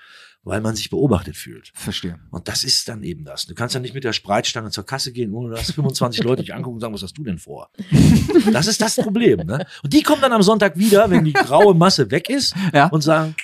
weil 0.42 0.60
man 0.60 0.76
sich 0.76 0.90
beobachtet 0.90 1.38
fühlt. 1.38 1.72
Verstehe. 1.76 2.20
Und 2.32 2.48
das 2.48 2.64
ist 2.64 2.90
dann 2.90 3.04
eben 3.04 3.26
das. 3.26 3.46
Du 3.46 3.54
kannst 3.54 3.76
ja 3.76 3.80
nicht 3.80 3.94
mit 3.94 4.04
der 4.04 4.12
Spreitstange 4.14 4.72
zur 4.72 4.86
Kasse 4.88 5.14
gehen, 5.14 5.34
ohne 5.34 5.52
dass 5.56 5.72
25 5.72 6.24
Leute 6.24 6.42
dich 6.42 6.54
angucken 6.54 6.76
und 6.76 6.82
sagen, 6.82 6.94
was 6.96 7.04
hast 7.04 7.18
du 7.18 7.24
denn 7.24 7.38
vor? 7.38 7.70
Das 8.52 8.66
ist 8.68 8.82
das 8.82 8.96
Problem. 8.96 9.40
Ne? 9.46 9.66
Und 9.84 9.94
die 9.94 10.02
kommen 10.02 10.22
dann 10.22 10.34
am 10.34 10.42
Sonntag 10.42 10.78
wieder, 10.78 11.10
wenn 11.10 11.24
die 11.26 11.34
graue 11.34 11.74
Masse 11.76 12.10
weg 12.12 12.30
ist 12.30 12.56
Ja. 12.74 12.88
und 12.88 13.02
sagen, 13.02 13.36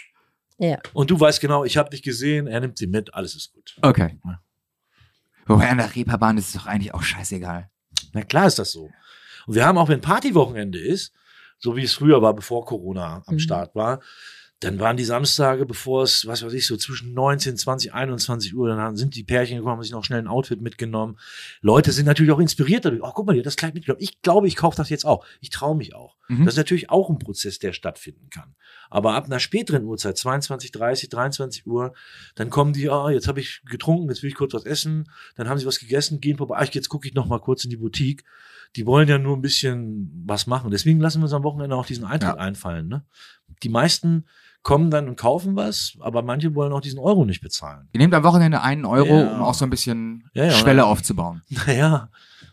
Ja. 0.57 0.79
und 0.93 1.11
du 1.11 1.19
weißt 1.19 1.39
genau, 1.39 1.63
ich 1.65 1.77
habe 1.77 1.89
dich 1.91 2.01
gesehen, 2.01 2.47
er 2.47 2.59
nimmt 2.61 2.77
sie 2.77 2.87
mit, 2.87 3.13
alles 3.13 3.35
ist 3.35 3.53
gut. 3.53 3.77
Okay. 3.81 4.19
Ja. 4.25 4.39
Wobei 5.51 5.69
an 5.69 5.77
der 5.77 5.93
Reeperbahn 5.95 6.37
ist 6.37 6.47
es 6.47 6.53
doch 6.61 6.67
eigentlich 6.67 6.93
auch 6.93 7.03
scheißegal. 7.03 7.69
Na 8.13 8.21
klar 8.23 8.47
ist 8.47 8.59
das 8.59 8.71
so. 8.71 8.89
Und 9.47 9.55
wir 9.55 9.65
haben 9.65 9.77
auch, 9.77 9.89
wenn 9.89 10.01
Partywochenende 10.01 10.79
ist, 10.79 11.13
so 11.57 11.75
wie 11.75 11.83
es 11.83 11.93
früher 11.93 12.21
war, 12.21 12.33
bevor 12.33 12.65
Corona 12.65 13.23
am 13.25 13.35
Mhm. 13.35 13.39
Start 13.39 13.75
war, 13.75 13.99
dann 14.61 14.79
waren 14.79 14.95
die 14.95 15.03
Samstage, 15.03 15.65
bevor 15.65 16.03
es, 16.03 16.27
was 16.27 16.45
weiß 16.45 16.53
ich, 16.53 16.67
so 16.67 16.77
zwischen 16.77 17.15
19, 17.15 17.57
20, 17.57 17.95
21 17.95 18.55
Uhr, 18.55 18.69
dann 18.69 18.95
sind 18.95 19.15
die 19.15 19.23
Pärchen 19.23 19.57
gekommen, 19.57 19.73
haben 19.77 19.83
sich 19.83 19.91
noch 19.91 20.05
schnell 20.05 20.19
ein 20.19 20.27
Outfit 20.27 20.61
mitgenommen. 20.61 21.17
Leute 21.61 21.91
sind 21.91 22.05
natürlich 22.05 22.31
auch 22.31 22.39
inspiriert 22.39 22.85
dadurch. 22.85 23.01
Oh, 23.01 23.11
guck 23.11 23.25
mal, 23.25 23.33
die 23.33 23.39
hat 23.39 23.47
das 23.47 23.55
Kleid 23.55 23.73
mitgenommen. 23.73 24.03
Ich 24.03 24.21
glaube, 24.21 24.47
ich 24.47 24.55
kaufe 24.55 24.77
das 24.77 24.89
jetzt 24.89 25.03
auch. 25.03 25.25
Ich 25.39 25.49
traue 25.49 25.75
mich 25.75 25.95
auch. 25.95 26.15
Mhm. 26.27 26.45
Das 26.45 26.53
ist 26.53 26.57
natürlich 26.59 26.91
auch 26.91 27.09
ein 27.09 27.17
Prozess, 27.17 27.57
der 27.57 27.73
stattfinden 27.73 28.29
kann. 28.29 28.53
Aber 28.91 29.15
ab 29.15 29.25
einer 29.25 29.39
späteren 29.39 29.83
Uhrzeit, 29.83 30.17
22, 30.17 30.71
30, 30.71 31.09
23 31.09 31.65
Uhr, 31.65 31.93
dann 32.35 32.51
kommen 32.51 32.73
die, 32.73 32.87
ah, 32.87 33.09
jetzt 33.09 33.27
habe 33.27 33.39
ich 33.39 33.63
getrunken, 33.65 34.09
jetzt 34.09 34.21
will 34.21 34.29
ich 34.29 34.35
kurz 34.35 34.53
was 34.53 34.65
essen, 34.65 35.09
dann 35.35 35.49
haben 35.49 35.57
sie 35.57 35.65
was 35.65 35.79
gegessen, 35.79 36.21
gehen 36.21 36.37
vorbei, 36.37 36.57
ah, 36.57 36.67
jetzt 36.71 36.89
gucke 36.89 37.07
ich 37.07 37.15
noch 37.15 37.25
mal 37.25 37.39
kurz 37.39 37.63
in 37.63 37.71
die 37.71 37.77
Boutique. 37.77 38.23
Die 38.75 38.85
wollen 38.85 39.09
ja 39.09 39.17
nur 39.17 39.35
ein 39.35 39.41
bisschen 39.41 40.23
was 40.27 40.45
machen. 40.45 40.69
Deswegen 40.69 40.99
lassen 40.99 41.19
wir 41.19 41.23
uns 41.23 41.33
am 41.33 41.43
Wochenende 41.43 41.75
auch 41.75 41.87
diesen 41.87 42.05
Eintritt 42.05 42.35
Ja. 42.35 42.41
einfallen. 42.41 42.87
Ne? 42.87 43.03
Die 43.63 43.69
meisten 43.69 44.25
kommen 44.63 44.91
dann 44.91 45.07
und 45.07 45.15
kaufen 45.15 45.55
was, 45.55 45.93
aber 46.01 46.21
manche 46.21 46.53
wollen 46.55 46.71
auch 46.73 46.81
diesen 46.81 46.99
Euro 46.99 47.25
nicht 47.25 47.41
bezahlen. 47.41 47.87
Ihr 47.93 47.99
nehmt 47.99 48.13
am 48.13 48.23
Wochenende 48.23 48.61
einen 48.61 48.85
Euro, 48.85 49.19
Ja. 49.21 49.35
um 49.35 49.41
auch 49.41 49.53
so 49.55 49.65
ein 49.65 49.69
bisschen 49.71 50.29
Ja, 50.33 50.45
ja, 50.45 50.51
Schwelle 50.51 50.85
aufzubauen. 50.85 51.41
Naja, 51.67 52.09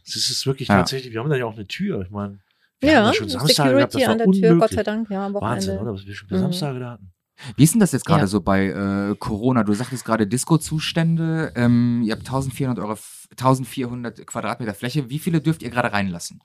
das 0.06 0.16
ist 0.16 0.46
wirklich 0.46 0.68
Ja. 0.68 0.78
tatsächlich, 0.78 1.12
wir 1.12 1.20
haben 1.20 1.28
da 1.30 1.36
ja 1.36 1.44
auch 1.44 1.54
eine 1.54 1.66
Tür. 1.66 2.00
Ich 2.02 2.10
meine, 2.10 2.38
wir 2.80 2.90
haben 2.90 3.04
Ja, 3.04 3.08
da 3.10 3.14
schon 3.14 3.28
Samstage 3.28 3.52
Security 3.54 3.76
gehabt, 3.76 3.94
das 3.94 4.02
war 4.02 4.08
an 4.12 4.18
der 4.18 4.26
Tür, 4.26 4.32
Gott 4.40 4.50
unmöglich. 4.52 4.76
sei 4.76 4.82
Dank, 4.84 5.10
ja, 5.10 5.26
am 5.26 5.34
Wochenende. 5.34 5.56
Wahnsinn, 5.56 5.78
oder? 5.78 5.92
Was 5.94 6.06
wir 6.06 6.14
schon 6.14 6.28
für 6.28 6.34
Mhm. 6.36 6.40
Samstage 6.40 6.78
da 6.80 6.90
hatten. 6.92 7.12
Wie 7.56 7.62
ist 7.64 7.72
denn 7.74 7.80
das 7.80 7.92
jetzt 7.92 8.04
gerade 8.04 8.22
Ja. 8.22 8.26
so 8.26 8.40
bei 8.40 8.66
äh, 8.66 9.14
Corona? 9.16 9.62
Du 9.62 9.72
sagtest 9.74 10.04
gerade 10.04 10.26
Disco-Zustände. 10.26 11.52
Ähm, 11.56 12.02
ihr 12.04 12.12
habt 12.12 12.22
1400, 12.26 12.78
Euro, 12.78 12.96
1400 13.30 14.26
Quadratmeter 14.26 14.74
Fläche. 14.74 15.08
Wie 15.10 15.18
viele 15.18 15.40
dürft 15.40 15.62
ihr 15.62 15.70
gerade 15.70 15.92
reinlassen? 15.92 16.40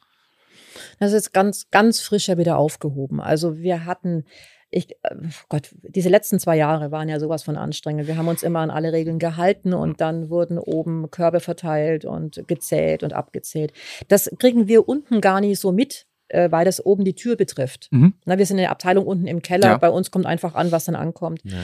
Das 1.00 1.10
ist 1.10 1.14
jetzt 1.16 1.34
ganz, 1.34 1.70
ganz 1.72 2.00
frisch 2.02 2.28
ja 2.28 2.38
wieder 2.38 2.58
aufgehoben. 2.58 3.20
Also 3.22 3.58
wir 3.58 3.86
hatten, 3.86 4.26
ich, 4.74 4.92
äh, 5.04 5.16
Gott, 5.50 5.70
diese 5.84 6.10
letzten 6.10 6.40
zwei 6.40 6.58
Jahre 6.58 6.92
waren 6.92 7.08
ja 7.08 7.20
sowas 7.20 7.44
von 7.44 7.58
anstrengend. 7.58 8.08
Wir 8.08 8.18
haben 8.18 8.28
uns 8.28 8.44
immer 8.44 8.60
an 8.60 8.72
alle 8.72 8.92
Regeln 8.92 9.20
gehalten 9.20 9.74
und 9.74 10.02
dann 10.02 10.30
wurden 10.30 10.58
oben 10.58 11.12
Körbe 11.12 11.40
verteilt 11.40 12.06
und 12.06 12.48
gezählt 12.48 13.04
und 13.04 13.14
abgezählt. 13.14 13.74
Das 14.08 14.30
kriegen 14.40 14.68
wir 14.68 14.88
unten 14.88 15.22
gar 15.22 15.42
nicht 15.42 15.60
so 15.60 15.72
mit, 15.72 16.08
äh, 16.30 16.52
weil 16.52 16.66
das 16.66 16.84
oben 16.86 17.06
die 17.06 17.16
Tür 17.16 17.36
betrifft. 17.36 17.88
Mhm. 17.92 18.14
Na, 18.26 18.38
wir 18.38 18.46
sind 18.46 18.58
in 18.58 18.64
der 18.64 18.72
Abteilung 18.72 19.06
unten 19.06 19.28
im 19.28 19.42
Keller. 19.42 19.68
Ja. 19.68 19.78
Bei 19.78 19.90
uns 19.90 20.12
kommt 20.12 20.26
einfach 20.26 20.56
an, 20.56 20.72
was 20.72 20.86
dann 20.86 20.96
ankommt. 20.96 21.42
Ja. 21.44 21.58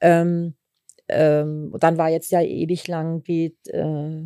Ähm, 0.00 0.54
ähm, 1.08 1.74
dann 1.78 1.98
war 1.98 2.08
jetzt 2.08 2.30
ja 2.30 2.40
ewig 2.40 2.86
lang 2.86 3.22
die 3.24 3.56
äh, 3.66 4.24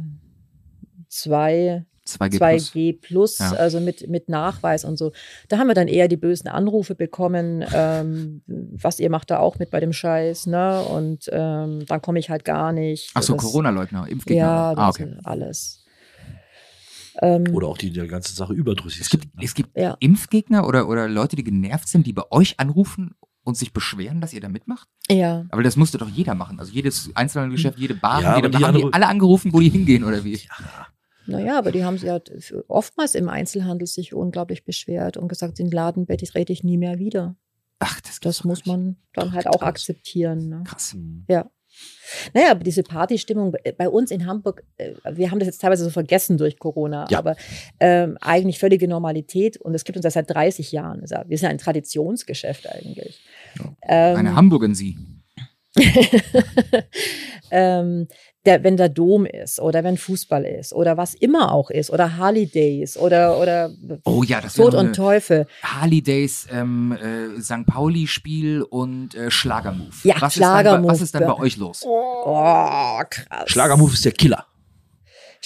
zwei 1.08 1.84
2G+. 2.06 2.38
2G 2.38 3.00
plus, 3.00 3.38
Ja. 3.38 3.52
also 3.52 3.80
mit, 3.80 4.08
mit 4.08 4.28
Nachweis 4.28 4.84
und 4.84 4.96
so. 4.96 5.12
Da 5.48 5.58
haben 5.58 5.66
wir 5.66 5.74
dann 5.74 5.88
eher 5.88 6.08
die 6.08 6.16
bösen 6.16 6.48
Anrufe 6.48 6.94
bekommen, 6.94 7.64
ähm, 7.72 8.42
was 8.46 9.00
ihr 9.00 9.10
macht 9.10 9.30
da 9.30 9.38
auch 9.38 9.58
mit 9.58 9.70
bei 9.70 9.80
dem 9.80 9.92
Scheiß, 9.92 10.46
ne? 10.46 10.82
Und 10.82 11.28
ähm, 11.32 11.84
dann 11.86 12.00
komme 12.02 12.18
ich 12.18 12.30
halt 12.30 12.44
gar 12.44 12.72
nicht. 12.72 13.10
Ach 13.14 13.22
so, 13.22 13.36
Corona-Leugner, 13.36 14.08
Impfgegner. 14.08 14.42
Ja, 14.42 14.74
ah, 14.76 14.88
okay. 14.88 15.16
alles. 15.24 15.84
Ähm, 17.22 17.44
Oder 17.54 17.68
auch 17.68 17.78
die 17.78 17.88
die 17.88 17.94
der 17.98 18.08
ganze 18.08 18.34
Sache 18.34 18.52
überdrüssig 18.52 19.00
Es 19.00 19.08
gibt, 19.08 19.22
sind. 19.24 19.36
ne? 19.36 19.44
es 19.44 19.54
gibt 19.54 19.76
Ja. 19.76 19.96
Impfgegner 20.00 20.66
oder, 20.66 20.86
oder 20.88 21.08
Leute, 21.08 21.34
die 21.36 21.44
genervt 21.44 21.88
sind, 21.88 22.06
die 22.06 22.12
bei 22.12 22.24
euch 22.30 22.60
anrufen 22.60 23.14
und 23.42 23.56
sich 23.56 23.72
beschweren, 23.72 24.20
dass 24.20 24.32
ihr 24.34 24.40
da 24.40 24.48
mitmacht? 24.48 24.88
ja. 25.08 25.46
Aber 25.50 25.62
das 25.62 25.76
musste 25.76 25.96
doch 25.98 26.08
jeder 26.10 26.34
machen. 26.34 26.58
Also 26.60 26.72
jedes 26.72 27.10
einzelne 27.14 27.48
Geschäft, 27.48 27.78
jede 27.78 27.94
Bar, 27.94 28.20
Ja, 28.20 28.36
jede 28.36 28.50
Bar, 28.50 28.60
haben 28.62 28.76
die 28.76 28.88
alle 28.92 29.06
angerufen, 29.06 29.52
wo 29.54 29.60
die 29.60 29.70
hingehen 29.70 30.04
oder 30.04 30.24
wie? 30.24 30.38
Naja, 31.26 31.58
aber 31.58 31.72
die 31.72 31.84
haben 31.84 31.98
sich 31.98 32.08
halt 32.10 32.30
oftmals 32.68 33.14
im 33.14 33.28
Einzelhandel 33.28 33.86
sich 33.86 34.14
unglaublich 34.14 34.64
beschwert 34.64 35.16
und 35.16 35.28
gesagt, 35.28 35.58
den 35.58 35.70
Laden 35.70 36.04
rede 36.04 36.24
ich, 36.24 36.34
rede 36.34 36.52
ich 36.52 36.62
nie 36.64 36.76
mehr 36.78 36.98
wieder. 36.98 37.36
Ach, 37.78 38.00
das, 38.00 38.20
Das 38.20 38.44
muss 38.44 38.64
man 38.66 38.96
dann 39.12 39.32
halt 39.32 39.44
Krass. 39.44 39.54
auch 39.56 39.62
akzeptieren. 39.62 40.48
Ne? 40.48 40.62
Krass. 40.64 40.94
Mhm. 40.94 41.24
Ja. 41.28 41.50
Naja, 42.32 42.52
aber 42.52 42.64
diese 42.64 42.82
Partystimmung 42.82 43.52
bei- 43.52 43.72
bei 43.76 43.88
uns 43.90 44.10
in 44.10 44.24
Hamburg, 44.24 44.64
äh, 44.78 44.94
wir 45.12 45.30
haben 45.30 45.38
das 45.40 45.46
jetzt 45.46 45.60
teilweise 45.60 45.84
so 45.84 45.90
vergessen 45.90 46.38
durch 46.38 46.58
Corona, 46.58 47.06
Ja. 47.10 47.18
aber 47.18 47.36
ähm, 47.80 48.16
eigentlich 48.22 48.58
völlige 48.58 48.88
Normalität 48.88 49.58
und 49.58 49.74
es 49.74 49.84
gibt 49.84 49.96
uns 49.98 50.04
das 50.04 50.14
seit 50.14 50.30
30 50.30 50.72
Jahren. 50.72 51.02
Wir 51.26 51.36
sind 51.36 51.50
ein 51.50 51.58
Traditionsgeschäft 51.58 52.66
eigentlich. 52.70 53.20
Ähm, 53.82 54.16
Eine 54.16 54.34
Hamburgen 54.34 54.74
sie. 54.74 54.96
ähm, 57.50 58.08
der, 58.46 58.64
wenn 58.64 58.76
der 58.76 58.88
Dom 58.88 59.26
ist 59.26 59.60
oder 59.60 59.84
wenn 59.84 59.96
Fußball 59.98 60.44
ist 60.44 60.72
oder 60.72 60.96
was 60.96 61.14
immer 61.14 61.52
auch 61.52 61.70
ist 61.70 61.90
oder 61.90 62.16
Harley 62.16 62.46
Days 62.46 62.96
oder, 62.96 63.38
oder 63.38 63.70
Oh 64.04 64.22
ja, 64.22 64.40
das 64.40 64.54
Tod 64.54 64.74
und 64.74 64.94
Teufel. 64.94 65.46
Harley 65.62 66.00
Days, 66.02 66.46
ähm, 66.52 66.92
äh, 66.92 67.40
St. 67.40 67.66
Pauli-Spiel 67.66 68.62
und 68.62 69.14
äh, 69.14 69.30
Schlagermove. 69.30 69.90
Ja, 70.04 70.14
was 70.20 70.34
Ist 70.36 70.42
dann 70.42 70.50
Schlagermove. 70.50 70.86
bei, 70.86 70.92
was 70.92 71.00
ist 71.02 71.14
dann 71.14 71.26
bei 71.26 71.38
euch 71.38 71.56
los? 71.56 71.82
Oh, 71.86 73.00
krass. 73.10 73.44
Schlagermove 73.46 73.92
ist 73.94 74.04
der 74.04 74.12
Killer. 74.12 74.46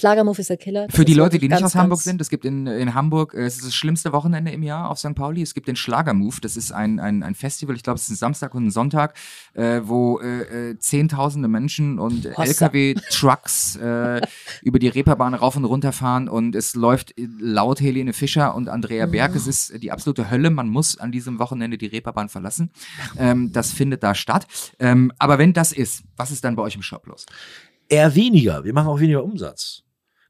Schlagermove 0.01 0.39
ist 0.39 0.51
der 0.51 0.57
Killer. 0.57 0.87
Für 0.89 1.05
die 1.05 1.15
Leute, 1.15 1.39
die 1.39 1.47
nicht 1.47 1.61
ganz, 1.61 1.75
aus 1.75 1.75
Hamburg 1.75 2.01
sind, 2.01 2.21
es 2.21 2.31
gibt 2.31 2.47
in, 2.47 2.67
in 2.67 2.95
Hamburg, 2.95 3.35
äh, 3.35 3.45
es 3.45 3.57
ist 3.57 3.67
das 3.67 3.75
schlimmste 3.75 4.13
Wochenende 4.13 4.51
im 4.51 4.63
Jahr 4.63 4.91
auf 4.91 4.99
St. 4.99 5.15
Pauli, 5.15 5.43
es 5.43 5.53
gibt 5.53 5.69
den 5.69 5.77
Schlagermove, 5.77 6.41
das 6.41 6.57
ist 6.57 6.73
ein, 6.73 6.99
ein, 6.99 7.23
ein 7.23 7.35
Festival, 7.35 7.77
ich 7.77 7.83
glaube, 7.83 7.99
es 7.99 8.05
ist 8.05 8.11
ein 8.11 8.17
Samstag 8.17 8.55
und 8.55 8.67
ein 8.67 8.71
Sonntag, 8.71 9.15
äh, 9.53 9.83
wo 9.85 10.19
äh, 10.21 10.71
äh, 10.71 10.79
zehntausende 10.79 11.49
Menschen 11.49 11.99
und. 11.99 12.27
LKW-Trucks 12.27 13.77
äh, 13.77 14.21
über 14.63 14.79
die 14.79 14.89
Reeperbahn 14.89 15.35
rauf 15.35 15.57
und 15.57 15.65
runter 15.65 15.93
fahren 15.93 16.29
und 16.29 16.55
es 16.55 16.75
läuft 16.75 17.19
äh, 17.19 17.29
laut 17.39 17.81
Helene 17.81 18.13
Fischer 18.13 18.55
und 18.55 18.69
Andrea 18.69 19.07
Berg, 19.07 19.37
es 19.37 19.47
ist 19.47 19.83
die 19.83 19.93
absolute 19.93 20.31
Hölle, 20.31 20.51
man 20.51 20.69
muss 20.69 20.99
an 20.99 21.13
diesem 21.13 21.39
Wochenende 21.39 21.77
die 21.77 21.87
Reeperbahn 21.87 22.31
verlassen, 22.31 22.71
ähm, 23.19 23.53
das 23.53 23.73
findet 23.73 24.03
da 24.03 24.15
statt. 24.15 24.47
Ähm, 24.79 25.13
aber 25.19 25.39
wenn 25.39 25.53
das 25.53 25.73
ist, 25.73 26.05
was 26.17 26.31
ist 26.31 26.45
dann 26.45 26.57
bei 26.57 26.63
euch 26.63 26.75
im 26.75 26.83
Shop 26.83 27.07
los? 27.07 27.27
Eher 27.89 28.15
weniger. 28.15 28.65
Wir 28.65 28.73
machen 28.73 28.89
auch 28.89 29.01
weniger 29.01 29.25
Umsatz. 29.25 29.83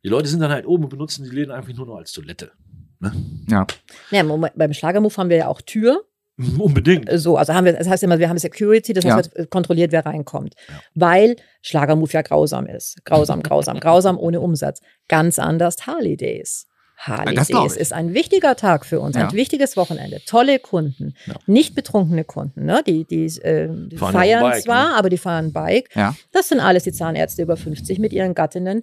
Die 0.05 0.09
Leute 0.09 0.29
sind 0.29 0.41
dann 0.41 0.51
halt 0.51 0.67
oben 0.67 0.85
und 0.85 0.91
benutzen 0.91 1.25
die 1.25 1.31
Läden 1.31 1.51
einfach 1.51 1.73
nur 1.75 1.87
noch 1.87 1.97
als 1.97 2.13
Toilette. 2.13 2.53
Ne? 3.01 3.13
Ja, 3.49 3.67
Ja, 4.11 4.23
beim 4.23 4.73
Schlagermove 4.73 5.17
haben 5.17 5.31
wir 5.31 5.37
ja 5.37 5.47
auch 5.49 5.61
Tür. 5.61 6.05
Unbedingt. 6.59 7.09
So, 7.21 7.37
also 7.37 7.53
haben 7.53 7.67
wir, 7.67 7.75
das 7.75 7.87
heißt 7.89 8.03
immer, 8.03 8.19
wir 8.19 8.29
haben 8.31 8.39
Security, 8.39 8.95
das 8.95 9.05
Ja. 9.05 9.17
heißt, 9.17 9.37
wird 9.37 9.51
kontrolliert, 9.51 9.93
wer 9.93 10.07
reinkommt. 10.07 10.55
Weil 10.95 11.37
Schlagermove 11.63 12.13
ja 12.15 12.23
grausam 12.23 12.67
ist. 12.67 13.05
Grausam, 13.05 13.43
grausam, 13.43 13.79
grausam, 13.81 14.19
ohne 14.19 14.41
Umsatz. 14.41 14.81
Ganz 15.09 15.39
anders 15.39 15.87
Harley 15.87 16.17
Days. 16.17 16.67
Harley 17.03 17.35
Das 17.35 17.49
glaub 17.49 17.63
Days 17.63 17.77
ich. 17.77 17.81
ist 17.81 17.93
ein 17.95 18.13
wichtiger 18.13 18.57
Tag 18.57 18.85
für 18.85 19.01
uns, 19.01 19.17
Ja. 19.17 19.29
ein 19.29 19.33
wichtiges 19.33 19.77
Wochenende. 19.79 20.21
Tolle 20.27 20.59
Kunden, 20.59 21.15
nicht 21.47 21.75
betrunkene 21.75 22.25
Kunden. 22.25 22.67
Ne? 22.67 22.83
Die, 22.87 23.05
die, 23.07 23.25
äh, 23.41 23.69
die 23.71 23.97
ja 23.97 24.11
feiern 24.11 24.43
Bike, 24.43 24.63
zwar, 24.63 24.89
ne? 24.91 24.95
aber 24.97 25.09
die 25.09 25.17
fahren 25.17 25.53
Bike. 25.53 25.89
ja. 25.97 26.15
Das 26.33 26.49
sind 26.49 26.61
alles 26.61 26.85
die 26.85 26.93
Zahnärzte 26.93 27.41
über 27.43 27.57
50 27.57 27.99
mit 27.99 28.13
ihren 28.13 28.35
Gattinnen, 28.35 28.83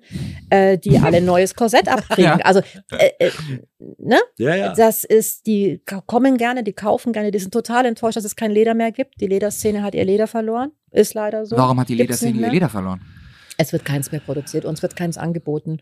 äh, 0.49 0.77
die 0.79 0.97
alle 0.97 1.17
ein 1.17 1.25
neues 1.25 1.53
Korsett 1.53 1.87
abkriegen. 1.87 2.17
Ja. 2.39 2.45
Also, 2.45 2.61
äh, 2.97 3.11
äh, 3.19 3.31
ne? 3.99 4.17
Ja, 4.37 4.55
ja. 4.55 4.73
Das 4.73 5.03
ist, 5.03 5.45
die 5.45 5.81
kommen 6.07 6.37
gerne, 6.37 6.63
die 6.63 6.73
kaufen 6.73 7.13
gerne, 7.13 7.29
die 7.31 7.39
sind 7.39 7.53
total 7.53 7.85
enttäuscht, 7.85 8.17
dass 8.17 8.25
es 8.25 8.35
kein 8.35 8.49
Leder 8.51 8.73
mehr 8.73 8.91
gibt. 8.91 9.21
Die 9.21 9.27
Lederszene 9.27 9.83
hat 9.83 9.93
ihr 9.93 10.03
Leder 10.05 10.25
verloren. 10.27 10.71
Ist 10.91 11.13
leider 11.13 11.45
so. 11.45 11.55
Warum 11.55 11.79
hat 11.79 11.89
die 11.89 11.95
Lederszene 11.95 12.39
ihr. 12.41 12.49
Leder 12.49 12.69
verloren? 12.69 13.01
Es 13.59 13.73
wird 13.73 13.85
keins 13.85 14.11
mehr 14.11 14.21
produziert, 14.21 14.65
uns 14.65 14.81
wird 14.83 14.95
keins 14.95 15.17
angeboten. 15.17 15.79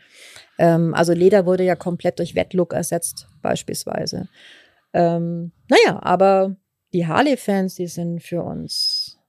Ähm, 0.57 0.93
also 0.93 1.13
Leder 1.13 1.45
wurde 1.45 1.63
ja 1.63 1.75
komplett 1.75 2.19
durch 2.19 2.35
Wetlook 2.35 2.73
ersetzt, 2.73 3.27
beispielsweise. 3.41 4.29
Ähm, 4.93 5.51
naja, 5.69 6.01
aber 6.01 6.55
die 6.93 7.05
Harley-Fans, 7.05 7.75
die 7.75 7.87
sind 7.87 8.21
für 8.23 8.41
uns, 8.41 9.19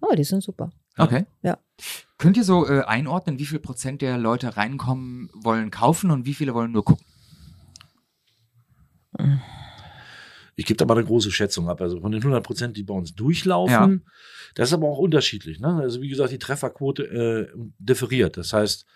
oh, 0.00 0.14
die 0.14 0.24
sind 0.24 0.42
super. 0.42 0.72
Okay. 0.96 1.26
Ja. 1.42 1.58
Könnt 2.18 2.36
ihr 2.36 2.44
so 2.44 2.66
äh, 2.66 2.82
einordnen, 2.82 3.38
wie 3.38 3.46
viel 3.46 3.58
Prozent 3.58 4.00
der 4.00 4.16
Leute 4.16 4.56
reinkommen, 4.56 5.28
wollen 5.34 5.70
kaufen 5.70 6.10
und 6.10 6.24
wie 6.24 6.34
viele 6.34 6.54
wollen 6.54 6.72
nur 6.72 6.84
gucken? 6.84 7.04
Ich 10.56 10.66
gebe 10.66 10.76
da 10.76 10.84
mal 10.84 10.96
eine 10.96 11.06
große 11.06 11.30
Schätzung 11.30 11.68
ab. 11.68 11.80
Also 11.80 12.00
von 12.00 12.12
den 12.12 12.22
100 12.22 12.44
Prozent, 12.44 12.76
die 12.76 12.84
bei 12.84 12.94
uns 12.94 13.14
durchlaufen, 13.14 14.06
das 14.54 14.68
ist 14.68 14.74
aber 14.74 14.88
auch 14.88 14.98
unterschiedlich. 14.98 15.60
Ne? 15.60 15.74
Also 15.74 16.00
wie 16.00 16.08
gesagt, 16.08 16.32
die 16.32 16.38
Trefferquote 16.38 17.02
äh, 17.04 17.58
differiert. 17.78 18.36
Das 18.36 18.52
heißt, 18.52 18.86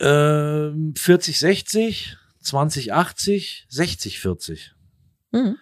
ähm, 0.00 0.94
40, 0.96 1.38
60, 1.38 2.16
20, 2.40 2.92
80, 2.92 3.66
60, 3.68 4.18
40. 4.20 4.74
Mhm. 5.32 5.56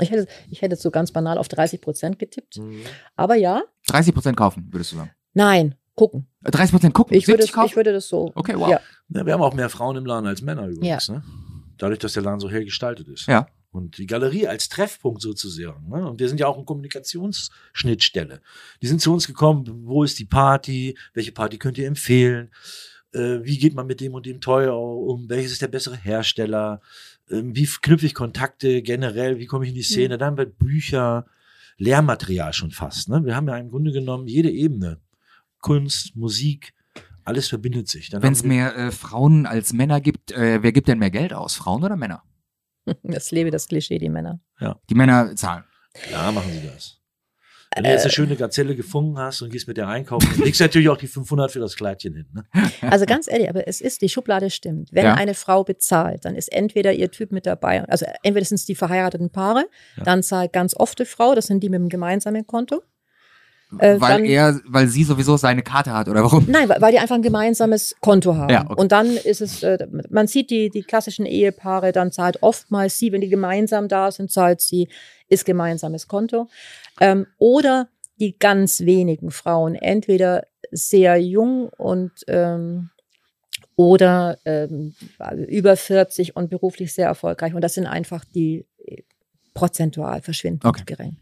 Ich 0.00 0.10
hätte, 0.10 0.26
ich 0.50 0.60
hätte 0.62 0.76
so 0.76 0.90
ganz 0.90 1.10
banal 1.12 1.38
auf 1.38 1.48
30 1.48 1.80
Prozent 1.80 2.18
getippt. 2.18 2.58
Mhm. 2.58 2.82
Aber 3.16 3.34
ja, 3.36 3.62
30 3.88 4.12
Prozent 4.14 4.36
kaufen, 4.36 4.68
würdest 4.70 4.92
du 4.92 4.96
sagen. 4.96 5.10
nein, 5.32 5.74
gucken. 5.94 6.26
Äh, 6.44 6.50
30 6.50 6.72
Prozent 6.72 6.94
gucken, 6.94 7.16
Ich 7.16 7.26
würde, 7.26 7.42
70 7.42 7.54
kaufen? 7.54 7.66
ich 7.70 7.76
würde 7.76 7.92
das 7.94 8.08
so. 8.08 8.30
Okay, 8.34 8.54
wow. 8.56 8.68
Ja. 8.68 8.80
Ja, 9.08 9.24
wir 9.24 9.32
haben 9.32 9.42
auch 9.42 9.54
mehr 9.54 9.70
Frauen 9.70 9.96
im 9.96 10.04
Laden 10.04 10.26
als 10.26 10.42
Männer 10.42 10.66
übrigens. 10.68 11.08
Ne? 11.08 11.22
Dadurch, 11.78 11.98
dass 12.00 12.12
der 12.12 12.22
Laden 12.22 12.40
so 12.40 12.50
hell 12.50 12.64
gestaltet 12.64 13.08
ist. 13.08 13.26
Ja. 13.26 13.46
Und 13.70 13.96
die 13.98 14.06
Galerie 14.06 14.46
als 14.46 14.68
Treffpunkt 14.68 15.22
sozusagen. 15.22 15.88
Ne? 15.88 16.06
Und 16.08 16.18
wir 16.20 16.28
sind 16.28 16.40
ja 16.40 16.46
auch 16.46 16.56
eine 16.56 16.64
Kommunikationsschnittstelle. 16.64 18.40
Die 18.82 18.86
sind 18.86 19.00
zu 19.00 19.12
uns 19.12 19.26
gekommen, 19.26 19.64
wo 19.84 20.02
ist 20.04 20.18
die 20.18 20.24
Party, 20.24 20.96
welche 21.14 21.32
Party 21.32 21.58
könnt 21.58 21.78
ihr 21.78 21.86
empfehlen, 21.86 22.50
äh, 23.16 23.44
wie 23.44 23.58
geht 23.58 23.74
man 23.74 23.86
mit 23.86 24.00
dem 24.00 24.14
und 24.14 24.26
dem 24.26 24.40
teuer 24.40 24.78
um, 24.78 25.28
welches 25.28 25.52
ist 25.52 25.62
der 25.62 25.68
bessere 25.68 25.96
Hersteller, 25.96 26.80
ähm, 27.30 27.56
wie 27.56 27.66
knüpfe 27.66 28.06
ich 28.06 28.14
Kontakte 28.14 28.82
generell, 28.82 29.38
wie 29.38 29.46
komme 29.46 29.64
ich 29.64 29.70
in 29.70 29.76
die 29.76 29.82
Szene, 29.82 30.18
dann 30.18 30.36
wird 30.36 30.58
Bücher, 30.58 31.26
Lehrmaterial 31.78 32.52
schon 32.52 32.70
fast. 32.70 33.08
Ne? 33.08 33.24
Wir 33.24 33.36
haben 33.36 33.48
ja 33.48 33.56
im 33.56 33.70
Grunde 33.70 33.92
genommen 33.92 34.26
jede 34.28 34.50
Ebene. 34.50 35.00
Kunst, 35.60 36.16
Musik, 36.16 36.74
alles 37.24 37.48
verbindet 37.48 37.88
sich. 37.88 38.08
Dann 38.08 38.22
Wenn 38.22 38.32
es 38.32 38.44
mehr 38.44 38.76
äh, 38.76 38.90
Frauen 38.90 39.46
als 39.46 39.72
Männer 39.72 40.00
gibt, 40.00 40.32
äh, 40.32 40.62
wer 40.62 40.72
gibt 40.72 40.88
denn 40.88 40.98
mehr 40.98 41.10
Geld 41.10 41.32
aus? 41.32 41.54
Frauen 41.54 41.82
oder 41.82 41.96
Männer? 41.96 42.22
Das 43.02 43.32
lebe 43.32 43.50
das 43.50 43.66
Klischee, 43.66 43.98
die 43.98 44.08
Männer. 44.08 44.40
Die 44.88 44.94
Männer 44.94 45.34
zahlen. 45.34 45.64
Ja, 46.10 46.30
machen 46.30 46.52
sie 46.52 46.66
das. 46.66 47.00
Wenn 47.74 47.84
du 47.84 47.90
jetzt 47.90 48.02
eine 48.04 48.12
schöne 48.12 48.36
Gazelle 48.36 48.74
gefunden 48.74 49.18
hast 49.18 49.42
und 49.42 49.50
gehst 49.50 49.68
mit 49.68 49.76
der 49.76 49.88
einkaufen, 49.88 50.28
dann 50.34 50.44
legst 50.44 50.60
du 50.60 50.64
natürlich 50.64 50.88
auch 50.88 50.96
die 50.96 51.06
500 51.08 51.50
für 51.52 51.58
das 51.60 51.76
Kleidchen 51.76 52.14
hin. 52.14 52.26
Ne? 52.32 52.44
Also 52.82 53.04
ganz 53.06 53.28
ehrlich, 53.28 53.48
aber 53.50 53.66
es 53.68 53.80
ist, 53.80 54.00
die 54.02 54.08
Schublade 54.08 54.48
stimmt. 54.50 54.88
Wenn 54.92 55.04
Ja. 55.04 55.14
eine 55.14 55.34
Frau 55.34 55.64
bezahlt, 55.64 56.24
dann 56.24 56.36
ist 56.36 56.52
entweder 56.52 56.92
ihr 56.92 57.10
Typ 57.10 57.32
mit 57.32 57.44
dabei, 57.46 57.84
also 57.84 58.06
entweder 58.22 58.46
sind 58.46 58.56
es 58.56 58.64
die 58.64 58.74
verheirateten 58.74 59.30
Paare, 59.30 59.66
Ja. 59.96 60.04
dann 60.04 60.22
zahlt 60.22 60.52
ganz 60.52 60.74
oft 60.74 60.98
die 61.00 61.04
Frau, 61.04 61.34
das 61.34 61.46
sind 61.46 61.62
die 61.62 61.68
mit 61.68 61.80
dem 61.80 61.88
gemeinsamen 61.88 62.46
Konto. 62.46 62.82
Äh, 63.78 64.00
weil 64.00 64.08
dann- 64.18 64.24
er, 64.24 64.60
weil 64.66 64.86
sie 64.86 65.02
sowieso 65.04 65.36
seine 65.36 65.62
Karte 65.62 65.92
hat, 65.92 66.08
oder 66.08 66.22
warum? 66.22 66.44
Nein, 66.48 66.68
weil 66.68 66.80
weil 66.80 66.92
die 66.92 66.98
einfach 66.98 67.16
ein 67.16 67.22
gemeinsames 67.22 67.96
Konto 68.00 68.36
haben. 68.36 68.50
Ja, 68.52 68.64
okay. 68.64 68.80
Und 68.80 68.92
dann 68.92 69.16
ist 69.16 69.40
es, 69.40 69.62
äh, 69.62 69.86
man 70.08 70.28
sieht 70.28 70.50
die, 70.50 70.70
die 70.70 70.82
klassischen 70.82 71.26
Ehepaare, 71.26 71.90
dann 71.92 72.12
zahlt 72.12 72.42
oftmals 72.42 72.98
sie, 72.98 73.10
wenn 73.12 73.20
die 73.20 73.28
gemeinsam 73.28 73.88
da 73.88 74.10
sind, 74.12 74.30
zahlt 74.30 74.60
sie, 74.60 74.88
ist 75.28 75.44
gemeinsames 75.44 76.06
Konto. 76.06 76.48
Ähm, 77.00 77.26
oder 77.38 77.88
die 78.20 78.38
ganz 78.38 78.80
wenigen 78.80 79.30
Frauen, 79.30 79.74
entweder 79.74 80.46
sehr 80.70 81.16
jung 81.16 81.68
und 81.76 82.12
ähm, 82.28 82.90
oder 83.74 84.38
ähm, 84.44 84.94
über 85.48 85.76
40 85.76 86.34
und 86.36 86.48
beruflich 86.50 86.94
sehr 86.94 87.08
erfolgreich. 87.08 87.52
Und 87.54 87.60
das 87.62 87.74
sind 87.74 87.86
einfach 87.86 88.24
die 88.24 88.64
äh, 88.78 89.02
prozentual 89.54 90.22
verschwindend 90.22 90.64
Okay. 90.64 90.82
gering. 90.86 91.16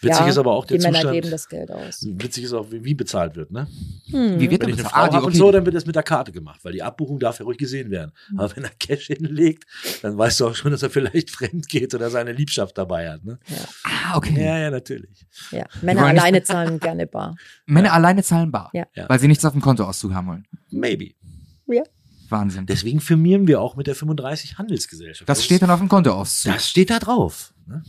Witzig 0.00 0.20
Ja, 0.20 0.28
ist 0.28 0.36
aber 0.38 0.52
auch 0.52 0.66
der 0.66 0.76
Die 0.76 0.82
Männer 0.82 0.96
Zustand. 0.98 1.14
geben 1.14 1.30
das 1.30 1.48
Geld 1.48 1.70
aus. 1.70 2.06
Witzig 2.06 2.44
ist 2.44 2.52
auch, 2.52 2.70
wie, 2.70 2.84
wie 2.84 2.94
bezahlt 2.94 3.34
wird. 3.34 3.50
Ne? 3.50 3.66
Hm. 4.10 4.38
Wie 4.38 4.50
wird 4.50 4.60
Wenn 4.62 4.68
ich 4.68 4.74
eine? 4.78 4.84
Frau 4.88 4.96
Ah, 5.00 5.12
habe 5.12 5.24
und 5.26 5.34
so, 5.34 5.50
dann 5.50 5.64
wird 5.64 5.74
das 5.74 5.86
mit 5.86 5.96
der 5.96 6.02
Karte 6.02 6.32
gemacht, 6.32 6.60
weil 6.64 6.72
die 6.74 6.82
Abbuchung 6.82 7.18
darf 7.18 7.38
ja 7.38 7.46
ruhig 7.46 7.56
gesehen 7.56 7.90
werden. 7.90 8.12
Hm. 8.28 8.38
Aber 8.40 8.54
wenn 8.56 8.64
er 8.64 8.70
Cash 8.78 9.06
hinlegt, 9.06 9.64
dann 10.02 10.18
weißt 10.18 10.40
du 10.40 10.48
auch 10.48 10.54
schon, 10.54 10.70
dass 10.70 10.82
er 10.82 10.90
vielleicht 10.90 11.30
fremd 11.36 11.66
geht 11.68 11.94
oder 11.94 12.10
seine 12.10 12.32
Liebschaft 12.32 12.76
dabei 12.76 13.10
hat. 13.10 13.24
Ne? 13.24 13.38
Ah, 13.84 14.16
okay. 14.18 14.34
Ja, 14.38 14.58
ja, 14.58 14.70
natürlich. 14.70 15.26
Ja, 15.50 15.64
Männer 15.80 16.04
alleine 16.06 16.42
zahlen 16.44 16.78
gerne 16.78 17.06
bar. 17.06 17.34
Männer 17.64 17.92
alleine 17.94 18.22
zahlen 18.22 18.52
bar, 18.52 18.70
Ja. 18.74 18.86
Ja. 18.94 19.08
weil 19.08 19.18
sie 19.18 19.28
nichts 19.28 19.44
auf 19.46 19.52
dem 19.52 19.62
Kontoauszug 19.62 20.12
haben 20.12 20.28
wollen. 20.28 20.46
Maybe. 20.70 21.12
Wahnsinn. 22.28 22.66
Deswegen 22.66 23.00
firmieren 23.00 23.46
wir 23.46 23.60
auch 23.60 23.76
mit 23.76 23.86
der 23.86 23.94
35 23.94 24.58
Handelsgesellschaft. 24.58 25.28
Das 25.28 25.44
steht 25.44 25.62
dann 25.62 25.70
auf 25.70 25.78
dem 25.78 25.88
Kontoauszug. 25.88 26.52
Das 26.52 26.68
steht 26.68 26.90
da 26.90 26.98
drauf. 26.98 27.54
Ne? 27.66 27.84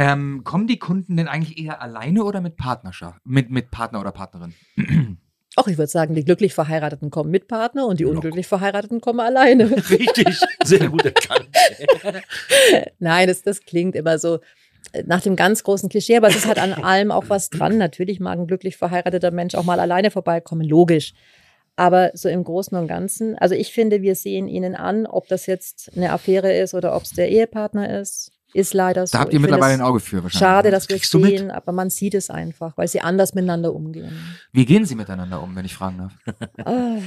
Ähm, 0.00 0.44
kommen 0.44 0.66
die 0.66 0.78
Kunden 0.78 1.18
denn 1.18 1.28
eigentlich 1.28 1.62
eher 1.62 1.82
alleine 1.82 2.24
oder 2.24 2.40
mit 2.40 2.56
Partnerschaft? 2.56 3.20
Mit, 3.26 3.50
mit 3.50 3.70
Partner 3.70 4.00
oder 4.00 4.12
Partnerin? 4.12 4.54
Auch 5.56 5.66
ich 5.66 5.76
würde 5.76 5.90
sagen, 5.90 6.14
die 6.14 6.24
glücklich 6.24 6.54
Verheirateten 6.54 7.10
kommen 7.10 7.30
mit 7.30 7.48
Partner 7.48 7.86
und 7.86 8.00
die 8.00 8.04
Locker. 8.04 8.16
unglücklich 8.16 8.46
Verheirateten 8.46 9.02
kommen 9.02 9.20
alleine. 9.20 9.70
Richtig, 9.90 10.40
sehr 10.64 10.88
gut 10.88 11.04
erkannt. 11.04 11.50
Nein, 12.98 13.28
das, 13.28 13.42
das 13.42 13.60
klingt 13.60 13.94
immer 13.94 14.18
so 14.18 14.38
äh, 14.92 15.02
nach 15.04 15.20
dem 15.20 15.36
ganz 15.36 15.64
großen 15.64 15.90
Klischee, 15.90 16.16
aber 16.16 16.28
es 16.28 16.36
ist 16.36 16.46
halt 16.46 16.58
an 16.58 16.72
allem 16.72 17.10
auch 17.10 17.24
was 17.28 17.50
dran. 17.50 17.76
Natürlich 17.76 18.20
mag 18.20 18.38
ein 18.38 18.46
glücklich 18.46 18.78
verheirateter 18.78 19.32
Mensch 19.32 19.54
auch 19.54 19.64
mal 19.64 19.80
alleine 19.80 20.10
vorbeikommen, 20.10 20.66
logisch. 20.66 21.12
Aber 21.76 22.10
so 22.14 22.30
im 22.30 22.42
Großen 22.42 22.78
und 22.78 22.88
Ganzen, 22.88 23.36
also 23.36 23.54
ich 23.54 23.70
finde, 23.70 24.00
wir 24.00 24.14
sehen 24.14 24.48
ihnen 24.48 24.74
an, 24.74 25.04
ob 25.04 25.28
das 25.28 25.44
jetzt 25.44 25.92
eine 25.94 26.12
Affäre 26.12 26.56
ist 26.56 26.72
oder 26.72 26.96
ob 26.96 27.02
es 27.02 27.10
der 27.10 27.28
Ehepartner 27.28 28.00
ist, 28.00 28.32
ist 28.54 28.74
leider 28.74 29.06
so. 29.06 29.12
Da 29.12 29.20
habt 29.20 29.32
ihr 29.32 29.36
Ich 29.36 29.42
mittlerweile 29.42 29.74
ein 29.74 29.80
Auge 29.80 30.00
für 30.00 30.22
wahrscheinlich. 30.22 30.38
Schade, 30.38 30.70
dass 30.70 30.88
wir 30.88 30.96
es 30.96 31.10
sehen, 31.10 31.50
aber 31.50 31.72
man 31.72 31.90
sieht 31.90 32.14
es 32.14 32.30
einfach, 32.30 32.76
weil 32.76 32.88
sie 32.88 33.00
anders 33.00 33.34
miteinander 33.34 33.74
umgehen. 33.74 34.12
Wie 34.52 34.64
gehen 34.66 34.84
sie 34.84 34.94
miteinander 34.94 35.42
um, 35.42 35.54
wenn 35.56 35.64
ich 35.64 35.74
fragen 35.74 35.98
darf? 35.98 36.66
Ah, 36.66 36.98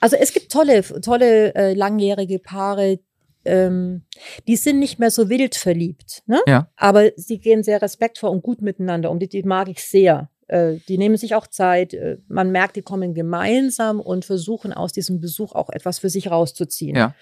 Also 0.00 0.16
es 0.16 0.32
gibt 0.32 0.52
tolle, 0.52 0.82
tolle 1.00 1.54
äh, 1.54 1.74
langjährige 1.74 2.38
Paare, 2.38 3.00
ähm, 3.44 4.02
die 4.46 4.56
sind 4.56 4.78
nicht 4.78 4.98
mehr 4.98 5.10
so 5.10 5.28
wild 5.28 5.54
verliebt, 5.56 6.22
ne? 6.26 6.40
Ja. 6.46 6.68
aber 6.76 7.10
sie 7.16 7.38
gehen 7.38 7.62
sehr 7.62 7.80
respektvoll 7.80 8.30
und 8.30 8.42
gut 8.42 8.60
miteinander 8.62 9.10
um. 9.10 9.18
Die, 9.18 9.28
die 9.28 9.42
mag 9.42 9.68
ich 9.68 9.82
sehr. 9.82 10.30
Äh, 10.46 10.76
die 10.88 10.98
nehmen 10.98 11.16
sich 11.16 11.34
auch 11.34 11.46
Zeit. 11.46 11.94
Äh, 11.94 12.18
man 12.28 12.50
merkt, 12.50 12.76
die 12.76 12.82
kommen 12.82 13.14
gemeinsam 13.14 13.98
und 14.00 14.24
versuchen 14.24 14.72
aus 14.72 14.92
diesem 14.92 15.20
Besuch 15.20 15.54
auch 15.54 15.70
etwas 15.70 15.98
für 15.98 16.10
sich 16.10 16.30
rauszuziehen. 16.30 16.96
Ja. 16.96 17.14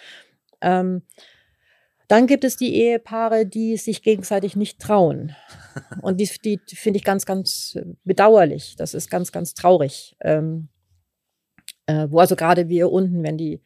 Ähm, 0.61 1.03
dann 2.09 2.27
gibt 2.27 2.45
es 2.45 2.57
die 2.57 2.75
Ehepaare, 2.75 3.47
die 3.47 3.77
sich 3.77 4.03
gegenseitig 4.03 4.57
nicht 4.57 4.81
trauen. 4.81 5.37
Und 6.03 6.21
die, 6.21 6.29
die 6.45 6.77
finde 6.77 6.99
ich 6.99 7.05
ganz, 7.05 7.27
ganz 7.27 7.79
bedauerlich. 8.05 8.77
Das 8.77 8.95
ist 8.95 9.11
ganz, 9.11 9.31
ganz 9.31 9.55
traurig. 9.55 10.17
Ähm, 10.23 10.69
äh, 11.87 12.07
wo 12.11 12.19
also 12.19 12.35
gerade 12.35 12.69
wir 12.69 12.91
unten, 12.91 13.23
wenn 13.23 13.39
die 13.39 13.63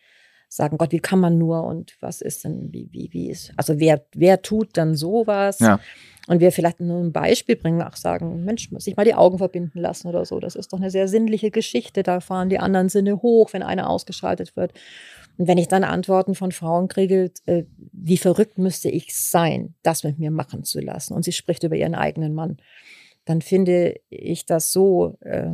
sagen, 0.49 0.76
Gott, 0.76 0.93
wie 0.93 1.01
kann 1.01 1.18
man 1.18 1.38
nur 1.38 1.64
und 1.64 1.97
was 2.01 2.20
ist 2.20 2.45
denn, 2.45 2.68
wie, 2.72 2.88
wie, 2.93 3.09
wie 3.12 3.30
ist, 3.30 3.53
also 3.57 3.80
wer, 3.80 4.05
wer 4.14 4.43
tut 4.43 4.76
dann 4.76 4.95
sowas? 4.95 5.61
Ja. 5.61 5.80
Und 6.28 6.40
wir 6.40 6.53
vielleicht 6.53 6.78
nur 6.78 7.01
ein 7.01 7.12
Beispiel 7.12 7.57
bringen, 7.57 7.82
auch 7.82 7.97
sagen, 7.97 8.45
Mensch, 8.45 8.70
muss 8.70 8.84
sich 8.84 8.97
mal 8.97 9.05
die 9.05 9.14
Augen 9.14 9.38
verbinden 9.38 9.80
lassen 9.80 10.09
oder 10.09 10.24
so. 10.24 10.38
Das 10.38 10.55
ist 10.55 10.72
doch 10.72 10.78
eine 10.78 10.90
sehr 10.90 11.09
sinnliche 11.09 11.51
Geschichte. 11.51 12.03
Da 12.03 12.20
fahren 12.20 12.49
die 12.49 12.61
anderen 12.61 12.88
Sinne 12.88 13.22
hoch, 13.22 13.53
wenn 13.53 13.62
einer 13.62 13.90
ausgeschaltet 13.90 14.55
wird. 14.55 14.72
Und 15.39 15.49
wenn 15.49 15.59
ich 15.59 15.68
dann 15.68 15.85
Antworten 15.85 16.35
von 16.35 16.53
Frauen 16.53 16.89
kriege, 16.89 17.30
äh, 17.47 17.64
wie 17.93 18.18
verrückt 18.18 18.59
müsste 18.59 18.89
ich 18.91 19.16
sein, 19.16 19.74
das 19.83 20.05
mit 20.05 20.18
mir 20.18 20.30
machen 20.30 20.64
zu 20.64 20.80
lassen. 20.80 21.14
Und 21.14 21.24
sie 21.24 21.33
spricht 21.33 21.62
über 21.62 21.76
ihren 21.76 21.95
eigenen 21.95 22.35
Mann, 22.35 22.59
dann 23.24 23.41
finde 23.41 24.01
ich 24.11 24.47
das 24.47 24.72
so 24.72 25.16
äh, 25.20 25.51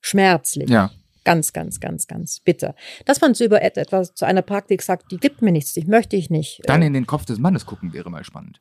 schmerzlich. 0.00 0.70
Ja. 0.70 0.90
Ganz, 1.24 1.52
ganz, 1.52 1.80
ganz, 1.80 2.06
ganz 2.06 2.40
bitter. 2.40 2.74
Dass 3.04 3.20
man 3.20 3.34
zu 3.34 3.44
über 3.44 3.62
et- 3.62 3.76
etwas, 3.76 4.14
zu 4.14 4.24
einer 4.24 4.40
Praktik 4.42 4.80
sagt, 4.80 5.12
die 5.12 5.18
gibt 5.18 5.42
mir 5.42 5.52
nichts, 5.52 5.74
die 5.74 5.84
möchte 5.84 6.16
ich 6.16 6.30
nicht. 6.30 6.62
Dann 6.64 6.80
äh, 6.82 6.86
in 6.86 6.94
den 6.94 7.06
Kopf 7.06 7.26
des 7.26 7.38
Mannes 7.38 7.66
gucken 7.66 7.92
wäre 7.92 8.10
mal 8.10 8.24
spannend. 8.24 8.60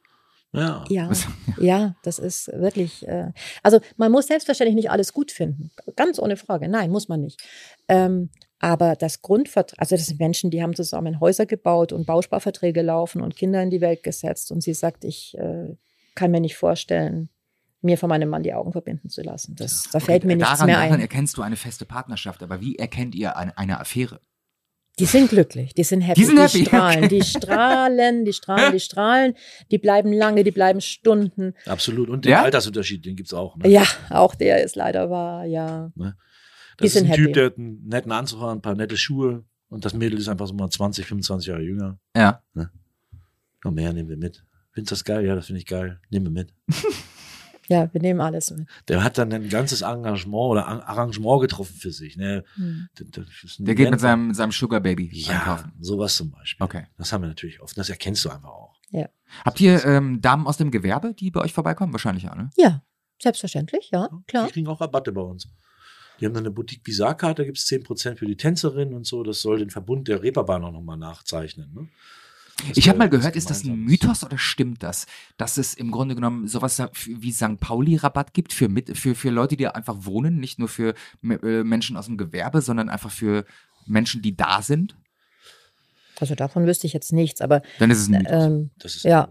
Ja. 0.52 0.84
ja, 0.90 1.10
ja, 1.60 1.96
das 2.04 2.20
ist 2.20 2.48
wirklich. 2.52 3.08
Äh, 3.08 3.32
also 3.64 3.80
man 3.98 4.12
muss 4.12 4.28
selbstverständlich 4.28 4.76
nicht 4.76 4.92
alles 4.92 5.14
gut 5.14 5.32
finden, 5.32 5.72
ganz 5.96 6.20
ohne 6.20 6.36
Frage. 6.38 6.68
Nein, 6.68 6.90
muss 6.92 7.08
man 7.08 7.22
nicht. 7.22 7.40
Ähm, 7.88 8.30
aber 8.60 8.96
das 8.96 9.22
Grundvertrag, 9.22 9.80
also 9.80 9.96
das 9.96 10.06
sind 10.08 10.20
Menschen, 10.20 10.52
die 10.52 10.62
haben 10.62 10.76
zusammen 10.76 11.20
Häuser 11.20 11.46
gebaut 11.46 11.94
und 11.94 12.06
Bausparverträge 12.06 12.82
laufen 12.82 13.22
und 13.22 13.36
Kinder 13.36 13.64
in 13.64 13.70
die 13.70 13.82
Welt 13.82 14.04
gesetzt. 14.04 14.52
Und 14.52 14.62
sie 14.62 14.74
sagt, 14.74 15.06
ich 15.06 15.38
äh, 15.38 15.76
kann 16.16 16.32
mir 16.32 16.42
nicht 16.42 16.58
vorstellen, 16.58 17.30
mir 17.82 17.98
von 17.98 18.10
meinem 18.10 18.28
Mann 18.30 18.44
die 18.44 18.54
Augen 18.54 18.74
verbinden 18.74 19.10
zu 19.10 19.22
lassen. 19.22 19.56
Das, 19.56 19.90
da 19.92 20.02
fällt 20.02 20.26
mir 20.26 20.36
nichts 20.36 20.52
daran, 20.52 20.66
mehr 20.66 20.76
daran 20.76 20.94
ein. 20.96 21.00
erkennst 21.00 21.38
du 21.38 21.42
eine 21.42 21.56
feste 21.56 21.86
Partnerschaft, 21.86 22.44
aber 22.44 22.60
wie 22.60 22.76
erkennt 22.78 23.16
ihr 23.16 23.38
eine, 23.38 23.58
eine 23.58 23.80
Affäre? 23.80 24.20
Die 25.00 25.06
sind 25.06 25.30
glücklich, 25.30 25.74
die 25.74 25.86
sind 25.86 26.02
happy, 26.02 26.20
Die 26.20 26.26
sind 26.26 26.38
happy, 26.40 26.66
strahlen, 26.66 27.06
okay. 27.06 27.08
die 27.08 27.22
strahlen, 27.24 28.26
die 28.26 28.34
strahlen, 28.34 28.72
die 28.74 28.80
strahlen, 28.82 29.34
die 29.72 29.78
bleiben 29.78 30.12
lange, 30.12 30.44
die 30.44 30.52
bleiben 30.52 30.82
Stunden. 30.82 31.54
Absolut. 31.66 32.10
Und 32.10 32.26
den 32.26 32.34
Ja? 32.34 32.44
Altersunterschied, 32.44 33.06
den 33.06 33.16
gibt's 33.16 33.34
auch. 33.34 33.56
Ne? 33.56 33.70
Ja, 33.70 33.86
auch 34.10 34.36
der 34.36 34.62
ist 34.62 34.76
leider 34.76 35.10
wahr, 35.10 35.46
ja. 35.46 35.94
Das 36.80 36.82
die 36.82 36.86
ist 36.88 36.94
sind 36.94 37.06
ein 37.06 37.12
happy. 37.12 37.24
Typ, 37.26 37.34
der 37.34 37.46
hat 37.48 37.58
einen 37.58 37.88
netten 37.88 38.12
Anzug 38.12 38.42
an, 38.42 38.58
ein 38.58 38.62
paar 38.62 38.76
nette 38.76 38.98
Schuhe 38.98 39.44
und 39.70 39.86
das 39.86 39.94
Mädel 39.94 40.18
ist 40.20 40.28
einfach 40.28 40.48
so 40.48 40.54
mal 40.54 40.70
20, 40.70 41.06
25 41.06 41.48
Jahre 41.48 41.62
jünger. 41.62 42.00
Ja. 42.16 42.42
Komm 43.62 43.78
her, 43.78 43.94
nehmen 43.94 44.10
wir 44.10 44.18
mit. 44.18 44.44
Findest 44.72 44.92
du 44.92 44.96
das 44.96 45.04
geil? 45.04 45.26
Ja, 45.26 45.36
das 45.36 45.48
finde 45.48 45.60
ich 45.60 45.66
geil. 45.66 46.00
Nehmen 46.10 46.26
wir 46.28 46.32
mit. 46.32 46.54
Ja, 47.72 47.88
wir 47.94 48.02
nehmen 48.02 48.20
alles 48.20 48.50
mit. 48.50 48.68
Der 48.88 49.04
hat 49.04 49.20
dann 49.20 49.32
ein 49.32 49.48
ganzes 49.48 49.82
Engagement 49.84 50.34
oder 50.50 50.68
Ar- 50.68 50.90
Arrangement 50.90 51.40
getroffen 51.42 51.76
für 51.76 51.92
sich. 51.92 52.18
Ne? 52.18 52.44
Hm. 52.56 52.90
Das- 52.96 53.08
das 53.12 53.26
ist 53.44 53.60
ein 53.60 53.66
Der 53.66 53.76
geht 53.76 53.92
mit 53.92 54.00
seinem, 54.00 54.30
mit 54.30 54.36
seinem 54.36 54.52
Sugar 54.52 54.80
Baby 54.80 55.08
ja, 55.14 55.34
einkaufen. 55.38 55.74
sowas 55.80 56.16
zum 56.16 56.32
Beispiel. 56.32 56.64
Okay. 56.66 56.88
Das 56.98 57.14
haben 57.14 57.22
wir 57.22 57.28
natürlich 57.28 57.62
oft. 57.62 57.78
Das 57.78 57.88
erkennst 57.92 58.26
du 58.26 58.30
einfach 58.32 58.50
auch. 58.50 58.76
Habt 59.46 59.62
ihr 59.62 59.86
ähm, 59.86 60.20
Damen 60.20 60.48
aus 60.48 60.58
dem 60.58 60.72
Gewerbe, 60.72 61.14
die 61.14 61.30
bei 61.30 61.42
euch 61.42 61.54
vorbeikommen? 61.54 61.94
Wahrscheinlich 61.94 62.24
ja, 62.24 62.34
ne? 62.34 62.50
Ja, 62.58 62.82
selbstverständlich, 63.22 63.92
ja, 63.94 64.10
klar. 64.26 64.48
Die 64.48 64.54
kriegen 64.54 64.68
auch 64.68 64.82
Rabatte 64.82 65.12
bei 65.12 65.22
uns. 65.22 65.48
Die 66.20 66.26
haben 66.26 66.34
dann 66.34 66.44
eine 66.44 66.52
Boutique 66.52 66.82
Visar-Karte, 66.86 67.42
da 67.42 67.46
gibt 67.46 67.58
es 67.58 67.66
10% 67.68 68.16
für 68.18 68.26
die 68.26 68.36
Tänzerin 68.36 68.94
und 68.94 69.06
so. 69.06 69.24
Das 69.24 69.42
soll 69.42 69.60
den 69.60 69.70
Verbund 69.70 70.08
der 70.08 70.22
Reeperbahn 70.22 70.64
auch 70.64 70.72
nochmal 70.72 70.98
nachzeichnen. 70.98 71.74
Ne? 71.74 71.88
Ich 72.76 72.90
habe 72.90 72.98
mal 73.00 73.10
gehört, 73.10 73.38
ist 73.38 73.50
das 73.50 73.64
ein. 73.64 73.78
Mythos 73.86 74.24
oder 74.24 74.38
stimmt 74.38 74.84
das, 74.84 75.06
dass 75.38 75.58
es 75.58 75.74
im 75.74 75.92
Grunde 75.92 76.16
genommen 76.16 76.48
sowas 76.48 76.82
wie 77.06 77.32
St. 77.32 77.60
Pauli-Rabatt 77.60 78.34
gibt 78.34 78.52
für, 78.52 78.68
mit, 78.68 78.98
für, 78.98 79.16
für 79.16 79.30
Leute, 79.30 79.56
die 79.56 79.66
einfach 79.68 79.96
wohnen, 80.00 80.40
nicht 80.40 80.60
nur 80.60 80.68
für 80.68 80.94
äh, 81.24 81.64
Menschen 81.64 81.96
aus 81.96 82.08
dem 82.08 82.18
Gewerbe, 82.18 82.62
sondern 82.62 82.90
einfach 82.90 83.12
für 83.12 83.46
Menschen, 83.86 84.22
die 84.22 84.36
da 84.36 84.62
sind? 84.62 84.96
Also 86.20 86.36
davon 86.36 86.66
wüsste 86.68 86.86
ich 86.86 86.92
jetzt 86.92 87.14
nichts, 87.14 87.40
aber 87.40 87.62
Dann 87.80 87.92
ist 87.92 88.00
es 88.00 88.08
ein 88.10 88.24
Mythos. 88.24 88.44
ähm, 88.46 88.70
Das 88.78 88.96
ist 88.96 89.04
Ja. 89.04 89.30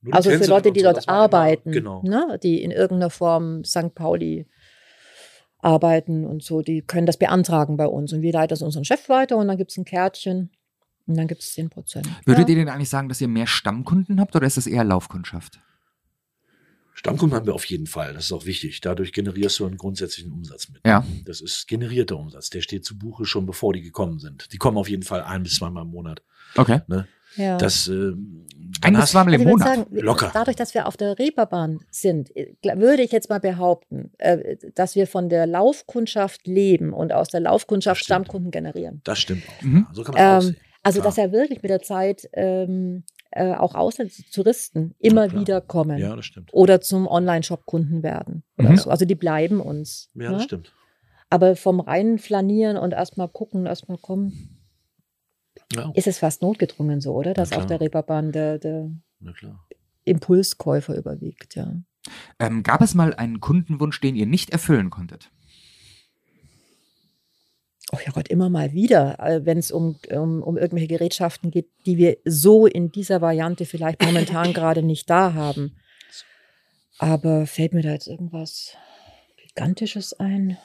Nur 0.00 0.12
die 0.12 0.12
also 0.12 0.30
für 0.30 0.46
Leute, 0.46 0.70
die 0.70 0.80
so, 0.80 0.92
dort 0.92 1.08
arbeiten, 1.08 1.72
Genau. 1.72 2.00
ne, 2.04 2.38
die 2.40 2.62
in 2.62 2.70
irgendeiner 2.70 3.10
Form 3.10 3.64
St. 3.64 3.92
Pauli 3.96 4.46
arbeiten 5.68 6.24
und 6.24 6.42
so, 6.42 6.62
die 6.62 6.80
können 6.80 7.06
das 7.06 7.18
beantragen 7.18 7.76
bei 7.76 7.86
uns. 7.86 8.12
Und 8.12 8.22
wir 8.22 8.32
leiten 8.32 8.48
das 8.48 8.62
unseren 8.62 8.84
Chef 8.84 9.08
weiter 9.08 9.36
und 9.36 9.48
dann 9.48 9.58
gibt 9.58 9.70
es 9.70 9.76
ein 9.76 9.84
Kärtchen 9.84 10.50
und 11.06 11.16
dann 11.16 11.28
gibt 11.28 11.42
es 11.42 11.52
10 11.52 11.68
Prozent. 11.68 12.08
Würdet 12.24 12.48
ja. 12.48 12.54
ihr 12.54 12.64
denn 12.64 12.68
eigentlich 12.68 12.88
sagen, 12.88 13.08
dass 13.08 13.20
ihr 13.20 13.28
mehr 13.28 13.46
Stammkunden 13.46 14.18
habt 14.18 14.34
oder 14.34 14.46
ist 14.46 14.56
das 14.56 14.66
eher 14.66 14.84
Laufkundschaft? 14.84 15.60
Stammkunden 16.94 17.36
haben 17.36 17.46
wir 17.46 17.54
auf 17.54 17.66
jeden 17.66 17.86
Fall. 17.86 18.14
Das 18.14 18.24
ist 18.24 18.32
auch 18.32 18.44
wichtig. 18.44 18.80
Dadurch 18.80 19.12
generierst 19.12 19.60
du 19.60 19.66
einen 19.66 19.76
grundsätzlichen 19.76 20.32
Umsatz 20.32 20.68
mit. 20.68 20.80
Ja. 20.84 21.06
Das 21.24 21.40
ist 21.40 21.68
generierter 21.68 22.16
Umsatz. 22.16 22.50
Der 22.50 22.60
steht 22.60 22.84
zu 22.84 22.98
Buche 22.98 23.24
schon 23.24 23.46
bevor 23.46 23.72
die 23.72 23.82
gekommen 23.82 24.18
sind. 24.18 24.52
Die 24.52 24.56
kommen 24.56 24.76
auf 24.76 24.88
jeden 24.88 25.04
Fall 25.04 25.22
ein 25.22 25.44
bis 25.44 25.54
zweimal 25.56 25.84
im 25.84 25.90
Monat. 25.90 26.22
Okay. 26.56 26.80
Ja. 27.36 27.56
Das, 27.58 27.88
äh, 27.88 28.12
bis 28.12 28.96
hast- 28.96 29.10
zweimal 29.12 29.34
im 29.34 29.40
Also 29.40 29.50
Monat. 29.50 29.68
sagen, 29.68 29.86
wir- 29.90 30.02
Locker. 30.02 30.30
dadurch, 30.32 30.56
dass 30.56 30.74
wir 30.74 30.86
auf 30.86 30.96
der 30.96 31.18
Reeperbahn 31.18 31.80
sind, 31.90 32.34
äh, 32.36 32.54
würde 32.76 33.02
ich 33.02 33.12
jetzt 33.12 33.28
mal 33.28 33.40
behaupten, 33.40 34.10
äh, 34.18 34.56
dass 34.74 34.94
wir 34.94 35.06
von 35.06 35.28
der 35.28 35.46
Laufkundschaft 35.46 36.46
leben 36.46 36.92
und 36.92 37.12
aus 37.12 37.28
der 37.28 37.40
Laufkundschaft. 37.40 38.02
Stammkunden 38.04 38.50
generieren. 38.50 39.00
Das 39.04 39.18
stimmt 39.18 39.42
auch. 39.48 39.62
Mhm. 39.62 39.86
Ja. 39.88 39.94
So 39.94 40.02
kann 40.04 40.14
man 40.14 40.22
Ähm, 40.22 40.36
aussehen. 40.38 40.56
also, 40.82 41.00
Klar. 41.00 41.08
dass 41.10 41.16
ja 41.16 41.32
wirklich 41.32 41.62
mit 41.62 41.70
der 41.70 41.82
Zeit 41.82 42.28
ähm, 42.34 43.04
äh, 43.30 43.52
auch 43.54 43.74
ausländische 43.74 44.22
Touristen 44.30 44.94
immer 44.98 45.28
klar. 45.28 45.40
wieder 45.42 45.60
kommen 45.60 45.98
Ja, 45.98 46.16
das 46.16 46.24
stimmt. 46.24 46.48
oder 46.52 46.80
zum 46.80 47.06
Online-Shop-Kunden 47.06 48.02
werden. 48.02 48.42
Mhm. 48.56 48.76
so. 48.78 48.88
Also 48.90 49.04
die 49.04 49.14
bleiben 49.14 49.60
uns. 49.60 50.08
Ja, 50.14 50.30
ne? 50.30 50.36
das 50.36 50.44
stimmt. 50.44 50.72
Aber 51.30 51.54
vom 51.56 51.80
reinen 51.80 52.18
Flanieren 52.18 52.78
und 52.78 52.92
erstmal 52.94 53.28
gucken, 53.28 53.66
erstmal 53.66 53.98
kommen, 53.98 54.57
Ja, 55.72 55.90
ist 55.94 56.06
es 56.06 56.18
fast 56.18 56.42
notgedrungen 56.42 57.00
so, 57.00 57.14
oder? 57.14 57.34
Dass 57.34 57.52
auf 57.52 57.66
der 57.66 57.80
Reeperbahn 57.80 58.32
der, 58.32 58.58
der 58.58 58.90
na 59.20 59.32
klar. 59.32 59.66
Impulskäufer 60.04 60.96
überwiegt, 60.96 61.56
ja. 61.56 61.74
Ähm, 62.38 62.62
gab 62.62 62.80
es 62.80 62.94
mal 62.94 63.14
einen 63.14 63.40
Kundenwunsch, 63.40 64.00
den 64.00 64.16
ihr 64.16 64.26
nicht 64.26 64.50
erfüllen 64.50 64.88
konntet? 64.88 65.30
Oh 67.90 67.98
ja 68.04 68.12
Gott, 68.12 68.28
immer 68.28 68.50
mal 68.50 68.72
wieder, 68.72 69.16
wenn 69.44 69.56
es 69.56 69.70
um, 69.70 69.98
um, 70.10 70.42
um 70.42 70.58
irgendwelche 70.58 70.88
Gerätschaften 70.88 71.50
geht, 71.50 71.70
die 71.86 71.96
wir 71.96 72.18
so 72.24 72.66
in 72.66 72.90
dieser 72.92 73.20
Variante 73.22 73.64
vielleicht 73.64 74.02
momentan 74.02 74.52
gerade 74.54 74.82
nicht 74.82 75.08
da 75.08 75.32
haben. 75.32 75.76
Aber 76.98 77.46
fällt 77.46 77.72
mir 77.72 77.82
da 77.82 77.92
jetzt 77.92 78.08
irgendwas 78.08 78.76
Gigantisches 79.36 80.12
ein? 80.14 80.58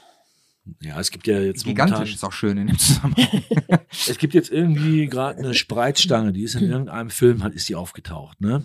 Ja, 0.81 0.99
es 0.99 1.11
gibt 1.11 1.27
ja 1.27 1.41
jetzt 1.41 1.65
Gigantisch 1.65 1.93
momentan, 1.93 2.13
ist 2.13 2.23
auch 2.23 2.31
schön 2.31 2.57
in 2.57 2.67
dem 2.67 2.79
Zusammenhang. 2.79 3.43
es 3.89 4.17
gibt 4.17 4.33
jetzt 4.33 4.51
irgendwie 4.51 5.07
gerade 5.07 5.39
eine 5.39 5.53
Spreizstange, 5.53 6.31
die 6.31 6.43
ist 6.43 6.55
in 6.55 6.69
irgendeinem 6.69 7.09
Film 7.09 7.43
halt 7.43 7.53
ist 7.53 7.67
die 7.67 7.75
aufgetaucht, 7.75 8.39
ne? 8.39 8.63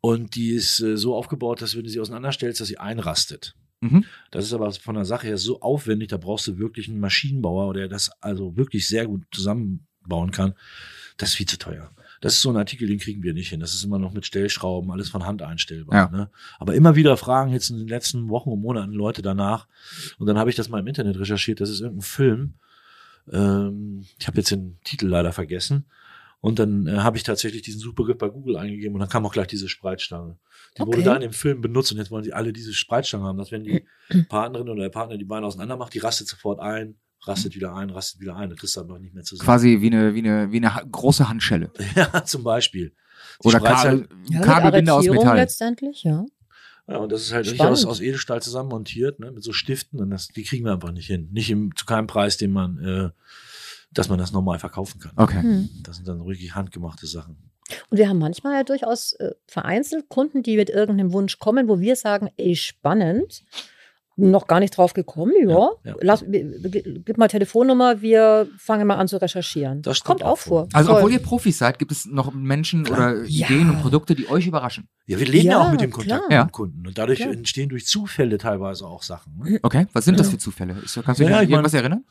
Und 0.00 0.34
die 0.34 0.50
ist 0.50 0.80
äh, 0.80 0.96
so 0.96 1.14
aufgebaut, 1.14 1.62
dass 1.62 1.76
wenn 1.76 1.84
du 1.84 1.90
sie 1.90 2.00
auseinanderstellst, 2.00 2.60
dass 2.60 2.68
sie 2.68 2.78
einrastet. 2.78 3.54
mhm. 3.80 4.04
Das 4.30 4.44
ist 4.44 4.52
aber 4.52 4.70
von 4.72 4.94
der 4.94 5.04
Sache 5.04 5.26
her 5.26 5.38
so 5.38 5.60
aufwendig, 5.60 6.08
da 6.08 6.16
brauchst 6.16 6.46
du 6.46 6.58
wirklich 6.58 6.88
einen 6.88 7.00
Maschinenbauer, 7.00 7.72
der 7.74 7.88
das 7.88 8.10
also 8.22 8.56
wirklich 8.56 8.86
sehr 8.88 9.06
gut 9.06 9.24
zusammenbauen 9.30 10.30
kann. 10.30 10.54
Das 11.16 11.30
ist 11.30 11.36
viel 11.36 11.48
zu 11.48 11.58
teuer. 11.58 11.90
Das 12.20 12.34
ist 12.34 12.42
so 12.42 12.50
ein 12.50 12.56
Artikel, 12.56 12.88
den 12.88 12.98
kriegen 12.98 13.22
wir 13.22 13.34
nicht 13.34 13.48
hin. 13.50 13.60
Das 13.60 13.74
ist 13.74 13.84
immer 13.84 13.98
noch 13.98 14.12
mit 14.12 14.24
Stellschrauben, 14.26 14.90
alles 14.90 15.08
von 15.08 15.26
Hand 15.26 15.42
einstellbar. 15.42 15.94
Ja. 15.94 16.16
Ne? 16.16 16.30
Aber 16.58 16.74
immer 16.74 16.96
wieder 16.96 17.16
fragen 17.16 17.52
jetzt 17.52 17.70
in 17.70 17.78
den 17.78 17.88
letzten 17.88 18.28
Wochen 18.28 18.50
und 18.50 18.60
Monaten 18.60 18.92
Leute 18.92 19.22
danach. 19.22 19.66
Und 20.18 20.26
dann 20.26 20.38
habe 20.38 20.50
ich 20.50 20.56
das 20.56 20.68
mal 20.68 20.78
im 20.80 20.86
Internet 20.86 21.18
recherchiert. 21.18 21.60
Das 21.60 21.70
ist 21.70 21.80
irgendein 21.80 22.02
Film. 22.02 22.54
Ähm, 23.30 24.04
ich 24.18 24.26
habe 24.26 24.38
jetzt 24.38 24.50
den 24.50 24.78
Titel 24.84 25.06
leider 25.06 25.32
vergessen. 25.32 25.86
Und 26.40 26.58
dann 26.58 26.86
äh, 26.86 26.98
habe 26.98 27.16
ich 27.16 27.22
tatsächlich 27.22 27.62
diesen 27.62 27.80
Suchbegriff 27.80 28.18
bei 28.18 28.28
Google 28.28 28.56
eingegeben 28.58 28.94
und 28.94 29.00
dann 29.00 29.08
kam 29.08 29.24
auch 29.24 29.32
gleich 29.32 29.46
diese 29.46 29.66
Spreizstange. 29.66 30.36
Die 30.76 30.80
wurde 30.82 30.98
Okay. 30.98 31.04
da 31.04 31.14
in 31.14 31.22
dem 31.22 31.32
Film 31.32 31.62
benutzt 31.62 31.90
und 31.90 31.96
jetzt 31.96 32.10
wollen 32.10 32.22
sie 32.22 32.34
alle 32.34 32.52
diese 32.52 32.74
Spreizstange 32.74 33.24
haben, 33.24 33.38
dass 33.38 33.50
wenn 33.50 33.64
die 33.64 33.86
Partnerin 34.28 34.68
oder 34.68 34.82
der 34.82 34.90
Partner 34.90 35.16
die 35.16 35.24
Beine 35.24 35.46
auseinander 35.46 35.78
macht, 35.78 35.94
die 35.94 36.00
rastet 36.00 36.28
sofort 36.28 36.60
ein, 36.60 36.96
rastet 37.26 37.54
wieder 37.54 37.74
ein, 37.74 37.90
rastet 37.90 38.20
wieder 38.20 38.36
ein, 38.36 38.48
dann 38.48 38.58
kriegst 38.58 38.76
du 38.76 38.80
aber 38.80 38.98
nicht 38.98 39.14
mehr 39.14 39.24
zusammen. 39.24 39.46
Quasi 39.46 39.80
wie 39.80 39.86
eine, 39.86 40.14
wie 40.14 40.18
eine, 40.18 40.52
wie 40.52 40.56
eine 40.56 40.70
große 40.90 41.28
Handschelle. 41.28 41.70
Ja, 41.94 42.24
zum 42.24 42.42
Beispiel. 42.42 42.92
Die 43.42 43.48
Oder 43.48 43.60
Kabel, 43.60 43.90
halt, 43.90 44.08
Ja, 44.30 44.40
Kabelbinder 44.40 44.94
aus 44.94 45.06
Metall. 45.06 45.36
letztendlich, 45.36 46.04
ja. 46.04 46.24
ja, 46.88 46.96
und 46.96 47.10
das 47.10 47.22
ist 47.22 47.32
halt 47.32 47.46
Spannend. 47.46 47.72
aus, 47.72 47.84
aus 47.84 48.00
Edelstahl 48.00 48.42
zusammen 48.42 48.68
montiert, 48.68 49.20
ne, 49.20 49.30
mit 49.30 49.42
so 49.42 49.52
Stiften 49.52 50.00
und 50.00 50.10
das, 50.10 50.28
die 50.28 50.44
kriegen 50.44 50.64
wir 50.64 50.72
einfach 50.72 50.92
nicht 50.92 51.06
hin. 51.06 51.28
Nicht 51.32 51.50
im, 51.50 51.74
zu 51.74 51.84
keinem 51.84 52.06
Preis, 52.06 52.36
den 52.36 52.52
man, 52.52 52.78
äh, 52.78 53.10
dass 53.92 54.08
man 54.08 54.18
das 54.18 54.32
normal 54.32 54.58
verkaufen 54.58 55.00
kann. 55.00 55.12
Okay. 55.16 55.40
Hm. 55.40 55.68
Das 55.82 55.96
sind 55.96 56.08
dann 56.08 56.24
wirklich 56.26 56.54
handgemachte 56.54 57.06
Sachen. 57.06 57.36
Und 57.90 57.98
wir 57.98 58.08
haben 58.08 58.18
manchmal 58.18 58.54
ja 58.54 58.64
durchaus 58.64 59.14
äh, 59.14 59.32
vereinzelt 59.46 60.08
Kunden, 60.08 60.42
die 60.42 60.56
mit 60.56 60.68
irgendeinem 60.68 61.12
Wunsch 61.12 61.38
kommen, 61.38 61.68
wo 61.68 61.80
wir 61.80 61.96
sagen, 61.96 62.28
ey, 62.36 62.56
spannend, 62.56 63.42
noch 64.16 64.46
gar 64.46 64.60
nicht 64.60 64.76
drauf 64.76 64.92
gekommen, 64.94 65.32
ja. 65.42 65.48
Ja, 65.48 65.70
ja. 65.84 65.94
Lass, 66.00 66.24
gib 66.28 67.18
mal 67.18 67.26
Telefonnummer, 67.28 68.00
wir 68.00 68.46
fangen 68.58 68.86
mal 68.86 68.94
an 68.96 69.08
zu 69.08 69.20
recherchieren. 69.20 69.82
Das 69.82 70.04
kommt 70.04 70.20
kommt 70.20 70.30
auch 70.30 70.38
vor. 70.38 70.60
vor. 70.64 70.68
Also 70.72 70.90
Voll. 70.90 70.96
obwohl 70.98 71.12
ihr 71.12 71.18
Profis 71.18 71.58
seid, 71.58 71.78
gibt 71.78 71.90
es 71.90 72.06
noch 72.06 72.32
Menschen 72.32 72.84
Klar. 72.84 73.12
oder 73.14 73.24
Ja. 73.24 73.46
Ideen 73.46 73.70
und 73.70 73.80
Produkte, 73.80 74.14
die 74.14 74.28
euch 74.30 74.46
überraschen. 74.46 74.88
Ja, 75.06 75.18
wir 75.18 75.26
leben 75.26 75.46
ja, 75.46 75.52
Ja, 75.52 75.60
auch 75.66 75.70
mit 75.72 75.80
dem 75.80 75.90
Kontakt 75.90 76.26
klar. 76.28 76.42
mit 76.44 76.50
dem 76.50 76.52
Kunden 76.52 76.86
und 76.86 76.96
dadurch 76.96 77.18
Klar. 77.20 77.32
entstehen 77.32 77.68
durch 77.68 77.86
Zufälle 77.86 78.38
teilweise 78.38 78.86
auch 78.86 79.02
Sachen. 79.02 79.36
Ne? 79.42 79.58
Okay, 79.62 79.86
was 79.92 80.04
sind 80.04 80.18
das 80.20 80.28
für 80.28 80.38
Zufälle? 80.38 80.76
Ist, 80.84 80.94
kannst 81.04 81.18
du 81.20 81.24
dich 81.24 81.32
Ja, 81.32 81.40
an 81.40 81.48
irgendwas 81.48 81.74
erinnern? 81.74 82.04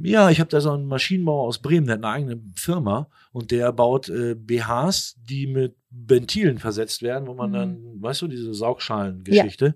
Ja, 0.00 0.30
ich 0.30 0.40
habe 0.40 0.48
da 0.48 0.60
so 0.62 0.70
einen 0.72 0.86
Maschinenbauer 0.86 1.46
aus 1.46 1.58
Bremen, 1.58 1.86
der 1.86 1.96
hat 1.98 2.04
eine 2.04 2.12
eigene 2.14 2.40
Firma 2.54 3.08
und 3.30 3.50
der 3.50 3.70
baut 3.72 4.08
äh, 4.08 4.34
BHs, 4.34 5.16
die 5.22 5.46
mit 5.46 5.76
Ventilen 5.90 6.58
versetzt 6.58 7.02
werden, 7.02 7.28
wo 7.28 7.34
man 7.34 7.50
Mhm. 7.50 7.54
dann, 7.54 7.78
weißt 8.00 8.22
du, 8.22 8.26
diese 8.28 8.54
Saugschalengeschichte. 8.54 9.74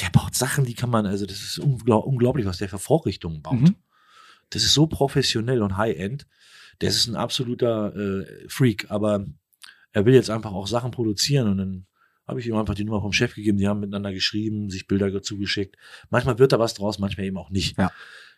Der 0.00 0.10
baut 0.10 0.34
Sachen, 0.34 0.64
die 0.64 0.74
kann 0.74 0.90
man, 0.90 1.06
also 1.06 1.24
das 1.26 1.40
ist 1.40 1.58
unglaub, 1.58 2.04
unglaublich, 2.04 2.46
was 2.46 2.58
der 2.58 2.68
für 2.68 2.78
Vorrichtungen 2.78 3.42
baut. 3.42 3.60
Mhm. 3.60 3.76
Das 4.50 4.62
ist 4.62 4.74
so 4.74 4.86
professionell 4.86 5.62
und 5.62 5.76
High-End. 5.76 6.26
Das 6.78 6.94
ist 6.94 7.06
ein 7.06 7.16
absoluter 7.16 7.96
äh, 7.96 8.48
Freak, 8.48 8.90
aber 8.90 9.24
er 9.92 10.04
will 10.04 10.14
jetzt 10.14 10.30
einfach 10.30 10.52
auch 10.52 10.66
Sachen 10.66 10.90
produzieren 10.90 11.48
und 11.48 11.58
dann 11.58 11.86
habe 12.26 12.40
ich 12.40 12.46
ihm 12.46 12.56
einfach 12.56 12.74
die 12.74 12.84
Nummer 12.84 13.00
vom 13.00 13.12
Chef 13.12 13.34
gegeben, 13.34 13.56
die 13.56 13.68
haben 13.68 13.80
miteinander 13.80 14.12
geschrieben, 14.12 14.68
sich 14.68 14.86
Bilder 14.86 15.22
zugeschickt. 15.22 15.76
Manchmal 16.10 16.38
wird 16.38 16.52
da 16.52 16.58
was 16.58 16.74
draus, 16.74 16.98
manchmal 16.98 17.26
eben 17.26 17.38
auch 17.38 17.50
nicht. 17.50 17.78
Ja. 17.78 17.90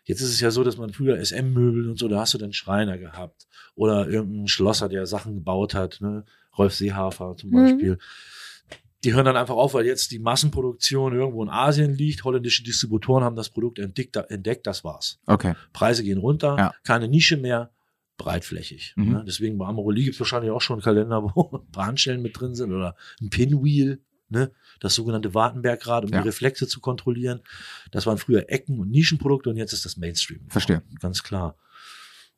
Jetzt 0.05 0.21
ist 0.21 0.29
es 0.29 0.39
ja 0.39 0.51
so, 0.51 0.63
dass 0.63 0.77
man 0.77 0.93
früher 0.93 1.23
SM-Möbel 1.23 1.89
und 1.89 1.99
so, 1.99 2.07
da 2.07 2.21
hast 2.21 2.33
du 2.33 2.37
dann 2.37 2.53
Schreiner 2.53 2.97
gehabt 2.97 3.47
oder 3.75 4.07
irgendeinen 4.07 4.47
Schlosser, 4.47 4.89
der 4.89 5.05
Sachen 5.05 5.35
gebaut 5.35 5.73
hat, 5.73 5.99
ne? 6.01 6.23
Rolf 6.57 6.73
Seehafer 6.73 7.35
zum 7.37 7.51
Mhm. 7.51 7.97
Die 9.05 9.13
hören 9.13 9.25
dann 9.25 9.37
einfach 9.37 9.55
auf, 9.55 9.73
weil 9.73 9.85
jetzt 9.85 10.11
die 10.11 10.19
Massenproduktion 10.19 11.13
irgendwo 11.13 11.41
in 11.43 11.49
Asien 11.49 11.93
liegt. 11.93 12.23
Holländische 12.25 12.63
Distributoren 12.63 13.23
haben 13.23 13.35
das 13.37 13.49
Produkt 13.49 13.79
entdeckt, 13.79 14.15
entdeckt 14.17 14.67
das 14.67 14.83
war's. 14.83 15.19
Okay. 15.25 15.53
Preise 15.71 16.03
gehen 16.03 16.17
runter, 16.17 16.55
Ja. 16.57 16.73
keine 16.83 17.07
Nische 17.07 17.37
mehr, 17.37 17.71
breitflächig. 18.17 18.93
Mhm. 18.97 19.11
Ne? 19.13 19.23
Deswegen 19.25 19.57
bei 19.57 19.65
Amorelie 19.65 20.03
gibt 20.03 20.15
es 20.15 20.19
wahrscheinlich 20.19 20.51
auch 20.51 20.61
schon 20.61 20.75
einen 20.75 20.83
Kalender, 20.83 21.23
wo 21.35 21.63
Handstellen 21.77 22.21
mit 22.21 22.39
drin 22.39 22.55
sind 22.55 22.73
oder 22.73 22.95
ein 23.21 23.29
Pinwheel, 23.29 24.01
ne? 24.27 24.51
das 24.81 24.95
sogenannte 24.95 25.33
Wartenbergrad, 25.33 26.03
um 26.03 26.11
Ja. 26.11 26.21
die 26.21 26.27
Reflexe 26.27 26.67
zu 26.67 26.81
kontrollieren. 26.81 27.39
Das 27.91 28.05
waren 28.05 28.17
früher 28.17 28.49
Ecken- 28.49 28.79
und 28.79 28.91
Nischenprodukte 28.91 29.49
und 29.49 29.55
jetzt 29.57 29.71
ist 29.73 29.85
das 29.85 29.95
Mainstream. 29.97 30.41
Verstehe. 30.49 30.83
Ganz 30.99 31.23
klar. 31.23 31.55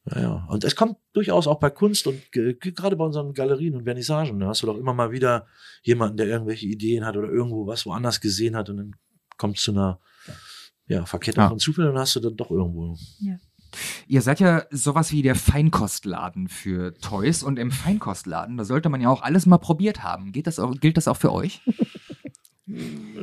Ja, 0.06 0.20
ja. 0.22 0.46
Und 0.50 0.64
es 0.64 0.76
kommt 0.76 0.98
durchaus 1.14 1.46
auch 1.48 1.60
bei 1.60 1.70
Kunst 1.70 2.08
und 2.08 2.32
ge- 2.32 2.54
ge- 2.56 2.72
gerade 2.72 2.96
bei 2.96 3.06
unseren 3.06 3.34
Galerien 3.34 3.76
und 3.76 3.84
Vernissagen. 3.84 4.40
Da 4.40 4.48
hast 4.48 4.64
du 4.64 4.68
doch 4.68 4.78
immer 4.78 4.94
mal 4.94 5.12
wieder 5.12 5.46
jemanden, 5.84 6.18
der 6.18 6.26
irgendwelche 6.28 6.66
Ideen 6.66 7.06
hat 7.06 7.18
oder 7.18 7.30
irgendwo 7.30 7.68
was 7.68 7.86
woanders 7.86 8.20
gesehen 8.20 8.56
hat 8.56 8.70
und 8.70 8.78
dann 8.78 8.96
kommt 9.38 9.58
es 9.58 9.64
zu 9.64 9.72
einer 9.72 10.00
ja, 10.88 11.06
Verkettung 11.06 11.44
Ja. 11.44 11.50
von 11.50 11.60
Zufällen 11.60 11.90
und 11.90 11.96
dann 11.96 12.02
hast 12.02 12.16
du 12.16 12.20
dann 12.20 12.36
doch 12.36 12.50
irgendwo. 12.50 12.98
Ihr 14.08 14.22
seid 14.22 14.40
ja 14.40 14.64
sowas 14.72 15.12
wie 15.12 15.22
der 15.22 15.36
Feinkostladen 15.36 16.50
für 16.50 16.94
Toys 16.96 17.44
und 17.44 17.58
im 17.60 17.72
Feinkostladen, 17.72 18.58
da 18.58 18.66
sollte 18.66 18.90
man 18.90 19.02
ja 19.02 19.10
auch 19.10 19.22
alles 19.22 19.46
mal 19.46 19.60
probiert 19.60 20.04
haben. 20.04 20.32
Geht 20.32 20.48
das 20.48 20.60
auch, 20.60 20.74
gilt 20.80 20.98
das 20.98 21.08
auch 21.08 21.16
für 21.18 21.32
euch? 21.32 21.62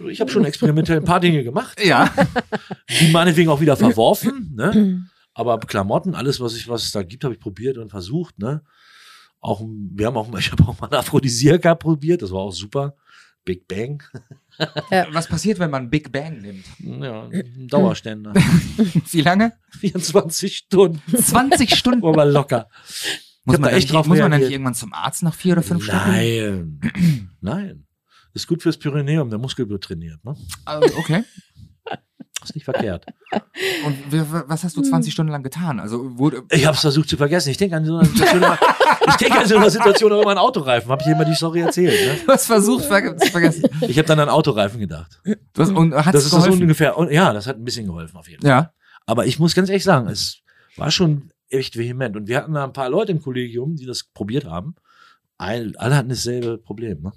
Ich 0.08 0.20
habe 0.20 0.30
schon 0.30 0.44
experimentell 0.44 0.98
ein 0.98 1.04
paar 1.04 1.20
Dinge 1.20 1.42
gemacht, 1.44 1.78
Ja. 1.84 2.10
die 3.00 3.10
meinetwegen 3.10 3.50
auch 3.50 3.60
wieder 3.60 3.76
verworfen. 3.76 4.52
Ne? 4.56 5.06
Aber 5.38 5.56
Klamotten, 5.60 6.16
alles, 6.16 6.40
was 6.40 6.56
ich, 6.56 6.66
was 6.68 6.82
es 6.82 6.90
da 6.90 7.04
gibt, 7.04 7.22
habe 7.22 7.32
ich 7.32 7.38
probiert 7.38 7.78
und 7.78 7.90
versucht. 7.90 8.40
Ne? 8.40 8.60
Auch, 9.38 9.62
wir 9.64 10.06
haben 10.06 10.16
auch, 10.16 10.28
ich 10.38 10.50
habe 10.50 10.64
auch 10.66 10.80
mal 10.80 10.92
Aphrodisiaka 10.92 11.76
probiert, 11.76 12.22
das 12.22 12.32
war 12.32 12.40
auch 12.40 12.52
super. 12.52 12.96
Big 13.44 13.68
Bang. 13.68 14.02
Was 15.12 15.28
passiert, 15.28 15.60
wenn 15.60 15.70
man 15.70 15.88
Big 15.88 16.10
Bang 16.10 16.40
nimmt? 16.40 16.64
Ja, 16.80 17.28
ein 17.28 17.68
Dauerständer. 17.68 18.34
Wie 19.10 19.20
lange? 19.20 19.52
24 19.78 20.56
Stunden. 20.56 21.00
20 21.16 21.74
Stunden. 21.74 22.04
Aber 22.04 22.24
locker. 22.26 22.68
Muss 23.44 23.58
man, 23.58 23.70
da 23.70 23.76
echt 23.76 23.92
drauf 23.92 24.06
muss 24.08 24.18
man 24.18 24.32
dann 24.32 24.40
nicht 24.40 24.50
irgendwann 24.50 24.74
zum 24.74 24.92
Arzt 24.92 25.22
nach 25.22 25.34
vier 25.34 25.52
oder 25.52 25.62
fünf 25.62 25.84
Stunden? 25.84 26.10
Nein, 26.10 26.80
nein. 27.40 27.86
Ist 28.34 28.48
gut 28.48 28.62
fürs 28.62 28.76
Pyrenäum, 28.76 29.30
der 29.30 29.38
Muskel 29.38 29.68
wird 29.68 29.84
trainiert. 29.84 30.22
Ne? 30.24 30.36
Ah, 30.66 30.80
Okay. 30.98 31.22
Ist 32.42 32.54
nicht 32.54 32.64
verkehrt. 32.64 33.04
Und 33.84 33.96
was 34.48 34.62
hast 34.64 34.76
du 34.76 34.82
20 34.82 35.12
Stunden 35.12 35.32
lang 35.32 35.42
getan? 35.42 35.80
Also 35.80 36.16
wurde, 36.18 36.44
Ich 36.50 36.64
habe 36.66 36.74
es 36.76 36.80
versucht 36.80 37.08
zu 37.08 37.16
vergessen. 37.16 37.50
Ich 37.50 37.56
denke 37.56 37.76
an 37.76 37.84
so 37.84 37.96
eine 37.96 38.06
Situation, 38.08 38.42
immer, 38.42 38.58
ich 39.08 39.16
denke 39.16 39.38
an 39.40 39.46
so 39.48 39.56
eine 39.56 39.70
Situation 39.70 40.12
auch 40.12 40.22
immer 40.22 40.30
an 40.30 40.38
Autoreifen. 40.38 40.90
Habe 40.90 41.02
ich 41.02 41.06
dir 41.06 41.14
immer 41.14 41.24
die 41.24 41.34
Story 41.34 41.60
erzählt. 41.60 41.92
Ne? 42.06 42.20
du 42.26 42.32
hast 42.32 42.46
versucht 42.46 42.84
ver 42.84 43.16
zu 43.16 43.30
vergessen. 43.30 43.64
Ich 43.82 43.98
habe 43.98 44.06
dann 44.06 44.20
an 44.20 44.28
Autoreifen 44.28 44.78
gedacht. 44.78 45.20
Du 45.24 45.62
hast, 45.62 45.70
und 45.72 45.94
hat 45.94 46.14
Das 46.14 46.20
es 46.20 46.26
ist 46.26 46.32
das 46.34 46.44
geholfen? 46.44 46.62
ungefähr. 46.62 46.96
Und 46.96 47.10
ja, 47.10 47.32
das 47.32 47.46
hat 47.48 47.56
ein 47.56 47.64
bisschen 47.64 47.86
geholfen 47.86 48.16
auf 48.16 48.28
jeden 48.28 48.42
Fall. 48.42 48.50
ja. 48.50 48.72
Aber 49.06 49.26
ich 49.26 49.38
muss 49.38 49.54
ganz 49.54 49.68
ehrlich 49.70 49.84
sagen, 49.84 50.06
es 50.08 50.38
war 50.76 50.90
schon 50.90 51.30
echt 51.48 51.76
vehement. 51.76 52.14
Und 52.16 52.28
wir 52.28 52.36
hatten 52.36 52.52
da 52.54 52.62
ein 52.64 52.72
paar 52.74 52.90
Leute 52.90 53.10
im 53.10 53.22
Kollegium, 53.22 53.74
die 53.74 53.86
das 53.86 54.04
probiert 54.04 54.44
haben. 54.44 54.74
All, 55.38 55.72
alle 55.78 55.96
hatten 55.96 56.10
dasselbe 56.10 56.58
Problem. 56.58 57.00
Ne? 57.02 57.12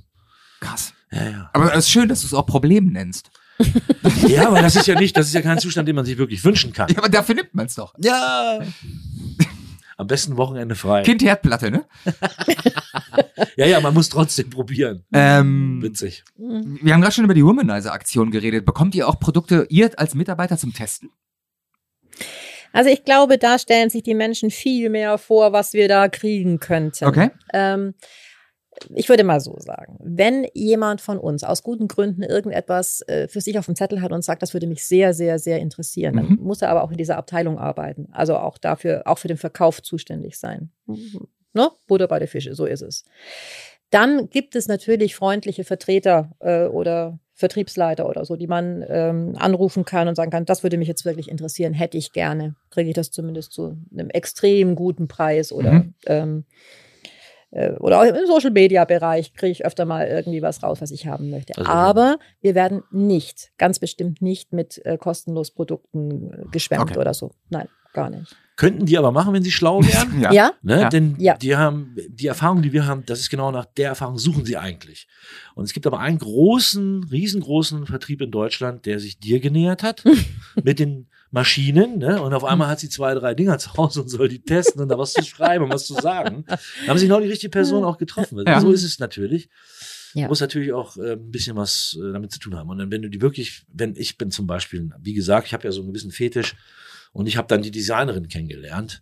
Krass. 0.62 0.94
Ja, 1.12 1.30
ja. 1.30 1.50
Aber 1.54 1.72
es 1.74 1.80
ist 1.86 1.90
schön, 1.92 2.08
dass 2.08 2.22
du 2.22 2.28
es 2.28 2.34
auch 2.34 2.46
Problem 2.46 2.86
nennst. 2.94 3.30
ja, 4.28 4.48
aber 4.48 4.62
das 4.62 4.76
ist 4.76 4.88
ja 4.88 5.00
nicht, 5.00 5.16
das 5.16 5.28
ist 5.28 5.34
ja 5.34 5.42
kein 5.42 5.60
Zustand, 5.60 5.88
den 5.88 5.96
man 5.96 6.06
sich 6.06 6.18
wirklich 6.18 6.44
wünschen 6.44 6.74
kann. 6.74 6.90
Ja, 6.90 6.98
aber 6.98 7.10
dafür 7.10 7.36
nimmt 7.36 7.54
man 7.54 7.68
es 7.68 7.76
doch. 7.76 7.94
Ja. 8.00 8.60
Am 9.98 10.08
besten 10.08 10.36
Wochenende 10.38 10.74
frei. 10.76 11.04
Kind 11.04 11.22
Herdplatte, 11.22 11.72
ne? 11.72 11.86
Ja, 13.56 13.66
ja, 13.66 13.80
man 13.82 13.94
muss 13.94 14.10
trotzdem 14.10 14.50
probieren. 14.50 15.04
Ähm, 15.14 15.82
Witzig. 15.82 16.24
wir 16.38 16.94
haben 16.94 17.02
gerade 17.02 17.14
schon 17.14 17.26
über 17.26 17.34
die 17.34 17.46
Womanizer-Aktion 17.46 18.32
geredet. 18.32 18.66
Bekommt 18.66 18.96
ihr 18.96 19.08
auch 19.08 19.20
Produkte, 19.20 19.68
ihr 19.70 19.92
als 19.98 20.16
Mitarbeiter 20.16 20.58
zum 20.58 20.74
Testen? 20.74 21.10
Also 22.74 22.90
ich 22.90 23.04
glaube, 23.04 23.38
da 23.38 23.60
stellen 23.60 23.90
sich 23.90 24.04
die 24.04 24.14
Menschen 24.14 24.50
viel 24.50 24.90
mehr 24.90 25.18
vor, 25.18 25.54
was 25.54 25.74
wir 25.74 25.88
da 25.88 26.08
kriegen 26.08 26.60
könnten. 26.60 27.06
Okay. 27.06 27.32
Ähm, 27.54 27.94
ich 28.94 29.10
würde 29.10 29.24
mal 29.24 29.40
so 29.40 29.56
sagen, 29.60 29.98
wenn 30.02 30.46
jemand 30.54 31.02
von 31.02 31.18
uns 31.18 31.44
aus 31.44 31.64
guten 31.64 31.88
Gründen 31.88 32.24
irgendetwas 32.24 33.02
äh, 33.08 33.28
für 33.28 33.42
sich 33.42 33.58
auf 33.60 33.66
dem 33.66 33.76
Zettel 33.76 34.02
hat 34.02 34.12
und 34.12 34.24
sagt, 34.24 34.42
das 34.42 34.54
würde 34.54 34.68
mich 34.68 34.86
sehr, 34.86 35.14
sehr, 35.14 35.40
sehr 35.40 35.60
interessieren, 35.60 36.16
dann 36.16 36.26
Mhm. 36.30 36.38
muss 36.42 36.62
er 36.62 36.70
aber 36.70 36.84
auch 36.84 36.92
in 36.92 36.98
dieser 36.98 37.18
Abteilung 37.18 37.58
arbeiten. 37.60 38.08
Also 38.12 38.36
auch 38.38 38.58
dafür, 38.58 39.04
auch 39.06 39.18
für 39.18 39.28
den 39.28 39.38
Verkauf 39.38 39.82
zuständig 39.82 40.38
sein. 40.40 40.72
Ne? 41.54 41.70
Butter 41.88 42.08
bei 42.08 42.20
der 42.20 42.28
Fische, 42.28 42.56
so 42.56 42.66
ist 42.66 42.82
es. 42.82 43.04
Dann 43.90 44.30
gibt 44.30 44.56
es 44.56 44.68
natürlich 44.68 45.16
freundliche 45.16 45.64
Vertreter 45.66 46.32
äh, 46.40 46.66
oder 46.66 47.20
Vertriebsleiter 47.34 48.08
oder 48.08 48.24
so, 48.24 48.36
die 48.36 48.48
man 48.48 48.86
ähm, 48.88 49.34
anrufen 49.38 49.84
kann 49.84 50.08
und 50.08 50.16
sagen 50.16 50.32
kann, 50.32 50.46
das 50.46 50.64
würde 50.64 50.78
mich 50.78 50.88
jetzt 50.88 51.06
wirklich 51.06 51.28
interessieren, 51.30 51.74
hätte 51.74 51.98
ich 51.98 52.14
gerne. 52.14 52.56
Kriege 52.70 52.90
ich 52.90 52.96
das 52.96 53.12
zumindest 53.12 53.52
zu 53.52 53.76
einem 53.92 54.10
extrem 54.12 54.76
guten 54.76 55.08
Preis 55.08 55.52
oder 55.52 55.72
Mhm. 55.74 55.94
ähm, 56.06 56.46
äh, 56.50 56.54
oder 57.80 58.00
auch 58.00 58.04
im 58.06 58.26
Social 58.28 58.52
Media 58.52 58.86
Bereich 58.86 59.34
kriege 59.34 59.52
ich 59.52 59.66
öfter 59.66 59.86
mal 59.86 60.08
irgendwie 60.08 60.42
was 60.42 60.64
raus, 60.64 60.80
was 60.82 60.92
ich 60.92 61.06
haben 61.08 61.30
möchte. 61.30 61.58
Also- 61.58 61.70
Aber 61.70 62.18
wir 62.42 62.56
werden 62.56 62.84
nicht, 62.92 63.52
ganz 63.58 63.80
bestimmt 63.80 64.22
nicht 64.22 64.54
mit 64.54 64.84
äh, 64.86 64.98
kostenlos 64.98 65.52
Produkten 65.52 66.32
äh, 66.32 66.44
geschwemmt 66.52 66.92
Okay. 66.92 66.98
oder 67.00 67.14
so. 67.14 67.32
Nein, 67.50 67.68
gar 67.94 68.10
nicht. 68.10 68.36
Könnten 68.58 68.86
die 68.86 68.98
aber 68.98 69.12
machen, 69.12 69.34
wenn 69.34 69.42
sie 69.44 69.52
schlau 69.52 69.82
wären. 69.82 70.22
Ja. 70.22 70.32
Ja? 70.34 70.52
Ne? 70.62 70.82
Ja. 70.82 70.90
Denn 70.90 71.16
Ja. 71.18 71.36
die 71.36 71.56
haben, 71.56 71.96
die 72.10 72.28
Erfahrung, 72.28 72.62
die 72.62 72.72
wir 72.74 72.86
haben, 72.86 73.04
das 73.06 73.20
ist 73.20 73.30
genau 73.30 73.52
nach 73.52 73.66
der 73.66 73.90
Erfahrung 73.90 74.18
suchen 74.20 74.46
sie 74.46 74.56
eigentlich. 74.58 75.08
Und 75.56 75.64
es 75.66 75.74
gibt 75.74 75.88
aber 75.88 76.00
einen 76.00 76.20
großen, 76.20 77.04
riesengroßen 77.12 77.86
Vertrieb 77.88 78.22
in 78.22 78.32
Deutschland, 78.32 78.86
der 78.86 79.00
sich 79.00 79.20
dir 79.20 79.40
genähert 79.40 79.84
hat 79.84 80.04
mit 80.64 80.80
den 80.80 81.08
Maschinen, 81.32 81.98
ne? 81.98 82.22
Und 82.22 82.34
auf 82.34 82.44
einmal 82.44 82.68
hat 82.68 82.80
sie 82.80 82.90
zwei, 82.90 83.14
drei 83.14 83.34
Dinger 83.34 83.58
zu 83.58 83.74
Hause 83.78 84.02
und 84.02 84.10
soll 84.10 84.28
die 84.28 84.42
testen 84.42 84.82
und 84.82 84.90
da 84.90 84.98
was 84.98 85.14
zu 85.14 85.24
schreiben 85.24 85.64
und 85.66 85.74
was 85.74 85.86
zu 85.88 85.94
sagen. 85.94 86.44
Da 86.48 86.58
haben 86.88 86.98
sie 86.98 87.06
genau 87.08 87.22
die 87.22 87.28
richtige 87.30 87.50
Person 87.50 87.84
auch 87.86 87.98
getroffen. 87.98 88.44
Ja. 88.46 88.60
So 88.60 88.72
ist 88.72 88.84
es 88.84 89.00
natürlich. 89.00 89.50
Ja. 90.14 90.28
Muss 90.28 90.42
natürlich 90.42 90.74
auch 90.74 90.98
äh, 90.98 91.14
ein 91.14 91.32
bisschen 91.32 91.56
was 91.56 91.98
äh, 91.98 92.12
damit 92.12 92.34
zu 92.34 92.40
tun 92.40 92.56
haben. 92.56 92.70
Und 92.70 92.80
dann, 92.80 92.92
wenn 92.92 93.02
du 93.02 93.10
die 93.10 93.22
wirklich, 93.22 93.64
wenn 93.72 93.96
ich 93.96 94.18
bin 94.18 94.30
zum 94.30 94.46
Beispiel, 94.46 94.90
wie 95.00 95.14
gesagt, 95.14 95.48
ich 95.48 95.54
habe 95.54 95.64
ja 95.64 95.72
so 95.72 95.80
einen 95.82 95.88
gewissen 95.94 96.12
Fetisch 96.12 96.56
und 97.14 97.28
ich 97.28 97.38
habe 97.38 97.48
dann 97.48 97.62
die 97.62 97.72
Designerin 97.72 98.28
kennengelernt. 98.28 99.02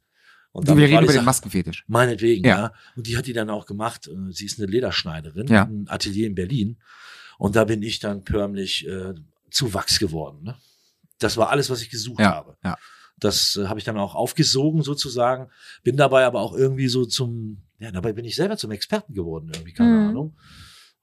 Und 0.52 0.68
Wir 0.68 0.76
damit 0.76 0.84
war 0.84 0.88
reden 0.90 1.00
die 1.00 1.04
über 1.06 1.14
den 1.22 1.26
Maskenfetisch. 1.26 1.84
Meinetwegen, 1.88 2.46
Ja. 2.46 2.58
ja. 2.60 2.74
Und 2.96 3.08
die 3.08 3.18
hat 3.18 3.26
die 3.26 3.34
dann 3.34 3.50
auch 3.50 3.66
gemacht. 3.66 4.08
Äh, 4.08 4.32
Sie 4.32 4.46
ist 4.46 4.60
eine 4.60 4.70
Lederschneiderin, 4.70 5.48
Ja. 5.48 5.64
ein 5.64 5.86
Atelier 5.90 6.28
in 6.28 6.36
Berlin. 6.36 6.78
Und 7.40 7.56
da 7.56 7.64
bin 7.66 7.82
ich 7.82 7.98
dann 8.00 8.24
förmlich 8.24 8.88
äh, 8.88 9.14
zu 9.50 9.74
Wachs 9.74 9.98
geworden. 9.98 10.44
Ne? 10.44 10.56
Das 11.20 11.38
war 11.38 11.50
alles, 11.50 11.70
was 11.70 11.82
ich 11.82 11.90
gesucht 11.90 12.20
Ja, 12.20 12.32
habe. 12.32 12.58
ja. 12.64 12.78
Das 13.18 13.58
äh, 13.58 13.68
habe 13.68 13.80
ich 13.80 13.86
dann 13.86 13.98
auch 13.98 14.16
aufgesogen 14.16 14.82
sozusagen. 14.82 15.50
Bin 15.84 15.98
dabei 15.98 16.26
aber 16.26 16.40
auch 16.42 16.54
irgendwie 16.54 16.88
so 16.88 17.06
zum, 17.06 17.62
ja, 17.80 17.92
dabei 17.92 18.14
bin 18.14 18.24
ich 18.26 18.36
selber 18.36 18.56
zum 18.58 18.72
Experten 18.72 19.14
geworden, 19.14 19.52
irgendwie, 19.54 19.74
keine 19.74 19.90
Mhm. 19.90 20.08
Ahnung. 20.10 20.38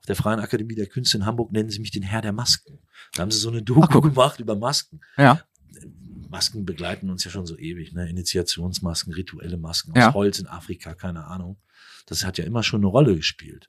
Auf 0.00 0.06
der 0.08 0.16
Freien 0.16 0.40
Akademie 0.40 0.74
der 0.74 0.86
Künste 0.86 1.18
in 1.18 1.26
Hamburg 1.26 1.52
nennen 1.52 1.68
sie 1.68 1.78
mich 1.80 1.90
den 1.90 2.02
Herr 2.02 2.22
der 2.22 2.32
Masken. 2.32 2.78
Da 3.14 3.22
haben 3.22 3.30
sie 3.30 3.38
so 3.38 3.48
eine 3.50 3.62
Doku 3.62 3.98
Ach, 3.98 4.02
gemacht 4.02 4.40
über 4.40 4.56
Masken. 4.56 5.00
Ja. 5.18 5.42
Masken 6.28 6.64
begleiten 6.64 7.10
uns 7.10 7.24
ja 7.24 7.30
schon 7.30 7.46
so 7.46 7.56
ewig, 7.58 7.92
ne? 7.92 8.08
Initiationsmasken, 8.08 9.12
rituelle 9.12 9.58
Masken 9.58 9.92
aus 9.92 9.98
Ja. 9.98 10.14
Holz 10.14 10.38
in 10.38 10.46
Afrika, 10.46 10.94
keine 10.94 11.24
Ahnung. 11.26 11.58
Das 12.06 12.24
hat 12.24 12.38
ja 12.38 12.44
immer 12.44 12.62
schon 12.62 12.80
eine 12.80 12.86
Rolle 12.88 13.14
gespielt. 13.16 13.68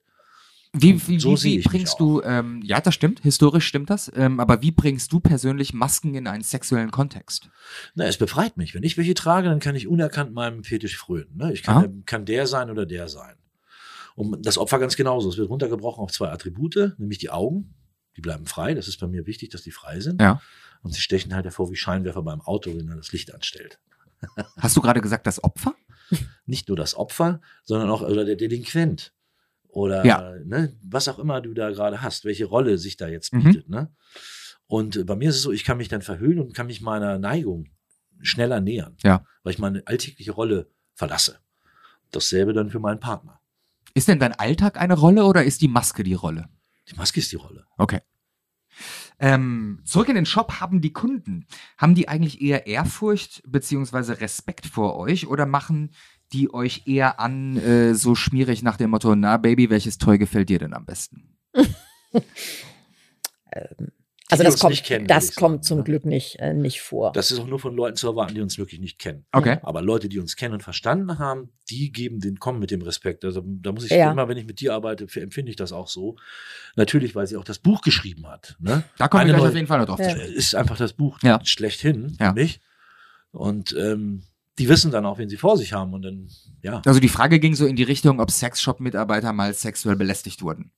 Wie, 0.72 1.08
wie, 1.08 1.18
So 1.18 1.42
wie, 1.42 1.58
wie 1.58 1.62
bringst 1.62 1.98
du, 1.98 2.20
ähm, 2.22 2.60
ja, 2.62 2.80
das 2.80 2.94
stimmt, 2.94 3.20
historisch 3.20 3.66
stimmt 3.66 3.88
das, 3.88 4.12
ähm, 4.14 4.38
aber 4.38 4.60
wie 4.60 4.70
bringst 4.70 5.10
du 5.12 5.18
persönlich 5.18 5.72
Masken 5.72 6.14
in 6.14 6.26
einen 6.26 6.42
sexuellen 6.42 6.90
Kontext? 6.90 7.48
Na, 7.94 8.04
es 8.04 8.18
befreit 8.18 8.56
mich. 8.56 8.74
Wenn 8.74 8.82
ich 8.82 8.98
welche 8.98 9.14
trage, 9.14 9.48
dann 9.48 9.60
kann 9.60 9.74
ich 9.74 9.88
unerkannt 9.88 10.34
meinem 10.34 10.64
Fetisch 10.64 10.96
frönen. 10.98 11.36
Ne? 11.36 11.52
Ich 11.52 11.62
kann, 11.62 12.04
kann 12.04 12.26
der 12.26 12.46
sein 12.46 12.70
oder 12.70 12.84
der 12.84 13.08
sein. 13.08 13.36
Und 14.14 14.44
das 14.44 14.58
Opfer 14.58 14.78
ganz 14.78 14.96
genauso. 14.96 15.28
Es 15.28 15.38
wird 15.38 15.48
runtergebrochen 15.48 16.02
auf 16.02 16.12
zwei 16.12 16.28
Attribute, 16.28 16.94
nämlich 16.98 17.18
die 17.18 17.30
Augen. 17.30 17.74
Die 18.16 18.20
bleiben 18.20 18.46
frei. 18.46 18.74
Das 18.74 18.88
ist 18.88 18.98
bei 18.98 19.06
mir 19.06 19.26
wichtig, 19.26 19.50
dass 19.50 19.62
die 19.62 19.70
frei 19.70 20.00
sind. 20.00 20.20
Ja. 20.20 20.42
Und 20.82 20.92
sie 20.92 21.00
stechen 21.00 21.34
halt 21.34 21.44
hervor 21.44 21.70
wie 21.70 21.76
Scheinwerfer 21.76 22.22
beim 22.22 22.40
Auto, 22.40 22.76
wenn 22.76 22.88
er 22.88 22.96
das 22.96 23.12
Licht 23.12 23.32
anstellt. 23.32 23.78
Hast 24.58 24.76
du 24.76 24.80
gerade 24.80 25.00
gesagt, 25.00 25.26
das 25.26 25.42
Opfer? 25.42 25.74
Nicht 26.46 26.68
nur 26.68 26.76
das 26.76 26.96
Opfer, 26.96 27.40
sondern 27.64 27.90
auch 27.90 28.02
oder 28.02 28.24
der 28.24 28.36
Delinquent. 28.36 29.12
Oder 29.68 30.04
Ja. 30.04 30.34
ne, 30.44 30.76
was 30.82 31.08
auch 31.08 31.18
immer 31.18 31.40
du 31.40 31.52
da 31.54 31.70
gerade 31.70 32.02
hast, 32.02 32.24
welche 32.24 32.46
Rolle 32.46 32.78
sich 32.78 32.96
da 32.96 33.08
jetzt 33.08 33.32
Mhm. 33.32 33.44
bietet. 33.44 33.68
Ne? 33.68 33.92
Und 34.66 34.96
äh, 34.96 35.04
bei 35.04 35.14
mir 35.16 35.30
ist 35.30 35.36
es 35.36 35.42
so, 35.42 35.52
ich 35.52 35.64
kann 35.64 35.76
mich 35.78 35.88
dann 35.88 36.02
verhüllen 36.02 36.40
und 36.40 36.54
kann 36.54 36.66
mich 36.66 36.80
meiner 36.80 37.18
Neigung 37.18 37.68
schneller 38.20 38.60
nähern. 38.60 38.96
Ja. 39.02 39.24
Weil 39.42 39.52
ich 39.52 39.58
meine 39.58 39.82
alltägliche 39.86 40.32
Rolle 40.32 40.70
verlasse. 40.94 41.38
Dasselbe 42.10 42.52
dann 42.52 42.70
für 42.70 42.80
meinen 42.80 43.00
Partner. 43.00 43.40
Ist 43.94 44.08
denn 44.08 44.18
dein 44.18 44.32
Alltag 44.32 44.78
eine 44.78 44.94
Rolle 44.94 45.24
oder 45.24 45.44
ist 45.44 45.60
die 45.62 45.68
Maske 45.68 46.02
die 46.02 46.14
Rolle? 46.14 46.48
Die 46.90 46.96
Maske 46.96 47.20
ist 47.20 47.30
die 47.32 47.36
Rolle. 47.36 47.66
Okay. 47.76 48.00
Ähm, 49.18 49.80
zurück 49.84 50.08
in 50.08 50.14
den 50.14 50.26
Shop 50.26 50.60
haben 50.60 50.80
die 50.80 50.92
Kunden. 50.92 51.46
Haben 51.76 51.94
die 51.94 52.08
eigentlich 52.08 52.40
eher 52.40 52.66
Ehrfurcht 52.66 53.42
beziehungsweise 53.46 54.20
Respekt 54.20 54.66
vor 54.66 54.96
euch 54.96 55.26
oder 55.26 55.46
machen 55.46 55.90
die 56.32 56.52
euch 56.52 56.82
eher 56.86 57.20
an, 57.20 57.56
äh, 57.56 57.94
so 57.94 58.14
schmierig 58.14 58.62
nach 58.62 58.76
dem 58.76 58.90
Motto, 58.90 59.14
na 59.16 59.36
Baby, 59.36 59.70
welches 59.70 59.98
Toy 59.98 60.18
gefällt 60.18 60.48
dir 60.48 60.58
denn 60.58 60.74
am 60.74 60.84
besten? 60.84 61.36
Also 64.30 64.44
die 64.44 64.50
das 64.50 64.60
kommt, 64.60 64.70
nicht 64.72 64.84
kennen, 64.84 65.06
das 65.06 65.34
kommt 65.34 65.64
zum? 65.64 65.84
Glück 65.84 66.04
nicht, 66.04 66.36
äh, 66.38 66.52
nicht 66.52 66.82
vor. 66.82 67.12
Das 67.12 67.30
ist 67.30 67.38
auch 67.40 67.46
nur 67.46 67.58
von 67.58 67.74
Leuten 67.74 67.96
zu 67.96 68.08
erwarten, 68.08 68.34
die 68.34 68.42
uns 68.42 68.58
wirklich 68.58 68.78
nicht 68.78 68.98
kennen. 68.98 69.24
Okay. 69.32 69.56
Aber 69.62 69.80
Leute, 69.80 70.10
die 70.10 70.18
uns 70.18 70.36
kennen 70.36 70.52
und 70.52 70.62
verstanden 70.62 71.18
haben, 71.18 71.48
die 71.70 71.90
geben 71.92 72.20
den, 72.20 72.38
kommen 72.38 72.58
mit 72.58 72.70
dem 72.70 72.82
Respekt. 72.82 73.24
Also 73.24 73.42
da 73.46 73.72
muss 73.72 73.84
ich 73.84 73.90
Ja. 73.92 74.12
immer, 74.12 74.28
wenn 74.28 74.36
ich 74.36 74.44
mit 74.44 74.60
dir 74.60 74.74
arbeite, 74.74 75.04
empfinde 75.18 75.48
ich 75.48 75.56
das 75.56 75.72
auch 75.72 75.88
so. 75.88 76.16
Natürlich, 76.76 77.14
weil 77.14 77.26
sie 77.26 77.38
auch 77.38 77.44
das 77.44 77.58
Buch 77.58 77.80
geschrieben 77.80 78.26
hat. 78.28 78.54
Ne? 78.60 78.84
Da 78.98 79.08
kommen 79.08 79.26
wir 79.26 79.32
gleich 79.32 79.48
auf 79.48 79.54
jeden 79.54 79.66
Fall 79.66 79.78
noch 79.78 79.86
drauf 79.86 79.98
Ja. 79.98 80.04
zu 80.04 80.10
sprechen. 80.10 80.34
Ist 80.34 80.54
einfach 80.54 80.76
das 80.76 80.92
Buch 80.92 81.18
Ja. 81.22 81.40
schlechthin 81.44 82.14
Ja. 82.20 82.32
mich. 82.34 82.60
Und 83.30 83.74
ähm, 83.78 84.24
die 84.58 84.68
wissen 84.68 84.90
dann 84.90 85.06
auch, 85.06 85.18
wen 85.18 85.28
sie 85.28 85.36
vor 85.36 85.56
sich 85.56 85.72
haben. 85.72 85.94
Und 85.94 86.02
dann, 86.02 86.28
ja. 86.62 86.82
Also 86.84 87.00
die 87.00 87.08
Frage 87.08 87.38
ging 87.38 87.54
so 87.54 87.66
in 87.66 87.76
die 87.76 87.82
Richtung, 87.82 88.20
ob 88.20 88.30
Sexshop-Mitarbeiter 88.30 89.32
mal 89.32 89.54
sexuell 89.54 89.96
belästigt 89.96 90.42
wurden. 90.42 90.72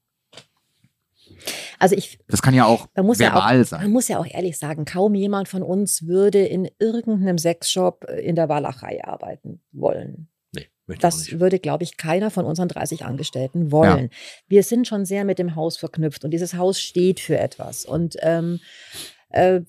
Also 1.78 1.96
ich, 1.96 2.18
Das 2.28 2.42
kann 2.42 2.54
ja 2.54 2.66
auch 2.66 2.88
man 2.94 3.06
muss 3.06 3.18
ja 3.18 3.32
verbal 3.32 3.62
auch, 3.62 3.66
sein. 3.66 3.82
man 3.82 3.92
muss 3.92 4.08
ja 4.08 4.18
auch 4.18 4.26
ehrlich 4.26 4.58
sagen, 4.58 4.84
kaum 4.84 5.14
jemand 5.14 5.48
von 5.48 5.62
uns 5.62 6.06
würde 6.06 6.44
in 6.44 6.68
irgendeinem 6.78 7.38
Sexshop 7.38 8.04
in 8.04 8.36
der 8.36 8.50
Walachei 8.50 9.02
arbeiten 9.02 9.60
wollen. 9.72 10.28
Nee, 10.52 10.68
möchte 10.86 11.00
Das 11.00 11.40
würde, 11.40 11.58
glaube 11.58 11.84
ich, 11.84 11.96
keiner 11.96 12.30
von 12.30 12.44
unseren 12.44 12.68
30 12.68 13.06
Angestellten 13.06 13.72
wollen. 13.72 14.10
Wir 14.46 14.62
sind 14.62 14.86
schon 14.86 15.06
sehr 15.06 15.24
mit 15.24 15.38
dem 15.38 15.56
Haus 15.56 15.78
verknüpft 15.78 16.22
und 16.24 16.32
dieses 16.32 16.52
Haus 16.54 16.78
steht 16.78 17.18
für 17.18 17.38
etwas. 17.38 17.86
Und 17.86 18.16
ähm, 18.20 18.60
äh, 18.92 19.19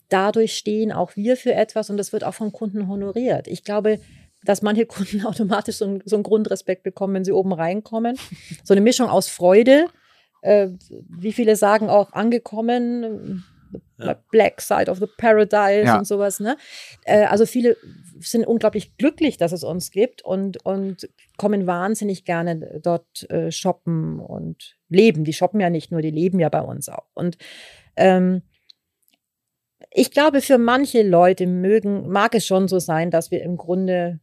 dadurch 0.09 0.55
stehen 0.57 0.91
auch 0.91 1.15
wir 1.15 1.37
für 1.37 1.53
etwas 1.53 1.89
und 1.89 1.97
das 1.97 2.11
wird 2.13 2.23
auch 2.23 2.33
vom 2.33 2.51
Kunden 2.51 2.87
honoriert. 2.87 3.47
Ich 3.47 3.63
glaube, 3.63 3.99
dass 4.43 4.61
manche 4.61 4.85
Kunden 4.87 5.25
automatisch 5.25 5.75
so, 5.77 5.85
einen- 5.85 6.01
so 6.05 6.15
einen 6.15 6.23
Grundrespekt 6.23 6.83
bekommen, 6.83 7.13
wenn 7.13 7.25
sie 7.25 7.31
oben 7.31 7.53
reinkommen. 7.53 8.17
So 8.63 8.73
eine 8.73 8.81
Mischung 8.81 9.07
aus 9.09 9.27
Freude. 9.27 9.85
Äh, 10.41 10.69
wie 11.09 11.33
viele 11.33 11.55
sagen 11.55 11.89
auch 11.89 12.13
angekommen, 12.13 13.43
Ja. 13.99 14.15
Black 14.31 14.59
Side 14.61 14.89
of 14.89 14.97
the 14.97 15.05
Paradise 15.17 15.85
Ja. 15.85 15.99
und 15.99 16.05
sowas. 16.05 16.39
Ne? 16.39 16.57
Äh, 17.05 17.25
also 17.25 17.45
viele 17.45 17.77
sind 18.19 18.45
unglaublich 18.45 18.97
glücklich, 18.97 19.37
dass 19.37 19.51
es 19.51 19.63
uns 19.63 19.91
gibt 19.91 20.23
und, 20.25 20.65
und 20.65 21.07
kommen 21.37 21.67
wahnsinnig 21.67 22.25
gerne 22.25 22.79
dort 22.83 23.29
äh, 23.29 23.51
shoppen 23.51 24.19
und 24.19 24.75
leben. 24.89 25.23
Die 25.23 25.33
shoppen 25.33 25.59
ja 25.59 25.69
nicht 25.69 25.91
nur, 25.91 26.01
die 26.01 26.11
leben 26.11 26.39
ja 26.39 26.49
bei 26.49 26.61
uns 26.61 26.89
auch. 26.89 27.05
Und 27.13 27.37
ähm, 27.95 28.41
ich 29.93 30.11
glaube, 30.11 30.41
für 30.41 30.57
manche 30.57 31.03
Leute 31.03 31.47
mögen, 31.47 32.07
mag 32.07 32.33
es 32.33 32.45
schon 32.45 32.67
so 32.67 32.79
sein, 32.79 33.11
dass 33.11 33.29
wir 33.29 33.43
im 33.43 33.57
Grunde 33.57 34.19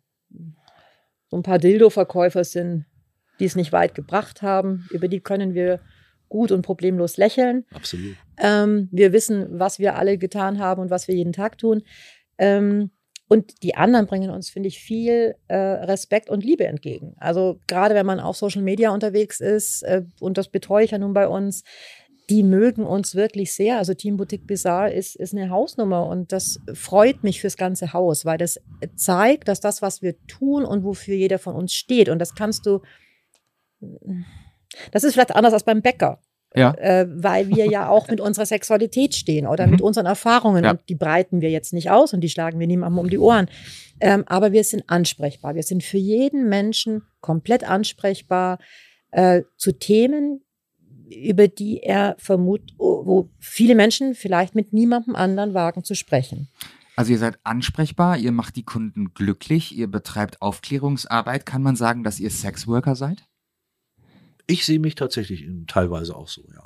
so 1.28 1.36
ein 1.36 1.42
paar 1.42 1.58
Dildo-Verkäufer 1.58 2.42
sind, 2.44 2.86
die 3.38 3.44
es 3.44 3.54
nicht 3.54 3.72
weit 3.72 3.94
gebracht 3.94 4.40
haben. 4.40 4.88
Über 4.90 5.08
die 5.08 5.20
können 5.20 5.54
wir 5.54 5.80
gut 6.28 6.52
und 6.52 6.62
problemlos 6.62 7.16
lächeln. 7.16 7.66
Absolut. 7.72 8.16
Ähm, 8.38 8.88
wir 8.92 9.12
wissen, 9.12 9.46
was 9.58 9.78
wir 9.78 9.96
alle 9.96 10.18
getan 10.18 10.58
haben 10.58 10.80
und 10.80 10.90
was 10.90 11.06
wir 11.06 11.14
jeden 11.14 11.32
Tag 11.32 11.58
tun. 11.58 11.82
Ähm, 12.38 12.90
und 13.28 13.62
die 13.62 13.74
anderen 13.74 14.06
bringen 14.06 14.30
uns, 14.30 14.48
finde 14.48 14.68
ich, 14.68 14.78
viel 14.78 15.34
äh, 15.48 15.56
Respekt 15.56 16.30
und 16.30 16.44
Liebe 16.44 16.66
entgegen. 16.66 17.14
Also 17.18 17.60
gerade 17.66 17.94
wenn 17.94 18.06
man 18.06 18.20
auf 18.20 18.36
Social 18.36 18.62
Media 18.62 18.90
unterwegs 18.90 19.40
ist, 19.40 19.82
äh, 19.82 20.02
und 20.20 20.38
das 20.38 20.48
betreue 20.48 20.84
ich 20.84 20.92
ja 20.92 20.98
nun 20.98 21.12
bei 21.12 21.28
uns, 21.28 21.62
die 22.30 22.42
mögen 22.42 22.84
uns 22.84 23.14
wirklich 23.14 23.54
sehr. 23.54 23.78
Also 23.78 23.94
Team 23.94 24.16
Boutique 24.18 24.46
Bizarre 24.46 24.92
ist, 24.92 25.16
ist 25.16 25.34
eine 25.34 25.50
Hausnummer 25.50 26.06
und 26.06 26.30
das 26.32 26.60
freut 26.74 27.22
mich 27.22 27.40
fürs 27.40 27.56
ganze 27.56 27.92
Haus, 27.92 28.24
weil 28.24 28.36
das 28.38 28.60
zeigt, 28.96 29.48
dass 29.48 29.60
das, 29.60 29.80
was 29.82 30.02
wir 30.02 30.14
tun 30.26 30.64
und 30.64 30.84
wofür 30.84 31.14
jeder 31.14 31.38
von 31.38 31.54
uns 31.54 31.72
steht, 31.74 32.08
und 32.08 32.18
das 32.18 32.34
kannst 32.34 32.66
du, 32.66 32.80
das 34.92 35.04
ist 35.04 35.14
vielleicht 35.14 35.34
anders 35.34 35.52
als 35.52 35.64
beim 35.64 35.82
Bäcker 35.82 36.20
Ja. 36.54 36.72
äh, 36.74 37.06
weil 37.10 37.48
wir 37.48 37.66
ja 37.66 37.88
auch 37.88 38.08
mit 38.08 38.20
unserer 38.20 38.46
Sexualität 38.46 39.14
stehen 39.14 39.46
oder 39.46 39.66
Mhm. 39.66 39.72
mit 39.72 39.80
unseren 39.82 40.06
Erfahrungen 40.06 40.64
Ja. 40.64 40.70
und 40.72 40.80
die 40.88 40.94
breiten 40.94 41.40
wir 41.40 41.50
jetzt 41.50 41.72
nicht 41.72 41.90
aus 41.90 42.12
und 42.12 42.20
die 42.22 42.28
schlagen 42.30 42.58
wir 42.58 42.66
niemandem 42.66 42.98
um 42.98 43.10
die 43.10 43.18
Ohren. 43.18 43.48
Ähm, 44.00 44.24
aber 44.26 44.52
wir 44.52 44.64
sind 44.64 44.84
ansprechbar. 44.88 45.54
Wir 45.54 45.62
sind 45.62 45.82
für 45.82 45.98
jeden 45.98 46.48
Menschen 46.48 47.02
komplett 47.20 47.68
ansprechbar 47.68 48.58
äh, 49.10 49.42
zu 49.56 49.72
Themen, 49.72 50.42
über 51.10 51.48
die 51.48 51.80
er 51.82 52.16
vermutet, 52.18 52.74
wo 52.78 53.30
viele 53.38 53.74
Menschen 53.74 54.14
vielleicht 54.14 54.54
mit 54.54 54.72
niemandem 54.72 55.16
anderen 55.16 55.54
wagen 55.54 55.84
zu 55.84 55.94
sprechen. 55.94 56.48
Also 56.96 57.12
ihr 57.12 57.18
seid 57.18 57.38
ansprechbar, 57.44 58.16
ihr 58.16 58.32
macht 58.32 58.56
die 58.56 58.64
Kunden 58.64 59.14
glücklich, 59.14 59.76
ihr 59.76 59.86
betreibt 59.86 60.42
Aufklärungsarbeit. 60.42 61.46
Kann 61.46 61.62
man 61.62 61.76
sagen, 61.76 62.02
dass 62.02 62.18
ihr 62.18 62.30
Sexworker 62.30 62.96
seid? 62.96 63.24
Ich 64.48 64.64
sehe 64.64 64.80
mich 64.80 64.96
tatsächlich 64.96 65.44
in, 65.44 65.66
teilweise 65.66 66.16
auch 66.16 66.28
so, 66.28 66.42
ja. 66.52 66.64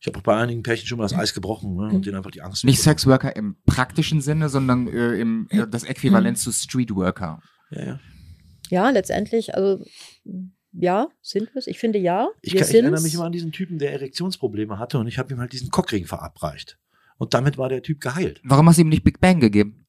Ich 0.00 0.06
habe 0.06 0.18
auch 0.18 0.22
bei 0.22 0.34
einigen 0.34 0.62
Pärchen 0.62 0.88
schon 0.88 0.98
mal 0.98 1.04
das 1.04 1.14
Eis 1.14 1.34
gebrochen 1.34 1.76
ne, 1.76 1.90
und 1.90 2.06
denen 2.06 2.16
einfach 2.16 2.30
die 2.30 2.40
Angst. 2.40 2.64
Nicht. 2.64 2.80
Sexworker 2.80 3.36
im 3.36 3.56
praktischen 3.66 4.22
Sinne, 4.22 4.48
sondern 4.48 4.88
äh, 4.88 5.12
im, 5.20 5.46
äh, 5.50 5.68
das 5.68 5.84
Äquivalent 5.84 6.38
zu 6.38 6.50
Streetworker. 6.52 7.42
Ja, 7.70 7.84
ja. 7.84 8.00
Ja, 8.70 8.90
letztendlich, 8.90 9.54
also 9.54 9.84
ja, 10.72 11.08
sind 11.20 11.52
wir 11.54 11.58
es? 11.58 11.66
Ich 11.66 11.78
finde 11.78 11.98
ja. 11.98 12.28
Ich, 12.42 12.52
wir 12.52 12.60
kann, 12.60 12.68
ich 12.68 12.74
erinnere 12.74 13.00
mich 13.02 13.14
immer 13.14 13.24
an 13.24 13.32
diesen 13.32 13.52
Typen, 13.52 13.78
der 13.78 13.92
Erektionsprobleme 13.92 14.78
hatte 14.78 14.98
und 14.98 15.06
ich 15.08 15.18
habe 15.18 15.32
ihm 15.32 15.40
halt 15.40 15.52
diesen 15.52 15.70
Cockring 15.70 16.06
verabreicht. 16.06 16.78
Und 17.18 17.34
damit 17.34 17.58
war 17.58 17.68
der 17.68 17.82
Typ 17.82 18.00
geheilt. 18.00 18.40
Warum 18.44 18.68
hast 18.68 18.76
du 18.76 18.82
ihm 18.82 18.88
nicht 18.88 19.04
Big 19.04 19.20
Bang 19.20 19.40
gegeben? 19.40 19.86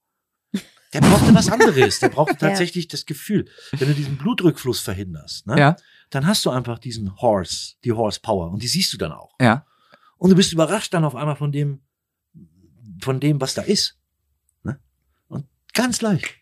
Der 0.93 0.99
brauchte 0.99 1.33
was 1.33 1.49
anderes. 1.49 1.99
Der 1.99 2.09
brauchte 2.09 2.35
tatsächlich 2.39 2.87
das 2.89 3.05
Gefühl. 3.05 3.45
Wenn 3.71 3.87
du 3.87 3.93
diesen 3.93 4.17
Blutrückfluss 4.17 4.81
verhinderst, 4.81 5.47
ne, 5.47 5.57
Ja, 5.57 5.75
dann 6.09 6.27
hast 6.27 6.45
du 6.45 6.49
einfach 6.49 6.79
diesen 6.79 7.15
Horse, 7.21 7.75
die 7.85 7.93
Horsepower 7.93 8.51
und 8.51 8.61
die 8.61 8.67
siehst 8.67 8.91
du 8.93 8.97
dann 8.97 9.11
auch. 9.13 9.33
ja. 9.39 9.65
Und 10.17 10.29
du 10.29 10.35
bist 10.35 10.53
überrascht 10.53 10.93
dann 10.93 11.03
auf 11.03 11.15
einmal 11.15 11.35
von 11.35 11.51
dem, 11.51 11.81
von 13.01 13.19
dem, 13.19 13.41
was 13.41 13.55
da 13.55 13.63
ist. 13.63 13.97
Ne? 14.61 14.79
Und 15.29 15.47
ganz 15.73 15.99
leicht. 16.01 16.35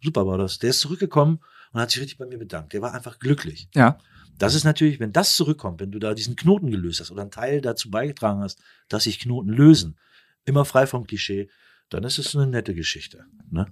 Super 0.00 0.24
war 0.24 0.38
das. 0.38 0.60
Der 0.60 0.70
ist 0.70 0.78
zurückgekommen 0.78 1.40
und 1.72 1.80
hat 1.80 1.90
sich 1.90 2.00
richtig 2.00 2.18
bei 2.18 2.26
mir 2.26 2.38
bedankt. 2.38 2.72
Der 2.72 2.82
war 2.82 2.94
einfach 2.94 3.18
glücklich. 3.18 3.68
Ja. 3.74 3.98
Das 4.38 4.54
ist 4.54 4.64
natürlich, 4.64 5.00
wenn 5.00 5.12
das 5.12 5.36
zurückkommt, 5.36 5.80
wenn 5.80 5.92
du 5.92 5.98
da 5.98 6.14
diesen 6.14 6.36
Knoten 6.36 6.70
gelöst 6.70 7.00
hast 7.00 7.10
oder 7.10 7.22
einen 7.22 7.30
Teil 7.30 7.60
dazu 7.60 7.90
beigetragen 7.90 8.40
hast, 8.40 8.60
dass 8.88 9.04
sich 9.04 9.18
Knoten 9.18 9.50
lösen, 9.50 9.98
immer 10.44 10.64
frei 10.64 10.86
vom 10.86 11.06
Klischee, 11.06 11.48
dann 11.90 12.04
ist 12.04 12.18
es 12.18 12.34
eine 12.34 12.46
nette 12.46 12.74
Geschichte. 12.74 13.24
Ne? 13.50 13.66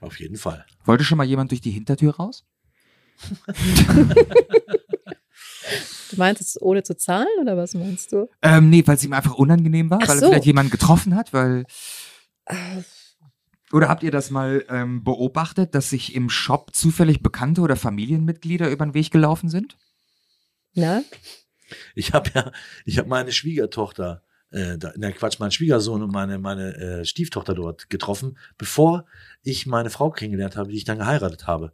Auf 0.00 0.20
jeden 0.20 0.36
Fall. 0.36 0.64
Wollte 0.84 1.04
schon 1.04 1.18
mal 1.18 1.24
jemand 1.24 1.50
durch 1.50 1.60
die 1.60 1.70
Hintertür 1.70 2.14
raus? 2.16 2.44
Du 6.10 6.16
meinst 6.16 6.40
es 6.40 6.60
ohne 6.60 6.82
zu 6.82 6.96
zahlen 6.96 7.28
oder 7.40 7.56
was 7.56 7.74
meinst 7.74 8.12
du? 8.12 8.28
Ähm, 8.42 8.70
nee, 8.70 8.82
weil 8.86 8.96
es 8.96 9.04
ihm 9.04 9.12
einfach 9.12 9.34
unangenehm 9.34 9.90
war, 9.90 10.00
Ach 10.02 10.08
weil 10.08 10.16
er 10.16 10.20
so. 10.20 10.26
vielleicht 10.28 10.46
jemanden 10.46 10.70
getroffen 10.70 11.14
hat, 11.14 11.32
weil. 11.32 11.64
Äh, 12.46 12.54
Oder 13.72 13.88
habt 13.88 14.02
ihr 14.02 14.10
das 14.10 14.30
mal 14.30 14.64
ähm, 14.68 15.04
beobachtet, 15.04 15.74
dass 15.74 15.90
sich 15.90 16.14
im 16.14 16.28
Shop 16.28 16.74
zufällig 16.74 17.22
Bekannte 17.22 17.60
oder 17.60 17.76
Familienmitglieder 17.76 18.70
über 18.70 18.84
den 18.84 18.94
Weg 18.94 19.10
gelaufen 19.10 19.48
sind? 19.48 19.76
Na? 20.74 21.02
Ich 21.94 22.12
habe 22.12 22.30
ja, 22.34 22.52
ich 22.84 22.98
habe 22.98 23.08
meine 23.08 23.30
Schwiegertochter, 23.30 24.22
äh, 24.50 24.76
da, 24.76 24.92
na 24.96 25.12
Quatsch, 25.12 25.38
meinen 25.38 25.52
Schwiegersohn 25.52 26.02
und 26.02 26.12
meine, 26.12 26.38
meine 26.38 26.74
äh, 26.76 27.04
Stieftochter 27.04 27.54
dort 27.54 27.88
getroffen, 27.90 28.38
bevor 28.58 29.06
ich 29.42 29.66
meine 29.66 29.90
Frau 29.90 30.10
kennengelernt 30.10 30.56
habe, 30.56 30.70
die 30.70 30.76
ich 30.76 30.84
dann 30.84 30.98
geheiratet 30.98 31.46
habe. 31.46 31.72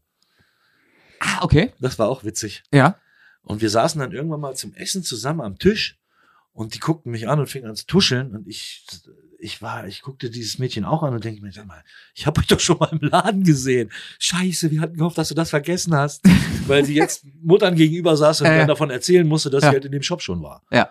Ah, 1.20 1.42
okay. 1.42 1.72
Das 1.80 1.98
war 1.98 2.08
auch 2.08 2.24
witzig. 2.24 2.62
Ja. 2.72 2.98
Und 3.42 3.62
wir 3.62 3.70
saßen 3.70 3.98
dann 4.00 4.12
irgendwann 4.12 4.40
mal 4.40 4.54
zum 4.54 4.74
Essen 4.74 5.02
zusammen 5.02 5.40
am 5.40 5.58
Tisch 5.58 5.98
und 6.52 6.74
die 6.74 6.80
guckten 6.80 7.12
mich 7.12 7.28
an 7.28 7.38
und 7.38 7.46
fingen 7.46 7.68
an 7.68 7.76
zu 7.76 7.86
tuscheln 7.86 8.34
und 8.34 8.46
ich, 8.46 8.84
ich 9.38 9.60
war, 9.62 9.86
ich 9.86 10.02
guckte 10.02 10.30
dieses 10.30 10.58
Mädchen 10.58 10.84
auch 10.84 11.02
an 11.02 11.14
und 11.14 11.24
denke 11.24 11.42
mir, 11.42 11.52
sag 11.52 11.66
mal, 11.66 11.82
ich 12.14 12.26
habe 12.26 12.40
euch 12.40 12.46
doch 12.46 12.60
schon 12.60 12.78
mal 12.78 12.88
im 12.92 13.00
Laden 13.08 13.44
gesehen. 13.44 13.90
Scheiße, 14.18 14.70
wir 14.70 14.80
hatten 14.80 14.96
gehofft, 14.96 15.18
dass 15.18 15.28
du 15.28 15.34
das 15.34 15.50
vergessen 15.50 15.94
hast, 15.94 16.22
weil 16.66 16.84
sie 16.84 16.94
jetzt 16.94 17.24
Muttern 17.42 17.74
gegenüber 17.76 18.16
saß 18.16 18.40
und 18.42 18.46
ja. 18.46 18.58
dann 18.58 18.68
davon 18.68 18.90
erzählen 18.90 19.26
musste, 19.26 19.50
dass 19.50 19.62
Ja. 19.64 19.70
sie 19.70 19.74
halt 19.74 19.84
in 19.84 19.92
dem 19.92 20.02
Shop 20.02 20.22
schon 20.22 20.42
war. 20.42 20.62
Ja. 20.70 20.90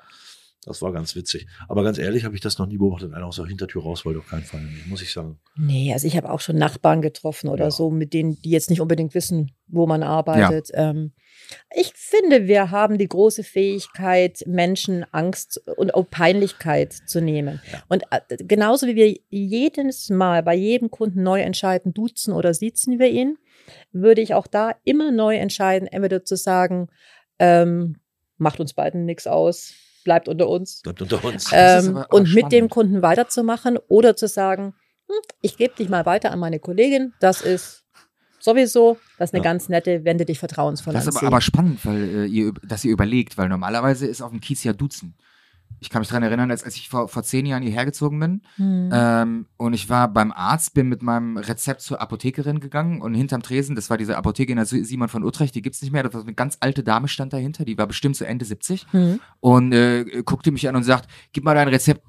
Das 0.65 0.81
war 0.81 0.91
ganz 0.91 1.15
witzig. 1.15 1.47
Aber 1.67 1.83
ganz 1.83 1.97
ehrlich, 1.97 2.23
habe 2.25 2.33
ich 2.35 2.41
das 2.41 2.57
noch 2.57 2.65
nie 2.65 2.77
beobachtet. 2.77 3.13
Einer 3.13 3.27
aus 3.27 3.35
der 3.35 3.45
Hintertür 3.45 3.83
raus 3.83 4.03
wollte 4.03 4.19
auf 4.19 4.27
keinen 4.27 4.43
Fall, 4.43 4.61
muss 4.87 5.01
ich 5.01 5.13
sagen. 5.13 5.39
Nee, 5.55 5.93
also 5.93 6.07
ich 6.07 6.17
habe 6.17 6.29
auch 6.31 6.39
schon 6.39 6.57
Nachbarn 6.57 7.01
getroffen 7.01 7.49
oder 7.49 7.65
Ja. 7.65 7.71
so, 7.71 7.91
mit 7.91 8.13
denen, 8.13 8.41
die 8.41 8.49
jetzt 8.49 8.69
nicht 8.69 8.81
unbedingt 8.81 9.13
wissen, 9.13 9.51
wo 9.67 9.85
man 9.85 10.01
arbeitet. 10.03 10.69
Ähm, 10.73 11.13
ich 11.75 11.93
finde, 11.95 12.47
wir 12.47 12.71
haben 12.71 12.97
die 12.97 13.07
große 13.07 13.43
Fähigkeit, 13.43 14.41
Menschen 14.47 15.05
Angst 15.11 15.61
und 15.77 15.93
auch 15.93 16.09
Peinlichkeit 16.09 16.93
zu 16.93 17.21
nehmen. 17.21 17.61
Ja. 17.71 17.83
Und 17.87 18.03
äh, 18.09 18.37
genauso 18.43 18.87
wie 18.87 18.95
wir 18.95 19.15
jedes 19.29 20.09
Mal 20.09 20.41
bei 20.41 20.55
jedem 20.55 20.89
Kunden 20.89 21.21
neu 21.21 21.41
entscheiden, 21.41 21.93
duzen 21.93 22.33
oder 22.33 22.53
siezen 22.55 22.97
wir 22.99 23.09
ihn, 23.09 23.37
würde 23.91 24.21
ich 24.21 24.33
auch 24.33 24.47
da 24.47 24.75
immer 24.83 25.11
neu 25.11 25.35
entscheiden, 25.35 25.87
entweder 25.87 26.23
zu 26.23 26.35
sagen, 26.35 26.87
ähm, 27.39 27.97
macht 28.37 28.59
uns 28.59 28.73
beiden 28.73 29.05
nichts 29.05 29.27
aus, 29.27 29.73
bleibt 30.05 30.29
unter 30.29 30.47
uns. 30.47 30.81
Bleibt 30.83 31.01
unter 31.01 31.21
uns. 31.25 31.49
Ähm, 31.51 31.89
aber- 31.97 32.05
aber 32.05 32.13
und 32.15 32.33
mit 32.33 32.43
dem 32.45 32.49
spannend. 32.49 32.71
Kunden 32.71 33.01
weiterzumachen 33.01 33.77
oder 33.89 34.15
zu 34.15 34.29
sagen, 34.29 34.73
hm, 35.09 35.15
ich 35.41 35.57
gebe 35.57 35.75
dich 35.75 35.89
mal 35.89 36.05
weiter 36.05 36.31
an 36.31 36.39
meine 36.39 36.59
Kollegin, 36.59 37.13
das 37.19 37.41
ist 37.41 37.83
sowieso, 38.39 38.97
das 39.17 39.29
ist 39.29 39.33
eine 39.33 39.43
Ja. 39.43 39.51
ganz 39.51 39.67
nette, 39.69 40.05
wende 40.05 40.23
dich 40.23 40.39
vertrauensvoll 40.39 40.93
Das 40.93 41.03
an 41.03 41.09
ist 41.09 41.17
aber, 41.17 41.27
aber 41.27 41.41
spannend, 41.41 41.85
weil 41.85 42.03
äh, 42.03 42.25
ihr, 42.27 42.53
dass 42.63 42.85
ihr 42.85 42.91
überlegt, 42.93 43.37
weil 43.37 43.49
normalerweise 43.49 44.05
ist 44.07 44.21
auf 44.21 44.31
dem 44.31 44.39
Kiez 44.39 44.63
ja 44.63 44.71
Duzen. 44.73 45.15
Ich 45.85 45.91
kann 45.91 46.01
mich 46.01 46.09
daran 46.09 46.23
erinnern, 46.23 46.49
als, 46.49 46.63
als 46.63 46.75
ich 46.75 46.89
vor, 46.89 47.07
vor 47.07 47.21
zehn 47.21 47.45
Jahren 47.45 47.61
hierher 47.61 47.85
gezogen 47.85 48.19
bin 48.19 48.41
Hm. 48.55 48.89
ähm, 48.91 49.45
und 49.57 49.73
ich 49.73 49.87
war 49.87 50.11
beim 50.11 50.31
Arzt, 50.31 50.73
bin 50.73 50.89
mit 50.89 51.03
meinem 51.03 51.37
Rezept 51.37 51.81
zur 51.81 52.01
Apothekerin 52.01 52.59
gegangen 52.59 53.01
und 53.01 53.13
hinterm 53.13 53.43
Tresen, 53.43 53.75
das 53.75 53.91
war 53.91 53.97
diese 53.97 54.17
Apotheke 54.17 54.51
in 54.51 54.55
der 54.57 54.65
Simon 54.65 55.09
von 55.09 55.23
Utrecht, 55.23 55.53
die 55.53 55.61
gibt's 55.61 55.81
nicht 55.83 55.91
mehr, 55.91 56.01
das 56.01 56.13
war 56.15 56.21
eine 56.21 56.33
ganz 56.33 56.57
alte 56.59 56.83
Dame 56.83 57.07
stand 57.07 57.33
dahinter, 57.33 57.65
die 57.65 57.77
war 57.77 57.85
bestimmt 57.85 58.15
so 58.15 58.25
Ende 58.25 58.45
70 58.45 58.87
Hm. 58.91 59.19
und 59.39 59.71
äh, 59.73 60.23
guckte 60.25 60.51
mich 60.51 60.67
an 60.67 60.75
und 60.75 60.83
sagt, 60.83 61.07
gib 61.33 61.43
mal 61.43 61.53
dein 61.53 61.67
Rezept, 61.67 62.01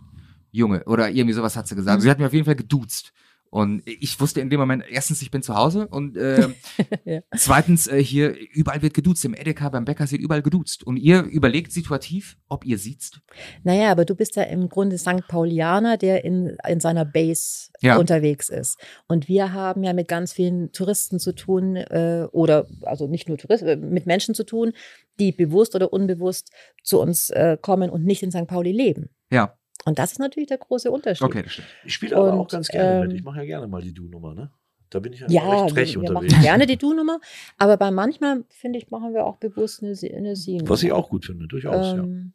Junge, 0.53 0.83
oder 0.85 1.11
irgendwie 1.11 1.35
sowas 1.35 1.55
hat 1.55 1.69
sie 1.69 1.75
gesagt. 1.75 1.99
Mhm. 1.99 2.03
Sie 2.03 2.11
hat 2.11 2.19
mir 2.19 2.27
auf 2.27 2.33
jeden 2.33 2.47
Fall 2.47 2.57
geduzt. 2.57 3.13
Und 3.57 3.83
ich 3.87 4.21
wusste 4.21 4.43
in 4.43 4.51
dem 4.51 4.61
Moment, 4.61 4.85
erstens, 4.87 5.23
ich 5.23 5.31
bin 5.31 5.41
zu 5.43 5.55
Hause 5.55 5.87
und 5.89 6.15
äh, 6.19 6.49
Ja. 7.07 7.21
zweitens, 7.35 7.87
äh, 7.87 8.03
hier 8.03 8.37
überall 8.53 8.83
wird 8.83 8.93
geduzt. 8.93 9.25
Im 9.25 9.33
Edeka, 9.33 9.71
beim 9.71 9.87
Bäcker 9.87 10.11
wird 10.11 10.21
überall 10.21 10.43
geduzt. 10.43 10.87
Und 10.87 10.99
ihr 10.99 11.23
überlegt 11.23 11.73
situativ, 11.73 12.37
ob 12.51 12.67
ihr 12.67 12.77
siezt. 12.77 13.23
Naja, 13.65 13.91
aber 13.91 14.05
du 14.05 14.15
bist 14.15 14.37
ja 14.37 14.43
im 14.43 14.69
Grunde 14.69 14.99
St. 14.99 15.27
Paulianer, 15.27 15.97
der 15.97 16.23
in, 16.23 16.55
in 16.69 16.81
seiner 16.81 17.07
Base 17.07 17.71
Ja. 17.81 17.97
unterwegs 17.97 18.51
ist. 18.51 18.79
Und 19.09 19.27
wir 19.27 19.55
haben 19.55 19.83
ja 19.85 19.95
mit 19.95 20.07
ganz 20.09 20.35
vielen 20.35 20.71
Touristen 20.73 21.19
zu 21.19 21.33
tun, 21.35 21.77
äh, 21.77 22.29
oder 22.33 22.67
also 22.83 23.07
nicht 23.09 23.27
nur 23.27 23.39
Touristen, 23.39 23.69
äh, 23.69 23.77
mit 23.77 24.05
Menschen 24.05 24.35
zu 24.35 24.45
tun, 24.45 24.75
die 25.19 25.33
bewusst 25.33 25.75
oder 25.75 25.95
unbewusst 25.95 26.51
zu 26.83 27.01
uns 27.01 27.31
äh, 27.31 27.57
kommen 27.59 27.89
und 27.89 28.05
nicht 28.05 28.23
in 28.23 28.31
St. 28.31 28.47
Pauli 28.47 28.73
leben. 28.73 29.09
Ja, 29.33 29.55
Und 29.87 29.99
das 29.99 30.13
ist 30.13 30.19
natürlich 30.19 30.49
der 30.49 30.59
große 30.59 30.91
Unterschied. 30.91 31.25
okay, 31.25 31.43
das 31.43 31.53
stimmt. 31.53 31.69
Ich 31.85 31.95
spiele 31.95 32.17
aber 32.17 32.35
auch 32.35 32.49
ganz 32.49 32.69
gerne 32.69 32.95
ähm, 32.95 33.01
mit. 33.09 33.13
Ich 33.17 33.23
mache 33.25 33.39
ja 33.39 33.45
gerne 33.45 33.67
mal 33.69 33.81
die 33.81 33.95
Du-Nummer, 33.95 34.35
ne? 34.35 34.51
Da 34.91 34.99
bin 35.01 35.13
ich 35.13 35.21
ja, 35.21 35.29
Ja, 35.29 35.49
recht 35.63 35.71
frech 35.75 35.95
wir, 35.95 36.03
wir 36.03 36.09
unterwegs. 36.11 36.33
machen 36.35 36.43
gerne 36.45 36.67
die 36.67 36.77
Du-Nummer, 36.77 37.19
aber 37.59 37.77
bei 37.77 37.91
manchmal, 37.91 38.45
finde 38.51 38.79
ich, 38.79 38.91
machen 38.91 39.15
wir 39.15 39.25
auch 39.25 39.37
bewusst 39.39 39.83
eine, 39.83 39.95
Sie- 39.97 40.13
eine 40.15 40.37
Sie-Nummer. 40.37 40.69
Was 40.71 40.83
ich 40.83 40.93
auch 40.93 41.09
gut 41.09 41.25
finde, 41.27 41.47
durchaus, 41.49 41.95
ähm, 41.95 42.33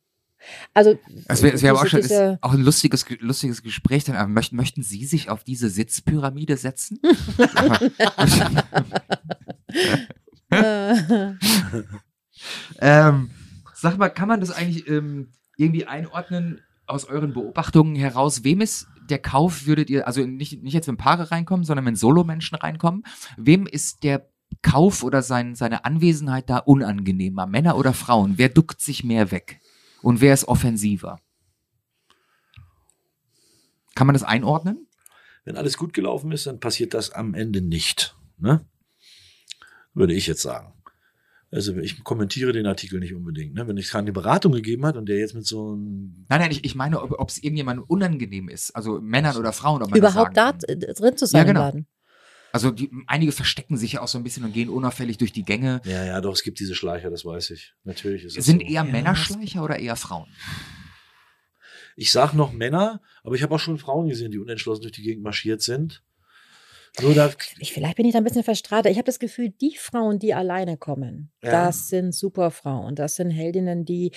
Also 0.73 0.97
Es 1.27 1.43
wäre 1.43 1.61
wär 1.61 1.75
auch, 1.75 1.85
schon, 1.85 1.99
ist 1.99 2.09
diese- 2.09 2.39
auch 2.41 2.53
ein 2.53 2.61
lustiges, 2.61 3.05
lustiges 3.19 3.61
Gespräch. 3.61 4.05
Dann, 4.05 4.15
aber 4.15 4.27
möchten, 4.29 4.55
möchten 4.55 4.81
Sie 4.83 5.05
sich 5.05 5.29
auf 5.29 5.43
diese 5.43 5.69
Sitzpyramide 5.69 6.57
setzen? 6.57 6.99
äh, 10.51 11.31
ähm, 12.79 13.29
sag 13.75 13.97
mal, 13.97 14.09
kann 14.09 14.27
man 14.27 14.39
das 14.39 14.51
eigentlich 14.51 14.87
ähm, 14.87 15.31
irgendwie 15.57 15.85
einordnen 15.85 16.61
aus 16.91 17.05
euren 17.05 17.33
Beobachtungen 17.33 17.95
heraus? 17.95 18.43
Wem 18.43 18.61
ist 18.61 18.87
der 19.09 19.19
Kauf, 19.19 19.65
würdet 19.65 19.89
ihr, 19.89 20.07
also 20.07 20.25
nicht, 20.25 20.61
nicht 20.63 20.73
jetzt, 20.73 20.87
wenn 20.87 20.97
Paare 20.97 21.31
reinkommen, 21.31 21.65
sondern 21.65 21.85
wenn 21.85 21.95
Solomenschen 21.95 22.57
reinkommen, 22.57 23.03
wem 23.37 23.65
ist 23.65 24.03
der 24.03 24.29
Kauf 24.61 25.03
oder 25.03 25.21
sein, 25.21 25.55
seine 25.55 25.85
Anwesenheit 25.85 26.49
da 26.49 26.57
unangenehmer? 26.57 27.45
Männer 27.45 27.77
oder 27.77 27.93
Frauen? 27.93 28.37
Wer 28.37 28.49
duckt 28.49 28.81
sich 28.81 29.03
mehr 29.03 29.31
weg? 29.31 29.59
Und 30.01 30.21
wer 30.21 30.33
ist 30.33 30.47
offensiver? 30.47 31.19
Kann 33.95 34.07
man 34.07 34.13
das 34.13 34.23
einordnen? 34.23 34.87
Wenn 35.43 35.57
alles 35.57 35.77
gut 35.77 35.93
gelaufen 35.93 36.31
ist, 36.31 36.47
dann 36.47 36.59
passiert 36.59 36.93
das 36.93 37.11
am 37.11 37.33
Ende 37.33 37.61
nicht. 37.61 38.15
Ne? 38.37 38.65
Würde 39.93 40.13
ich 40.13 40.27
jetzt 40.27 40.41
sagen. 40.41 40.73
Also 41.53 41.75
ich 41.77 42.03
kommentiere 42.03 42.53
den 42.53 42.65
Artikel 42.65 42.99
nicht 42.99 43.13
unbedingt. 43.13 43.55
Ne? 43.55 43.67
Wenn 43.67 43.77
es 43.77 43.89
keine 43.91 44.13
Beratung 44.13 44.53
gegeben 44.53 44.85
hat 44.85 44.95
und 44.95 45.07
der 45.07 45.17
jetzt 45.19 45.35
mit 45.35 45.45
so 45.45 45.73
einem 45.73 46.25
Nein, 46.29 46.39
nein, 46.41 46.51
ich, 46.51 46.63
ich 46.63 46.75
meine, 46.75 47.01
ob 47.01 47.29
es 47.29 47.37
irgendjemandem 47.39 47.83
unangenehm 47.87 48.47
ist, 48.47 48.71
also 48.71 49.01
Männern 49.01 49.35
oder 49.35 49.51
Frauen. 49.51 49.83
Ob 49.83 49.89
man 49.89 49.99
überhaupt 49.99 50.37
da 50.37 50.53
das 50.53 50.61
sagen 50.61 50.79
kann. 50.79 50.95
drin 50.95 51.17
zu 51.17 51.25
sein 51.25 51.39
Ja, 51.39 51.43
genau. 51.43 51.59
im 51.59 51.65
Laden. 51.65 51.87
Also 52.53 52.71
die, 52.71 52.89
einige 53.07 53.31
verstecken 53.31 53.77
sich 53.77 53.93
ja 53.93 54.01
auch 54.01 54.07
so 54.07 54.17
ein 54.17 54.23
bisschen 54.23 54.43
und 54.43 54.53
gehen 54.53 54.69
unauffällig 54.69 55.17
durch 55.17 55.31
die 55.33 55.43
Gänge. 55.43 55.81
Ja, 55.85 56.05
ja, 56.05 56.21
doch, 56.21 56.33
es 56.33 56.43
gibt 56.43 56.59
diese 56.59 56.75
Schleicher, 56.75 57.09
das 57.09 57.25
weiß 57.25 57.49
ich. 57.51 57.73
Natürlich 57.83 58.23
ist 58.25 58.37
es 58.37 58.45
Sind 58.45 58.61
so. 58.61 58.67
eher 58.67 58.83
Männer 58.83 59.15
Schleicher 59.15 59.63
oder 59.63 59.79
eher 59.79 59.95
Frauen? 59.95 60.27
Ich 61.95 62.11
sag 62.11 62.33
noch 62.33 62.53
Männer, 62.53 63.01
aber 63.23 63.35
ich 63.35 63.43
habe 63.43 63.53
auch 63.55 63.59
schon 63.59 63.77
Frauen 63.77 64.07
gesehen, 64.07 64.31
die 64.31 64.39
unentschlossen 64.39 64.81
durch 64.81 64.93
die 64.93 65.03
Gegend 65.03 65.23
marschiert 65.23 65.61
sind. 65.61 66.03
Da, 66.97 67.31
Ich, 67.59 67.71
vielleicht 67.73 67.95
bin 67.95 68.05
ich 68.05 68.11
da 68.13 68.17
ein 68.17 68.23
bisschen 68.23 68.43
verstrahlt. 68.43 68.85
Ich 68.85 68.97
habe 68.97 69.05
das 69.05 69.19
Gefühl, 69.19 69.49
die 69.49 69.75
Frauen, 69.77 70.19
die 70.19 70.33
alleine 70.33 70.77
kommen, 70.77 71.31
Ja. 71.41 71.65
das 71.65 71.87
sind 71.87 72.13
super 72.13 72.51
Frauen. 72.51 72.95
Das 72.95 73.15
sind 73.15 73.31
Heldinnen, 73.31 73.85
die, 73.85 74.11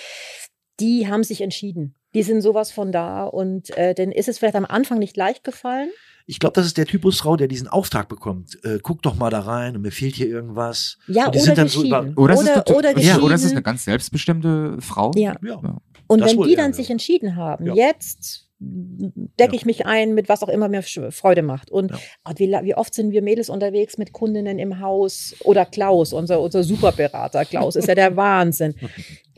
die 0.79 1.07
haben 1.07 1.23
sich 1.23 1.41
entschieden. 1.41 1.95
Die 2.13 2.23
sind 2.23 2.41
sowas 2.41 2.71
von 2.71 2.91
da. 2.91 3.23
Und 3.25 3.75
äh, 3.77 3.93
dann 3.93 4.11
ist 4.11 4.27
es 4.27 4.39
vielleicht 4.39 4.55
am 4.55 4.65
Anfang 4.65 4.99
nicht 4.99 5.15
leicht 5.17 5.43
gefallen. 5.43 5.89
ich 6.27 6.39
glaube, 6.39 6.53
das 6.53 6.65
ist 6.65 6.77
der 6.77 6.85
Typus 6.85 7.19
Frau, 7.19 7.35
der 7.37 7.47
diesen 7.47 7.67
Auftrag 7.67 8.07
bekommt. 8.09 8.57
Äh, 8.65 8.79
guck 8.81 9.01
doch 9.01 9.15
mal 9.15 9.29
da 9.29 9.39
rein 9.41 9.75
und 9.75 9.81
mir 9.81 9.91
fehlt 9.91 10.15
hier 10.15 10.27
irgendwas. 10.27 10.97
Ja, 11.07 11.27
oder 11.29 11.39
sind 11.39 11.57
dann 11.57 11.67
so 11.69 11.79
geschieden. 11.81 12.09
über- 12.11 12.21
Oder, 12.21 12.33
oder, 12.39 12.41
ist 12.43 12.49
eine, 12.67 12.77
oder 12.77 12.89
ja, 12.89 12.93
geschieden. 12.95 13.21
oder 13.21 13.35
es 13.35 13.43
ist 13.43 13.51
eine 13.51 13.61
ganz 13.63 13.83
selbstbestimmte 13.85 14.77
Frau. 14.81 15.11
ja. 15.15 15.35
Ja, 15.43 15.77
Und 16.07 16.19
Das 16.19 16.31
wenn 16.31 16.37
wohl 16.37 16.47
die 16.47 16.55
dann 16.55 16.71
ja. 16.71 16.75
sich 16.75 16.89
entschieden 16.89 17.35
haben, 17.37 17.67
Ja. 17.67 17.73
jetzt 17.75 18.44
decke 18.59 19.55
ich 19.55 19.65
mich 19.65 19.85
ein 19.85 20.13
mit 20.13 20.29
was 20.29 20.41
auch 20.41 20.47
immer 20.49 20.69
mir 20.69 20.81
Freude 20.81 21.41
macht. 21.41 21.69
Und 21.71 21.91
Ja. 21.91 21.99
Wie, 22.37 22.51
wie 22.67 22.75
oft 22.75 22.93
sind 22.93 23.11
wir 23.11 23.21
Mädels 23.21 23.49
unterwegs 23.49 23.97
mit 23.97 24.13
Kundinnen 24.13 24.59
im 24.59 24.79
Haus 24.79 25.35
oder 25.43 25.65
Klaus, 25.65 26.13
unser, 26.13 26.39
unser 26.41 26.63
Superberater. 26.63 27.43
Klaus 27.45 27.75
ist 27.75 27.87
ja 27.87 27.95
der 27.95 28.15
Wahnsinn. 28.15 28.75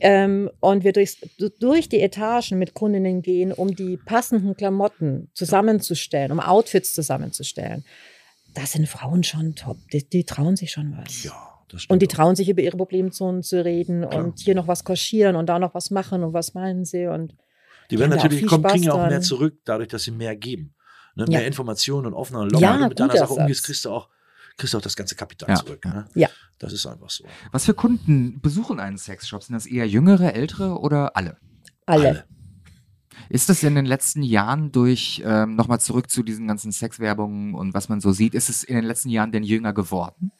Ähm, 0.00 0.48
und 0.60 0.84
wir 0.84 0.92
durchs, 0.92 1.16
du- 1.40 1.48
durch 1.50 1.88
die 1.88 1.98
Etagen 2.00 2.56
mit 2.56 2.72
Kundinnen 2.72 3.20
gehen, 3.20 3.52
um 3.52 3.74
die 3.74 3.96
passenden 3.96 4.54
Klamotten 4.56 5.28
zusammenzustellen, 5.34 6.30
um 6.30 6.38
Outfits 6.38 6.94
zusammenzustellen. 6.94 7.84
Das 8.54 8.70
sind 8.70 8.88
Frauen 8.88 9.24
schon 9.24 9.56
top. 9.56 9.76
Die, 9.92 10.08
die 10.08 10.22
trauen 10.22 10.54
sich 10.54 10.70
schon 10.70 10.96
was. 10.96 11.24
ja. 11.24 11.32
Und 11.88 12.00
die 12.00 12.06
auch. 12.06 12.12
trauen 12.12 12.36
sich 12.36 12.48
über 12.48 12.62
ihre 12.62 12.76
Problemzonen 12.76 13.42
zu 13.42 13.64
reden 13.64 14.08
Klar. 14.08 14.24
und 14.24 14.38
hier 14.38 14.54
noch 14.54 14.68
was 14.68 14.84
kaschieren 14.84 15.34
und 15.34 15.46
da 15.48 15.58
noch 15.58 15.74
was 15.74 15.90
machen 15.90 16.22
und 16.22 16.32
was 16.32 16.54
meinen 16.54 16.84
sie 16.84 17.06
und 17.08 17.34
Die 17.90 17.98
werden 17.98 18.10
natürlich, 18.10 18.46
kommen, 18.46 18.64
kriegen 18.64 18.84
ja 18.84 18.92
auch 18.92 19.08
mehr 19.08 19.20
zurück, 19.22 19.58
dadurch, 19.64 19.88
dass 19.88 20.02
sie 20.02 20.10
mehr 20.10 20.36
geben. 20.36 20.74
Ne? 21.14 21.24
Ja. 21.28 21.38
Mehr 21.38 21.46
Informationen 21.46 22.06
und 22.06 22.14
offener 22.14 22.40
und 22.40 22.52
lockerer. 22.52 22.68
Ja, 22.68 22.74
Wenn 22.74 22.82
du 22.82 22.88
mit 22.88 23.00
deiner 23.00 23.16
Sache 23.16 23.32
umgehst, 23.32 23.64
kriegst 23.64 23.84
du 23.84 23.90
auch, 23.90 24.08
kriegst 24.56 24.74
auch 24.76 24.80
das 24.80 24.94
ganze 24.96 25.14
Kapital 25.14 25.48
Ja. 25.50 25.56
zurück. 25.56 25.84
Ne? 25.84 26.06
Ja. 26.14 26.28
Das 26.58 26.72
ist 26.72 26.86
einfach 26.86 27.10
so. 27.10 27.24
Was 27.52 27.64
für 27.64 27.74
Kunden 27.74 28.40
besuchen 28.40 28.78
einen 28.80 28.98
Sexshop? 28.98 29.42
Sind 29.42 29.54
das 29.54 29.66
eher 29.66 29.88
jüngere, 29.88 30.34
ältere 30.34 30.78
oder 30.78 31.16
alle? 31.16 31.38
alle. 31.86 32.24
Ist 33.30 33.48
das 33.48 33.62
in 33.62 33.74
den 33.74 33.86
letzten 33.86 34.22
Jahren 34.22 34.70
durch, 34.72 35.22
ähm, 35.24 35.56
nochmal 35.56 35.80
zurück 35.80 36.10
zu 36.10 36.22
diesen 36.22 36.46
ganzen 36.46 36.70
Sexwerbungen 36.72 37.54
und 37.54 37.74
was 37.74 37.88
man 37.88 38.00
so 38.00 38.12
sieht, 38.12 38.34
ist 38.34 38.48
es 38.48 38.62
in 38.62 38.76
den 38.76 38.84
letzten 38.84 39.08
Jahren 39.08 39.32
denn 39.32 39.42
jünger 39.42 39.72
geworden? 39.72 40.30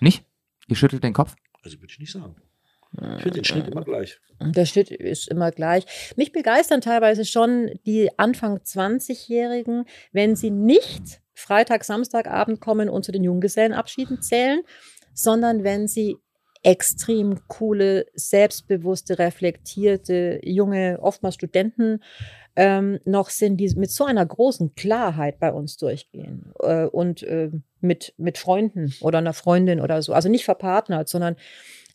Nicht? 0.00 0.24
Ihr 0.68 0.76
schüttelt 0.76 1.04
den 1.04 1.12
Kopf? 1.12 1.34
Also 1.62 1.78
würde 1.80 1.92
ich 1.92 1.98
nicht 1.98 2.12
sagen. 2.12 2.36
Ich 2.92 3.22
finde 3.22 3.30
den 3.30 3.44
Schnitt 3.44 3.68
immer 3.68 3.84
gleich. 3.84 4.18
Der 4.40 4.66
Schnitt 4.66 4.90
ist 4.90 5.28
immer 5.28 5.50
gleich. 5.50 5.84
Mich 6.16 6.32
begeistern 6.32 6.80
teilweise 6.80 7.24
schon 7.24 7.70
die 7.84 8.10
Anfang 8.18 8.58
20-Jährigen, 8.58 9.84
wenn 10.12 10.36
sie 10.36 10.50
nicht 10.50 11.20
Freitag, 11.34 11.84
Samstagabend 11.84 12.60
kommen 12.60 12.88
und 12.88 13.04
zu 13.04 13.12
den 13.12 13.24
Junggesellenabschieden 13.24 14.22
zählen, 14.22 14.62
sondern 15.12 15.64
wenn 15.64 15.86
sie 15.88 16.16
extrem 16.62 17.46
coole, 17.46 18.06
selbstbewusste, 18.14 19.18
reflektierte, 19.18 20.40
junge, 20.42 20.98
oftmals 21.00 21.36
Studenten 21.36 22.00
ähm, 22.56 22.98
noch 23.04 23.30
sind, 23.30 23.58
die 23.58 23.72
mit 23.76 23.90
so 23.90 24.04
einer 24.04 24.24
großen 24.24 24.74
Klarheit 24.74 25.38
bei 25.38 25.52
uns 25.52 25.76
durchgehen 25.76 26.52
äh, 26.60 26.86
und 26.86 27.22
äh, 27.22 27.50
mit, 27.80 28.14
mit 28.16 28.38
Freunden 28.38 28.94
oder 29.00 29.18
einer 29.18 29.34
Freundin 29.34 29.80
oder 29.80 30.02
so. 30.02 30.12
Also 30.12 30.28
nicht 30.28 30.44
verpartnert, 30.44 31.08
sondern 31.08 31.36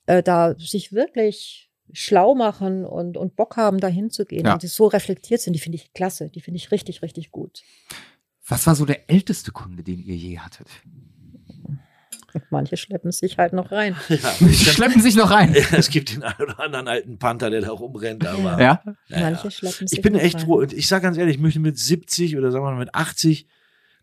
äh, 0.06 0.24
da 0.24 0.56
sich 0.58 0.92
wirklich 0.94 1.70
schlau 1.94 2.36
machen 2.36 2.86
und, 2.86 3.18
und 3.18 3.36
Bock 3.36 3.58
haben, 3.58 3.80
da 3.80 3.88
hinzugehen 3.88 4.46
Ja. 4.46 4.54
und 4.54 4.64
die 4.64 4.68
so 4.68 4.88
reflektiert 4.88 5.42
sind, 5.42 5.54
die 5.54 5.60
finde 5.60 5.76
ich 5.78 5.94
klasse. 5.94 6.30
Die 6.30 6.42
finde 6.42 6.58
ich 6.58 6.72
richtig, 6.72 7.02
richtig 7.02 7.32
gut. 7.32 7.62
Was 8.48 8.66
war 8.68 8.76
so 8.76 8.86
der 8.86 9.10
älteste 9.10 9.52
Kunde, 9.52 9.84
den 9.84 10.00
ihr 10.02 10.16
je 10.16 10.40
hattet? 10.40 10.68
Manche 12.50 12.78
schleppen 12.78 13.12
sich 13.12 13.38
halt 13.38 13.52
noch 13.52 13.72
rein. 13.72 13.96
Ja, 14.10 14.50
Schleppen 14.54 15.02
sich 15.02 15.16
noch 15.16 15.32
rein. 15.32 15.54
es 15.74 15.90
gibt 15.90 16.14
den 16.14 16.24
einen 16.24 16.42
oder 16.42 16.60
anderen 16.62 16.88
alten 16.88 17.18
Panther, 17.20 17.50
der 17.50 17.60
da 17.62 17.72
rumrennt, 17.72 18.26
aber 18.26 18.52
Ja? 18.62 18.82
ja, 19.10 19.20
Manche 19.20 19.44
ja. 19.46 19.52
schleppen 19.52 19.88
sich 19.88 19.98
ich 19.98 20.02
bin 20.02 20.14
noch 20.14 20.22
echt 20.22 20.36
rein. 20.36 20.46
froh. 20.46 20.60
Und 20.60 20.72
ich 20.72 20.88
sage 20.88 21.04
ganz 21.04 21.18
ehrlich, 21.18 21.36
ich 21.36 21.42
möchte 21.42 21.60
mit 21.60 21.78
70 21.78 22.38
oder 22.38 22.52
sagen 22.52 22.64
wir 22.64 22.72
mal 22.72 22.80
mit 22.80 22.96
80 22.96 23.48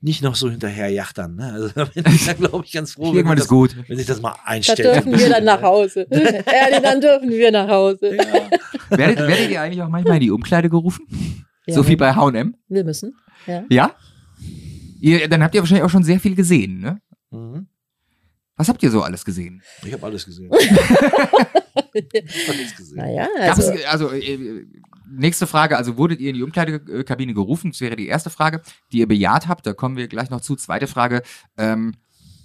nicht 0.01 0.23
noch 0.23 0.35
so 0.35 0.51
hinterher 0.51 0.89
jachtern. 0.91 1.37
Ne? 1.37 1.53
Also 1.53 1.69
da 1.75 1.85
bin 1.87 2.05
ich 2.09 2.27
dann, 2.27 2.37
glaube 2.37 2.65
ich, 2.65 2.73
ganz 2.73 2.93
froh, 2.93 3.11
wenn, 3.11 3.17
Irgendwann 3.17 3.39
ich 3.39 3.43
ist 3.43 3.51
das, 3.51 3.57
gut. 3.57 3.77
wenn 3.89 3.97
sich 3.97 4.07
das 4.07 4.21
mal 4.23 4.37
einstellt. 4.45 4.79
dürfen 4.95 5.19
wir 5.19 5.29
dann 5.29 5.45
nach 5.45 5.63
Hause. 5.63 6.07
Ehrlich, 6.11 6.81
dann 6.83 7.01
dürfen 7.01 7.31
wir 7.31 7.51
nach 7.51 7.69
Hause. 7.69 8.17
Ja. 8.17 8.97
Werdet, 8.97 9.19
werdet 9.19 9.51
ihr 9.51 9.61
eigentlich 9.61 9.83
auch 9.83 9.89
manchmal 9.89 10.15
in 10.17 10.21
die 10.23 10.31
Umkleide 10.31 10.69
gerufen? 10.71 11.07
Ja, 11.67 11.75
so 11.75 11.87
wie 11.89 11.97
bei 11.97 12.15
H&M? 12.15 12.55
Wir 12.69 12.85
müssen. 12.85 13.15
Ja. 13.47 13.65
Ja? 13.69 13.91
Ihr, 15.01 15.29
dann 15.29 15.43
habt 15.43 15.55
ihr 15.55 15.61
wahrscheinlich 15.61 15.85
auch 15.85 15.91
schon 15.91 16.03
sehr 16.05 16.19
viel 16.21 16.35
gesehen, 16.35 16.81
ne? 16.81 17.01
Mhm. 17.31 17.67
Was 18.59 18.69
habt 18.69 18.83
ihr 18.83 18.91
so 18.91 19.03
alles 19.03 19.25
gesehen? 19.25 19.63
Ich 19.85 19.93
habe 19.93 20.05
alles 20.05 20.27
gesehen. 20.27 20.51
alles 22.49 22.77
gesehen. 22.77 22.97
Naja, 22.97 23.29
also, 23.41 23.73
es, 23.73 23.85
also 23.87 24.11
äh, 24.11 24.67
nächste 25.11 25.47
Frage, 25.47 25.77
also 25.77 25.97
wurdet 25.97 26.21
ihr 26.21 26.31
in 26.31 26.37
die 26.37 26.43
Umkleidekabine 26.43 27.35
gerufen? 27.35 27.71
Das 27.71 27.81
wäre 27.81 27.97
die 27.97 28.09
erste 28.09 28.31
Frage, 28.31 28.63
die 28.93 28.99
ihr 28.99 29.09
bejaht 29.09 29.49
habt. 29.49 29.67
Da 29.67 29.73
kommen 29.73 29.97
wir 29.97 30.09
gleich 30.09 30.31
noch 30.31 30.41
zu. 30.41 30.57
Zweite 30.57 30.87
Frage, 30.87 31.23
ähm, 31.57 31.95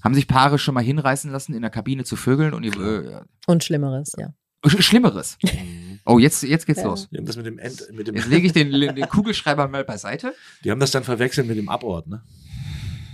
haben 0.03 0.13
sich 0.13 0.27
Paare 0.27 0.59
schon 0.59 0.73
mal 0.73 0.83
hinreißen 0.83 1.31
lassen, 1.31 1.53
in 1.53 1.61
der 1.61 1.71
Kabine 1.71 2.03
zu 2.03 2.15
vögeln 2.15 2.53
und 2.53 2.63
ihr, 2.63 2.73
äh, 2.79 3.21
und 3.47 3.63
Schlimmeres, 3.63 4.13
ja. 4.17 4.33
Sch- 4.65 4.81
Schlimmeres. 4.81 5.37
Mhm. 5.43 5.99
Oh, 6.05 6.19
jetzt, 6.19 6.43
jetzt 6.43 6.65
geht's 6.65 6.79
Ja. 6.81 6.85
los. 6.87 7.09
Die 7.09 7.17
haben 7.17 7.25
das 7.25 7.37
mit 7.37 7.45
dem, 7.45 7.57
End, 7.59 7.87
mit 7.93 8.07
dem 8.07 8.15
Jetzt 8.15 8.27
lege 8.27 8.47
ich 8.47 8.53
den, 8.53 8.71
den 8.71 9.09
Kugelschreiber 9.09 9.67
mal 9.67 9.83
beiseite. 9.83 10.33
Die 10.63 10.71
haben 10.71 10.79
das 10.79 10.91
dann 10.91 11.03
verwechselt 11.03 11.47
mit 11.47 11.57
dem 11.57 11.69
Abort, 11.69 12.07
ne? 12.07 12.21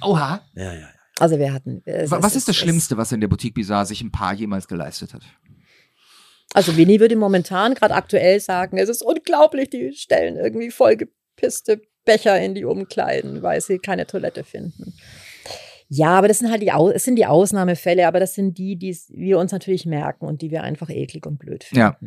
Oha. 0.01 0.41
Ja, 0.55 0.63
ja, 0.73 0.79
ja. 0.79 0.87
Also 1.21 1.37
wir 1.39 1.53
hatten. 1.53 1.81
es- 1.85 2.09
Wa- 2.11 2.17
es- 2.17 2.23
Was 2.23 2.35
ist 2.35 2.47
das 2.47 2.55
es- 2.55 2.61
Schlimmste, 2.61 2.97
was 2.97 3.11
in 3.11 3.21
der 3.21 3.27
Boutique 3.27 3.53
Bizarre 3.53 3.85
sich 3.85 4.01
ein 4.01 4.11
Paar 4.11 4.33
jemals 4.33 4.67
geleistet 4.67 5.13
hat? 5.13 5.21
Also 6.53 6.75
Winnie 6.77 6.99
würde 6.99 7.15
momentan 7.15 7.75
gerade 7.75 7.93
aktuell 7.93 8.39
sagen, 8.39 8.77
es 8.77 8.89
ist 8.89 9.03
unglaublich, 9.03 9.69
die 9.69 9.93
stellen 9.93 10.35
irgendwie 10.35 10.71
vollgepisste 10.71 11.81
Becher 12.05 12.39
in 12.41 12.55
die 12.55 12.65
Umkleiden, 12.65 13.43
weil 13.43 13.61
sie 13.61 13.77
keine 13.77 14.07
Toilette 14.07 14.43
finden. 14.43 14.93
Ja, 15.89 16.17
aber 16.17 16.27
das 16.27 16.39
sind 16.39 16.49
halt 16.51 16.61
die, 16.61 16.71
Au 16.71 16.89
es 16.89 17.03
sind 17.03 17.15
die 17.17 17.25
Ausnahmefälle, 17.25 18.07
aber 18.07 18.19
das 18.19 18.33
sind 18.35 18.57
die, 18.57 18.75
die 18.77 18.95
wir 19.09 19.37
uns 19.39 19.51
natürlich 19.51 19.85
merken 19.85 20.25
und 20.25 20.41
die 20.41 20.49
wir 20.51 20.63
einfach 20.63 20.89
eklig 20.89 21.25
und 21.25 21.37
blöd 21.39 21.63
finden. 21.63 21.79
Ja. 21.79 21.97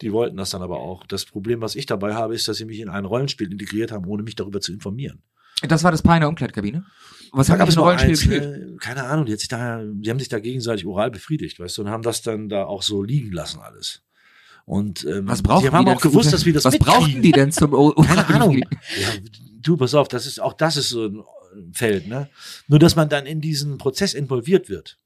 Die 0.00 0.12
wollten 0.12 0.36
das 0.36 0.50
dann 0.50 0.62
aber 0.62 0.80
auch. 0.80 1.06
Das 1.06 1.24
Problem, 1.24 1.60
was 1.60 1.76
ich 1.76 1.86
dabei 1.86 2.14
habe, 2.14 2.34
ist, 2.34 2.48
dass 2.48 2.56
sie 2.56 2.64
mich 2.64 2.80
in 2.80 2.88
ein 2.88 3.04
Rollenspiel 3.04 3.50
integriert 3.50 3.92
haben, 3.92 4.06
ohne 4.06 4.22
mich 4.24 4.34
darüber 4.34 4.60
zu 4.60 4.72
informieren. 4.72 5.22
Das 5.68 5.84
war 5.84 5.92
das 5.92 6.02
Paar 6.02 6.16
in 6.16 6.20
der 6.22 6.28
Umkleidekabine? 6.28 6.84
Was 7.32 7.46
Da 7.46 7.54
haben 7.54 7.58
gab 7.60 7.66
die 7.66 7.70
es 7.70 7.74
für 7.74 7.80
ein 7.80 7.96
noch 7.96 8.02
Rollenspiel 8.02 8.10
eins, 8.10 8.44
gespielt? 8.54 8.72
äh, 8.74 8.76
keine 8.78 9.04
Ahnung, 9.04 9.26
die, 9.26 9.32
hat 9.32 9.38
sich 9.40 9.48
da, 9.48 9.82
die 9.84 10.10
haben 10.10 10.18
sich 10.18 10.28
da 10.28 10.38
gegenseitig 10.38 10.86
oral 10.86 11.10
befriedigt, 11.10 11.58
weißt 11.58 11.78
du, 11.78 11.82
und 11.82 11.88
haben 11.90 12.02
das 12.02 12.22
dann 12.22 12.48
da 12.48 12.64
auch 12.64 12.82
so 12.82 13.02
liegen 13.02 13.32
lassen 13.32 13.60
alles. 13.60 14.02
Und 14.64 15.04
ähm, 15.04 15.26
Was 15.26 15.42
brauchen 15.42 15.64
die 15.64 15.70
die 15.70 15.74
haben 15.74 15.86
denn 15.86 15.96
auch 15.96 16.00
gewusst, 16.00 16.32
dass 16.32 16.44
wir 16.44 16.52
das 16.52 16.64
Was 16.64 16.74
mitkriegen. 16.74 16.94
brauchten 17.00 17.22
die 17.22 17.32
denn 17.32 17.50
zum 17.50 17.72
O- 17.74 17.92
Keine 17.94 18.26
Ahnung. 18.28 18.58
Ja, 18.58 19.08
du, 19.60 19.76
pass 19.76 19.94
auf, 19.94 20.08
das 20.08 20.26
ist, 20.26 20.40
auch 20.40 20.52
das 20.52 20.76
ist 20.76 20.90
so 20.90 21.06
ein 21.06 21.72
Feld, 21.72 22.06
ne? 22.06 22.28
Nur, 22.68 22.78
dass 22.78 22.94
man 22.96 23.08
dann 23.08 23.26
in 23.26 23.40
diesen 23.40 23.76
Prozess 23.78 24.14
involviert 24.14 24.68
wird 24.68 24.98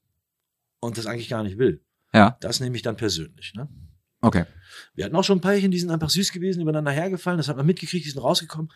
und 0.79 0.97
das 0.97 1.05
eigentlich 1.07 1.29
gar 1.29 1.43
nicht 1.43 1.57
will. 1.57 1.81
Ja. 2.13 2.37
Das 2.41 2.59
nehme 2.59 2.75
ich 2.75 2.83
dann 2.83 2.97
persönlich, 2.97 3.53
ne? 3.55 3.67
Okay. 4.21 4.45
Wir 4.95 5.05
hatten 5.05 5.15
auch 5.15 5.23
schon 5.23 5.39
ein 5.39 5.41
Pärchen, 5.41 5.71
die 5.71 5.79
sind 5.79 5.89
einfach 5.91 6.09
süß 6.09 6.31
gewesen, 6.31 6.61
übereinander 6.61 6.91
hergefallen. 6.91 7.37
Das 7.37 7.47
hat 7.47 7.57
man 7.57 7.65
mitgekriegt, 7.65 8.05
die 8.05 8.09
sind 8.09 8.21
rausgekommen, 8.21 8.71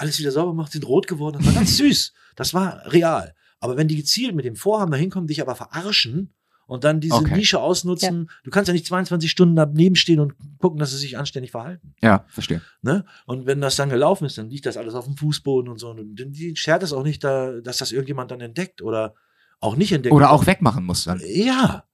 alles 0.00 0.18
wieder 0.18 0.32
sauber 0.32 0.52
gemacht, 0.52 0.72
sind 0.72 0.86
rot 0.86 1.06
geworden. 1.06 1.36
Das 1.38 1.46
war 1.46 1.54
ganz 1.54 1.76
süß. 1.78 2.12
Das 2.36 2.54
war 2.54 2.82
real. 2.92 3.34
Aber 3.60 3.76
wenn 3.76 3.88
die 3.88 3.96
gezielt 3.96 4.34
mit 4.34 4.44
dem 4.44 4.56
Vorhaben 4.56 4.90
da 4.90 4.96
hinkommen, 4.96 5.26
dich 5.26 5.42
aber 5.42 5.54
verarschen 5.54 6.32
und 6.66 6.84
dann 6.84 7.00
diese 7.00 7.16
Okay. 7.16 7.36
Nische 7.36 7.60
ausnutzen, 7.60 8.30
du 8.44 8.50
kannst 8.50 8.68
ja 8.68 8.72
nicht 8.72 8.86
22 8.86 9.30
Stunden 9.30 9.56
daneben 9.56 9.96
stehen 9.96 10.20
und 10.20 10.34
gucken, 10.58 10.78
dass 10.78 10.90
sie 10.90 10.96
sich 10.96 11.18
anständig 11.18 11.50
verhalten. 11.50 11.94
Ja, 12.00 12.24
verstehe. 12.28 12.62
Ne? 12.80 13.04
Und 13.26 13.46
wenn 13.46 13.60
das 13.60 13.76
dann 13.76 13.90
gelaufen 13.90 14.24
ist, 14.24 14.38
dann 14.38 14.48
liegt 14.48 14.66
das 14.66 14.76
alles 14.76 14.94
auf 14.94 15.04
dem 15.04 15.16
Fußboden 15.16 15.70
und 15.70 15.78
so. 15.78 15.90
Und 15.90 16.14
die 16.16 16.56
schert 16.56 16.82
es 16.82 16.92
auch 16.92 17.02
nicht, 17.02 17.22
da, 17.22 17.60
dass 17.60 17.78
das 17.78 17.92
irgendjemand 17.92 18.30
dann 18.30 18.40
entdeckt 18.40 18.80
oder 18.82 19.14
auch 19.60 19.76
nicht 19.76 19.92
entdeckt. 19.92 20.14
Oder 20.14 20.30
auch 20.30 20.46
wegmachen 20.46 20.84
muss 20.84 21.04
dann. 21.04 21.20
Ja. 21.26 21.84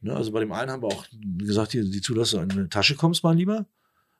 Ne, 0.00 0.16
also 0.16 0.32
bei 0.32 0.40
dem 0.40 0.52
einen 0.52 0.70
haben 0.70 0.82
wir 0.82 0.88
auch 0.88 1.06
gesagt, 1.38 1.72
hier, 1.72 1.84
die 1.84 2.00
Zulassung 2.00 2.42
in 2.44 2.50
eine 2.52 2.68
Tasche 2.68 2.96
kommst 2.96 3.22
mal 3.22 3.36
lieber. 3.36 3.66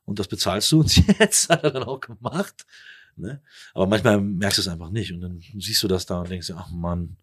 Und 0.05 0.19
das 0.19 0.29
bezahlst 0.29 0.71
du 0.73 0.81
uns 0.81 0.97
jetzt, 1.19 1.49
hat 1.49 1.65
er 1.65 1.71
dann 1.71 1.85
auch 1.85 2.01
gemacht. 2.01 2.67
Ne? 3.17 3.41
Aber 3.75 3.87
manchmal 3.87 4.21
merkst 4.21 4.59
du 4.59 4.63
es 4.63 4.69
einfach 4.69 4.91
nicht. 4.91 5.13
Und 5.13 5.21
dann 5.21 5.41
siehst 5.59 5.83
du 5.83 5.89
das 5.89 6.07
da 6.07 6.21
und 6.21 6.31
denkst 6.31 6.47
dir, 6.49 6.57
ach 6.57 6.71
Mann, 6.71 7.17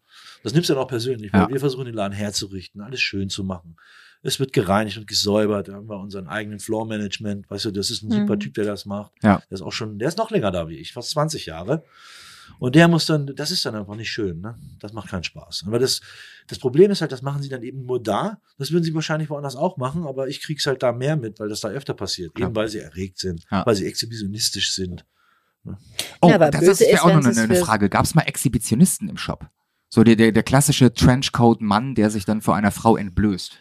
das 0.44 0.54
nimmst 0.54 0.70
du 0.70 0.74
dann 0.74 0.84
auch 0.84 0.88
persönlich. 0.88 1.34
Weil 1.34 1.42
Ja. 1.42 1.50
wir 1.50 1.60
versuchen 1.60 1.86
den 1.86 1.96
Laden 1.96 2.14
herzurichten, 2.14 2.82
alles 2.82 3.02
schön 3.02 3.30
zu 3.30 3.44
machen. 3.44 3.76
Es 4.22 4.40
wird 4.40 4.52
gereinigt 4.52 4.98
und 4.98 5.08
gesäubert. 5.08 5.70
Da 5.70 5.74
haben 5.74 5.88
wir 5.90 5.98
unseren 5.98 6.28
eigenen 6.28 6.60
Floor-Management. 6.60 7.50
Weißt 7.50 7.66
du, 7.66 7.72
das 7.72 7.90
ist 7.90 8.04
ein 8.04 8.12
super 8.12 8.36
Mhm. 8.36 8.40
Typ, 8.42 8.54
der 8.56 8.66
das 8.66 8.86
macht. 8.86 9.14
Ja. 9.24 9.38
Der 9.50 9.56
ist 9.56 9.62
auch 9.62 9.72
schon, 9.72 9.98
der 9.98 10.10
ist 10.10 10.18
noch 10.18 10.30
länger 10.32 10.52
da 10.52 10.68
wie 10.68 10.76
ich, 10.78 10.92
fast 10.94 11.12
20 11.12 11.46
Jahre. 11.46 11.84
Und 12.58 12.76
der 12.76 12.88
muss 12.88 13.06
dann, 13.06 13.28
das 13.36 13.52
ist 13.52 13.64
dann 13.66 13.76
einfach 13.76 13.96
nicht 13.96 14.12
schön, 14.12 14.42
ne? 14.42 14.58
Das 14.80 14.92
macht 14.92 15.08
keinen 15.10 15.24
Spaß. 15.24 15.64
Aber 15.68 15.78
das, 15.80 16.02
das 16.48 16.58
Problem 16.60 16.90
ist 16.92 17.00
halt, 17.00 17.12
das 17.12 17.22
machen 17.22 17.42
sie 17.44 17.48
dann 17.48 17.62
eben 17.64 17.86
nur 17.86 18.02
da. 18.02 18.42
Das 18.58 18.72
würden 18.72 18.84
sie 18.84 18.94
wahrscheinlich 18.94 19.30
woanders 19.30 19.56
auch 19.56 19.78
machen, 19.78 20.04
aber 20.06 20.28
ich 20.28 20.42
krieg's 20.42 20.66
halt 20.66 20.82
da 20.84 20.92
mehr 20.92 21.16
mit, 21.16 21.40
weil 21.40 21.48
das 21.48 21.62
da 21.62 21.70
öfter 21.70 21.94
passiert. 21.94 22.38
Ja. 22.40 22.48
Eben 22.48 22.56
weil 22.56 22.68
sie 22.68 22.80
erregt 22.80 23.20
sind, 23.20 23.46
Ja. 23.52 23.66
weil 23.66 23.76
sie 23.76 23.86
exhibitionistisch 23.86 24.74
sind. 24.74 25.06
Oh, 26.22 26.30
Ja, 26.30 26.36
aber 26.36 26.52
das 26.52 26.64
ist, 26.64 26.82
ist, 26.82 27.02
auch 27.02 27.14
noch 27.14 27.26
eine, 27.26 27.40
eine 27.40 27.56
Frage. 27.56 27.90
Gab 27.90 28.06
es 28.06 28.16
mal 28.16 28.24
Exhibitionisten 28.24 29.10
im 29.10 29.18
Shop? 29.18 29.48
So 29.90 30.04
der, 30.04 30.16
der, 30.16 30.32
der 30.32 30.44
klassische 30.44 30.94
Trenchcoat-Mann, 30.94 31.96
der 31.96 32.10
sich 32.10 32.26
dann 32.26 32.42
vor 32.42 32.56
einer 32.56 32.72
Frau 32.72 32.96
entblößt. 32.96 33.58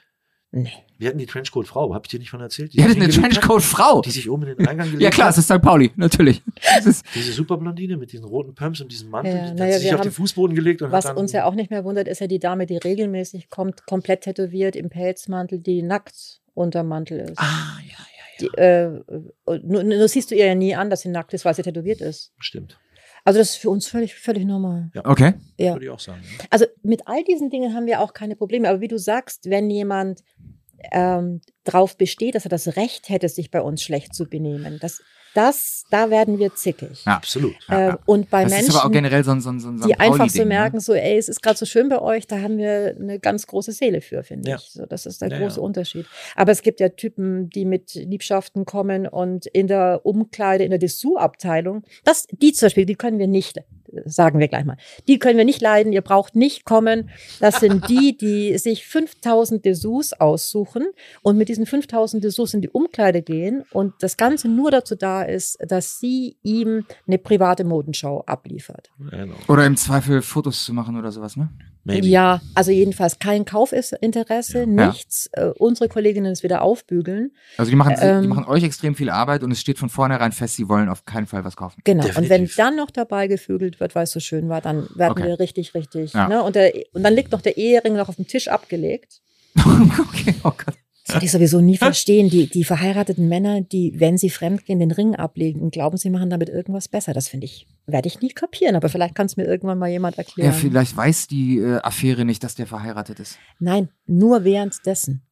Nee. 0.51 0.73
Wir 0.99 1.09
hatten 1.09 1.19
die 1.19 1.27
Trenchcoat-Frau, 1.27 1.95
hab 1.95 2.07
ich 2.07 2.11
dir 2.11 2.19
nicht 2.19 2.31
von 2.31 2.41
erzählt? 2.41 2.75
Die 2.75 2.83
hattet 2.83 2.95
sich 2.95 3.03
eine 3.03 3.13
hat, 3.13 3.33
Trenchcoat-Frau. 3.35 4.01
Die 4.01 4.11
sich 4.11 4.29
oben 4.29 4.45
in 4.49 4.57
den 4.57 4.67
Eingang 4.67 4.87
gelegt 4.87 5.03
Ja 5.03 5.11
klar, 5.11 5.29
hat. 5.29 5.35
es 5.35 5.39
ist 5.39 5.45
St. 5.45 5.63
Pauli, 5.63 5.93
natürlich. 5.97 6.43
Das 6.77 6.87
ist, 6.87 7.07
Diese 7.15 7.33
Superblondine 7.33 7.97
mit 7.97 8.13
diesen 8.13 8.25
roten 8.25 8.55
Pumps 8.55 8.81
und 8.81 8.91
diesem 8.91 9.11
Mantel, 9.11 9.33
Ja, 9.33 9.43
die 9.43 9.49
hat 9.51 9.59
naja, 9.59 9.79
sich 9.79 9.91
wir 9.91 9.95
auf 9.97 10.01
den 10.01 10.11
Fußboden 10.13 10.57
gelegt 10.57 10.83
und 10.83 10.91
Was 10.91 11.05
hat 11.05 11.13
dann, 11.13 11.19
uns 11.19 11.33
ja 11.33 11.45
auch 11.45 11.55
nicht 11.55 11.71
mehr 11.71 11.85
wundert, 11.85 12.09
ist 12.09 12.21
ja 12.21 12.27
die 12.27 12.41
Dame, 12.41 12.67
die 12.67 12.79
regelmäßig 12.79 13.49
kommt, 13.49 13.87
komplett 13.87 14.23
tätowiert 14.23 14.75
im 14.75 14.91
Pelzmantel, 14.91 15.61
die 15.61 15.83
nackt 15.83 16.41
unter 16.55 16.83
Mantel 16.83 17.21
ist. 17.21 17.39
Ah, 17.39 17.79
ja. 17.89 18.08
Die, 18.41 18.47
äh, 18.57 19.01
nur, 19.63 19.83
nur 19.83 20.09
siehst 20.09 20.31
du 20.31 20.35
ihr 20.35 20.47
ja 20.47 20.55
nie 20.55 20.75
an, 20.75 20.91
dass 20.91 21.01
sie 21.01 21.09
nackt 21.09 21.35
ist, 21.35 21.45
weil 21.45 21.55
sie 21.55 21.63
tätowiert 21.63 22.01
ist. 22.01 22.33
Stimmt. 22.39 22.79
Also 23.25 23.41
das 23.41 23.51
ist 23.51 23.57
für 23.57 23.71
uns 23.71 23.87
völlig, 23.87 24.15
völlig 24.15 24.45
normal. 24.45 24.91
okay. 25.05 25.35
Ja. 25.59 25.75
Würde 25.75 25.85
ich 25.85 25.91
auch 25.91 26.01
sagen. 26.01 26.23
Ja. 26.23 26.45
Also 26.51 26.67
mit 26.83 27.07
all 27.07 27.25
diesen 27.25 27.51
Dingen 27.51 27.75
haben 27.75 27.87
wir 27.87 28.01
auch 28.01 28.15
keine 28.15 28.37
Probleme. 28.37 28.69
Aber 28.69 28.81
wie 28.81 28.89
du 28.89 28.99
sagst, 28.99 29.51
wenn 29.51 29.69
jemand 29.69 30.23
ähm, 30.93 31.41
drauf 31.65 31.97
besteht, 31.97 32.35
dass 32.35 32.47
er 32.47 32.51
das 32.51 32.77
Recht 32.77 33.09
hätte, 33.09 33.29
sich 33.29 33.51
bei 33.51 33.61
uns 33.61 33.83
schlecht 33.83 34.15
zu 34.15 34.25
benehmen, 34.25 34.79
das, 34.81 35.03
das, 35.35 35.85
da 35.91 36.11
werden 36.11 36.39
wir 36.39 36.55
zickig. 36.55 37.05
Ja. 37.05 37.17
Absolut. 37.17 37.55
Ja, 37.69 37.79
äh, 37.79 37.89
ja. 37.89 37.99
und 38.07 38.31
bei 38.31 38.43
Das 38.45 38.53
Menschen, 38.53 38.69
ist 38.71 38.77
aber 38.77 38.87
auch 38.87 38.93
generell 38.93 39.25
so 39.25 39.31
ein, 39.31 39.41
so 39.41 39.51
ein, 39.51 39.61
so 39.61 39.69
ein 39.69 39.77
die 39.77 39.95
einfach 39.95 40.13
so 40.15 40.19
Pauli-Ding, 40.19 40.49
merken, 40.49 40.77
Ne? 40.77 40.81
so, 40.81 40.95
ey, 40.95 41.17
es 41.19 41.29
ist 41.29 41.43
gerade 41.43 41.59
so 41.59 41.67
schön 41.67 41.89
bei 41.89 42.01
euch, 42.01 42.27
da 42.27 42.41
haben 42.41 42.59
wir 42.59 42.97
eine 42.99 43.19
ganz 43.19 43.47
große 43.47 43.73
Seele 43.73 44.01
für, 44.01 44.23
finde 44.23 44.51
Ja. 44.51 44.57
ich. 44.57 44.71
So, 44.73 44.87
das 44.87 45.07
ist 45.07 45.21
der 45.23 45.29
Ja, 45.31 45.39
große 45.39 45.57
ja. 45.57 45.63
Unterschied. 45.63 46.07
Aber 46.35 46.53
es 46.53 46.63
gibt 46.63 46.81
ja 46.81 46.89
Typen, 46.89 47.51
die 47.51 47.65
mit 47.65 47.95
Liebschaften 47.95 48.65
kommen 48.65 49.07
und 49.07 49.47
in 49.47 49.67
der 49.67 50.01
Umkleide, 50.05 50.65
in 50.65 50.71
der 50.71 50.79
Dessous-Abteilung, 50.79 51.83
das, 52.05 52.27
die 52.31 52.53
zum 52.53 52.67
Beispiel, 52.67 52.87
die 52.87 52.97
können 52.97 53.19
wir 53.19 53.29
nicht, 53.29 53.59
sagen 54.05 54.39
wir 54.39 54.49
gleich 54.49 54.65
mal, 54.65 54.77
die 55.07 55.19
können 55.19 55.39
wir 55.39 55.45
nicht 55.45 55.61
leiden, 55.61 55.93
ihr 55.93 56.03
braucht 56.03 56.37
nicht 56.37 56.65
kommen. 56.65 57.11
Das 57.41 57.61
sind 57.61 57.89
die, 57.89 58.17
die 58.17 58.59
sich 58.59 58.87
5000 58.87 59.65
Dessous 59.65 60.13
aussuchen 60.13 60.87
und 61.23 61.37
mit 61.37 61.49
diesen 61.49 61.67
5000 61.67 62.23
Dessous 62.23 62.55
in 62.55 62.61
die 62.61 62.69
Umkleide 62.69 63.23
gehen 63.23 63.65
und 63.73 63.95
das 64.01 64.17
Ganze 64.17 64.49
nur 64.49 64.71
dazu 64.71 64.95
da 64.95 65.23
ist, 65.23 65.59
dass 65.61 65.99
sie 65.99 66.37
ihm 66.43 66.85
eine 67.07 67.19
private 67.19 67.65
Modenschau 67.65 68.23
abliefert. 68.27 68.91
Genau. 68.99 69.35
Oder 69.49 69.67
im 69.67 69.77
Zweifel 69.77 70.23
Fotos 70.23 70.65
zu 70.65 70.73
machen 70.73 70.97
oder 70.97 71.13
sowas, 71.13 71.37
ne? 71.37 71.49
Maybe. 71.89 72.07
Ja, 72.07 72.41
also 72.55 72.71
jedenfalls 72.71 73.19
kein 73.19 73.45
Kaufinteresse, 73.45 74.61
Ja. 74.61 74.67
nichts. 74.67 75.29
Äh, 75.33 75.47
unsere 75.59 75.89
Kolleginnen 75.89 76.33
es 76.33 76.43
wieder 76.43 76.63
aufbügeln. 76.63 77.33
Also 77.57 77.71
die 77.71 77.77
machen, 77.77 77.95
die 77.99 78.05
Ähm, 78.07 78.29
machen 78.29 78.45
euch 78.47 78.63
extrem 78.63 78.95
viel 78.95 79.11
Arbeit 79.11 79.43
und 79.43 79.51
es 79.51 79.61
steht 79.61 79.79
von 79.79 79.89
vornherein 79.89 80.33
fest, 80.33 80.57
sie 80.57 80.69
wollen 80.69 80.89
auf 80.89 81.05
keinen 81.05 81.27
Fall 81.27 81.45
was 81.45 81.57
kaufen. 81.57 81.81
Genau. 81.85 82.05
Und 82.07 82.15
wenn 82.17 82.23
Definitiv. 82.25 82.57
dann 82.57 82.77
noch 82.77 82.91
dabei 82.91 83.27
gefügelt 83.27 83.81
wird, 83.81 83.95
weil 83.95 84.05
es 84.05 84.13
so 84.13 84.21
schön 84.21 84.49
war, 84.49 84.61
dann 84.61 84.89
werden 84.95 85.13
Okay. 85.13 85.25
wir 85.25 85.41
richtig, 85.41 85.75
richtig. 85.75 86.13
Ja. 86.13 86.29
Ne? 86.29 86.43
Und, 86.43 86.55
der, 86.57 86.73
und 86.93 87.03
dann 87.03 87.15
liegt 87.15 87.33
noch 87.33 87.41
der 87.43 87.57
Ehering 87.57 87.97
noch 87.97 88.09
auf 88.09 88.17
dem 88.17 88.27
Tisch 88.27 88.49
abgelegt. 88.49 89.21
okay, 89.57 90.35
oh 90.45 90.51
Gott. 90.51 90.75
Das 91.09 91.15
werde 91.15 91.25
ich 91.25 91.33
sowieso 91.33 91.61
nie 91.63 91.79
verstehen. 91.79 92.29
Die, 92.29 92.49
die 92.49 92.65
verheirateten 92.65 93.29
Männer, 93.29 93.63
die, 93.63 93.95
wenn 93.99 94.19
sie 94.19 94.29
fremdgehen, 94.29 94.79
den 94.79 94.91
Ring 94.91 95.17
ablegen 95.17 95.63
und 95.63 95.71
glauben, 95.73 95.97
sie 95.97 96.11
machen 96.11 96.29
damit 96.29 96.51
irgendwas 96.51 96.87
besser. 96.89 97.15
Das 97.15 97.29
finde 97.29 97.47
ich, 97.47 97.67
werde 97.87 98.09
ich 98.09 98.21
nie 98.21 98.29
kapieren. 98.29 98.77
Aber 98.77 98.91
vielleicht 98.91 99.15
kann 99.15 99.25
es 99.25 99.39
mir 99.39 99.45
irgendwann 99.45 99.79
mal 99.79 99.89
jemand 99.89 100.19
erklären. 100.19 100.51
Ja, 100.51 100.53
vielleicht 100.53 100.95
weiß 100.95 101.27
die 101.27 101.59
äh, 101.59 101.79
Affäre 101.81 102.27
nicht, 102.27 102.45
dass 102.45 102.57
der 102.57 102.67
verheiratet 102.67 103.21
ist. 103.21 103.39
Nein, 103.59 103.89
nur 104.07 104.45
währenddessen. 104.45 105.23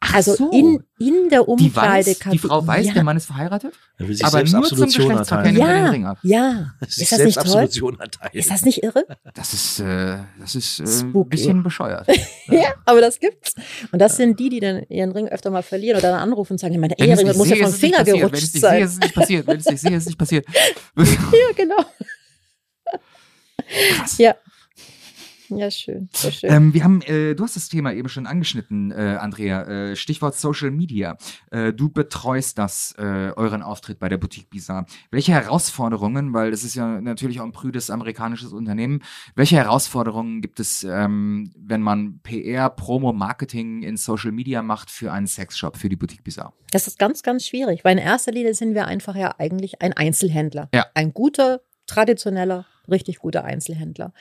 Ach 0.00 0.14
Also 0.14 0.34
so. 0.34 0.50
in, 0.50 0.82
in 0.98 1.28
der 1.30 1.42
die, 1.42 1.46
Umkleide 1.46 2.06
weiß, 2.10 2.18
die 2.32 2.38
Frau 2.38 2.66
weiß, 2.66 2.86
ja. 2.86 2.92
der 2.94 3.04
Mann 3.04 3.16
ist 3.16 3.26
verheiratet, 3.26 3.74
Er 3.98 4.08
will 4.08 4.14
sich 4.14 4.24
aber 4.24 4.38
selbst 4.46 4.52
nur 4.52 4.64
zum 4.64 4.80
Geschlechtsverkehr 4.86 5.44
er 5.46 5.52
den 5.52 5.56
Ja, 5.60 5.90
Ring 5.90 6.06
ab. 6.06 6.18
ja. 6.22 6.72
Ist 6.80 7.12
das 7.12 7.18
nicht 7.20 7.40
selbst 7.40 7.52
toll? 7.52 7.98
Ist 8.32 8.50
das 8.50 8.62
nicht 8.62 8.82
irre? 8.82 9.04
Das 9.34 9.52
ist, 9.52 9.80
äh, 9.80 10.18
das 10.40 10.54
ist 10.54 10.80
äh, 10.80 10.84
ein 11.04 11.28
bisschen 11.28 11.62
bescheuert. 11.62 12.06
Ja, 12.48 12.74
aber 12.84 13.00
das 13.00 13.18
gibt's. 13.20 13.54
Und 13.90 13.98
das 14.00 14.16
sind 14.16 14.38
die, 14.38 14.48
die 14.50 14.60
dann 14.60 14.82
ihren 14.88 15.12
Ring 15.12 15.28
öfter 15.28 15.50
mal 15.50 15.62
verlieren 15.62 15.98
oder 15.98 16.10
dann 16.10 16.20
anrufen 16.20 16.52
und 16.52 16.58
sagen, 16.58 16.78
meine 16.78 16.98
Ehering 16.98 17.36
muss 17.36 17.48
ja 17.48 17.56
vom 17.56 17.72
Finger 17.72 17.98
passiert. 17.98 18.06
Wenn 18.06 18.14
ich 18.16 18.20
gerutscht 18.20 18.42
es 18.44 18.52
nicht 18.54 18.60
sein. 18.62 18.76
sehe, 18.76 18.84
ist 18.84 18.92
es 18.92 19.00
nicht 19.00 19.14
passiert. 19.14 19.46
Wenn 19.46 19.56
ich 19.56 19.60
es 19.66 19.70
nicht 19.72 19.80
sehe, 19.80 19.96
ist 19.96 20.02
es 20.02 20.06
nicht 20.06 20.18
passiert. 20.18 20.46
Ja, 20.96 21.52
genau. 21.56 21.84
Krass. 23.96 24.18
Ja. 24.18 24.34
Ja, 25.56 25.70
schön. 25.70 26.08
Sehr 26.12 26.32
schön. 26.32 26.52
Ähm, 26.52 26.74
wir 26.74 26.84
haben, 26.84 27.02
äh, 27.02 27.34
du 27.34 27.44
hast 27.44 27.56
das 27.56 27.68
Thema 27.68 27.92
eben 27.92 28.08
schon 28.08 28.26
angeschnitten, 28.26 28.90
äh, 28.90 29.18
Andrea. 29.20 29.62
Äh, 29.62 29.96
Stichwort 29.96 30.34
Social 30.36 30.70
Media. 30.70 31.16
Äh, 31.50 31.72
du 31.72 31.88
betreust 31.88 32.58
das, 32.58 32.94
äh, 32.98 33.32
euren 33.36 33.62
Auftritt 33.62 33.98
bei 33.98 34.08
der 34.08 34.18
Boutique 34.18 34.50
Bizarre. 34.50 34.86
Welche 35.10 35.32
Herausforderungen, 35.32 36.32
weil 36.32 36.50
das 36.50 36.64
ist 36.64 36.74
ja 36.74 37.00
natürlich 37.00 37.40
auch 37.40 37.44
ein 37.44 37.52
prüdes 37.52 37.90
amerikanisches 37.90 38.52
Unternehmen, 38.52 39.02
welche 39.34 39.56
Herausforderungen 39.56 40.40
gibt 40.40 40.60
es, 40.60 40.84
ähm, 40.84 41.52
wenn 41.56 41.82
man 41.82 42.20
PR, 42.22 42.70
Promo, 42.70 43.12
Marketing 43.12 43.82
in 43.82 43.96
Social 43.96 44.32
Media 44.32 44.62
macht 44.62 44.90
für 44.90 45.12
einen 45.12 45.26
Sexshop, 45.26 45.76
für 45.76 45.88
die 45.88 45.96
Boutique 45.96 46.24
Bizarre? 46.24 46.52
Das 46.70 46.86
ist 46.86 46.98
ganz, 46.98 47.22
ganz 47.22 47.46
schwierig, 47.46 47.84
weil 47.84 47.92
in 47.92 48.04
erster 48.04 48.32
Linie 48.32 48.54
sind 48.54 48.74
wir 48.74 48.86
einfach 48.86 49.16
ja 49.16 49.34
eigentlich 49.38 49.80
ein 49.80 49.92
Einzelhändler. 49.92 50.68
Ja. 50.74 50.86
Ein 50.94 51.14
guter, 51.14 51.60
traditioneller, 51.86 52.66
richtig 52.88 53.18
guter 53.18 53.44
Einzelhändler. 53.44 54.12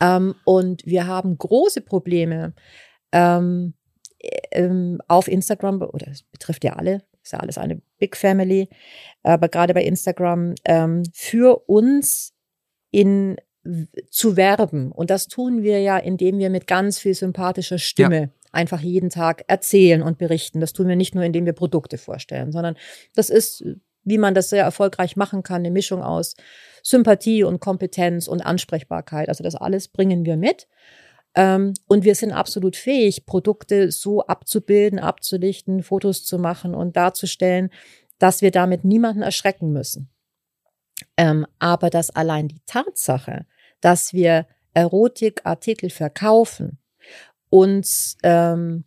Ähm, 0.00 0.34
und 0.44 0.84
wir 0.86 1.06
haben 1.06 1.38
große 1.38 1.80
Probleme 1.80 2.54
ähm, 3.12 3.74
ähm, 4.52 5.00
auf 5.08 5.28
Instagram, 5.28 5.82
oder 5.82 6.08
es 6.08 6.22
betrifft 6.22 6.64
ja 6.64 6.74
alle, 6.74 7.02
ist 7.22 7.32
ja 7.32 7.40
alles 7.40 7.58
eine 7.58 7.80
Big 7.98 8.16
Family, 8.16 8.68
aber 9.22 9.48
gerade 9.48 9.74
bei 9.74 9.84
Instagram 9.84 10.54
ähm, 10.64 11.02
für 11.12 11.68
uns 11.68 12.32
in 12.90 13.36
zu 14.10 14.36
werben. 14.36 14.92
Und 14.92 15.10
das 15.10 15.28
tun 15.28 15.62
wir 15.62 15.80
ja, 15.80 15.98
indem 15.98 16.38
wir 16.38 16.50
mit 16.50 16.66
ganz 16.66 16.98
viel 16.98 17.14
sympathischer 17.14 17.78
Stimme 17.78 18.30
einfach 18.52 18.80
jeden 18.80 19.10
Tag 19.10 19.44
erzählen 19.48 20.02
und 20.02 20.18
berichten. 20.18 20.60
Das 20.60 20.72
tun 20.72 20.88
wir 20.88 20.96
nicht 20.96 21.14
nur, 21.14 21.24
indem 21.24 21.46
wir 21.46 21.52
Produkte 21.52 21.98
vorstellen, 21.98 22.52
sondern 22.52 22.76
das 23.14 23.28
ist, 23.28 23.64
wie 24.04 24.18
man 24.18 24.34
das 24.34 24.50
sehr 24.50 24.62
erfolgreich 24.62 25.16
machen 25.16 25.42
kann, 25.42 25.62
eine 25.62 25.70
Mischung 25.70 26.02
aus 26.02 26.34
Sympathie 26.86 27.42
und 27.42 27.58
Kompetenz 27.58 28.28
und 28.28 28.42
Ansprechbarkeit. 28.42 29.28
Also 29.28 29.42
das 29.42 29.56
alles 29.56 29.88
bringen 29.88 30.24
wir 30.24 30.36
mit. 30.36 30.68
Ähm, 31.34 31.74
und 31.88 32.04
wir 32.04 32.14
sind 32.14 32.30
absolut 32.30 32.76
fähig, 32.76 33.26
Produkte 33.26 33.90
so 33.90 34.24
abzubilden, 34.24 35.00
abzulichten, 35.00 35.82
Fotos 35.82 36.24
zu 36.24 36.38
machen 36.38 36.76
und 36.76 36.96
darzustellen, 36.96 37.70
dass 38.20 38.40
wir 38.40 38.52
damit 38.52 38.84
niemanden 38.84 39.22
erschrecken 39.22 39.72
müssen. 39.72 40.10
Ähm, 41.16 41.44
aber 41.58 41.90
dass 41.90 42.10
allein 42.10 42.46
die 42.46 42.62
Tatsache, 42.66 43.46
dass 43.80 44.12
wir 44.12 44.46
Erotikartikel 44.72 45.90
verkaufen, 45.90 46.78
uns 47.50 48.16
ähm, 48.22 48.84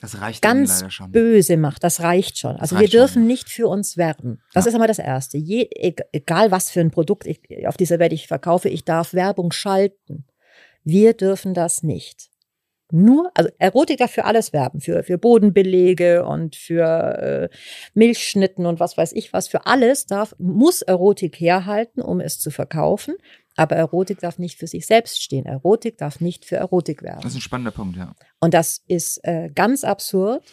Das 0.00 0.20
reicht 0.20 0.42
ganz 0.42 0.80
leider 0.80 0.90
schon. 0.90 1.10
böse 1.12 1.56
macht, 1.56 1.82
das 1.82 2.00
reicht 2.00 2.38
schon. 2.38 2.56
Also 2.56 2.76
wir 2.76 2.80
reicht 2.82 2.92
schon, 2.92 3.00
dürfen 3.00 3.22
ja. 3.22 3.28
nicht 3.28 3.48
für 3.48 3.66
uns 3.68 3.96
werben. 3.96 4.42
Das 4.52 4.64
Ja. 4.64 4.68
ist 4.68 4.74
einmal 4.74 4.88
das 4.88 4.98
Erste. 4.98 5.38
Je, 5.38 5.70
egal 6.12 6.50
was 6.50 6.70
für 6.70 6.80
ein 6.80 6.90
Produkt 6.90 7.26
ich, 7.26 7.40
auf 7.66 7.76
dieser 7.76 7.98
Welt 7.98 8.12
ich 8.12 8.26
verkaufe, 8.28 8.68
ich 8.68 8.84
darf 8.84 9.14
Werbung 9.14 9.52
schalten. 9.52 10.26
Wir 10.84 11.14
dürfen 11.14 11.54
das 11.54 11.82
nicht. 11.82 12.28
nur, 12.92 13.32
also 13.34 13.50
Erotik 13.58 13.98
darf 13.98 14.12
für 14.12 14.24
alles 14.26 14.52
werben, 14.52 14.80
für, 14.80 15.02
für 15.02 15.18
Bodenbelege 15.18 16.24
und 16.24 16.54
für 16.54 17.48
äh, 17.50 17.56
Milchschnitten 17.94 18.64
und 18.64 18.78
was 18.78 18.96
weiß 18.96 19.12
ich 19.12 19.32
was, 19.32 19.48
für 19.48 19.66
alles 19.66 20.06
darf, 20.06 20.36
muss 20.38 20.82
Erotik 20.82 21.40
herhalten, 21.40 22.00
um 22.00 22.20
es 22.20 22.38
zu 22.38 22.50
verkaufen. 22.52 23.16
Aber 23.56 23.76
Erotik 23.76 24.20
darf 24.20 24.38
nicht 24.38 24.58
für 24.58 24.66
sich 24.66 24.86
selbst 24.86 25.22
stehen. 25.22 25.46
Erotik 25.46 25.98
darf 25.98 26.20
nicht 26.20 26.44
für 26.44 26.56
Erotik 26.56 27.02
werben. 27.02 27.22
Das 27.22 27.32
ist 27.32 27.38
ein 27.38 27.42
spannender 27.42 27.70
Punkt, 27.70 27.96
ja. 27.96 28.14
Und 28.40 28.52
das 28.54 28.82
ist 28.86 29.18
äh, 29.24 29.50
ganz 29.54 29.82
absurd. 29.82 30.44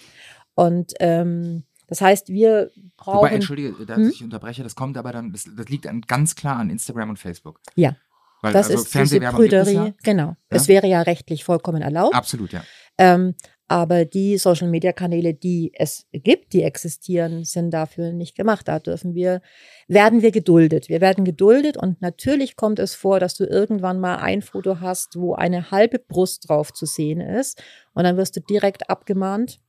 Und 0.56 0.94
ähm, 1.00 1.64
das 1.88 2.02
heißt, 2.02 2.30
wir 2.30 2.72
brauchen. 2.98 3.18
Wobei, 3.18 3.30
entschuldige, 3.30 3.86
dass 3.86 3.98
Hm? 3.98 4.10
ich 4.10 4.24
unterbreche, 4.24 4.64
das 4.64 4.76
kommt 4.76 4.98
aber 4.98 5.12
dann, 5.12 5.32
das, 5.32 5.46
das 5.56 5.68
liegt 5.68 5.86
dann 5.86 6.02
ganz 6.02 6.36
klar 6.36 6.58
an 6.58 6.70
Instagram 6.70 7.10
und 7.12 7.18
Facebook. 7.20 7.60
Ja. 7.76 7.96
Weil, 8.42 8.54
das 8.54 8.68
also 8.68 8.76
ist 8.80 8.86
diese 8.86 8.92
Fernsehwerbung 8.92 9.42
es 9.42 9.50
Brüderie. 9.50 9.74
ja. 9.74 9.94
Genau. 10.04 10.36
Es 10.50 10.68
wäre 10.68 10.86
ja 10.88 11.02
rechtlich 11.02 11.44
vollkommen 11.44 11.82
erlaubt. 11.82 12.14
Absolut, 12.14 12.52
ja. 12.52 12.64
Ähm, 12.98 13.36
aber 13.68 14.06
die 14.06 14.38
Social 14.38 14.68
Media 14.68 14.91
Kanäle, 14.91 15.34
die 15.34 15.72
es 15.73 16.06
gibt, 16.11 16.53
die 16.53 16.64
existieren, 16.64 17.44
sind 17.44 17.72
dafür 17.72 18.11
nicht 18.11 18.35
gemacht. 18.35 18.68
Da 18.68 18.80
dürfen 18.80 19.15
wir, 19.15 19.41
werden 19.88 20.22
wir 20.22 20.31
geduldet. 20.31 20.90
Wir 20.90 21.02
werden 21.02 21.23
geduldet 21.23 21.77
und 21.77 22.02
natürlich 22.02 22.56
kommt 22.56 22.80
es 22.80 22.94
vor, 22.94 23.19
dass 23.19 23.35
du 23.35 23.45
irgendwann 23.45 23.99
mal 23.99 24.18
ein 24.18 24.41
Foto 24.41 24.80
hast, 24.80 25.15
wo 25.15 25.34
eine 25.34 25.72
halbe 25.72 25.99
Brust 25.99 26.49
drauf 26.49 26.73
zu 26.73 26.85
sehen 26.85 27.22
ist 27.22 27.64
und 27.94 28.03
dann 28.03 28.18
wirst 28.18 28.35
du 28.35 28.41
direkt 28.41 28.90
abgemahnt 28.90 29.60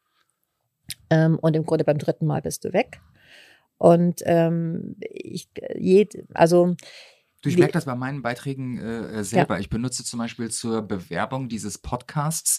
ähm, 1.10 1.38
und 1.40 1.54
im 1.54 1.64
Grunde 1.64 1.84
beim 1.84 1.98
dritten 1.98 2.26
Mal 2.26 2.42
bist 2.42 2.64
du 2.64 2.72
weg. 2.72 3.00
Und 3.78 4.22
ähm, 4.24 4.96
ich, 5.00 5.48
jed, 5.76 6.24
also 6.34 6.74
Du, 7.44 7.50
ich 7.50 7.58
merke 7.58 7.74
das 7.74 7.84
bei 7.84 7.94
meinen 7.94 8.22
Beiträgen 8.22 8.78
äh, 8.78 9.18
äh, 9.20 9.22
selber. 9.24 9.60
Ich 9.60 9.68
benutze 9.68 10.02
zum 10.02 10.18
Beispiel 10.18 10.50
zur 10.50 10.80
Bewerbung 10.82 11.48
dieses 11.48 11.76
Podcasts 11.76 12.58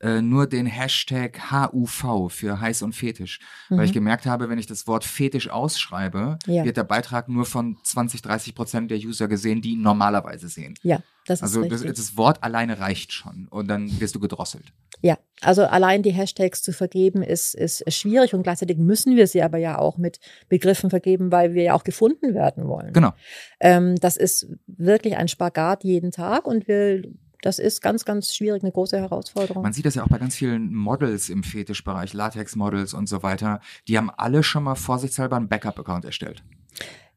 äh, 0.00 0.20
nur 0.20 0.46
den 0.46 0.66
Hashtag 0.66 1.50
HUV 1.50 2.30
für 2.30 2.60
heiß 2.60 2.82
und 2.82 2.94
fetisch. 2.94 3.40
Weil 3.70 3.86
ich 3.86 3.92
mhm. 3.92 3.94
gemerkt 3.94 4.26
habe, 4.26 4.48
wenn 4.50 4.58
ich 4.58 4.66
das 4.66 4.86
Wort 4.86 5.04
fetisch 5.04 5.48
ausschreibe, 5.48 6.38
Ja. 6.46 6.64
wird 6.64 6.76
der 6.76 6.84
Beitrag 6.84 7.28
nur 7.28 7.46
von 7.46 7.78
20, 7.82 8.20
30 8.22 8.54
Prozent 8.54 8.90
der 8.90 8.98
User 8.98 9.26
gesehen, 9.26 9.62
die 9.62 9.70
ihn 9.70 9.82
normalerweise 9.82 10.48
sehen. 10.48 10.74
ja, 10.82 11.00
das 11.26 11.42
Also 11.42 11.64
das, 11.64 11.82
das 11.82 12.16
Wort 12.16 12.42
alleine 12.42 12.78
reicht 12.78 13.12
schon 13.12 13.48
und 13.50 13.68
dann 13.68 14.00
wirst 14.00 14.14
du 14.14 14.20
gedrosselt. 14.20 14.72
Ja, 15.02 15.18
also 15.40 15.64
allein 15.64 16.02
die 16.02 16.12
Hashtags 16.12 16.62
zu 16.62 16.72
vergeben 16.72 17.22
ist, 17.22 17.54
ist 17.54 17.84
schwierig 17.92 18.34
und 18.34 18.42
gleichzeitig 18.42 18.78
müssen 18.78 19.16
wir 19.16 19.26
sie 19.26 19.42
aber 19.42 19.58
ja 19.58 19.78
auch 19.78 19.98
mit 19.98 20.20
Begriffen 20.48 20.88
vergeben, 20.88 21.30
weil 21.30 21.54
wir 21.54 21.64
ja 21.64 21.74
auch 21.74 21.84
gefunden 21.84 22.34
werden 22.34 22.66
wollen. 22.66 22.92
Genau. 22.92 23.12
Ähm, 23.60 23.96
das 23.96 24.16
ist 24.16 24.46
wirklich 24.66 25.16
ein 25.16 25.28
Spagat 25.28 25.84
jeden 25.84 26.12
Tag 26.12 26.46
und 26.46 26.66
wir, 26.68 27.02
das 27.42 27.58
ist 27.58 27.82
ganz, 27.82 28.04
ganz 28.04 28.34
schwierig, 28.34 28.62
eine 28.62 28.72
große 28.72 28.98
Herausforderung. 28.98 29.62
Man 29.62 29.72
sieht 29.72 29.84
das 29.84 29.96
ja 29.96 30.04
auch 30.04 30.08
bei 30.08 30.18
ganz 30.18 30.36
vielen 30.36 30.74
Models 30.74 31.28
im 31.28 31.42
Fetischbereich, 31.42 32.14
Latex-Models 32.14 32.94
und 32.94 33.08
so 33.08 33.22
weiter. 33.22 33.60
Die 33.88 33.98
haben 33.98 34.10
alle 34.10 34.42
schon 34.42 34.62
mal 34.62 34.76
vorsichtshalber 34.76 35.36
einen 35.36 35.48
Backup-Account 35.48 36.04
erstellt. 36.04 36.42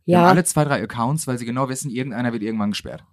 Die 0.06 0.15
haben 0.15 0.23
ja, 0.23 0.30
alle 0.30 0.44
zwei, 0.44 0.64
drei 0.65 0.81
Accounts, 0.81 1.27
weil 1.27 1.38
sie 1.38 1.45
genau 1.45 1.69
wissen, 1.69 1.91
irgendeiner 1.91 2.34
wird 2.34 2.41
irgendwann 2.41 2.72
gesperrt. 2.72 3.03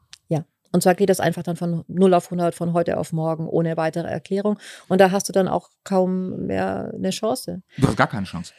Und 0.73 0.83
zwar 0.83 0.95
geht 0.95 1.09
das 1.09 1.21
einfach 1.21 1.43
dann 1.43 1.57
von 1.57 1.85
0 1.89 2.15
auf 2.15 2.27
100 2.27 2.55
von 2.55 2.73
heute 2.73 2.99
auf 2.99 3.13
morgen 3.13 3.49
ohne 3.49 3.77
weitere 3.77 4.09
Erklärung 4.09 4.59
und 4.89 5.01
da 5.01 5.11
hast 5.11 5.29
du 5.29 5.33
dann 5.33 5.49
auch 5.49 5.71
kaum 5.85 6.47
mehr 6.47 6.93
eine 6.95 7.11
Chance. 7.11 7.63
Du 7.79 7.87
hast 7.89 7.97
gar 7.97 8.07
keine 8.09 8.27
Chance. 8.27 8.53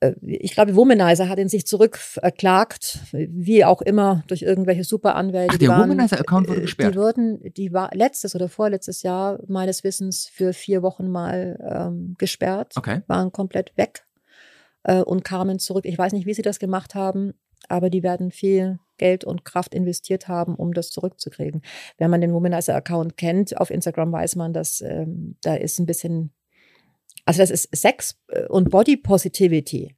äh, 0.00 0.12
ich 0.22 0.52
glaube, 0.54 0.74
Womanizer 0.76 1.28
hat 1.28 1.38
ihn 1.38 1.48
sich 1.48 1.66
zurückerklagt, 1.66 2.98
wie 3.12 3.64
auch 3.64 3.80
immer, 3.82 4.22
durch 4.26 4.42
irgendwelche 4.42 4.84
Superanwälte. 4.84 5.54
Ach, 5.54 5.58
der 5.58 5.70
Womanizer-Account 5.70 6.48
wurde 6.48 6.60
äh, 6.60 6.62
gesperrt. 6.62 6.94
Die 6.94 6.98
wurden, 6.98 7.40
die 7.54 7.72
war 7.72 7.90
letztes 7.94 8.34
oder 8.34 8.48
vorletztes 8.48 9.02
Jahr 9.02 9.38
meines 9.46 9.84
Wissens 9.84 10.26
für 10.26 10.52
vier 10.52 10.82
Wochen 10.82 11.08
mal 11.10 11.58
ähm, 11.68 12.14
gesperrt, 12.18 12.72
Okay. 12.76 13.02
waren 13.06 13.32
komplett 13.32 13.76
weg 13.76 14.04
äh, 14.84 15.00
und 15.00 15.24
kamen 15.24 15.58
zurück. 15.58 15.84
Ich 15.86 15.96
weiß 15.98 16.12
nicht, 16.12 16.26
wie 16.26 16.34
sie 16.34 16.42
das 16.42 16.58
gemacht 16.58 16.94
haben, 16.94 17.34
aber 17.68 17.88
die 17.90 18.02
werden 18.02 18.30
viel 18.30 18.78
Geld 18.98 19.24
und 19.24 19.44
Kraft 19.44 19.74
investiert 19.74 20.28
haben, 20.28 20.54
um 20.54 20.72
das 20.74 20.90
zurückzukriegen. 20.90 21.62
Wenn 21.98 22.10
man 22.10 22.20
den 22.20 22.32
Womanizer-Account 22.32 23.16
kennt, 23.16 23.58
auf 23.60 23.70
Instagram 23.70 24.12
weiß 24.12 24.36
man, 24.36 24.52
dass 24.52 24.80
ähm, 24.80 25.36
da 25.42 25.54
ist 25.54 25.78
ein 25.78 25.86
bisschen, 25.86 26.32
also 27.24 27.40
das 27.40 27.50
ist 27.50 27.68
Sex 27.74 28.16
äh, 28.28 28.46
und 28.46 28.70
Body 28.70 28.96
Positivity, 28.96 29.94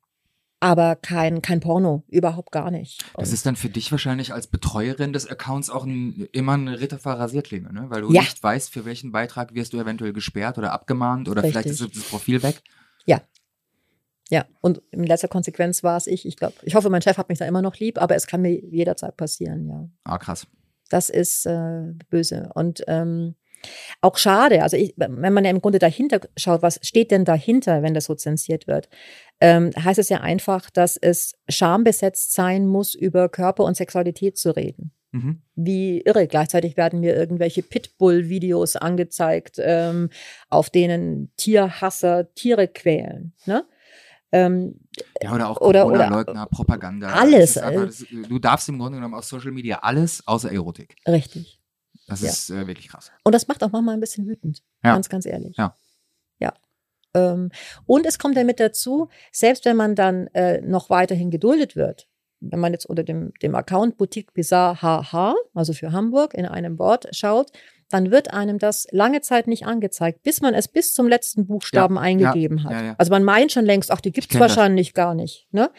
aber 0.61 0.97
kein, 0.97 1.43
kein 1.43 1.61
Porno, 1.61 2.03
überhaupt 2.09 2.51
gar 2.51 2.71
nicht. 2.71 3.03
Das 3.17 3.29
Und- 3.29 3.35
ist 3.35 3.47
dann 3.47 3.57
für 3.57 3.69
dich 3.69 3.91
wahrscheinlich 3.93 4.33
als 4.33 4.47
Betreuerin 4.47 5.13
des 5.13 5.29
Accounts 5.29 5.69
auch 5.69 5.85
ein, 5.85 6.29
immer 6.33 6.57
ein 6.57 6.69
Ritter 6.69 6.99
vor 6.99 7.13
Rasierklinge, 7.13 7.73
ne? 7.73 7.87
weil 7.89 8.01
du 8.03 8.13
Ja. 8.13 8.23
nicht 8.23 8.43
weißt, 8.43 8.73
für 8.73 8.85
welchen 8.87 9.13
Beitrag 9.13 9.55
wirst 9.55 9.73
du 9.75 9.79
eventuell 9.79 10.13
gesperrt 10.15 10.57
oder 10.59 10.73
abgemahnt 10.73 11.29
oder 11.29 11.43
vielleicht 11.43 11.69
Richtig. 11.69 11.89
ist 11.89 11.97
das 11.97 12.05
Profil 12.05 12.43
weg. 12.43 12.63
Ja, 13.05 13.21
und 14.61 14.83
in 14.91 15.05
letzter 15.05 15.29
Konsequenz 15.29 15.83
war 15.85 15.97
es 15.97 16.07
ich. 16.07 16.27
Ich 16.27 16.37
glaube, 16.37 16.55
ich 16.63 16.75
hoffe, 16.75 16.91
mein 16.91 17.03
Chef 17.03 17.17
hat 17.17 17.29
mich 17.29 17.39
da 17.39 17.47
immer 17.47 17.63
noch 17.63 17.77
lieb, 17.77 18.01
aber 18.01 18.17
es 18.17 18.27
kann 18.27 18.43
mir 18.43 18.53
jederzeit 18.53 19.17
passieren, 19.17 19.69
ja. 19.69 19.89
Ah, 20.05 20.19
krass. 20.19 20.47
Das 20.89 21.11
ist 21.11 21.47
äh, 21.47 21.93
böse. 22.11 22.51
Und 22.55 22.83
ähm, 22.87 23.35
auch 24.01 24.17
schade. 24.17 24.63
Also 24.63 24.77
ich, 24.77 24.95
wenn 24.97 25.33
man 25.33 25.45
ja 25.45 25.51
im 25.51 25.61
Grunde 25.61 25.79
dahinter 25.79 26.21
schaut, 26.37 26.63
was 26.63 26.79
steht 26.83 27.11
denn 27.11 27.25
dahinter, 27.25 27.83
wenn 27.83 27.95
das 27.95 28.05
so 28.05 28.15
zensiert 28.15 28.67
wird, 28.67 28.89
ähm, 29.41 29.71
heißt 29.77 29.99
es 29.99 30.09
ja 30.09 30.21
einfach, 30.21 30.71
dass 30.71 30.97
es 30.97 31.35
schambesetzt 31.49 32.33
sein 32.33 32.67
muss, 32.67 32.95
über 32.95 33.29
Körper 33.29 33.65
und 33.65 33.77
Sexualität 33.77 34.39
zu 34.39 34.55
reden. 34.55 34.93
Mhm. 35.13 35.43
Wie 35.55 36.01
irre. 36.03 36.27
Gleichzeitig 36.27 36.77
werden 36.77 37.01
mir 37.01 37.15
irgendwelche 37.15 37.63
Pitbull-Videos 37.63 38.77
angezeigt, 38.77 39.57
ähm, 39.59 40.11
auf 40.49 40.71
denen 40.71 41.33
Tierhasser 41.37 42.33
Tiere 42.35 42.69
quälen. 42.69 43.33
Ne? 43.47 43.65
Ähm, 44.37 44.81
Ja, 45.23 45.35
oder 45.35 45.49
auch 45.51 45.59
Corona-Leugner, 45.59 46.47
Propaganda. 46.47 47.09
Alles, 47.09 47.57
einfach, 47.59 47.87
das, 47.87 48.05
du 48.11 48.39
darfst 48.39 48.69
im 48.69 48.79
Grunde 48.79 48.99
genommen 48.99 49.15
auf 49.15 49.25
Social 49.25 49.51
Media 49.53 49.79
alles 49.81 50.27
außer 50.27 50.51
Erotik. 50.53 50.97
richtig. 51.09 51.61
Das 52.09 52.21
Ja. 52.21 52.29
ist 52.31 52.51
äh, 52.51 52.67
wirklich 52.67 52.89
krass. 52.89 53.11
Und 53.25 53.35
das 53.35 53.49
macht 53.49 53.65
auch 53.65 53.73
manchmal 53.73 53.95
ein 53.95 54.01
bisschen 54.01 54.27
wütend. 54.27 54.63
Ja. 54.85 54.93
Ganz, 54.95 55.09
ganz 55.09 55.27
ehrlich. 55.27 55.57
Ja. 55.57 55.77
Ja. 56.39 56.53
Ähm, 57.15 57.51
und 57.87 58.07
es 58.07 58.19
kommt 58.19 58.37
damit 58.37 58.61
dazu, 58.61 59.09
selbst 59.33 59.65
wenn 59.65 59.77
man 59.77 59.95
dann 59.97 60.29
äh, 60.29 60.61
noch 60.61 60.89
weiterhin 60.91 61.31
geduldet 61.31 61.75
wird, 61.75 62.07
wenn 62.41 62.61
man 62.61 62.73
jetzt 62.73 62.87
unter 62.87 63.03
dem, 63.03 63.33
dem 63.43 63.55
Account 63.55 63.97
Boutique 63.97 64.33
Bizarre 64.33 64.81
HH, 64.81 65.35
also 65.55 65.73
für 65.73 65.93
Hamburg, 65.93 66.35
in 66.35 66.47
einem 66.47 66.79
Wort 66.79 67.09
schaut, 67.13 67.51
dann 67.91 68.11
wird 68.11 68.33
einem 68.33 68.59
das 68.59 68.87
lange 68.91 69.21
Zeit 69.21 69.47
nicht 69.47 69.67
angezeigt, 69.67 70.23
bis 70.23 70.41
man 70.41 70.55
es 70.55 70.69
bis 70.69 70.93
zum 70.93 71.07
letzten 71.07 71.47
Buchstaben 71.47 71.99
eingegeben 71.99 72.65
hat. 72.65 72.73
ja, 72.73 72.83
ja. 72.83 72.95
Also 72.99 73.11
man 73.11 73.23
meint 73.25 73.53
schon 73.53 73.65
längst, 73.65 73.91
ach, 73.91 74.01
die 74.01 74.13
gibt's 74.13 74.29
kenn 74.31 74.41
das. 74.41 74.57
wahrscheinlich 74.57 74.93
gar 74.95 75.15
nicht. 75.15 75.47
Ne? 75.53 75.71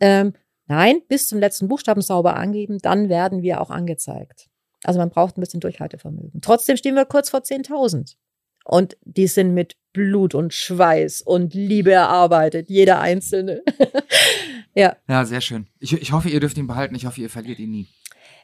Ähm, 0.00 0.34
nein, 0.66 1.00
bis 1.08 1.26
zum 1.28 1.38
letzten 1.38 1.68
Buchstaben 1.68 2.02
sauber 2.02 2.36
angeben, 2.36 2.78
dann 2.82 3.08
werden 3.08 3.42
wir 3.42 3.60
auch 3.60 3.70
angezeigt. 3.70 4.48
Also 4.84 4.98
man 5.00 5.08
braucht 5.08 5.38
ein 5.38 5.40
bisschen 5.40 5.60
Durchhaltevermögen. 5.60 6.42
Trotzdem 6.42 6.76
stehen 6.76 6.94
wir 6.94 7.06
kurz 7.06 7.30
vor 7.30 7.40
10.000. 7.40 8.16
Und 8.64 8.96
die 9.04 9.26
sind 9.26 9.54
mit 9.54 9.76
Blut 9.92 10.34
und 10.34 10.52
Schweiß 10.52 11.22
und 11.22 11.54
Liebe 11.54 11.92
erarbeitet, 11.92 12.68
jeder 12.68 13.00
einzelne. 13.00 13.62
ja, 14.74 14.96
Ja, 15.08 15.24
sehr 15.24 15.40
schön. 15.40 15.68
Ich, 15.78 15.92
ich 15.92 16.12
hoffe, 16.12 16.28
ihr 16.28 16.40
dürft 16.40 16.58
ihn 16.58 16.66
behalten. 16.66 16.94
Ich 16.94 17.06
hoffe, 17.06 17.20
ihr 17.20 17.30
verliert 17.30 17.58
ihn 17.58 17.70
nie. 17.70 17.88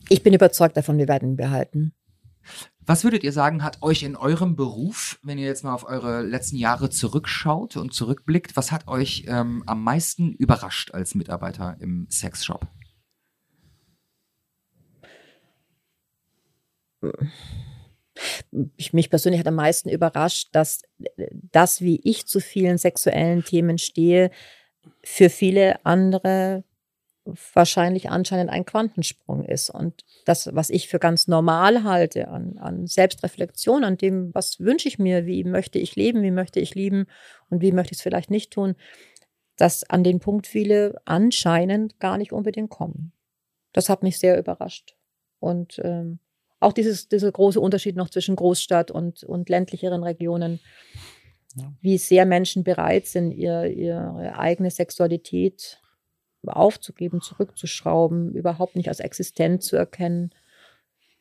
ich 0.08 0.22
bin 0.22 0.32
überzeugt 0.32 0.76
davon, 0.76 0.98
wir 0.98 1.08
werden 1.08 1.30
ihn 1.30 1.36
behalten. 1.36 1.92
Was 2.86 3.04
würdet 3.04 3.22
ihr 3.22 3.32
sagen, 3.32 3.62
hat 3.62 3.82
euch 3.82 4.02
in 4.02 4.16
eurem 4.16 4.56
Beruf, 4.56 5.18
wenn 5.22 5.38
ihr 5.38 5.46
jetzt 5.46 5.62
mal 5.64 5.74
auf 5.74 5.84
eure 5.84 6.22
letzten 6.22 6.56
Jahre 6.56 6.90
zurückschaut 6.90 7.76
und 7.76 7.92
zurückblickt, 7.94 8.56
was 8.56 8.72
hat 8.72 8.88
euch 8.88 9.26
ähm, 9.28 9.62
am 9.66 9.84
meisten 9.84 10.32
überrascht 10.32 10.92
als 10.92 11.14
Mitarbeiter 11.14 11.76
im 11.80 12.06
Sexshop? 12.10 12.66
Ich, 18.76 18.92
mich 18.92 19.10
persönlich 19.10 19.40
hat 19.40 19.46
am 19.46 19.54
meisten 19.54 19.88
überrascht, 19.88 20.48
dass 20.52 20.82
das, 21.52 21.80
wie 21.80 22.00
ich 22.04 22.26
zu 22.26 22.40
vielen 22.40 22.78
sexuellen 22.78 23.44
Themen 23.44 23.78
stehe, 23.78 24.30
für 25.02 25.30
viele 25.30 25.84
andere 25.84 26.64
wahrscheinlich 27.54 28.10
anscheinend 28.10 28.50
ein 28.50 28.64
Quantensprung 28.64 29.44
ist. 29.44 29.70
Und 29.70 30.04
das, 30.24 30.48
was 30.54 30.70
ich 30.70 30.88
für 30.88 30.98
ganz 30.98 31.28
normal 31.28 31.84
halte 31.84 32.28
an, 32.28 32.58
an 32.58 32.86
Selbstreflexion, 32.86 33.84
an 33.84 33.96
dem, 33.96 34.34
was 34.34 34.60
wünsche 34.60 34.88
ich 34.88 34.98
mir, 34.98 35.26
wie 35.26 35.44
möchte 35.44 35.78
ich 35.78 35.96
leben, 35.96 36.22
wie 36.22 36.30
möchte 36.30 36.60
ich 36.60 36.74
lieben 36.74 37.06
und 37.48 37.60
wie 37.60 37.72
möchte 37.72 37.92
ich 37.92 37.98
es 37.98 38.02
vielleicht 38.02 38.30
nicht 38.30 38.52
tun, 38.52 38.74
dass 39.56 39.84
an 39.84 40.02
den 40.02 40.20
Punkt 40.20 40.46
viele 40.46 41.00
anscheinend 41.04 42.00
gar 42.00 42.16
nicht 42.16 42.32
unbedingt 42.32 42.70
kommen. 42.70 43.12
Das 43.72 43.88
hat 43.88 44.02
mich 44.02 44.18
sehr 44.18 44.38
überrascht. 44.38 44.96
Und 45.38 45.80
ähm, 45.84 46.18
auch 46.60 46.72
dieses, 46.72 47.08
dieser 47.08 47.32
große 47.32 47.58
Unterschied 47.60 47.96
noch 47.96 48.10
zwischen 48.10 48.36
Großstadt 48.36 48.90
und, 48.90 49.24
und 49.24 49.48
ländlicheren 49.48 50.02
Regionen, 50.02 50.60
Ja. 51.56 51.72
wie 51.80 51.98
sehr 51.98 52.26
Menschen 52.26 52.62
bereit 52.62 53.06
sind, 53.06 53.32
ihr, 53.32 53.64
ihre 53.66 54.38
eigene 54.38 54.70
Sexualität 54.70 55.80
aufzugeben, 56.46 57.20
zurückzuschrauben, 57.20 58.32
überhaupt 58.34 58.76
nicht 58.76 58.88
als 58.88 59.00
existent 59.00 59.62
zu 59.62 59.76
erkennen, 59.76 60.30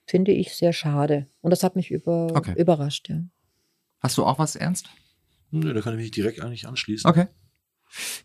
finde 0.06 0.32
ich 0.32 0.56
sehr 0.56 0.72
schade. 0.74 1.28
Und 1.42 1.52
das 1.52 1.64
hat 1.64 1.76
mich 1.76 1.90
über, 1.92 2.28
Okay. 2.36 2.54
überrascht, 2.58 3.10
ja. 3.10 3.22
Hast 4.00 4.18
du 4.18 4.26
auch 4.26 4.40
was, 4.40 4.56
Ernst? 4.56 4.88
Nö, 5.52 5.74
da 5.74 5.82
kann 5.82 5.94
ich 5.96 6.00
mich 6.00 6.12
direkt 6.12 6.42
eigentlich 6.42 6.68
anschließen. 6.68 7.10
Okay. 7.10 7.28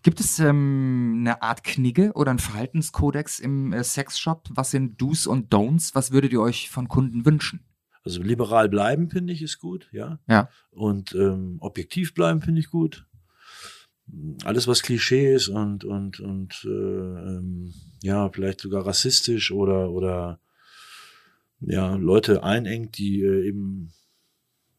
Gibt 0.02 0.20
es 0.20 0.38
ähm, 0.38 1.16
eine 1.20 1.42
Art 1.42 1.64
Knigge 1.64 2.12
oder 2.12 2.30
einen 2.30 2.38
Verhaltenskodex 2.38 3.40
im 3.40 3.72
äh, 3.72 3.82
Sexshop? 3.82 4.48
Was 4.50 4.70
sind 4.70 5.00
Do's 5.00 5.26
und 5.26 5.52
Don'ts? 5.52 5.94
Was 5.94 6.12
würdet 6.12 6.32
ihr 6.32 6.40
euch 6.40 6.70
von 6.70 6.88
Kunden 6.88 7.24
wünschen? 7.24 7.60
Also 8.04 8.22
liberal 8.22 8.68
bleiben, 8.68 9.08
finde 9.08 9.32
ich, 9.32 9.40
ist 9.40 9.58
gut, 9.58 9.88
ja. 9.90 10.18
Ja. 10.28 10.50
Und 10.70 11.14
ähm, 11.14 11.56
objektiv 11.60 12.12
bleiben, 12.12 12.42
finde 12.42 12.60
ich 12.60 12.68
gut. 12.68 13.06
Alles, 14.44 14.68
was 14.68 14.82
Klischee 14.82 15.34
ist 15.34 15.48
und, 15.48 15.84
und, 15.84 16.20
und 16.20 16.66
äh, 16.66 16.68
ähm, 16.68 17.72
ja, 18.02 18.28
vielleicht 18.28 18.60
sogar 18.60 18.86
rassistisch 18.86 19.50
oder, 19.50 19.90
oder 19.90 20.38
ja, 21.60 21.94
Leute 21.96 22.44
einengt, 22.44 22.98
die 22.98 23.22
äh, 23.22 23.48
eben 23.48 23.92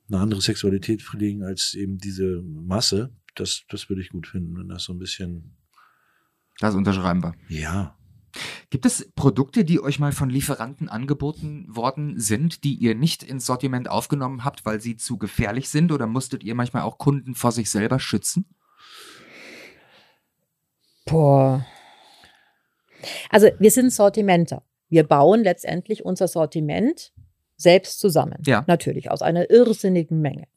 eine 0.08 0.20
andere 0.20 0.42
Sexualität 0.42 1.02
pflegen 1.02 1.44
als 1.44 1.74
eben 1.74 1.98
diese 1.98 2.44
Masse, 2.44 3.12
das, 3.36 3.64
das 3.70 3.90
würde 3.90 4.02
ich 4.02 4.10
gut 4.10 4.28
finden, 4.28 4.58
wenn 4.58 4.70
das 4.70 4.84
so 4.84 4.94
ein 4.94 5.00
bisschen. 5.00 5.58
Das 6.60 6.76
unterschreiben 6.76 7.22
wir. 7.22 7.34
Ja. 7.50 7.98
Gibt 8.70 8.86
es 8.86 9.12
Produkte, 9.16 9.64
die 9.64 9.80
euch 9.80 10.00
mal 10.00 10.12
von 10.12 10.30
Lieferanten 10.30 10.90
angeboten 10.90 11.66
worden 11.70 12.20
sind, 12.20 12.64
die 12.64 12.76
ihr 12.76 12.96
nicht 12.96 13.24
ins 13.24 13.46
Sortiment 13.46 13.90
aufgenommen 13.90 14.44
habt, 14.44 14.66
weil 14.66 14.82
sie 14.82 14.98
zu 14.98 15.18
gefährlich 15.18 15.70
sind? 15.70 15.92
Oder 15.92 16.08
musstet 16.08 16.44
ihr 16.44 16.56
manchmal 16.56 16.84
auch 16.84 16.98
Kunden 16.98 17.36
vor 17.36 17.52
sich 17.52 17.70
selber 17.70 18.00
schützen? 18.00 18.46
Boah. 21.06 21.66
Also 23.30 23.50
wir 23.60 23.72
sind 23.72 23.92
Sortimenter. 23.92 24.64
Wir 24.90 25.04
bauen 25.04 25.44
letztendlich 25.44 26.04
unser 26.04 26.28
Sortiment 26.28 27.14
selbst 27.58 28.00
zusammen. 28.00 28.42
Ja. 28.46 28.64
Natürlich, 28.68 29.12
aus 29.12 29.22
einer 29.22 29.50
irrsinnigen 29.50 30.20
Menge. 30.20 30.48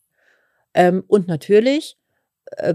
Ähm, 0.75 1.05
und 1.07 1.29
natürlich 1.29 1.98
äh, 2.57 2.75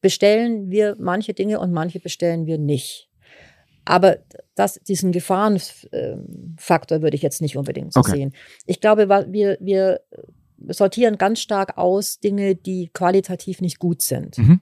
bestellen 0.00 0.70
wir 0.70 0.96
manche 0.98 1.32
Dinge 1.34 1.60
und 1.60 1.72
manche 1.72 2.00
bestellen 2.00 2.46
wir 2.46 2.58
nicht. 2.58 3.08
Aber 3.86 4.18
das, 4.54 4.74
diesen 4.80 5.12
Gefahrenfaktor 5.12 7.02
würde 7.02 7.16
ich 7.16 7.22
jetzt 7.22 7.40
nicht 7.42 7.56
unbedingt 7.56 7.92
so 7.92 8.00
Okay. 8.00 8.10
sehen. 8.12 8.34
Ich 8.66 8.80
glaube, 8.80 9.08
wir, 9.30 9.58
wir 9.60 10.00
sortieren 10.68 11.18
ganz 11.18 11.40
stark 11.40 11.76
aus 11.76 12.18
Dinge, 12.20 12.54
die 12.54 12.88
qualitativ 12.94 13.60
nicht 13.60 13.78
gut 13.78 14.00
sind, 14.02 14.38
Mhm. 14.38 14.60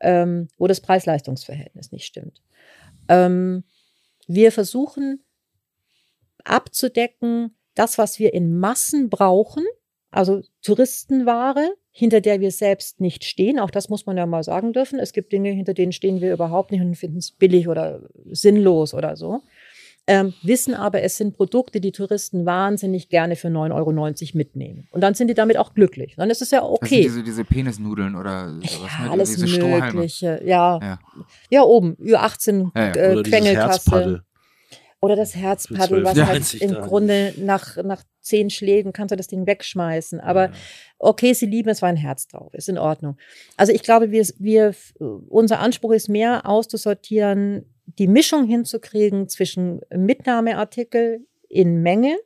ähm, 0.00 0.48
wo 0.58 0.66
das 0.66 0.80
Preis-Leistungs-Verhältnis 0.82 1.92
nicht 1.92 2.04
stimmt. 2.04 2.42
Ähm, 3.08 3.64
wir 4.26 4.52
versuchen 4.52 5.24
abzudecken, 6.44 7.56
das, 7.74 7.96
was 7.98 8.18
wir 8.18 8.34
in 8.34 8.58
Massen 8.58 9.08
brauchen, 9.08 9.64
also 10.10 10.42
Touristenware, 10.62 11.74
hinter 11.98 12.20
der 12.20 12.40
wir 12.40 12.52
selbst 12.52 13.00
nicht 13.00 13.24
stehen. 13.24 13.58
Auch 13.58 13.70
das 13.70 13.88
muss 13.88 14.06
man 14.06 14.16
ja 14.16 14.24
mal 14.24 14.44
sagen 14.44 14.72
dürfen. 14.72 15.00
Es 15.00 15.12
gibt 15.12 15.32
Dinge, 15.32 15.50
hinter 15.50 15.74
denen 15.74 15.90
stehen 15.90 16.20
wir 16.20 16.32
überhaupt 16.32 16.70
nicht 16.70 16.80
und 16.80 16.94
finden 16.94 17.18
es 17.18 17.32
billig 17.32 17.66
oder 17.66 18.02
sinnlos 18.30 18.94
oder 18.94 19.16
so. 19.16 19.42
Ähm, 20.06 20.32
wissen 20.42 20.74
aber, 20.74 21.02
es 21.02 21.16
sind 21.16 21.36
Produkte, 21.36 21.80
die 21.80 21.90
Touristen 21.90 22.46
wahnsinnig 22.46 23.08
gerne 23.08 23.34
für 23.34 23.48
9,90 23.48 23.74
Euro 23.74 24.36
mitnehmen. 24.38 24.86
Und 24.92 25.02
dann 25.02 25.14
sind 25.14 25.26
die 25.26 25.34
damit 25.34 25.58
auch 25.58 25.74
glücklich. 25.74 26.14
Dann 26.16 26.30
ist 26.30 26.40
es 26.40 26.52
ja 26.52 26.60
Das 26.60 26.68
okay. 26.70 27.02
sind 27.02 27.02
diese, 27.02 27.22
diese 27.24 27.44
Penisnudeln 27.44 28.14
oder 28.14 28.54
sowas, 28.62 28.90
Ja, 28.98 29.04
ne? 29.04 29.10
alles 29.10 29.34
diese. 29.36 29.58
Mögliche. 29.66 30.40
Ja. 30.46 30.78
Ja. 30.80 30.98
ja, 31.50 31.62
oben, 31.62 31.96
Ü18 31.96 32.70
Ja, 32.74 32.86
ja. 32.86 32.92
äh, 32.92 33.22
Quengelkasse. 33.24 34.22
Oder 35.00 35.14
das 35.14 35.36
Herzpaddel, 35.36 36.02
was 36.02 36.16
12,90 36.16 36.26
halt 36.26 36.54
im. 36.54 36.74
Grunde 36.82 37.34
nach, 37.38 37.76
nach 37.84 38.02
zehn 38.20 38.50
Schlägen 38.50 38.92
kannst 38.92 39.12
du 39.12 39.16
das 39.16 39.28
Ding 39.28 39.46
wegschmeißen. 39.46 40.18
Aber 40.20 40.50
okay, 40.98 41.32
sie 41.34 41.46
lieben, 41.46 41.68
es 41.68 41.82
war 41.82 41.88
ein 41.88 41.96
Herz 41.96 42.26
drauf, 42.26 42.52
ist 42.54 42.68
in 42.68 42.78
Ordnung. 42.78 43.16
Also 43.56 43.72
ich 43.72 43.82
glaube, 43.82 44.10
wir, 44.10 44.26
wir, 44.38 44.74
unser 44.98 45.60
Anspruch 45.60 45.92
ist 45.92 46.08
mehr 46.08 46.46
auszusortieren, 46.46 47.64
die 47.86 48.08
Mischung 48.08 48.44
hinzukriegen 48.46 49.28
zwischen 49.28 49.80
Mitnahmeartikel 49.94 51.26
in 51.48 51.80
Menge, 51.82 52.18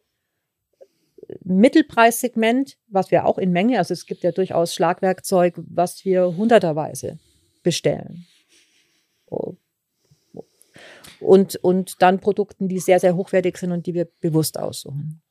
Mittelpreissegment, 1.45 2.79
was 2.89 3.11
wir 3.11 3.27
auch 3.27 3.39
in 3.39 3.53
Menge, 3.53 3.79
also 3.79 3.93
es 3.95 4.07
gibt 4.07 4.23
ja 4.23 4.33
durchaus 4.33 4.75
Schlagwerkzeug, 4.75 5.55
was 5.57 6.05
wir 6.05 6.37
hunderterweise 6.37 7.19
bestellen. 7.63 8.27
Und, 11.23 11.57
und 11.57 12.03
dann 12.03 12.21
Produkten, 12.21 12.69
die 12.69 12.79
sehr, 12.79 13.01
sehr 13.01 13.17
hochwertig 13.17 13.57
sind 13.57 13.73
und 13.73 13.87
die 13.87 13.95
wir 13.95 14.09
bewusst 14.21 14.59
aussuchen. 14.59 15.23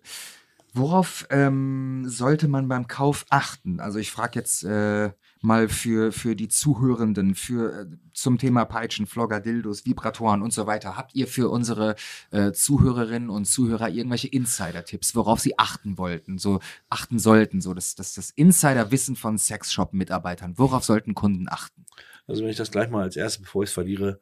Worauf 0.73 1.27
ähm, 1.29 2.05
sollte 2.07 2.47
man 2.47 2.69
beim 2.69 2.87
Kauf 2.87 3.25
achten? 3.29 3.81
Also 3.81 3.99
ich 3.99 4.09
frage 4.09 4.39
jetzt 4.39 4.63
äh, 4.63 5.11
mal 5.41 5.67
für, 5.67 6.13
für 6.13 6.33
die 6.33 6.47
Zuhörenden, 6.47 7.35
für 7.35 7.81
äh, 7.81 7.85
zum 8.13 8.37
Thema 8.37 8.63
Peitschen, 8.63 9.05
Flogger, 9.05 9.41
Dildos, 9.41 9.85
Vibratoren 9.85 10.41
und 10.41 10.53
so 10.53 10.67
weiter. 10.67 10.95
Habt 10.95 11.13
ihr 11.13 11.27
für 11.27 11.49
unsere 11.49 11.95
äh, 12.31 12.53
Zuhörerinnen 12.53 13.29
und 13.29 13.45
Zuhörer 13.45 13.89
irgendwelche 13.89 14.29
Insider-Tipps, 14.29 15.13
worauf 15.13 15.41
sie 15.41 15.59
achten 15.59 15.97
wollten, 15.97 16.37
so 16.37 16.61
achten 16.89 17.19
sollten, 17.19 17.59
so 17.59 17.73
das, 17.73 17.95
das, 17.95 18.13
das 18.13 18.29
Insider-Wissen 18.29 19.17
von 19.17 19.37
Sexshop-Mitarbeitern? 19.37 20.57
Worauf 20.57 20.85
sollten 20.85 21.15
Kunden 21.15 21.49
achten? 21.49 21.85
Also 22.27 22.43
wenn 22.43 22.49
ich 22.49 22.57
das 22.57 22.71
gleich 22.71 22.89
mal 22.89 23.03
als 23.03 23.17
erstes, 23.17 23.41
bevor 23.41 23.63
ich 23.63 23.69
es 23.69 23.73
verliere, 23.73 24.21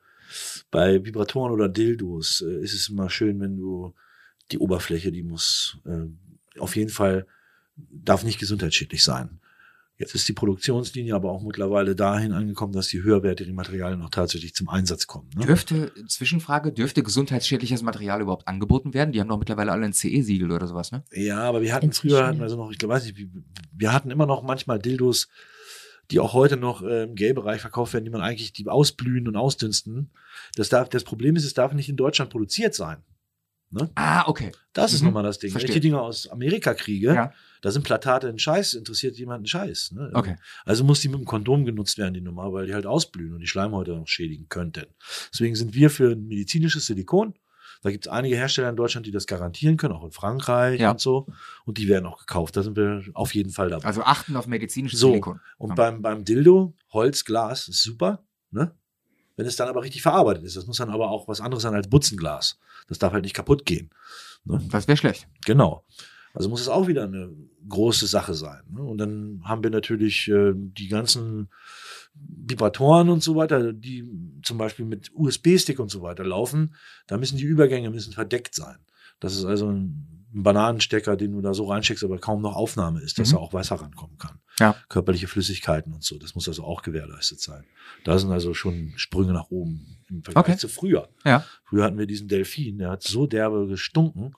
bei 0.71 1.03
Vibratoren 1.03 1.51
oder 1.51 1.69
Dildos 1.69 2.41
äh, 2.41 2.63
ist 2.63 2.73
es 2.73 2.89
immer 2.89 3.09
schön, 3.09 3.39
wenn 3.39 3.57
du 3.57 3.93
die 4.51 4.59
Oberfläche, 4.59 5.11
die 5.11 5.23
muss 5.23 5.77
äh, 5.85 6.05
auf 6.59 6.75
jeden 6.75 6.89
Fall, 6.89 7.27
darf 7.75 8.23
nicht 8.23 8.39
gesundheitsschädlich 8.39 9.03
sein. 9.03 9.39
Jetzt 9.99 10.15
ist 10.15 10.29
die 10.29 10.33
Produktionslinie 10.33 11.13
aber 11.13 11.29
auch 11.29 11.43
mittlerweile 11.43 11.93
dahin 11.93 12.31
angekommen, 12.31 12.71
dass 12.71 12.87
die 12.87 13.03
höherwertigen 13.03 13.53
Materialien 13.53 14.01
auch 14.01 14.09
tatsächlich 14.09 14.55
zum 14.55 14.69
Einsatz 14.69 15.07
kommen. 15.07 15.29
Ne? 15.35 15.45
Dürfte, 15.45 15.91
Zwischenfrage, 16.07 16.71
dürfte 16.71 17.03
gesundheitsschädliches 17.03 17.81
Material 17.81 18.21
überhaupt 18.21 18.47
angeboten 18.47 18.93
werden? 18.93 19.11
Die 19.11 19.19
haben 19.19 19.27
doch 19.27 19.37
mittlerweile 19.37 19.73
alle 19.73 19.85
ein 19.85 19.91
CE-Siegel 19.91 20.53
oder 20.53 20.67
sowas, 20.67 20.93
ne? 20.93 21.03
Ja, 21.11 21.39
aber 21.39 21.61
wir 21.61 21.73
hatten 21.73 21.87
Inzwischen, 21.87 22.15
früher, 22.15 22.27
hatten 22.27 22.37
ja. 22.37 22.39
wir 22.39 22.43
also 22.43 22.55
noch, 22.55 22.71
ich 22.71 22.77
glaube, 22.77 22.93
weiß 22.93 23.05
nicht, 23.07 23.27
wir 23.73 23.91
hatten 23.91 24.09
immer 24.09 24.25
noch 24.25 24.41
manchmal 24.41 24.79
Dildos, 24.79 25.27
die 26.11 26.19
auch 26.19 26.33
heute 26.33 26.57
noch 26.57 26.81
äh, 26.81 27.03
im 27.03 27.15
Gay-Bereich 27.15 27.61
verkauft 27.61 27.93
werden, 27.93 28.05
die 28.05 28.11
man 28.11 28.21
eigentlich, 28.21 28.53
die 28.53 28.67
ausblühen 28.67 29.27
und 29.27 29.35
ausdünsten. 29.35 30.11
Das, 30.55 30.69
darf, 30.69 30.89
das 30.89 31.03
Problem 31.03 31.35
ist, 31.35 31.45
es 31.45 31.53
darf 31.53 31.73
nicht 31.73 31.89
in 31.89 31.97
Deutschland 31.97 32.31
produziert 32.31 32.73
sein. 32.75 33.03
Ah, 33.93 34.27
okay. 34.27 34.51
Das 34.73 34.93
ist 34.93 35.01
Mhm. 35.01 35.07
nochmal 35.09 35.23
das 35.23 35.37
Ding. 35.37 35.53
Wenn 35.53 35.63
ich 35.63 35.69
die 35.69 35.79
Dinger 35.79 36.01
aus 36.01 36.27
Amerika 36.27 36.73
kriege, 36.73 37.13
Ja. 37.13 37.33
da 37.61 37.69
sind 37.69 37.83
Platate 37.83 38.27
ein 38.27 38.39
Scheiß, 38.39 38.73
interessiert 38.73 39.15
jemanden 39.17 39.45
Scheiß. 39.45 39.91
Ne? 39.91 40.09
Okay. 40.13 40.37
Also 40.65 40.83
muss 40.83 41.01
die 41.01 41.07
mit 41.09 41.19
dem 41.19 41.25
Kondom 41.25 41.65
genutzt 41.65 41.99
werden, 41.99 42.15
die 42.15 42.21
Nummer, 42.21 42.51
weil 42.51 42.65
die 42.65 42.73
halt 42.73 42.87
ausblühen 42.87 43.33
und 43.33 43.41
die 43.41 43.47
Schleimhäute 43.47 43.91
noch 43.91 44.07
schädigen 44.07 44.49
könnten. 44.49 44.87
Deswegen 45.31 45.53
sind 45.55 45.75
wir 45.75 45.91
für 45.91 46.13
ein 46.13 46.25
medizinisches 46.27 46.87
Silikon. 46.87 47.35
Da 47.81 47.91
gibt 47.91 48.07
es 48.07 48.11
einige 48.11 48.35
Hersteller 48.35 48.69
in 48.69 48.75
Deutschland, 48.75 49.05
die 49.05 49.11
das 49.11 49.25
garantieren 49.25 49.77
können, 49.77 49.93
auch 49.93 50.03
in 50.03 50.11
Frankreich 50.11 50.79
Ja. 50.81 50.91
und 50.91 50.99
so. 50.99 51.27
Und 51.65 51.77
die 51.77 51.87
werden 51.87 52.05
auch 52.05 52.19
gekauft. 52.19 52.57
Da 52.57 52.63
sind 52.63 52.75
wir 52.75 53.03
auf 53.13 53.33
jeden 53.33 53.51
Fall 53.51 53.69
dabei. 53.69 53.85
Also 53.85 54.01
achten 54.03 54.35
auf 54.35 54.47
medizinisches 54.47 54.99
So, 54.99 55.09
Silikon. 55.09 55.39
Und 55.57 55.69
Ja. 55.69 55.75
beim, 55.75 56.01
beim 56.01 56.25
Dildo, 56.25 56.73
Holz, 56.91 57.23
Glas, 57.23 57.67
ist 57.69 57.81
super, 57.83 58.23
ne? 58.51 58.75
Wenn 59.37 59.45
es 59.45 59.55
dann 59.55 59.69
aber 59.69 59.81
richtig 59.83 60.01
verarbeitet 60.01 60.43
ist. 60.43 60.57
Das 60.57 60.67
muss 60.67 60.77
dann 60.77 60.89
aber 60.89 61.09
auch 61.09 61.29
was 61.29 61.39
anderes 61.39 61.63
sein 61.63 61.73
als 61.73 61.87
Butzenglas. 61.89 62.59
Das 62.89 62.99
darf 62.99 63.13
halt 63.13 63.23
nicht 63.23 63.33
kaputt 63.35 63.65
gehen. 63.65 63.89
Ne? 64.43 64.61
Das 64.69 64.89
wäre 64.89 64.97
schlecht. 64.97 65.29
Genau. 65.45 65.85
Also 66.33 66.49
muss 66.49 66.59
es 66.59 66.67
auch 66.67 66.87
wieder 66.87 67.03
eine 67.05 67.33
große 67.69 68.05
Sache 68.07 68.33
sein. 68.33 68.61
Ne? 68.69 68.81
Und 68.83 68.97
dann 68.97 69.41
haben 69.45 69.63
wir 69.63 69.69
natürlich 69.69 70.27
äh, 70.27 70.51
die 70.55 70.89
ganzen 70.89 71.49
Vibratoren 72.27 73.09
und 73.09 73.21
so 73.23 73.35
weiter, 73.35 73.73
die 73.73 74.03
zum 74.43 74.57
Beispiel 74.57 74.85
mit 74.85 75.11
USB-Stick 75.13 75.79
und 75.79 75.89
so 75.89 76.01
weiter 76.01 76.23
laufen. 76.23 76.75
Da 77.07 77.17
müssen 77.17 77.37
die 77.37 77.43
Übergänge 77.43 77.89
müssen 77.91 78.13
verdeckt 78.13 78.55
sein. 78.55 78.77
Das 79.19 79.35
ist 79.35 79.45
also 79.45 79.69
ein, 79.71 80.15
Bananenstecker, 80.31 81.17
den 81.17 81.31
du 81.31 81.41
da 81.41 81.55
so 81.55 81.65
reinsteckst, 81.65 82.03
aber 82.03 82.19
kaum 82.19 82.43
noch 82.43 82.55
Aufnahme 82.55 83.01
ist, 83.01 83.17
dass 83.17 83.29
Mhm. 83.29 83.33
da 83.33 83.37
auch 83.39 83.53
Wasser 83.53 83.77
rankommen 83.77 84.17
kann. 84.19 84.37
Ja. 84.59 84.75
Körperliche 84.87 85.27
Flüssigkeiten 85.27 85.91
und 85.91 86.03
so. 86.03 86.19
Das 86.19 86.35
muss 86.35 86.47
also 86.47 86.63
auch 86.65 86.83
gewährleistet 86.83 87.39
sein. 87.39 87.63
Da 88.03 88.19
sind 88.19 88.31
also 88.31 88.53
schon 88.53 88.93
Sprünge 88.95 89.33
nach 89.33 89.49
oben 89.49 89.97
im 90.07 90.21
Vergleich 90.23 90.43
Okay. 90.45 90.57
zu 90.57 90.67
früher. 90.67 91.09
Ja. 91.25 91.43
Früher 91.63 91.83
hatten 91.83 91.97
wir 91.97 92.05
diesen 92.05 92.27
Delfin, 92.27 92.77
der 92.77 92.91
hat 92.91 93.01
so 93.01 93.25
derbe 93.25 93.65
gestunken. 93.67 94.33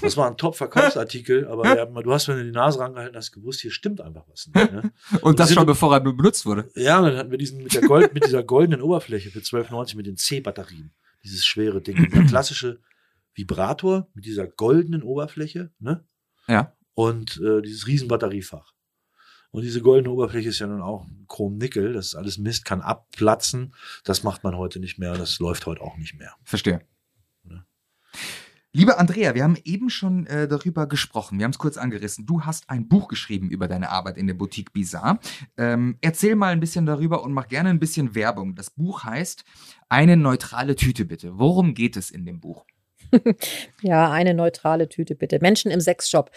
Das 0.00 0.16
war 0.16 0.28
ein 0.28 0.36
Top-Verkaufsartikel, 0.36 1.46
aber 1.48 1.62
der, 1.62 1.86
du 1.86 2.12
hast, 2.12 2.28
wenn 2.28 2.36
du 2.38 2.44
die 2.44 2.50
Nase 2.50 2.78
rangehalten 2.80 3.16
hast, 3.16 3.32
gewusst, 3.32 3.60
hier 3.60 3.70
stimmt 3.70 4.00
einfach 4.00 4.24
was 4.28 4.48
nicht. 4.48 4.72
Ne? 4.72 4.92
Und 5.22 5.38
das 5.38 5.48
sind- 5.48 5.56
schon 5.58 5.66
bevor 5.66 5.92
er 5.94 6.00
benutzt 6.00 6.46
wurde. 6.46 6.70
Ja, 6.74 7.00
dann 7.00 7.16
hatten 7.16 7.30
wir 7.30 7.38
diesen 7.38 7.62
mit, 7.62 7.74
der 7.74 7.82
Gold, 7.82 8.14
mit 8.14 8.24
dieser 8.24 8.42
goldenen 8.42 8.82
Oberfläche 8.82 9.30
für 9.30 9.40
12,90 9.40 9.96
mit 9.96 10.06
den 10.06 10.16
C-Batterien. 10.16 10.92
Dieses 11.24 11.44
schwere 11.44 11.80
Ding. 11.80 12.10
Der 12.10 12.24
klassische 12.26 12.80
Vibrator 13.34 14.08
mit 14.14 14.24
dieser 14.24 14.46
goldenen 14.46 15.02
Oberfläche, 15.02 15.70
ne? 15.78 16.04
Ja. 16.48 16.74
Und 16.94 17.40
äh, 17.42 17.62
dieses 17.62 17.86
riesen 17.86 18.08
Batteriefach. 18.08 18.72
Und 19.52 19.62
diese 19.62 19.80
goldene 19.82 20.12
Oberfläche 20.12 20.48
ist 20.48 20.58
ja 20.58 20.66
nun 20.66 20.80
auch 20.82 21.06
Chrom-Nickel. 21.28 21.92
Das 21.92 22.06
ist 22.06 22.14
alles 22.14 22.38
Mist, 22.38 22.64
kann 22.64 22.80
abplatzen. 22.80 23.74
Das 24.04 24.22
macht 24.22 24.44
man 24.44 24.56
heute 24.56 24.80
nicht 24.80 24.98
mehr. 24.98 25.12
Das 25.14 25.38
läuft 25.38 25.66
heute 25.66 25.82
auch 25.82 25.96
nicht 25.98 26.14
mehr. 26.18 26.34
Verstehe. 26.44 26.80
Ja. 27.48 27.64
Liebe 28.74 28.98
Andrea, 28.98 29.34
wir 29.34 29.44
haben 29.44 29.58
eben 29.64 29.90
schon 29.90 30.26
äh, 30.26 30.48
darüber 30.48 30.86
gesprochen. 30.86 31.38
Wir 31.38 31.44
haben 31.44 31.50
es 31.50 31.58
kurz 31.58 31.76
angerissen. 31.76 32.24
Du 32.24 32.46
hast 32.46 32.70
ein 32.70 32.88
Buch 32.88 33.06
geschrieben 33.06 33.50
über 33.50 33.68
deine 33.68 33.90
Arbeit 33.90 34.16
in 34.16 34.26
der 34.26 34.32
Boutique 34.32 34.72
Bizarre. 34.72 35.18
Ähm, 35.58 35.98
erzähl 36.00 36.36
mal 36.36 36.54
ein 36.54 36.60
bisschen 36.60 36.86
darüber 36.86 37.22
und 37.22 37.34
mach 37.34 37.48
gerne 37.48 37.68
ein 37.68 37.78
bisschen 37.78 38.14
Werbung. 38.14 38.54
Das 38.54 38.70
Buch 38.70 39.04
heißt 39.04 39.44
Eine 39.90 40.16
neutrale 40.16 40.74
Tüte 40.74 41.04
bitte. 41.04 41.38
Worum 41.38 41.74
geht 41.74 41.98
es 41.98 42.10
in 42.10 42.24
dem 42.24 42.40
Buch? 42.40 42.64
ja, 43.82 44.10
eine 44.10 44.32
neutrale 44.32 44.88
Tüte 44.88 45.16
bitte. 45.16 45.38
Menschen 45.42 45.70
im 45.70 45.82
Sexshop. 45.82 46.30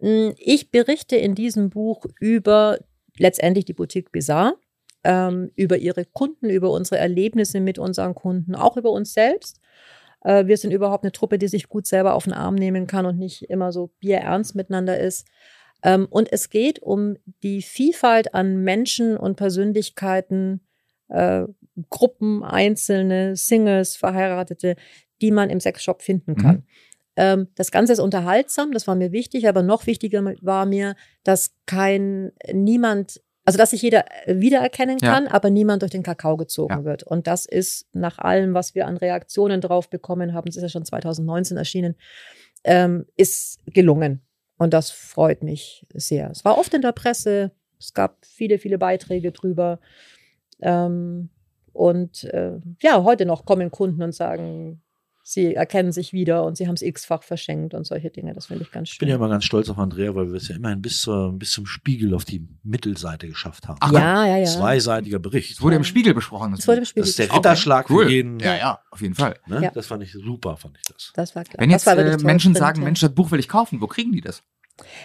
Hm, 0.00 0.34
ich 0.36 0.70
berichte 0.70 1.16
in 1.16 1.34
diesem 1.34 1.70
Buch 1.70 2.04
über 2.20 2.76
letztendlich 3.16 3.64
die 3.64 3.72
Boutique 3.72 4.12
Bizarre, 4.12 4.58
ähm, 5.02 5.50
über 5.56 5.78
ihre 5.78 6.04
Kunden, 6.04 6.50
über 6.50 6.72
unsere 6.72 6.98
Erlebnisse 6.98 7.58
mit 7.58 7.78
unseren 7.78 8.14
Kunden, 8.14 8.54
auch 8.54 8.76
über 8.76 8.90
uns 8.90 9.14
selbst. 9.14 9.60
Äh, 10.22 10.46
wir 10.46 10.56
sind 10.56 10.72
überhaupt 10.72 11.04
eine 11.04 11.12
Truppe, 11.12 11.38
die 11.38 11.48
sich 11.48 11.68
gut 11.68 11.86
selber 11.86 12.14
auf 12.14 12.24
den 12.24 12.32
Arm 12.32 12.54
nehmen 12.54 12.86
kann 12.86 13.06
und 13.06 13.18
nicht 13.18 13.42
immer 13.50 13.72
so 13.72 13.90
bierernst 14.00 14.54
miteinander 14.54 14.98
ist. 14.98 15.26
Ähm, 15.82 16.06
und 16.10 16.32
es 16.32 16.50
geht 16.50 16.80
um 16.80 17.16
die 17.42 17.62
Vielfalt 17.62 18.34
an 18.34 18.62
Menschen 18.62 19.16
und 19.16 19.36
Persönlichkeiten, 19.36 20.60
äh, 21.08 21.44
Gruppen, 21.88 22.42
Einzelne, 22.42 23.36
Singles, 23.36 23.96
Verheiratete, 23.96 24.76
die 25.22 25.30
man 25.30 25.50
im 25.50 25.60
Sexshop 25.60 26.02
finden 26.02 26.36
kann. 26.36 26.56
Mhm. 26.56 26.64
Das 27.54 27.70
Ganze 27.70 27.92
ist 27.92 27.98
unterhaltsam, 27.98 28.72
das 28.72 28.86
war 28.86 28.94
mir 28.94 29.12
wichtig, 29.12 29.46
aber 29.46 29.62
noch 29.62 29.86
wichtiger 29.86 30.24
war 30.40 30.64
mir, 30.64 30.94
dass 31.22 31.54
kein 31.66 32.32
niemand, 32.50 33.20
also 33.50 33.58
dass 33.58 33.70
sich 33.70 33.82
jeder 33.82 34.04
wiedererkennen 34.26 34.98
kann, 34.98 35.24
ja. 35.24 35.32
aber 35.32 35.50
niemand 35.50 35.82
durch 35.82 35.90
den 35.90 36.04
Kakao 36.04 36.36
gezogen 36.36 36.72
ja. 36.72 36.84
wird. 36.84 37.02
Und 37.02 37.26
das 37.26 37.46
ist 37.46 37.88
nach 37.92 38.18
allem, 38.18 38.54
was 38.54 38.76
wir 38.76 38.86
an 38.86 38.96
Reaktionen 38.96 39.60
drauf 39.60 39.90
bekommen 39.90 40.34
haben, 40.34 40.46
das 40.46 40.54
ist 40.54 40.62
ja 40.62 40.68
schon 40.68 40.84
2019 40.84 41.56
erschienen, 41.56 41.96
ähm, 42.62 43.06
ist 43.16 43.58
gelungen. 43.66 44.22
Und 44.56 44.72
das 44.72 44.92
freut 44.92 45.42
mich 45.42 45.84
sehr. 45.92 46.30
Es 46.30 46.44
war 46.44 46.58
oft 46.58 46.72
in 46.74 46.82
der 46.82 46.92
Presse, 46.92 47.50
es 47.80 47.92
gab 47.92 48.24
viele, 48.24 48.58
viele 48.58 48.78
Beiträge 48.78 49.32
drüber. 49.32 49.80
Ähm, 50.60 51.30
und 51.72 52.22
äh, 52.24 52.52
ja, 52.80 53.02
heute 53.02 53.26
noch 53.26 53.46
kommen 53.46 53.72
Kunden 53.72 54.02
und 54.02 54.14
sagen, 54.14 54.80
sie 55.22 55.54
erkennen 55.54 55.92
sich 55.92 56.12
wieder 56.12 56.44
und 56.44 56.56
sie 56.56 56.66
haben 56.66 56.74
es 56.74 56.82
x-fach 56.82 57.22
verschenkt 57.22 57.74
und 57.74 57.84
solche 57.84 58.10
Dinge. 58.10 58.34
Das 58.34 58.46
finde 58.46 58.64
ich 58.64 58.70
ganz 58.70 58.88
schön. 58.88 58.94
Ich 58.94 58.98
bin 58.98 59.08
ja 59.08 59.16
immer 59.16 59.28
ganz 59.28 59.44
stolz 59.44 59.68
auf 59.68 59.78
Andrea, 59.78 60.14
weil 60.14 60.28
wir 60.28 60.36
es 60.36 60.48
ja 60.48 60.56
immerhin 60.56 60.82
bis, 60.82 61.02
zur, 61.02 61.32
bis 61.32 61.52
zum 61.52 61.66
Spiegel 61.66 62.14
auf 62.14 62.24
die 62.24 62.46
Mittelseite 62.62 63.28
geschafft 63.28 63.68
haben. 63.68 63.78
Ach, 63.80 63.92
ja, 63.92 64.26
ja, 64.26 64.38
ja. 64.38 64.44
Zweiseitiger 64.44 65.18
Bericht. 65.18 65.52
Es 65.52 65.62
wurde 65.62 65.76
im 65.76 65.84
Spiegel 65.84 66.14
besprochen. 66.14 66.52
Das, 66.52 66.66
wurde 66.66 66.78
im 66.78 66.84
Spiegel. 66.84 67.02
Das 67.02 67.10
ist 67.10 67.18
der 67.18 67.32
Ritterschlag 67.32 67.86
okay. 67.86 67.94
cool. 67.94 68.04
für 68.06 68.10
jeden. 68.12 68.40
Ja, 68.40 68.56
ja, 68.56 68.80
auf 68.90 69.00
jeden 69.00 69.14
Fall. 69.14 69.36
Ne? 69.46 69.62
Ja. 69.62 69.70
Das 69.70 69.86
fand 69.86 70.02
ich 70.02 70.12
super, 70.12 70.56
fand 70.56 70.76
ich 70.78 70.82
das. 70.92 71.12
Das 71.14 71.36
war 71.36 71.44
klar. 71.44 71.60
Wenn 71.60 71.70
jetzt 71.70 71.86
äh, 71.86 72.16
Menschen 72.18 72.54
sagen, 72.54 72.82
Mensch, 72.82 73.00
das 73.00 73.14
Buch 73.14 73.30
will 73.30 73.40
ich 73.40 73.48
kaufen, 73.48 73.80
wo 73.80 73.86
kriegen 73.86 74.12
die 74.12 74.20
das? 74.20 74.42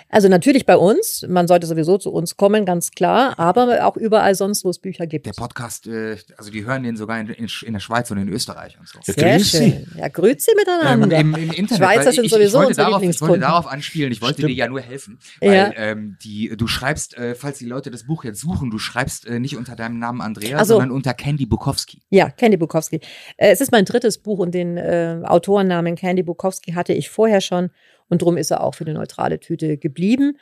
Also 0.10 0.28
natürlich 0.28 0.66
bei 0.66 0.78
uns, 0.78 1.26
man 1.28 1.48
sollte 1.48 1.68
sowieso 1.68 1.98
zu 1.98 2.12
uns 2.12 2.38
kommen, 2.38 2.66
ganz 2.66 2.92
klar, 2.92 3.38
aber 3.40 3.86
auch 3.86 3.98
überall 3.98 4.36
sonst, 4.36 4.64
wo 4.66 4.70
es 4.70 4.80
Bücher 4.80 5.08
gibt. 5.08 5.26
Der 5.26 5.34
Podcast, 5.34 5.88
äh, 5.88 6.18
also 6.38 6.52
die 6.52 6.66
hören 6.66 6.84
den 6.84 6.98
sogar 6.98 7.20
in, 7.20 7.28
der 7.28 7.80
Schweiz 7.80 8.12
und 8.12 8.18
in 8.18 8.30
Österreich 8.30 8.78
und 8.80 8.88
so. 8.88 9.00
Sehr 9.02 9.16
grüezi. 9.38 9.58
schön. 9.58 9.88
Ja, 9.98 10.08
grüezi 10.08 10.52
miteinander. 10.56 11.18
Ähm, 11.18 11.34
im, 11.34 11.44
im, 11.44 11.52
Internet, 11.52 11.78
Schweizer 11.78 12.12
sind 12.12 12.26
ich, 12.26 12.32
sowieso 12.32 12.48
ich 12.48 12.54
wollte, 12.54 12.68
unsere 12.70 12.88
darauf, 12.90 13.04
ich 13.04 13.22
wollte 13.22 13.40
darauf 13.40 13.68
anspielen, 13.68 14.12
ich 14.12 14.22
wollte 14.22 14.36
Stimmt. 14.36 14.50
dir 14.52 14.56
ja 14.56 14.68
nur 14.68 14.82
helfen, 14.82 15.20
weil 15.42 15.54
Ja. 15.54 15.72
ähm, 15.76 16.18
die, 16.24 16.56
du 16.56 16.68
schreibst, 16.68 17.18
äh, 17.18 17.36
falls 17.36 17.60
die 17.60 17.66
Leute 17.66 17.92
das 17.92 18.06
Buch 18.06 18.24
jetzt 18.24 18.40
suchen, 18.40 18.72
du 18.72 18.78
schreibst 18.78 19.28
äh, 19.28 19.40
nicht 19.40 19.58
unter 19.58 19.76
deinem 19.76 20.00
Namen 20.00 20.22
Andrea, 20.22 20.58
Ach 20.60 20.66
so. 20.66 20.76
sondern 20.76 20.92
unter 20.92 21.14
Candy 21.14 21.46
Bukowski. 21.46 22.02
Ja, 22.10 22.30
Candy 22.30 22.58
Bukowski. 22.58 22.98
Äh, 23.38 23.52
es 23.52 23.62
ist 23.62 23.72
mein 23.72 23.86
drittes 23.86 24.18
Buch 24.18 24.40
und 24.40 24.54
den 24.54 24.78
äh, 24.78 25.22
Autorennamen 25.24 25.96
Candy 25.96 26.24
Bukowski 26.24 26.74
hatte 26.74 26.94
ich 26.94 27.10
vorher 27.10 27.42
schon 27.42 27.70
und 28.10 28.22
drum 28.22 28.38
ist 28.38 28.52
er 28.52 28.62
auch 28.64 28.76
für 28.76 28.86
die 28.86 28.94
neutrale 28.94 29.40
Tüte 29.40 29.78
geblieben. 29.78 30.38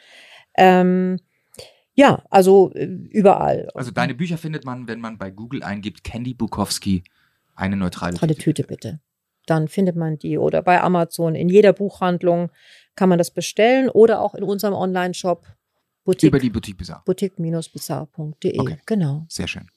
Ähm, 0.58 1.20
ja, 1.96 2.24
also 2.30 2.72
äh, 2.74 2.86
überall. 2.86 3.70
Also 3.74 3.92
deine 3.92 4.16
Bücher 4.16 4.38
findet 4.38 4.66
man, 4.66 4.88
wenn 4.88 5.00
man 5.00 5.18
bei 5.18 5.30
Google 5.32 5.64
eingibt, 5.64 6.04
Candy 6.04 6.34
Bukowski, 6.34 7.04
eine 7.56 7.76
neutrale 7.78 8.14
Neutrale 8.14 8.36
Tüte 8.36 8.64
bitte. 8.64 9.00
Dann 9.46 9.68
findet 9.68 9.96
man 9.96 10.18
die 10.18 10.38
oder 10.38 10.62
bei 10.62 10.82
Amazon 10.82 11.36
in 11.36 11.50
jeder 11.50 11.74
Buchhandlung 11.74 12.50
kann 12.96 13.10
man 13.10 13.18
das 13.18 13.32
bestellen 13.32 13.90
oder 13.90 14.22
auch 14.22 14.36
in 14.36 14.44
unserem 14.44 14.74
Online-Shop 14.74 15.46
Boutique, 16.06 16.28
Über 16.28 16.40
die 16.40 16.50
Boutique 16.50 16.78
Bizarre. 16.78 17.02
boutique-bizarre.de. 17.06 18.60
Okay. 18.60 18.78
Genau. 18.86 19.26
Sehr 19.30 19.48
schön. 19.48 19.68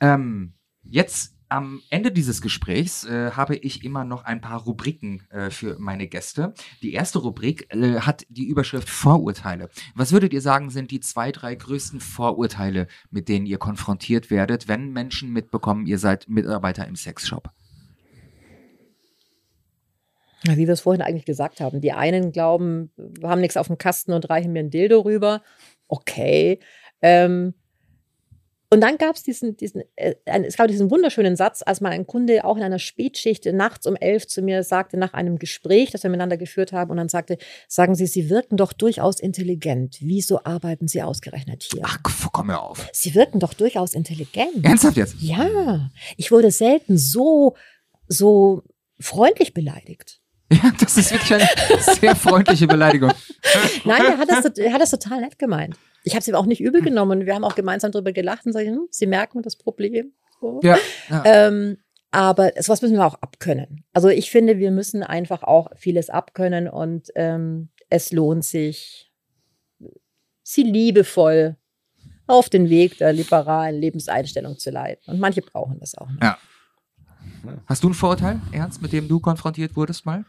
Ähm, 0.00 0.54
jetzt 0.82 1.34
am 1.50 1.82
Ende 1.90 2.12
dieses 2.12 2.40
Gesprächs 2.40 3.04
äh, 3.04 3.32
habe 3.32 3.56
ich 3.56 3.84
immer 3.84 4.04
noch 4.04 4.24
ein 4.24 4.40
paar 4.40 4.62
Rubriken 4.62 5.26
äh, 5.30 5.50
für 5.50 5.78
meine 5.78 6.06
Gäste. 6.06 6.54
Die 6.80 6.92
erste 6.92 7.18
Rubrik 7.18 7.66
äh, 7.74 8.00
hat 8.00 8.24
die 8.28 8.46
Überschrift 8.46 8.88
Vorurteile. 8.88 9.68
Was 9.94 10.12
würdet 10.12 10.32
ihr 10.32 10.40
sagen, 10.40 10.70
sind 10.70 10.90
die 10.92 11.00
zwei, 11.00 11.32
drei 11.32 11.54
größten 11.56 12.00
Vorurteile, 12.00 12.86
mit 13.10 13.28
denen 13.28 13.46
ihr 13.46 13.58
konfrontiert 13.58 14.30
werdet, 14.30 14.68
wenn 14.68 14.92
Menschen 14.92 15.32
mitbekommen, 15.32 15.86
ihr 15.86 15.98
seid 15.98 16.28
Mitarbeiter 16.28 16.86
im 16.86 16.94
Sexshop? 16.94 17.50
Wie 20.44 20.56
wir 20.56 20.70
es 20.70 20.80
vorhin 20.80 21.02
eigentlich 21.02 21.26
gesagt 21.26 21.60
haben. 21.60 21.80
Die 21.80 21.92
einen 21.92 22.32
glauben, 22.32 22.92
wir 22.96 23.28
haben 23.28 23.40
nichts 23.40 23.56
auf 23.56 23.66
dem 23.66 23.76
Kasten 23.76 24.12
und 24.12 24.30
reichen 24.30 24.52
mir 24.52 24.60
ein 24.60 24.70
Dildo 24.70 25.00
rüber. 25.00 25.42
Okay. 25.88 26.60
Ähm, 27.02 27.54
und 28.72 28.80
dann 28.80 28.98
gab 28.98 29.16
es 29.16 29.24
diesen, 29.24 29.56
diesen, 29.56 29.82
äh, 29.96 30.14
es 30.24 30.56
gab 30.56 30.68
diesen 30.68 30.92
wunderschönen 30.92 31.34
Satz, 31.34 31.62
als 31.66 31.80
mal 31.80 31.90
ein 31.90 32.06
Kunde 32.06 32.44
auch 32.44 32.56
in 32.56 32.62
einer 32.62 32.78
Spätschicht 32.78 33.44
nachts 33.46 33.84
um 33.84 33.96
elf 33.96 34.28
zu 34.28 34.42
mir 34.42 34.62
sagte, 34.62 34.96
nach 34.96 35.12
einem 35.12 35.40
Gespräch, 35.40 35.90
das 35.90 36.04
wir 36.04 36.10
miteinander 36.10 36.36
geführt 36.36 36.72
haben, 36.72 36.92
und 36.92 36.96
dann 36.96 37.08
sagte, 37.08 37.36
sagen 37.66 37.96
Sie, 37.96 38.06
Sie 38.06 38.30
wirken 38.30 38.56
doch 38.56 38.72
durchaus 38.72 39.18
intelligent. 39.18 39.96
Wieso 40.00 40.44
arbeiten 40.44 40.86
Sie 40.86 41.02
ausgerechnet 41.02 41.66
hier? 41.68 41.82
Ach, 41.84 41.98
komm 42.02 42.46
mir 42.46 42.60
auf. 42.60 42.88
Sie 42.92 43.16
wirken 43.16 43.40
doch 43.40 43.54
durchaus 43.54 43.92
intelligent. 43.92 44.64
Ernsthaft 44.64 44.96
jetzt? 44.96 45.16
Ja, 45.18 45.90
ich 46.16 46.30
wurde 46.30 46.52
selten 46.52 46.96
so, 46.96 47.56
so 48.06 48.62
freundlich 49.00 49.52
beleidigt. 49.52 50.18
Ja, 50.52 50.72
das 50.80 50.96
ist 50.96 51.12
wirklich 51.12 51.32
eine 51.32 51.48
sehr 51.94 52.16
freundliche 52.16 52.66
Beleidigung. 52.66 53.12
Nein, 53.84 54.02
er 54.04 54.18
hat 54.18 54.28
das, 54.28 54.44
er 54.58 54.72
hat 54.72 54.80
das 54.80 54.90
total 54.90 55.20
nett 55.20 55.38
gemeint. 55.38 55.76
Ich 56.04 56.14
habe 56.14 56.20
es 56.20 56.28
ihm 56.28 56.34
auch 56.34 56.46
nicht 56.46 56.60
übel 56.60 56.80
genommen 56.80 57.20
und 57.20 57.26
wir 57.26 57.34
haben 57.34 57.44
auch 57.44 57.54
gemeinsam 57.54 57.92
darüber 57.92 58.12
gelacht 58.12 58.46
und 58.46 58.52
sagen, 58.52 58.68
hm, 58.68 58.88
Sie 58.90 59.06
merken 59.06 59.42
das 59.42 59.56
Problem. 59.56 60.12
So. 60.40 60.60
Ja, 60.62 60.78
ja. 61.08 61.22
Ähm, 61.24 61.78
aber 62.10 62.52
sowas 62.58 62.82
müssen 62.82 62.96
wir 62.96 63.06
auch 63.06 63.14
abkönnen. 63.14 63.84
Also 63.92 64.08
ich 64.08 64.30
finde, 64.30 64.58
wir 64.58 64.70
müssen 64.70 65.02
einfach 65.02 65.42
auch 65.42 65.68
vieles 65.76 66.10
abkönnen 66.10 66.68
und 66.68 67.08
ähm, 67.14 67.68
es 67.88 68.10
lohnt 68.10 68.44
sich, 68.44 69.12
sie 70.42 70.62
liebevoll 70.62 71.56
auf 72.26 72.48
den 72.48 72.68
Weg 72.68 72.98
der 72.98 73.12
liberalen 73.12 73.80
Lebenseinstellung 73.80 74.58
zu 74.58 74.70
leiten. 74.70 75.12
Und 75.12 75.20
manche 75.20 75.42
brauchen 75.42 75.78
das 75.78 75.94
auch. 75.96 76.08
Noch. 76.08 76.22
Ja. 76.22 76.38
Hast 77.66 77.84
du 77.84 77.90
ein 77.90 77.94
Vorurteil, 77.94 78.40
Ernst, 78.52 78.82
mit 78.82 78.92
dem 78.92 79.08
du 79.08 79.20
konfrontiert 79.20 79.76
wurdest 79.76 80.06
mal? 80.06 80.24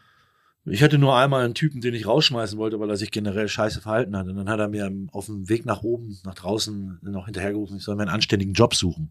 Ich 0.64 0.82
hatte 0.82 0.96
nur 0.98 1.16
einmal 1.16 1.44
einen 1.44 1.54
Typen, 1.54 1.80
den 1.80 1.92
ich 1.94 2.06
rausschmeißen 2.06 2.56
wollte, 2.56 2.78
weil 2.78 2.88
er 2.88 2.96
sich 2.96 3.10
generell 3.10 3.48
scheiße 3.48 3.80
verhalten 3.80 4.16
hat. 4.16 4.28
Und 4.28 4.36
dann 4.36 4.48
hat 4.48 4.60
er 4.60 4.68
mir 4.68 4.90
auf 5.10 5.26
dem 5.26 5.48
Weg 5.48 5.66
nach 5.66 5.82
oben, 5.82 6.18
nach 6.24 6.34
draußen 6.34 6.98
noch 7.02 7.24
hinterhergerufen, 7.24 7.76
ich 7.78 7.82
soll 7.82 7.96
mir 7.96 8.02
einen 8.02 8.10
anständigen 8.12 8.54
Job 8.54 8.74
suchen. 8.74 9.10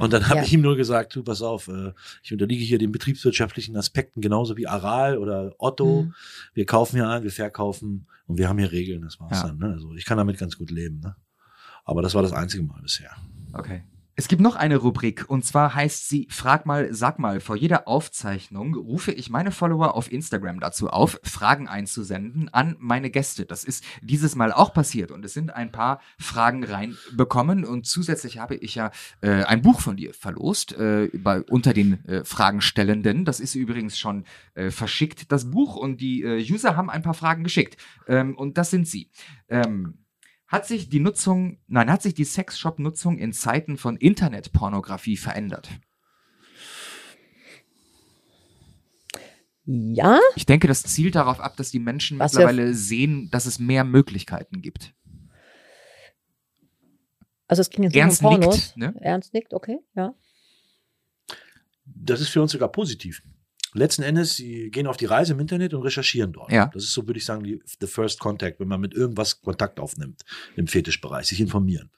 Und 0.00 0.12
dann 0.12 0.26
habe 0.28 0.38
Ja. 0.38 0.42
ich 0.44 0.52
ihm 0.52 0.62
nur 0.62 0.76
gesagt, 0.76 1.14
du, 1.14 1.22
pass 1.22 1.42
auf, 1.42 1.68
äh, 1.68 1.92
ich 2.22 2.32
unterliege 2.32 2.64
hier 2.64 2.78
den 2.78 2.90
betriebswirtschaftlichen 2.90 3.76
Aspekten 3.76 4.20
genauso 4.20 4.56
wie 4.56 4.66
Aral 4.66 5.18
oder 5.18 5.54
Otto. 5.58 6.04
Mhm. 6.04 6.14
Wir 6.54 6.64
kaufen 6.66 6.96
hier 6.96 7.08
ein, 7.08 7.22
wir 7.22 7.30
verkaufen 7.30 8.06
und 8.26 8.38
wir 8.38 8.48
haben 8.48 8.58
hier 8.58 8.72
Regeln, 8.72 9.02
das 9.02 9.20
war's 9.20 9.42
Ja. 9.42 9.48
dann. 9.48 9.58
Ne? 9.58 9.72
Also 9.74 9.94
ich 9.94 10.06
kann 10.06 10.16
damit 10.16 10.38
ganz 10.38 10.56
gut 10.56 10.70
leben. 10.70 11.00
Ne? 11.00 11.14
Aber 11.84 12.00
das 12.02 12.14
war 12.14 12.22
das 12.22 12.32
einzige 12.32 12.62
Mal 12.62 12.80
bisher. 12.82 13.10
Okay. 13.52 13.82
Es 14.18 14.26
gibt 14.26 14.42
noch 14.42 14.56
eine 14.56 14.78
Rubrik 14.78 15.26
und 15.28 15.44
zwar 15.44 15.76
heißt 15.76 16.08
sie 16.08 16.26
Frag 16.28 16.66
mal, 16.66 16.92
sag 16.92 17.20
mal. 17.20 17.38
Vor 17.38 17.54
jeder 17.54 17.86
Aufzeichnung 17.86 18.74
rufe 18.74 19.12
ich 19.12 19.30
meine 19.30 19.52
Follower 19.52 19.94
auf 19.94 20.10
Instagram 20.10 20.58
dazu 20.58 20.88
auf, 20.88 21.20
Fragen 21.22 21.68
einzusenden 21.68 22.52
an 22.52 22.74
meine 22.80 23.10
Gäste. 23.10 23.46
Das 23.46 23.62
ist 23.62 23.84
dieses 24.02 24.34
Mal 24.34 24.50
auch 24.50 24.74
passiert 24.74 25.12
und 25.12 25.24
es 25.24 25.34
sind 25.34 25.54
ein 25.54 25.70
paar 25.70 26.00
Fragen 26.18 26.64
reinbekommen 26.64 27.64
und 27.64 27.86
zusätzlich 27.86 28.40
habe 28.40 28.56
ich 28.56 28.74
ja 28.74 28.90
äh, 29.20 29.44
ein 29.44 29.62
Buch 29.62 29.80
von 29.80 29.96
dir 29.96 30.12
verlost 30.14 30.72
äh, 30.72 31.10
bei, 31.14 31.40
unter 31.42 31.72
den 31.72 32.04
äh, 32.08 32.24
Fragenstellenden. 32.24 33.24
Das 33.24 33.38
ist 33.38 33.54
übrigens 33.54 34.00
schon 34.00 34.24
äh, 34.54 34.72
verschickt, 34.72 35.30
das 35.30 35.48
Buch 35.52 35.76
und 35.76 36.00
die 36.00 36.24
äh, 36.24 36.44
User 36.52 36.76
haben 36.76 36.90
ein 36.90 37.02
paar 37.02 37.14
Fragen 37.14 37.44
geschickt 37.44 37.76
ähm, 38.08 38.36
und 38.36 38.58
das 38.58 38.70
sind 38.70 38.88
sie. 38.88 39.12
Ähm, 39.48 39.94
hat 40.48 40.66
sich 40.66 40.88
die 40.88 40.98
Nutzung, 41.00 41.58
nein, 41.66 41.90
hat 41.90 42.02
sich 42.02 42.14
die 42.14 42.24
Sexshop-Nutzung 42.24 43.18
in 43.18 43.32
Zeiten 43.32 43.76
von 43.76 43.96
Internetpornografie 43.96 45.16
verändert? 45.16 45.68
Ja, 49.66 50.18
Ich 50.34 50.46
denke, 50.46 50.66
das 50.66 50.82
zielt 50.82 51.14
darauf 51.14 51.40
ab, 51.40 51.56
dass 51.58 51.70
die 51.70 51.78
Menschen 51.78 52.18
Was 52.18 52.32
mittlerweile 52.32 52.72
sehen, 52.72 53.28
dass 53.30 53.44
es 53.44 53.58
mehr 53.58 53.84
Möglichkeiten 53.84 54.62
gibt. 54.62 54.94
also 57.46 57.60
es 57.60 57.68
ging 57.68 57.84
jetzt 57.84 57.94
Ernst 57.94 58.22
nicht 58.22 58.30
um 58.32 58.40
Pornos. 58.40 58.56
nickt, 58.56 58.76
ne? 58.78 58.94
Ernst 59.02 59.34
nickt, 59.34 59.52
okay, 59.52 59.78
ja. 59.94 60.14
Das 61.84 62.22
ist 62.22 62.30
für 62.30 62.40
uns 62.40 62.52
sogar 62.52 62.72
positiv. 62.72 63.22
Letzten 63.74 64.02
Endes, 64.02 64.36
sie 64.36 64.70
gehen 64.70 64.86
auf 64.86 64.96
die 64.96 65.06
Reise 65.06 65.32
im 65.32 65.40
Internet 65.40 65.74
und 65.74 65.82
recherchieren 65.82 66.32
dort. 66.32 66.52
Ja. 66.52 66.70
Das 66.72 66.84
ist 66.84 66.92
so, 66.92 67.06
würde 67.06 67.18
ich 67.18 67.24
sagen, 67.24 67.44
die, 67.44 67.62
the 67.80 67.86
first 67.86 68.18
contact, 68.18 68.60
wenn 68.60 68.68
man 68.68 68.80
mit 68.80 68.94
irgendwas 68.94 69.40
Kontakt 69.40 69.80
aufnimmt 69.80 70.24
im 70.56 70.66
Fetischbereich, 70.66 71.26
sich 71.26 71.40
informieren. 71.40 71.90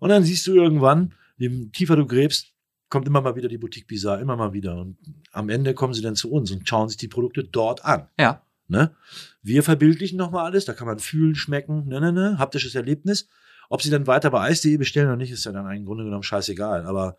Und 0.00 0.10
dann 0.10 0.24
siehst 0.24 0.46
du 0.46 0.54
irgendwann, 0.54 1.14
je 1.36 1.66
tiefer 1.72 1.96
du 1.96 2.06
gräbst, 2.06 2.52
kommt 2.88 3.06
immer 3.06 3.20
mal 3.20 3.36
wieder 3.36 3.48
die 3.48 3.58
Boutique 3.58 3.86
Bizarre, 3.86 4.20
immer 4.20 4.36
mal 4.36 4.52
wieder. 4.52 4.76
Und 4.76 4.96
am 5.32 5.48
Ende 5.48 5.74
kommen 5.74 5.92
sie 5.92 6.02
dann 6.02 6.14
zu 6.14 6.30
uns 6.30 6.50
und 6.50 6.68
schauen 6.68 6.88
sich 6.88 6.96
die 6.96 7.08
Produkte 7.08 7.44
dort 7.44 7.84
an. 7.84 8.08
Ja. 8.18 8.42
Ne? 8.68 8.94
Wir 9.42 9.62
verbildlichen 9.62 10.18
nochmal 10.18 10.44
alles, 10.44 10.64
da 10.64 10.74
kann 10.74 10.86
man 10.86 10.98
fühlen, 10.98 11.34
schmecken, 11.34 11.88
ne, 11.88 12.00
ne, 12.00 12.12
ne, 12.12 12.38
haptisches 12.38 12.74
Erlebnis. 12.74 13.28
Ob 13.70 13.82
sie 13.82 13.90
dann 13.90 14.06
weiter 14.06 14.30
bei 14.30 14.42
Eis.de 14.42 14.76
bestellen 14.76 15.08
oder 15.08 15.16
nicht, 15.16 15.30
ist 15.30 15.44
ja 15.44 15.52
dann 15.52 15.70
im 15.70 15.84
Grunde 15.84 16.04
genommen 16.04 16.22
scheißegal. 16.22 16.86
Aber 16.86 17.16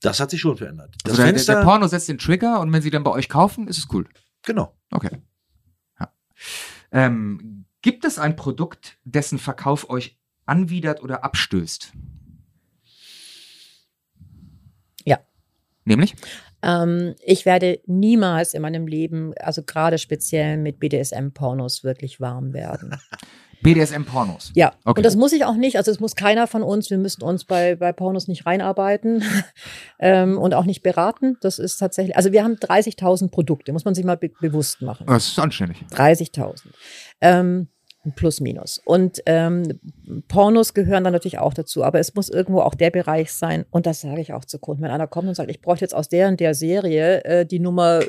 das 0.00 0.20
hat 0.20 0.30
sich 0.30 0.40
schon 0.40 0.56
verändert. 0.56 0.94
Das 1.04 1.12
Also 1.12 1.22
der, 1.22 1.32
Fenster, 1.32 1.54
der 1.56 1.62
Porno 1.62 1.86
setzt 1.86 2.08
den 2.08 2.18
Trigger 2.18 2.60
und 2.60 2.72
wenn 2.72 2.82
sie 2.82 2.90
dann 2.90 3.02
bei 3.02 3.10
euch 3.10 3.28
kaufen, 3.28 3.68
ist 3.68 3.78
es 3.78 3.88
cool. 3.92 4.06
genau. 4.42 4.74
Okay. 4.90 5.22
Ja. 5.98 6.12
Ähm, 6.92 7.64
gibt 7.82 8.04
es 8.04 8.18
ein 8.18 8.36
Produkt, 8.36 8.98
dessen 9.04 9.38
Verkauf 9.38 9.90
euch 9.90 10.18
anwidert 10.46 11.02
oder 11.02 11.24
abstößt? 11.24 11.92
Ja. 15.04 15.18
Nämlich? 15.84 16.14
Ähm, 16.62 17.14
ich 17.22 17.44
werde 17.44 17.80
niemals 17.86 18.54
in 18.54 18.62
meinem 18.62 18.86
Leben, 18.86 19.32
also 19.38 19.62
gerade 19.62 19.98
speziell 19.98 20.56
mit 20.56 20.80
BDSM-Pornos, 20.80 21.84
wirklich 21.84 22.20
warm 22.20 22.52
werden. 22.52 22.96
BDSM-Pornos. 23.62 24.52
Ja, 24.54 24.72
Okay. 24.84 25.00
und 25.00 25.04
das 25.04 25.16
muss 25.16 25.32
ich 25.32 25.44
auch 25.44 25.54
nicht. 25.56 25.76
Also 25.76 25.90
es 25.90 26.00
muss 26.00 26.14
keiner 26.14 26.46
von 26.46 26.62
uns. 26.62 26.90
Wir 26.90 26.98
müssen 26.98 27.22
uns 27.22 27.44
bei, 27.44 27.74
bei 27.76 27.92
Pornos 27.92 28.28
nicht 28.28 28.46
reinarbeiten 28.46 29.22
ähm, 29.98 30.38
und 30.38 30.54
auch 30.54 30.64
nicht 30.64 30.82
beraten. 30.82 31.36
Das 31.40 31.58
ist 31.58 31.78
tatsächlich, 31.78 32.16
also 32.16 32.32
wir 32.32 32.44
haben 32.44 32.54
30.000 32.54 33.30
Produkte, 33.30 33.72
muss 33.72 33.84
man 33.84 33.94
sich 33.94 34.04
mal 34.04 34.16
be 34.16 34.30
bewusst 34.40 34.82
machen. 34.82 35.06
Das 35.06 35.28
ist 35.28 35.38
anständig. 35.38 35.78
30.000. 35.92 36.60
Ähm, 37.20 37.68
plus 38.14 38.40
minus. 38.40 38.80
Und 38.84 39.20
ähm, 39.26 39.80
Pornos 40.28 40.74
gehören 40.74 41.04
dann 41.04 41.12
natürlich 41.12 41.38
auch 41.38 41.54
dazu, 41.54 41.84
aber 41.84 41.98
es 41.98 42.14
muss 42.14 42.28
irgendwo 42.28 42.60
auch 42.60 42.74
der 42.74 42.90
Bereich 42.90 43.32
sein, 43.32 43.64
und 43.70 43.86
das 43.86 44.00
sage 44.00 44.20
ich 44.20 44.32
auch 44.32 44.44
zu 44.44 44.58
Kunden, 44.58 44.82
wenn 44.82 44.90
einer 44.90 45.06
kommt 45.06 45.28
und 45.28 45.34
sagt, 45.34 45.50
ich 45.50 45.60
bräuchte 45.60 45.84
jetzt 45.84 45.94
aus 45.94 46.08
der 46.08 46.28
und 46.28 46.40
der 46.40 46.54
Serie 46.54 47.24
äh, 47.24 47.46
die 47.46 47.60
Nummer 47.60 48.00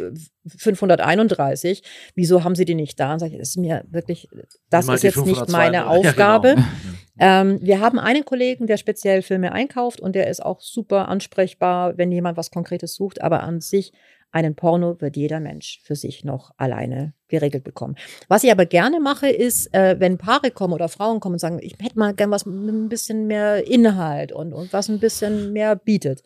531, 0.58 1.84
wieso 2.16 2.44
haben 2.44 2.56
Sie 2.56 2.66
die 2.66 2.76
nicht 2.76 3.00
da? 3.00 3.14
Und 3.14 3.20
sage 3.20 3.34
ich, 3.34 3.40
das 3.40 3.50
ist 3.50 3.58
mir 3.58 3.84
wirklich, 3.90 4.28
das 4.70 4.88
ist 4.88 5.04
jetzt 5.04 5.18
nicht 5.18 5.38
502. 5.38 5.52
meine 5.52 5.78
Ja, 5.78 5.88
Aufgabe. 5.88 6.56
genau. 6.56 6.68
Ähm, 7.20 7.60
wir 7.62 7.82
haben 7.82 8.00
einen 8.00 8.24
Kollegen, 8.24 8.66
der 8.66 8.78
speziell 8.78 9.22
Filme 9.22 9.52
einkauft 9.52 10.00
und 10.00 10.16
der 10.16 10.28
ist 10.28 10.44
auch 10.44 10.62
super 10.62 11.10
ansprechbar, 11.10 11.98
wenn 11.98 12.12
jemand 12.12 12.38
was 12.38 12.50
Konkretes 12.50 12.96
sucht. 12.96 13.22
Aber 13.22 13.44
an 13.44 13.60
sich, 13.60 13.92
einen 14.32 14.56
Porno 14.56 15.00
wird 15.02 15.18
jeder 15.18 15.40
Mensch 15.40 15.82
für 15.84 15.96
sich 15.96 16.24
noch 16.24 16.52
alleine 16.58 17.14
geregelt 17.28 17.64
bekommen. 17.64 17.96
Was 18.28 18.44
ich 18.44 18.52
aber 18.52 18.66
gerne 18.66 19.00
mache, 19.00 19.30
ist, 19.30 19.74
äh, 19.74 19.96
wenn 20.00 20.18
Paare 20.18 20.52
kommen 20.52 20.74
oder 20.74 20.90
Frauen 20.90 21.20
kommen 21.20 21.34
und 21.36 21.40
sagen, 21.40 21.60
ich 21.62 21.74
hätte 21.80 21.98
mal 21.98 22.14
gern 22.14 22.32
was 22.32 22.46
mit 22.46 22.56
ein 22.74 22.90
bisschen 22.90 23.28
mehr 23.28 23.66
Inhalt 23.68 24.32
und, 24.32 24.54
und 24.54 24.72
was 24.74 24.90
ein 24.90 25.00
bisschen 25.00 25.54
mehr 25.54 25.76
bietet. 25.76 26.24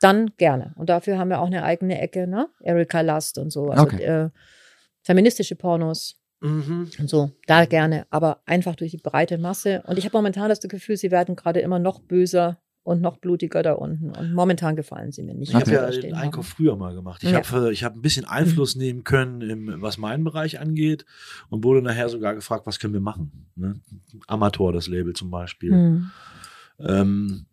Dann 0.00 0.30
gerne. 0.38 0.72
Und 0.76 0.88
dafür 0.88 1.18
haben 1.18 1.28
wir 1.28 1.40
auch 1.40 1.46
eine 1.46 1.62
eigene 1.62 2.00
Ecke, 2.00 2.26
ne? 2.26 2.48
Erika 2.62 3.00
Lust 3.02 3.38
und 3.38 3.50
so. 3.52 3.68
Also 3.70 3.82
Okay. 3.84 4.02
äh, 4.02 4.30
feministische 5.02 5.56
Pornos, 5.56 6.16
Mhm. 6.42 6.90
und 6.98 7.10
so, 7.10 7.32
da 7.46 7.66
gerne, 7.66 8.06
aber 8.08 8.40
einfach 8.46 8.74
durch 8.74 8.92
die 8.92 8.96
breite 8.96 9.36
Masse. 9.36 9.82
Und 9.86 9.98
ich 9.98 10.06
habe 10.06 10.16
momentan 10.16 10.48
das 10.48 10.60
Gefühl, 10.60 10.96
sie 10.96 11.10
werden 11.10 11.36
gerade 11.36 11.60
immer 11.60 11.78
noch 11.78 12.00
böser 12.00 12.58
und 12.90 13.00
noch 13.00 13.18
blutiger 13.18 13.62
da 13.62 13.74
unten. 13.74 14.10
Und 14.10 14.34
momentan 14.34 14.74
gefallen 14.74 15.12
sie 15.12 15.22
mir 15.22 15.34
nicht. 15.34 15.50
Ich 15.50 15.54
habe 15.54 15.70
ja 15.70 15.88
den 15.88 16.14
Einkauf 16.14 16.46
haben. 16.46 16.56
früher 16.56 16.74
mal 16.76 16.92
gemacht. 16.92 17.22
Ich 17.22 17.30
Ja. 17.30 17.38
Mhm. 17.38 17.44
habe 17.44 17.72
ich 17.72 17.84
hab 17.84 17.94
ein 17.94 18.02
bisschen 18.02 18.24
Einfluss 18.24 18.74
nehmen 18.74 19.04
können, 19.04 19.42
im, 19.42 19.80
was 19.80 19.96
meinen 19.96 20.24
Bereich 20.24 20.58
angeht 20.58 21.04
und 21.50 21.62
wurde 21.62 21.82
nachher 21.82 22.08
sogar 22.08 22.34
gefragt, 22.34 22.66
was 22.66 22.80
können 22.80 22.92
wir 22.92 23.00
machen. 23.00 23.46
Ne? 23.54 23.80
Amator, 24.26 24.72
das 24.72 24.88
Label 24.88 25.12
zum 25.12 25.30
Beispiel. 25.30 25.70
Hm. 25.70 26.10
Ähm, 26.80 27.46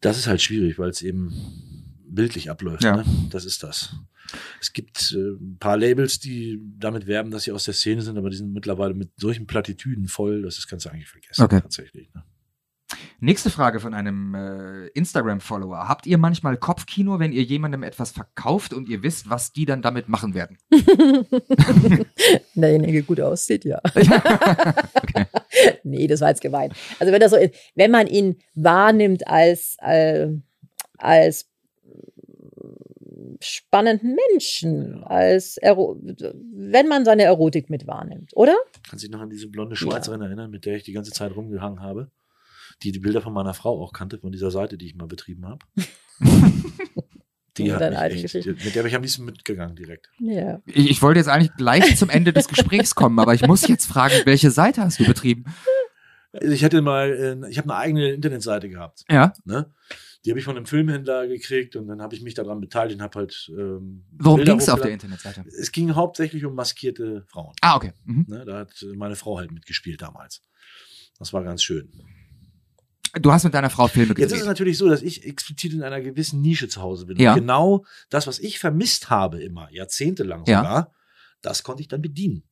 das 0.00 0.16
ist 0.16 0.28
halt 0.28 0.40
schwierig, 0.40 0.78
weil 0.78 0.90
es 0.90 1.02
eben 1.02 1.34
bildlich 2.06 2.50
abläuft. 2.50 2.84
Ja. 2.84 2.98
Ne? 2.98 3.04
Das 3.30 3.44
ist 3.44 3.64
das. 3.64 3.96
Es 4.60 4.72
gibt 4.72 5.12
äh, 5.12 5.32
ein 5.32 5.56
paar 5.58 5.76
Labels, 5.76 6.20
die 6.20 6.60
damit 6.78 7.08
werben, 7.08 7.32
dass 7.32 7.42
sie 7.42 7.52
aus 7.52 7.64
der 7.64 7.74
Szene 7.74 8.02
sind, 8.02 8.16
aber 8.16 8.30
die 8.30 8.36
sind 8.36 8.52
mittlerweile 8.52 8.94
mit 8.94 9.10
solchen 9.16 9.48
Plattitüden 9.48 10.06
voll, 10.06 10.42
dass 10.42 10.54
das 10.54 10.68
kannst 10.68 10.86
du 10.86 10.90
eigentlich 10.90 11.08
vergessen. 11.08 11.42
Okay. 11.42 11.60
Tatsächlich. 11.60 12.14
Ne? 12.14 12.22
Nächste 13.20 13.50
Frage 13.50 13.80
von 13.80 13.94
einem 13.94 14.34
äh, 14.34 14.86
Instagram-Follower. 14.88 15.88
Habt 15.88 16.06
ihr 16.06 16.18
manchmal 16.18 16.56
Kopfkino, 16.56 17.18
wenn 17.18 17.32
ihr 17.32 17.42
jemandem 17.42 17.82
etwas 17.82 18.10
verkauft 18.12 18.72
und 18.72 18.88
ihr 18.88 19.02
wisst, 19.02 19.28
was 19.28 19.52
die 19.52 19.66
dann 19.66 19.82
damit 19.82 20.08
machen 20.08 20.34
werden? 20.34 20.56
Wenn 20.70 22.06
derjenige 22.54 23.02
gut 23.02 23.20
aussieht, 23.20 23.64
ja. 23.64 23.80
Nee, 25.82 26.06
das 26.06 26.20
war 26.20 26.28
jetzt 26.28 26.40
gemeint. 26.40 26.74
Also 26.98 27.12
wenn 27.12 27.20
das 27.20 27.32
so 27.32 27.36
ist, 27.36 27.54
wenn 27.74 27.90
man 27.90 28.06
ihn 28.06 28.36
wahrnimmt 28.54 29.26
als, 29.26 29.76
äh, 29.80 30.28
als 30.98 31.50
spannenden 33.40 34.16
Menschen, 34.30 35.02
als 35.04 35.56
Ero 35.56 35.98
wenn 36.00 36.88
man 36.88 37.04
seine 37.04 37.24
Erotik 37.24 37.70
mit 37.70 37.86
wahrnimmt, 37.86 38.32
oder? 38.34 38.54
Kannst 38.88 39.04
du 39.04 39.08
dich 39.08 39.12
noch 39.12 39.22
an 39.22 39.30
diese 39.30 39.48
blonde 39.48 39.76
Schweizerin 39.76 40.20
erinnern, 40.20 40.50
mit 40.50 40.66
der 40.66 40.76
ich 40.76 40.82
die 40.82 40.92
ganze 40.92 41.10
Zeit 41.10 41.34
rumgehangen 41.34 41.80
habe? 41.80 42.10
Die 42.82 42.92
die 42.92 42.98
Bilder 42.98 43.20
von 43.20 43.32
meiner 43.32 43.54
Frau 43.54 43.82
auch 43.82 43.92
kannte, 43.92 44.18
von 44.18 44.32
dieser 44.32 44.50
Seite, 44.50 44.78
die 44.78 44.86
ich 44.86 44.94
mal 44.94 45.06
betrieben 45.06 45.46
habe. 45.46 45.64
Die 47.56 47.72
hat 47.72 47.80
deine 47.80 48.14
mich 48.14 48.34
echt, 48.34 48.46
mit 48.46 48.74
der 48.74 48.82
bin 48.82 48.86
ich 48.86 48.94
am 48.94 49.02
liebsten 49.02 49.24
mitgegangen 49.24 49.76
direkt. 49.76 50.08
Ja. 50.18 50.62
Ich, 50.66 50.88
ich 50.88 51.02
wollte 51.02 51.18
jetzt 51.18 51.28
eigentlich 51.28 51.54
gleich 51.56 51.96
zum 51.96 52.08
Ende 52.08 52.32
des 52.32 52.48
Gesprächs 52.48 52.94
kommen, 52.94 53.18
aber 53.18 53.34
ich 53.34 53.46
muss 53.46 53.66
jetzt 53.66 53.86
fragen, 53.86 54.14
welche 54.24 54.50
Seite 54.50 54.82
hast 54.82 55.00
du 55.00 55.04
betrieben? 55.04 55.44
Also 56.32 56.52
ich 56.52 56.64
hatte 56.64 56.80
mal, 56.80 57.10
äh, 57.10 57.50
ich 57.50 57.58
habe 57.58 57.70
eine 57.70 57.76
eigene 57.76 58.10
Internetseite 58.12 58.68
gehabt. 58.68 59.04
Ja. 59.10 59.32
Ne? 59.44 59.72
Die 60.24 60.30
habe 60.30 60.38
ich 60.38 60.44
von 60.44 60.56
einem 60.56 60.66
Filmhändler 60.66 61.26
gekriegt 61.26 61.76
und 61.76 61.88
dann 61.88 62.00
habe 62.00 62.14
ich 62.14 62.22
mich 62.22 62.34
daran 62.34 62.60
beteiligt 62.60 62.98
und 62.98 63.02
habe 63.02 63.18
halt. 63.18 63.50
Ähm, 63.56 64.04
Worum 64.12 64.44
ging 64.44 64.58
es 64.58 64.68
auf 64.68 64.80
der. 64.80 64.92
Internetseite? 64.92 65.44
Es 65.48 65.72
ging 65.72 65.94
hauptsächlich 65.94 66.44
um 66.44 66.54
maskierte 66.54 67.24
Frauen. 67.26 67.54
Ah, 67.62 67.76
okay. 67.76 67.92
Mhm. 68.04 68.26
Ne? 68.28 68.44
Da 68.44 68.58
hat 68.58 68.86
meine 68.94 69.16
Frau 69.16 69.38
halt 69.38 69.50
mitgespielt 69.50 70.02
damals. 70.02 70.42
Das 71.18 71.32
war 71.32 71.42
ganz 71.42 71.62
schön. 71.62 71.90
Du 73.20 73.32
hast 73.32 73.44
mit 73.44 73.54
deiner 73.54 73.70
Frau 73.70 73.88
Filme 73.88 74.10
Jetzt 74.10 74.18
ist 74.18 74.24
es 74.26 74.32
gedreht. 74.32 74.46
natürlich 74.48 74.78
so, 74.78 74.88
dass 74.88 75.02
ich 75.02 75.24
explizit 75.26 75.72
in 75.72 75.82
einer 75.82 76.00
gewissen 76.00 76.40
Nische 76.40 76.68
zu 76.68 76.80
Hause 76.80 77.06
bin. 77.06 77.16
Ja. 77.18 77.32
Und 77.34 77.40
genau 77.40 77.84
das, 78.08 78.26
was 78.26 78.38
ich 78.38 78.58
vermisst 78.58 79.10
habe, 79.10 79.42
immer, 79.42 79.68
jahrzehntelang 79.72 80.44
Ja. 80.46 80.58
sogar, 80.58 80.92
das 81.42 81.62
konnte 81.62 81.82
ich 81.82 81.88
dann 81.88 82.02
bedienen. 82.02 82.42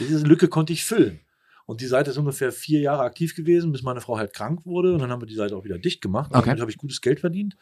Diese 0.00 0.24
Lücke 0.26 0.48
konnte 0.48 0.72
ich 0.72 0.84
füllen. 0.84 1.20
Und 1.66 1.80
die 1.82 1.86
Seite 1.86 2.10
ist 2.10 2.16
ungefähr 2.16 2.50
vier 2.52 2.80
Jahre 2.80 3.02
aktiv 3.02 3.34
gewesen, 3.36 3.72
bis 3.72 3.82
meine 3.82 4.00
Frau 4.00 4.16
halt 4.16 4.32
krank 4.32 4.64
wurde. 4.64 4.94
Und 4.94 5.00
dann 5.00 5.10
haben 5.10 5.20
wir 5.20 5.26
die 5.26 5.34
Seite 5.34 5.54
auch 5.56 5.64
wieder 5.64 5.78
dicht 5.78 6.00
gemacht. 6.00 6.30
Und 6.30 6.36
Okay. 6.38 6.46
Damit 6.46 6.60
habe 6.62 6.70
ich 6.70 6.78
gutes 6.78 7.00
Geld 7.02 7.20
verdient. 7.20 7.56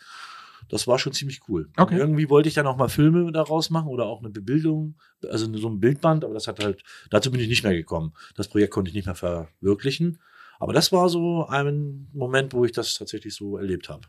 Das 0.68 0.86
war 0.86 0.98
schon 0.98 1.12
ziemlich 1.12 1.40
cool. 1.48 1.68
Okay. 1.76 1.94
Und 1.94 2.00
irgendwie 2.00 2.28
wollte 2.28 2.48
ich 2.48 2.54
dann 2.54 2.66
auch 2.66 2.76
mal 2.76 2.88
Filme 2.88 3.30
daraus 3.32 3.70
machen 3.70 3.88
oder 3.88 4.04
auch 4.06 4.20
eine 4.20 4.30
Bebildung, 4.30 4.96
also 5.28 5.52
so 5.58 5.68
ein 5.68 5.80
Bildband, 5.80 6.24
aber 6.24 6.34
das 6.34 6.46
hat 6.48 6.62
halt, 6.62 6.82
dazu 7.10 7.30
bin 7.30 7.40
ich 7.40 7.48
nicht 7.48 7.62
mehr 7.64 7.74
gekommen. 7.74 8.14
Das 8.36 8.48
Projekt 8.48 8.72
konnte 8.72 8.88
ich 8.88 8.94
nicht 8.94 9.06
mehr 9.06 9.14
verwirklichen. 9.14 10.18
Aber 10.58 10.72
das 10.72 10.92
war 10.92 11.08
so 11.08 11.46
ein 11.46 12.08
Moment, 12.12 12.52
wo 12.52 12.64
ich 12.64 12.72
das 12.72 12.94
tatsächlich 12.94 13.34
so 13.34 13.56
erlebt 13.56 13.88
habe. 13.88 14.02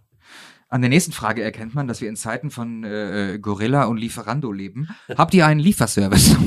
An 0.70 0.82
der 0.82 0.90
nächsten 0.90 1.14
Frage 1.14 1.44
erkennt 1.44 1.76
man, 1.76 1.88
dass 1.88 2.02
wir 2.02 2.10
in 2.10 2.18
Zeiten 2.18 2.52
von 2.52 2.84
äh, 2.84 3.40
Gorilla 3.42 3.86
und 3.86 3.98
Lieferando 3.98 4.52
leben. 4.52 4.90
Habt 5.18 5.34
ihr 5.34 5.46
einen 5.46 5.60
Lieferservice? 5.60 6.36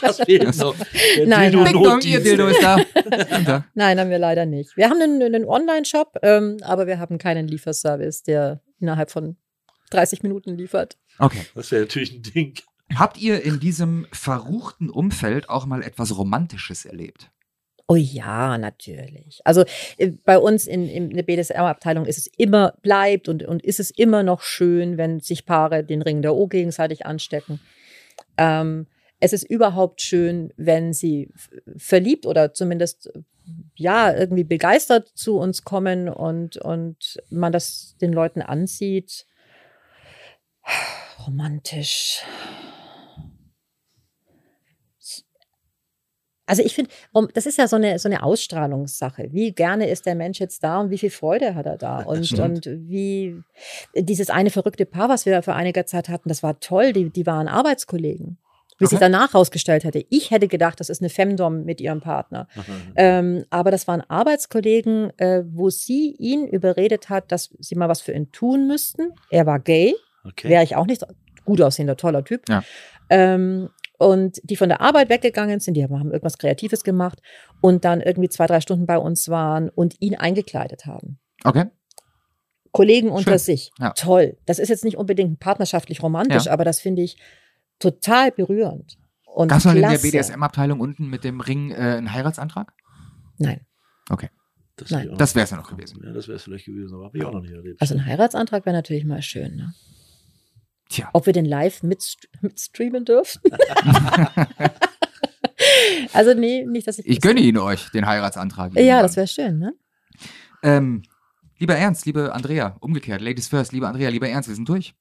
Das 0.00 0.20
fehlt 0.20 0.56
noch. 0.56 0.74
Der 1.16 1.26
Nein. 1.26 1.52
Dildo 1.52 1.98
ihr. 1.98 2.20
Dildo 2.20 2.48
ist 2.48 2.60
da. 2.60 2.76
da. 3.46 3.64
Nein, 3.74 4.00
haben 4.00 4.10
wir 4.10 4.18
leider 4.18 4.46
nicht. 4.46 4.76
Wir 4.76 4.90
haben 4.90 5.00
einen, 5.00 5.22
einen 5.22 5.44
Online-Shop, 5.44 6.18
ähm, 6.22 6.56
aber 6.62 6.88
wir 6.88 6.98
haben 6.98 7.18
keinen 7.18 7.46
Lieferservice, 7.46 8.24
der 8.24 8.60
innerhalb 8.80 9.12
von 9.12 9.36
30 9.90 10.24
Minuten 10.24 10.56
liefert. 10.56 10.98
Okay. 11.18 11.46
Das 11.54 11.70
wäre 11.70 11.82
natürlich 11.82 12.14
ein 12.14 12.22
Ding. 12.22 12.54
Habt 12.96 13.18
ihr 13.18 13.42
in 13.44 13.60
diesem 13.60 14.06
verruchten 14.12 14.90
Umfeld 14.90 15.48
auch 15.48 15.66
mal 15.66 15.82
etwas 15.82 16.16
Romantisches 16.16 16.84
erlebt? 16.84 17.30
Oh 17.88 17.96
ja, 17.96 18.58
natürlich. 18.58 19.40
Also 19.44 19.64
äh, 19.98 20.12
bei 20.24 20.38
uns 20.38 20.66
in, 20.66 20.88
in 20.88 21.10
der 21.10 21.24
BDSM-Abteilung 21.24 22.06
ist 22.06 22.18
es 22.18 22.26
immer, 22.38 22.74
bleibt 22.82 23.28
und, 23.28 23.42
und 23.42 23.64
ist 23.64 23.80
es 23.80 23.90
immer 23.90 24.22
noch 24.22 24.42
schön, 24.42 24.96
wenn 24.96 25.20
sich 25.20 25.44
Paare 25.46 25.84
den 25.84 26.02
Ring 26.02 26.22
der 26.22 26.34
O 26.34 26.46
gegenseitig 26.46 27.06
anstecken. 27.06 27.60
Ähm, 28.38 28.86
es 29.20 29.32
ist 29.32 29.44
überhaupt 29.44 30.00
schön, 30.00 30.52
wenn 30.56 30.92
sie 30.92 31.30
verliebt 31.76 32.26
oder 32.26 32.54
zumindest 32.54 33.10
ja 33.76 34.12
irgendwie 34.12 34.44
begeistert 34.44 35.08
zu 35.14 35.38
uns 35.38 35.64
kommen 35.64 36.08
und, 36.08 36.56
und 36.56 37.20
man 37.30 37.52
das 37.52 37.96
den 38.00 38.12
Leuten 38.12 38.42
ansieht. 38.42 39.26
Romantisch. 41.26 42.22
Also 46.52 46.64
ich 46.64 46.74
finde, 46.74 46.90
das 47.32 47.46
ist 47.46 47.56
ja 47.56 47.66
so 47.66 47.76
eine, 47.76 47.98
so 47.98 48.10
eine 48.10 48.22
Ausstrahlungssache. 48.22 49.28
Wie 49.32 49.52
gerne 49.52 49.88
ist 49.88 50.04
der 50.04 50.14
Mensch 50.14 50.38
jetzt 50.38 50.62
da 50.62 50.82
und 50.82 50.90
wie 50.90 50.98
viel 50.98 51.08
Freude 51.08 51.54
hat 51.54 51.64
er 51.64 51.78
da? 51.78 52.00
Und, 52.02 52.38
und 52.38 52.66
wie 52.66 53.40
dieses 53.96 54.28
eine 54.28 54.50
verrückte 54.50 54.84
Paar, 54.84 55.08
was 55.08 55.24
wir 55.24 55.42
vor 55.42 55.54
einiger 55.54 55.86
Zeit 55.86 56.10
hatten, 56.10 56.28
das 56.28 56.42
war 56.42 56.60
toll. 56.60 56.92
Die, 56.92 57.08
die 57.08 57.24
waren 57.24 57.48
Arbeitskollegen. 57.48 58.36
Wie 58.76 58.84
okay. 58.84 58.90
sich 58.90 58.98
danach 58.98 59.32
herausgestellt 59.32 59.84
hätte. 59.84 60.04
Ich 60.10 60.30
hätte 60.30 60.46
gedacht, 60.46 60.78
das 60.78 60.90
ist 60.90 61.00
eine 61.00 61.08
Femdom 61.08 61.64
mit 61.64 61.80
ihrem 61.80 62.02
Partner. 62.02 62.48
ähm, 62.96 63.46
aber 63.48 63.70
das 63.70 63.88
waren 63.88 64.02
Arbeitskollegen, 64.02 65.18
äh, 65.18 65.44
wo 65.46 65.70
sie 65.70 66.14
ihn 66.18 66.46
überredet 66.46 67.08
hat, 67.08 67.32
dass 67.32 67.48
sie 67.60 67.76
mal 67.76 67.88
was 67.88 68.02
für 68.02 68.12
ihn 68.12 68.30
tun 68.30 68.66
müssten. 68.66 69.12
Er 69.30 69.46
war 69.46 69.58
gay. 69.58 69.94
Okay. 70.22 70.50
Wäre 70.50 70.64
ich 70.64 70.76
auch 70.76 70.86
nicht 70.86 71.02
gut 71.46 71.62
aussehender, 71.62 71.96
toller 71.96 72.24
Typ. 72.24 72.46
Ja. 72.50 72.62
Ähm, 73.08 73.70
und 74.02 74.40
die 74.42 74.56
von 74.56 74.68
der 74.68 74.80
Arbeit 74.80 75.08
weggegangen 75.08 75.60
sind, 75.60 75.74
die 75.74 75.84
haben 75.84 76.10
irgendwas 76.10 76.38
Kreatives 76.38 76.82
gemacht 76.82 77.20
und 77.60 77.84
dann 77.84 78.00
irgendwie 78.00 78.28
zwei, 78.28 78.46
drei 78.46 78.60
Stunden 78.60 78.86
bei 78.86 78.98
uns 78.98 79.28
waren 79.28 79.68
und 79.68 79.94
ihn 80.00 80.16
eingekleidet 80.16 80.86
haben. 80.86 81.20
Okay. 81.44 81.66
Kollegen 82.72 83.10
unter 83.10 83.32
Schön. 83.32 83.38
sich. 83.38 83.70
Ja. 83.78 83.90
Toll. 83.90 84.38
Das 84.46 84.58
ist 84.58 84.70
jetzt 84.70 84.84
nicht 84.84 84.96
unbedingt 84.96 85.38
partnerschaftlich 85.38 86.02
romantisch, 86.02 86.46
ja. 86.46 86.52
aber 86.52 86.64
das 86.64 86.80
finde 86.80 87.02
ich 87.02 87.16
total 87.78 88.32
berührend. 88.32 88.98
Und 89.24 89.48
Gab 89.48 89.58
es 89.58 89.64
in 89.66 89.76
der 89.76 89.98
BDSM-Abteilung 89.98 90.80
unten 90.80 91.08
mit 91.08 91.22
dem 91.24 91.40
Ring 91.40 91.70
äh, 91.70 91.74
einen 91.74 92.12
Heiratsantrag? 92.12 92.72
Nein. 93.38 93.66
Okay. 94.10 94.30
Das, 94.76 94.88
das 94.88 95.34
wäre 95.34 95.44
es 95.44 95.50
ja 95.50 95.56
noch 95.58 95.68
gewesen. 95.68 96.00
Ja, 96.04 96.12
das 96.12 96.26
wäre 96.26 96.36
es 96.36 96.42
vielleicht 96.42 96.64
gewesen, 96.64 96.94
aber 96.94 97.04
habe 97.04 97.18
ich 97.18 97.24
auch 97.24 97.32
noch 97.32 97.42
nicht 97.42 97.52
erlebt. 97.52 97.80
Also 97.80 97.94
ein 97.94 98.04
Heiratsantrag 98.04 98.66
wäre 98.66 98.74
natürlich 98.74 99.04
mal 99.04 99.22
schön, 99.22 99.54
ne? 99.54 99.74
Tja. 100.92 101.08
Ob 101.14 101.24
wir 101.24 101.32
den 101.32 101.46
live 101.46 101.82
mitstreamen 101.82 103.06
dürfen? 103.06 103.40
also 106.12 106.34
nee, 106.34 106.66
nicht, 106.66 106.86
dass 106.86 106.98
ich. 106.98 107.06
Ich 107.06 107.22
gönne 107.22 107.40
ihn 107.40 107.56
euch, 107.56 107.90
den 107.92 108.04
Heiratsantrag. 108.04 108.78
Ja, 108.78 109.00
das 109.00 109.16
wäre 109.16 109.26
schön, 109.26 109.58
ne? 109.58 109.72
Ähm, 110.62 111.02
lieber 111.58 111.74
Ernst, 111.74 112.04
liebe 112.04 112.34
Andrea, 112.34 112.76
umgekehrt, 112.80 113.22
Ladies 113.22 113.48
first, 113.48 113.72
lieber 113.72 113.88
Andrea, 113.88 114.10
lieber 114.10 114.28
Ernst, 114.28 114.50
wir 114.50 114.54
sind 114.54 114.68
durch. 114.68 114.94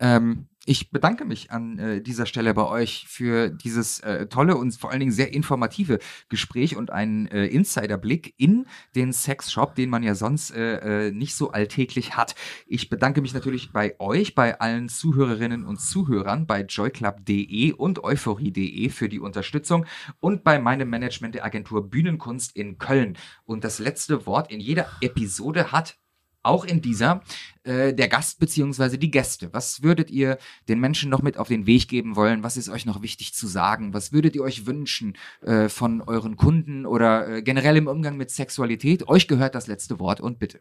Ähm, 0.00 0.48
ich 0.66 0.90
bedanke 0.90 1.24
mich 1.24 1.50
an 1.50 1.78
äh, 1.78 2.02
dieser 2.02 2.26
Stelle 2.26 2.52
bei 2.52 2.66
euch 2.66 3.06
für 3.08 3.48
dieses 3.48 4.00
äh, 4.00 4.26
tolle 4.26 4.56
und 4.56 4.72
vor 4.76 4.90
allen 4.90 5.00
Dingen 5.00 5.12
sehr 5.12 5.32
informative 5.32 5.98
Gespräch 6.28 6.76
und 6.76 6.90
einen 6.90 7.26
äh, 7.28 7.46
Insiderblick 7.46 8.34
in 8.36 8.66
den 8.94 9.14
Sexshop, 9.14 9.74
den 9.74 9.88
man 9.88 10.02
ja 10.02 10.14
sonst 10.14 10.50
äh, 10.50 11.06
äh, 11.06 11.12
nicht 11.12 11.34
so 11.34 11.50
alltäglich 11.50 12.16
hat. 12.16 12.34
Ich 12.66 12.90
bedanke 12.90 13.22
mich 13.22 13.32
natürlich 13.32 13.72
bei 13.72 13.98
euch, 13.98 14.34
bei 14.34 14.60
allen 14.60 14.90
Zuhörerinnen 14.90 15.64
und 15.64 15.80
Zuhörern, 15.80 16.46
bei 16.46 16.60
joyclub.de 16.60 17.72
und 17.72 18.04
euphorie.de 18.04 18.90
für 18.90 19.08
die 19.08 19.20
Unterstützung 19.20 19.86
und 20.20 20.44
bei 20.44 20.58
meinem 20.58 20.90
Management 20.90 21.36
der 21.36 21.46
Agentur 21.46 21.88
Bühnenkunst 21.88 22.54
in 22.54 22.76
Köln. 22.76 23.16
Und 23.44 23.64
das 23.64 23.78
letzte 23.78 24.26
Wort 24.26 24.52
in 24.52 24.60
jeder 24.60 24.90
Episode 25.00 25.72
hat 25.72 25.96
auch 26.42 26.64
in 26.64 26.80
dieser, 26.80 27.22
äh, 27.64 27.92
der 27.92 28.08
Gast 28.08 28.38
beziehungsweise 28.38 28.98
die 28.98 29.10
Gäste. 29.10 29.52
Was 29.52 29.82
würdet 29.82 30.10
ihr 30.10 30.38
den 30.68 30.80
Menschen 30.80 31.10
noch 31.10 31.22
mit 31.22 31.36
auf 31.36 31.48
den 31.48 31.66
Weg 31.66 31.88
geben 31.88 32.16
wollen? 32.16 32.42
Was 32.42 32.56
ist 32.56 32.68
euch 32.68 32.86
noch 32.86 33.02
wichtig 33.02 33.34
zu 33.34 33.46
sagen? 33.46 33.92
Was 33.92 34.12
würdet 34.12 34.34
ihr 34.34 34.42
euch 34.42 34.66
wünschen 34.66 35.16
äh, 35.42 35.68
von 35.68 36.00
euren 36.02 36.36
Kunden 36.36 36.86
oder 36.86 37.28
äh, 37.28 37.42
generell 37.42 37.76
im 37.76 37.86
Umgang 37.86 38.16
mit 38.16 38.30
Sexualität? 38.30 39.08
Euch 39.08 39.28
gehört 39.28 39.54
das 39.54 39.66
letzte 39.66 40.00
Wort 40.00 40.20
und 40.20 40.38
bitte. 40.38 40.60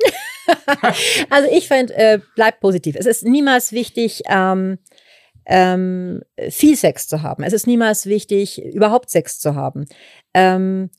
also 1.30 1.48
ich 1.50 1.68
finde, 1.68 1.94
äh, 1.94 2.18
bleibt 2.34 2.60
positiv. 2.60 2.96
Es 2.96 3.06
ist 3.06 3.24
niemals 3.24 3.72
wichtig, 3.72 4.22
ähm, 4.28 4.78
ähm, 5.46 6.22
viel 6.50 6.76
Sex 6.76 7.08
zu 7.08 7.22
haben. 7.22 7.42
Es 7.42 7.52
ist 7.52 7.66
niemals 7.66 8.06
wichtig, 8.06 8.62
überhaupt 8.62 9.10
Sex 9.10 9.40
zu 9.40 9.54
haben. 9.54 9.86
Ähm, 10.34 10.90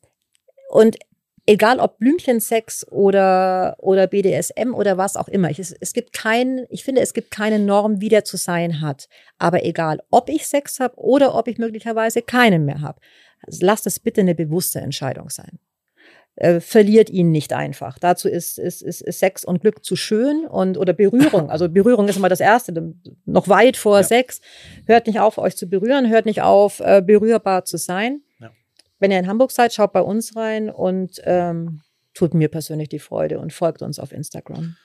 und 0.69 0.97
egal 1.45 1.79
ob 1.79 1.97
Blümchensex 1.99 2.87
oder, 2.89 3.75
oder 3.79 4.07
BDSM 4.07 4.73
oder 4.73 4.97
was 4.97 5.15
auch 5.15 5.27
immer. 5.27 5.49
Ich, 5.49 5.59
es, 5.59 5.73
es 5.73 5.93
gibt 5.93 6.13
kein, 6.13 6.65
ich 6.69 6.83
finde, 6.83 7.01
es 7.01 7.13
gibt 7.13 7.31
keine 7.31 7.59
Norm, 7.59 8.01
wie 8.01 8.09
der 8.09 8.23
zu 8.23 8.37
sein 8.37 8.81
hat. 8.81 9.07
Aber 9.37 9.65
egal, 9.65 10.01
ob 10.09 10.29
ich 10.29 10.47
Sex 10.47 10.79
habe 10.79 10.97
oder 10.97 11.35
ob 11.35 11.47
ich 11.47 11.57
möglicherweise 11.57 12.21
keinen 12.21 12.65
mehr 12.65 12.81
habe, 12.81 12.99
also 13.45 13.65
lasst 13.65 13.87
es 13.87 13.99
bitte 13.99 14.21
eine 14.21 14.35
bewusste 14.35 14.79
Entscheidung 14.79 15.29
sein. 15.29 15.59
Äh, 16.35 16.61
verliert 16.61 17.11
ihn 17.11 17.29
nicht 17.29 17.53
einfach. 17.53 17.99
Dazu 17.99 18.27
ist, 18.27 18.57
ist, 18.57 18.81
ist, 18.81 19.01
ist 19.01 19.19
Sex 19.19 19.45
und 19.45 19.61
Glück 19.61 19.85
zu 19.85 19.95
schön 19.95 20.47
und 20.47 20.79
oder 20.79 20.93
Berührung. 20.93 21.51
Also 21.51 21.69
Berührung 21.69 22.07
ist 22.07 22.17
immer 22.17 22.29
das 22.29 22.39
Erste, 22.39 22.95
noch 23.25 23.49
weit 23.49 23.77
vor 23.77 23.97
ja. 23.97 24.03
Sex. 24.03 24.41
Hört 24.87 25.05
nicht 25.05 25.19
auf, 25.19 25.37
euch 25.37 25.55
zu 25.55 25.67
berühren, 25.67 26.09
hört 26.09 26.25
nicht 26.25 26.41
auf, 26.41 26.79
äh, 26.79 27.03
berührbar 27.05 27.65
zu 27.65 27.77
sein. 27.77 28.21
Wenn 29.03 29.11
ihr 29.11 29.19
in 29.19 29.27
Hamburg 29.27 29.51
seid, 29.51 29.73
schaut 29.73 29.91
bei 29.91 29.99
uns 29.99 30.33
rein 30.37 30.69
und 30.69 31.19
ähm, 31.25 31.81
tut 32.13 32.33
mir 32.33 32.47
persönlich 32.47 32.87
die 32.87 32.99
Freude 32.99 33.37
und 33.37 33.51
folgt 33.51 33.81
uns 33.81 33.99
auf 33.99 34.13
Instagram. 34.13 34.77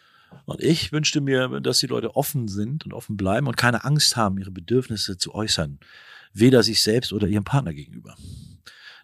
Und 0.44 0.60
ich 0.60 0.90
wünschte 0.90 1.20
mir, 1.20 1.60
dass 1.60 1.78
die 1.78 1.86
Leute 1.86 2.16
offen 2.16 2.48
sind 2.48 2.84
und 2.84 2.92
offen 2.92 3.16
bleiben 3.16 3.46
und 3.46 3.56
keine 3.56 3.84
Angst 3.84 4.16
haben, 4.16 4.36
ihre 4.38 4.50
Bedürfnisse 4.50 5.18
zu 5.18 5.36
äußern. 5.36 5.78
Weder 6.32 6.64
sich 6.64 6.82
selbst 6.82 7.12
oder 7.12 7.28
ihrem 7.28 7.44
Partner 7.44 7.72
gegenüber. 7.72 8.16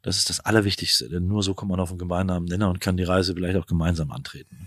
Das 0.03 0.17
ist 0.17 0.31
das 0.31 0.41
Allerwichtigste, 0.41 1.09
denn 1.09 1.29
nur 1.29 1.45
so 1.45 1.55
kommt 1.55 1.71
man 1.71 1.79
auf 1.79 1.91
einen 1.91 1.99
gemeinsamen 2.01 2.47
Nenner 2.47 2.69
und 2.69 2.81
kann 2.81 2.97
die 2.97 3.05
Reise 3.05 3.35
vielleicht 3.35 3.57
auch 3.57 3.67
gemeinsam 3.67 4.11
antreten. 4.11 4.67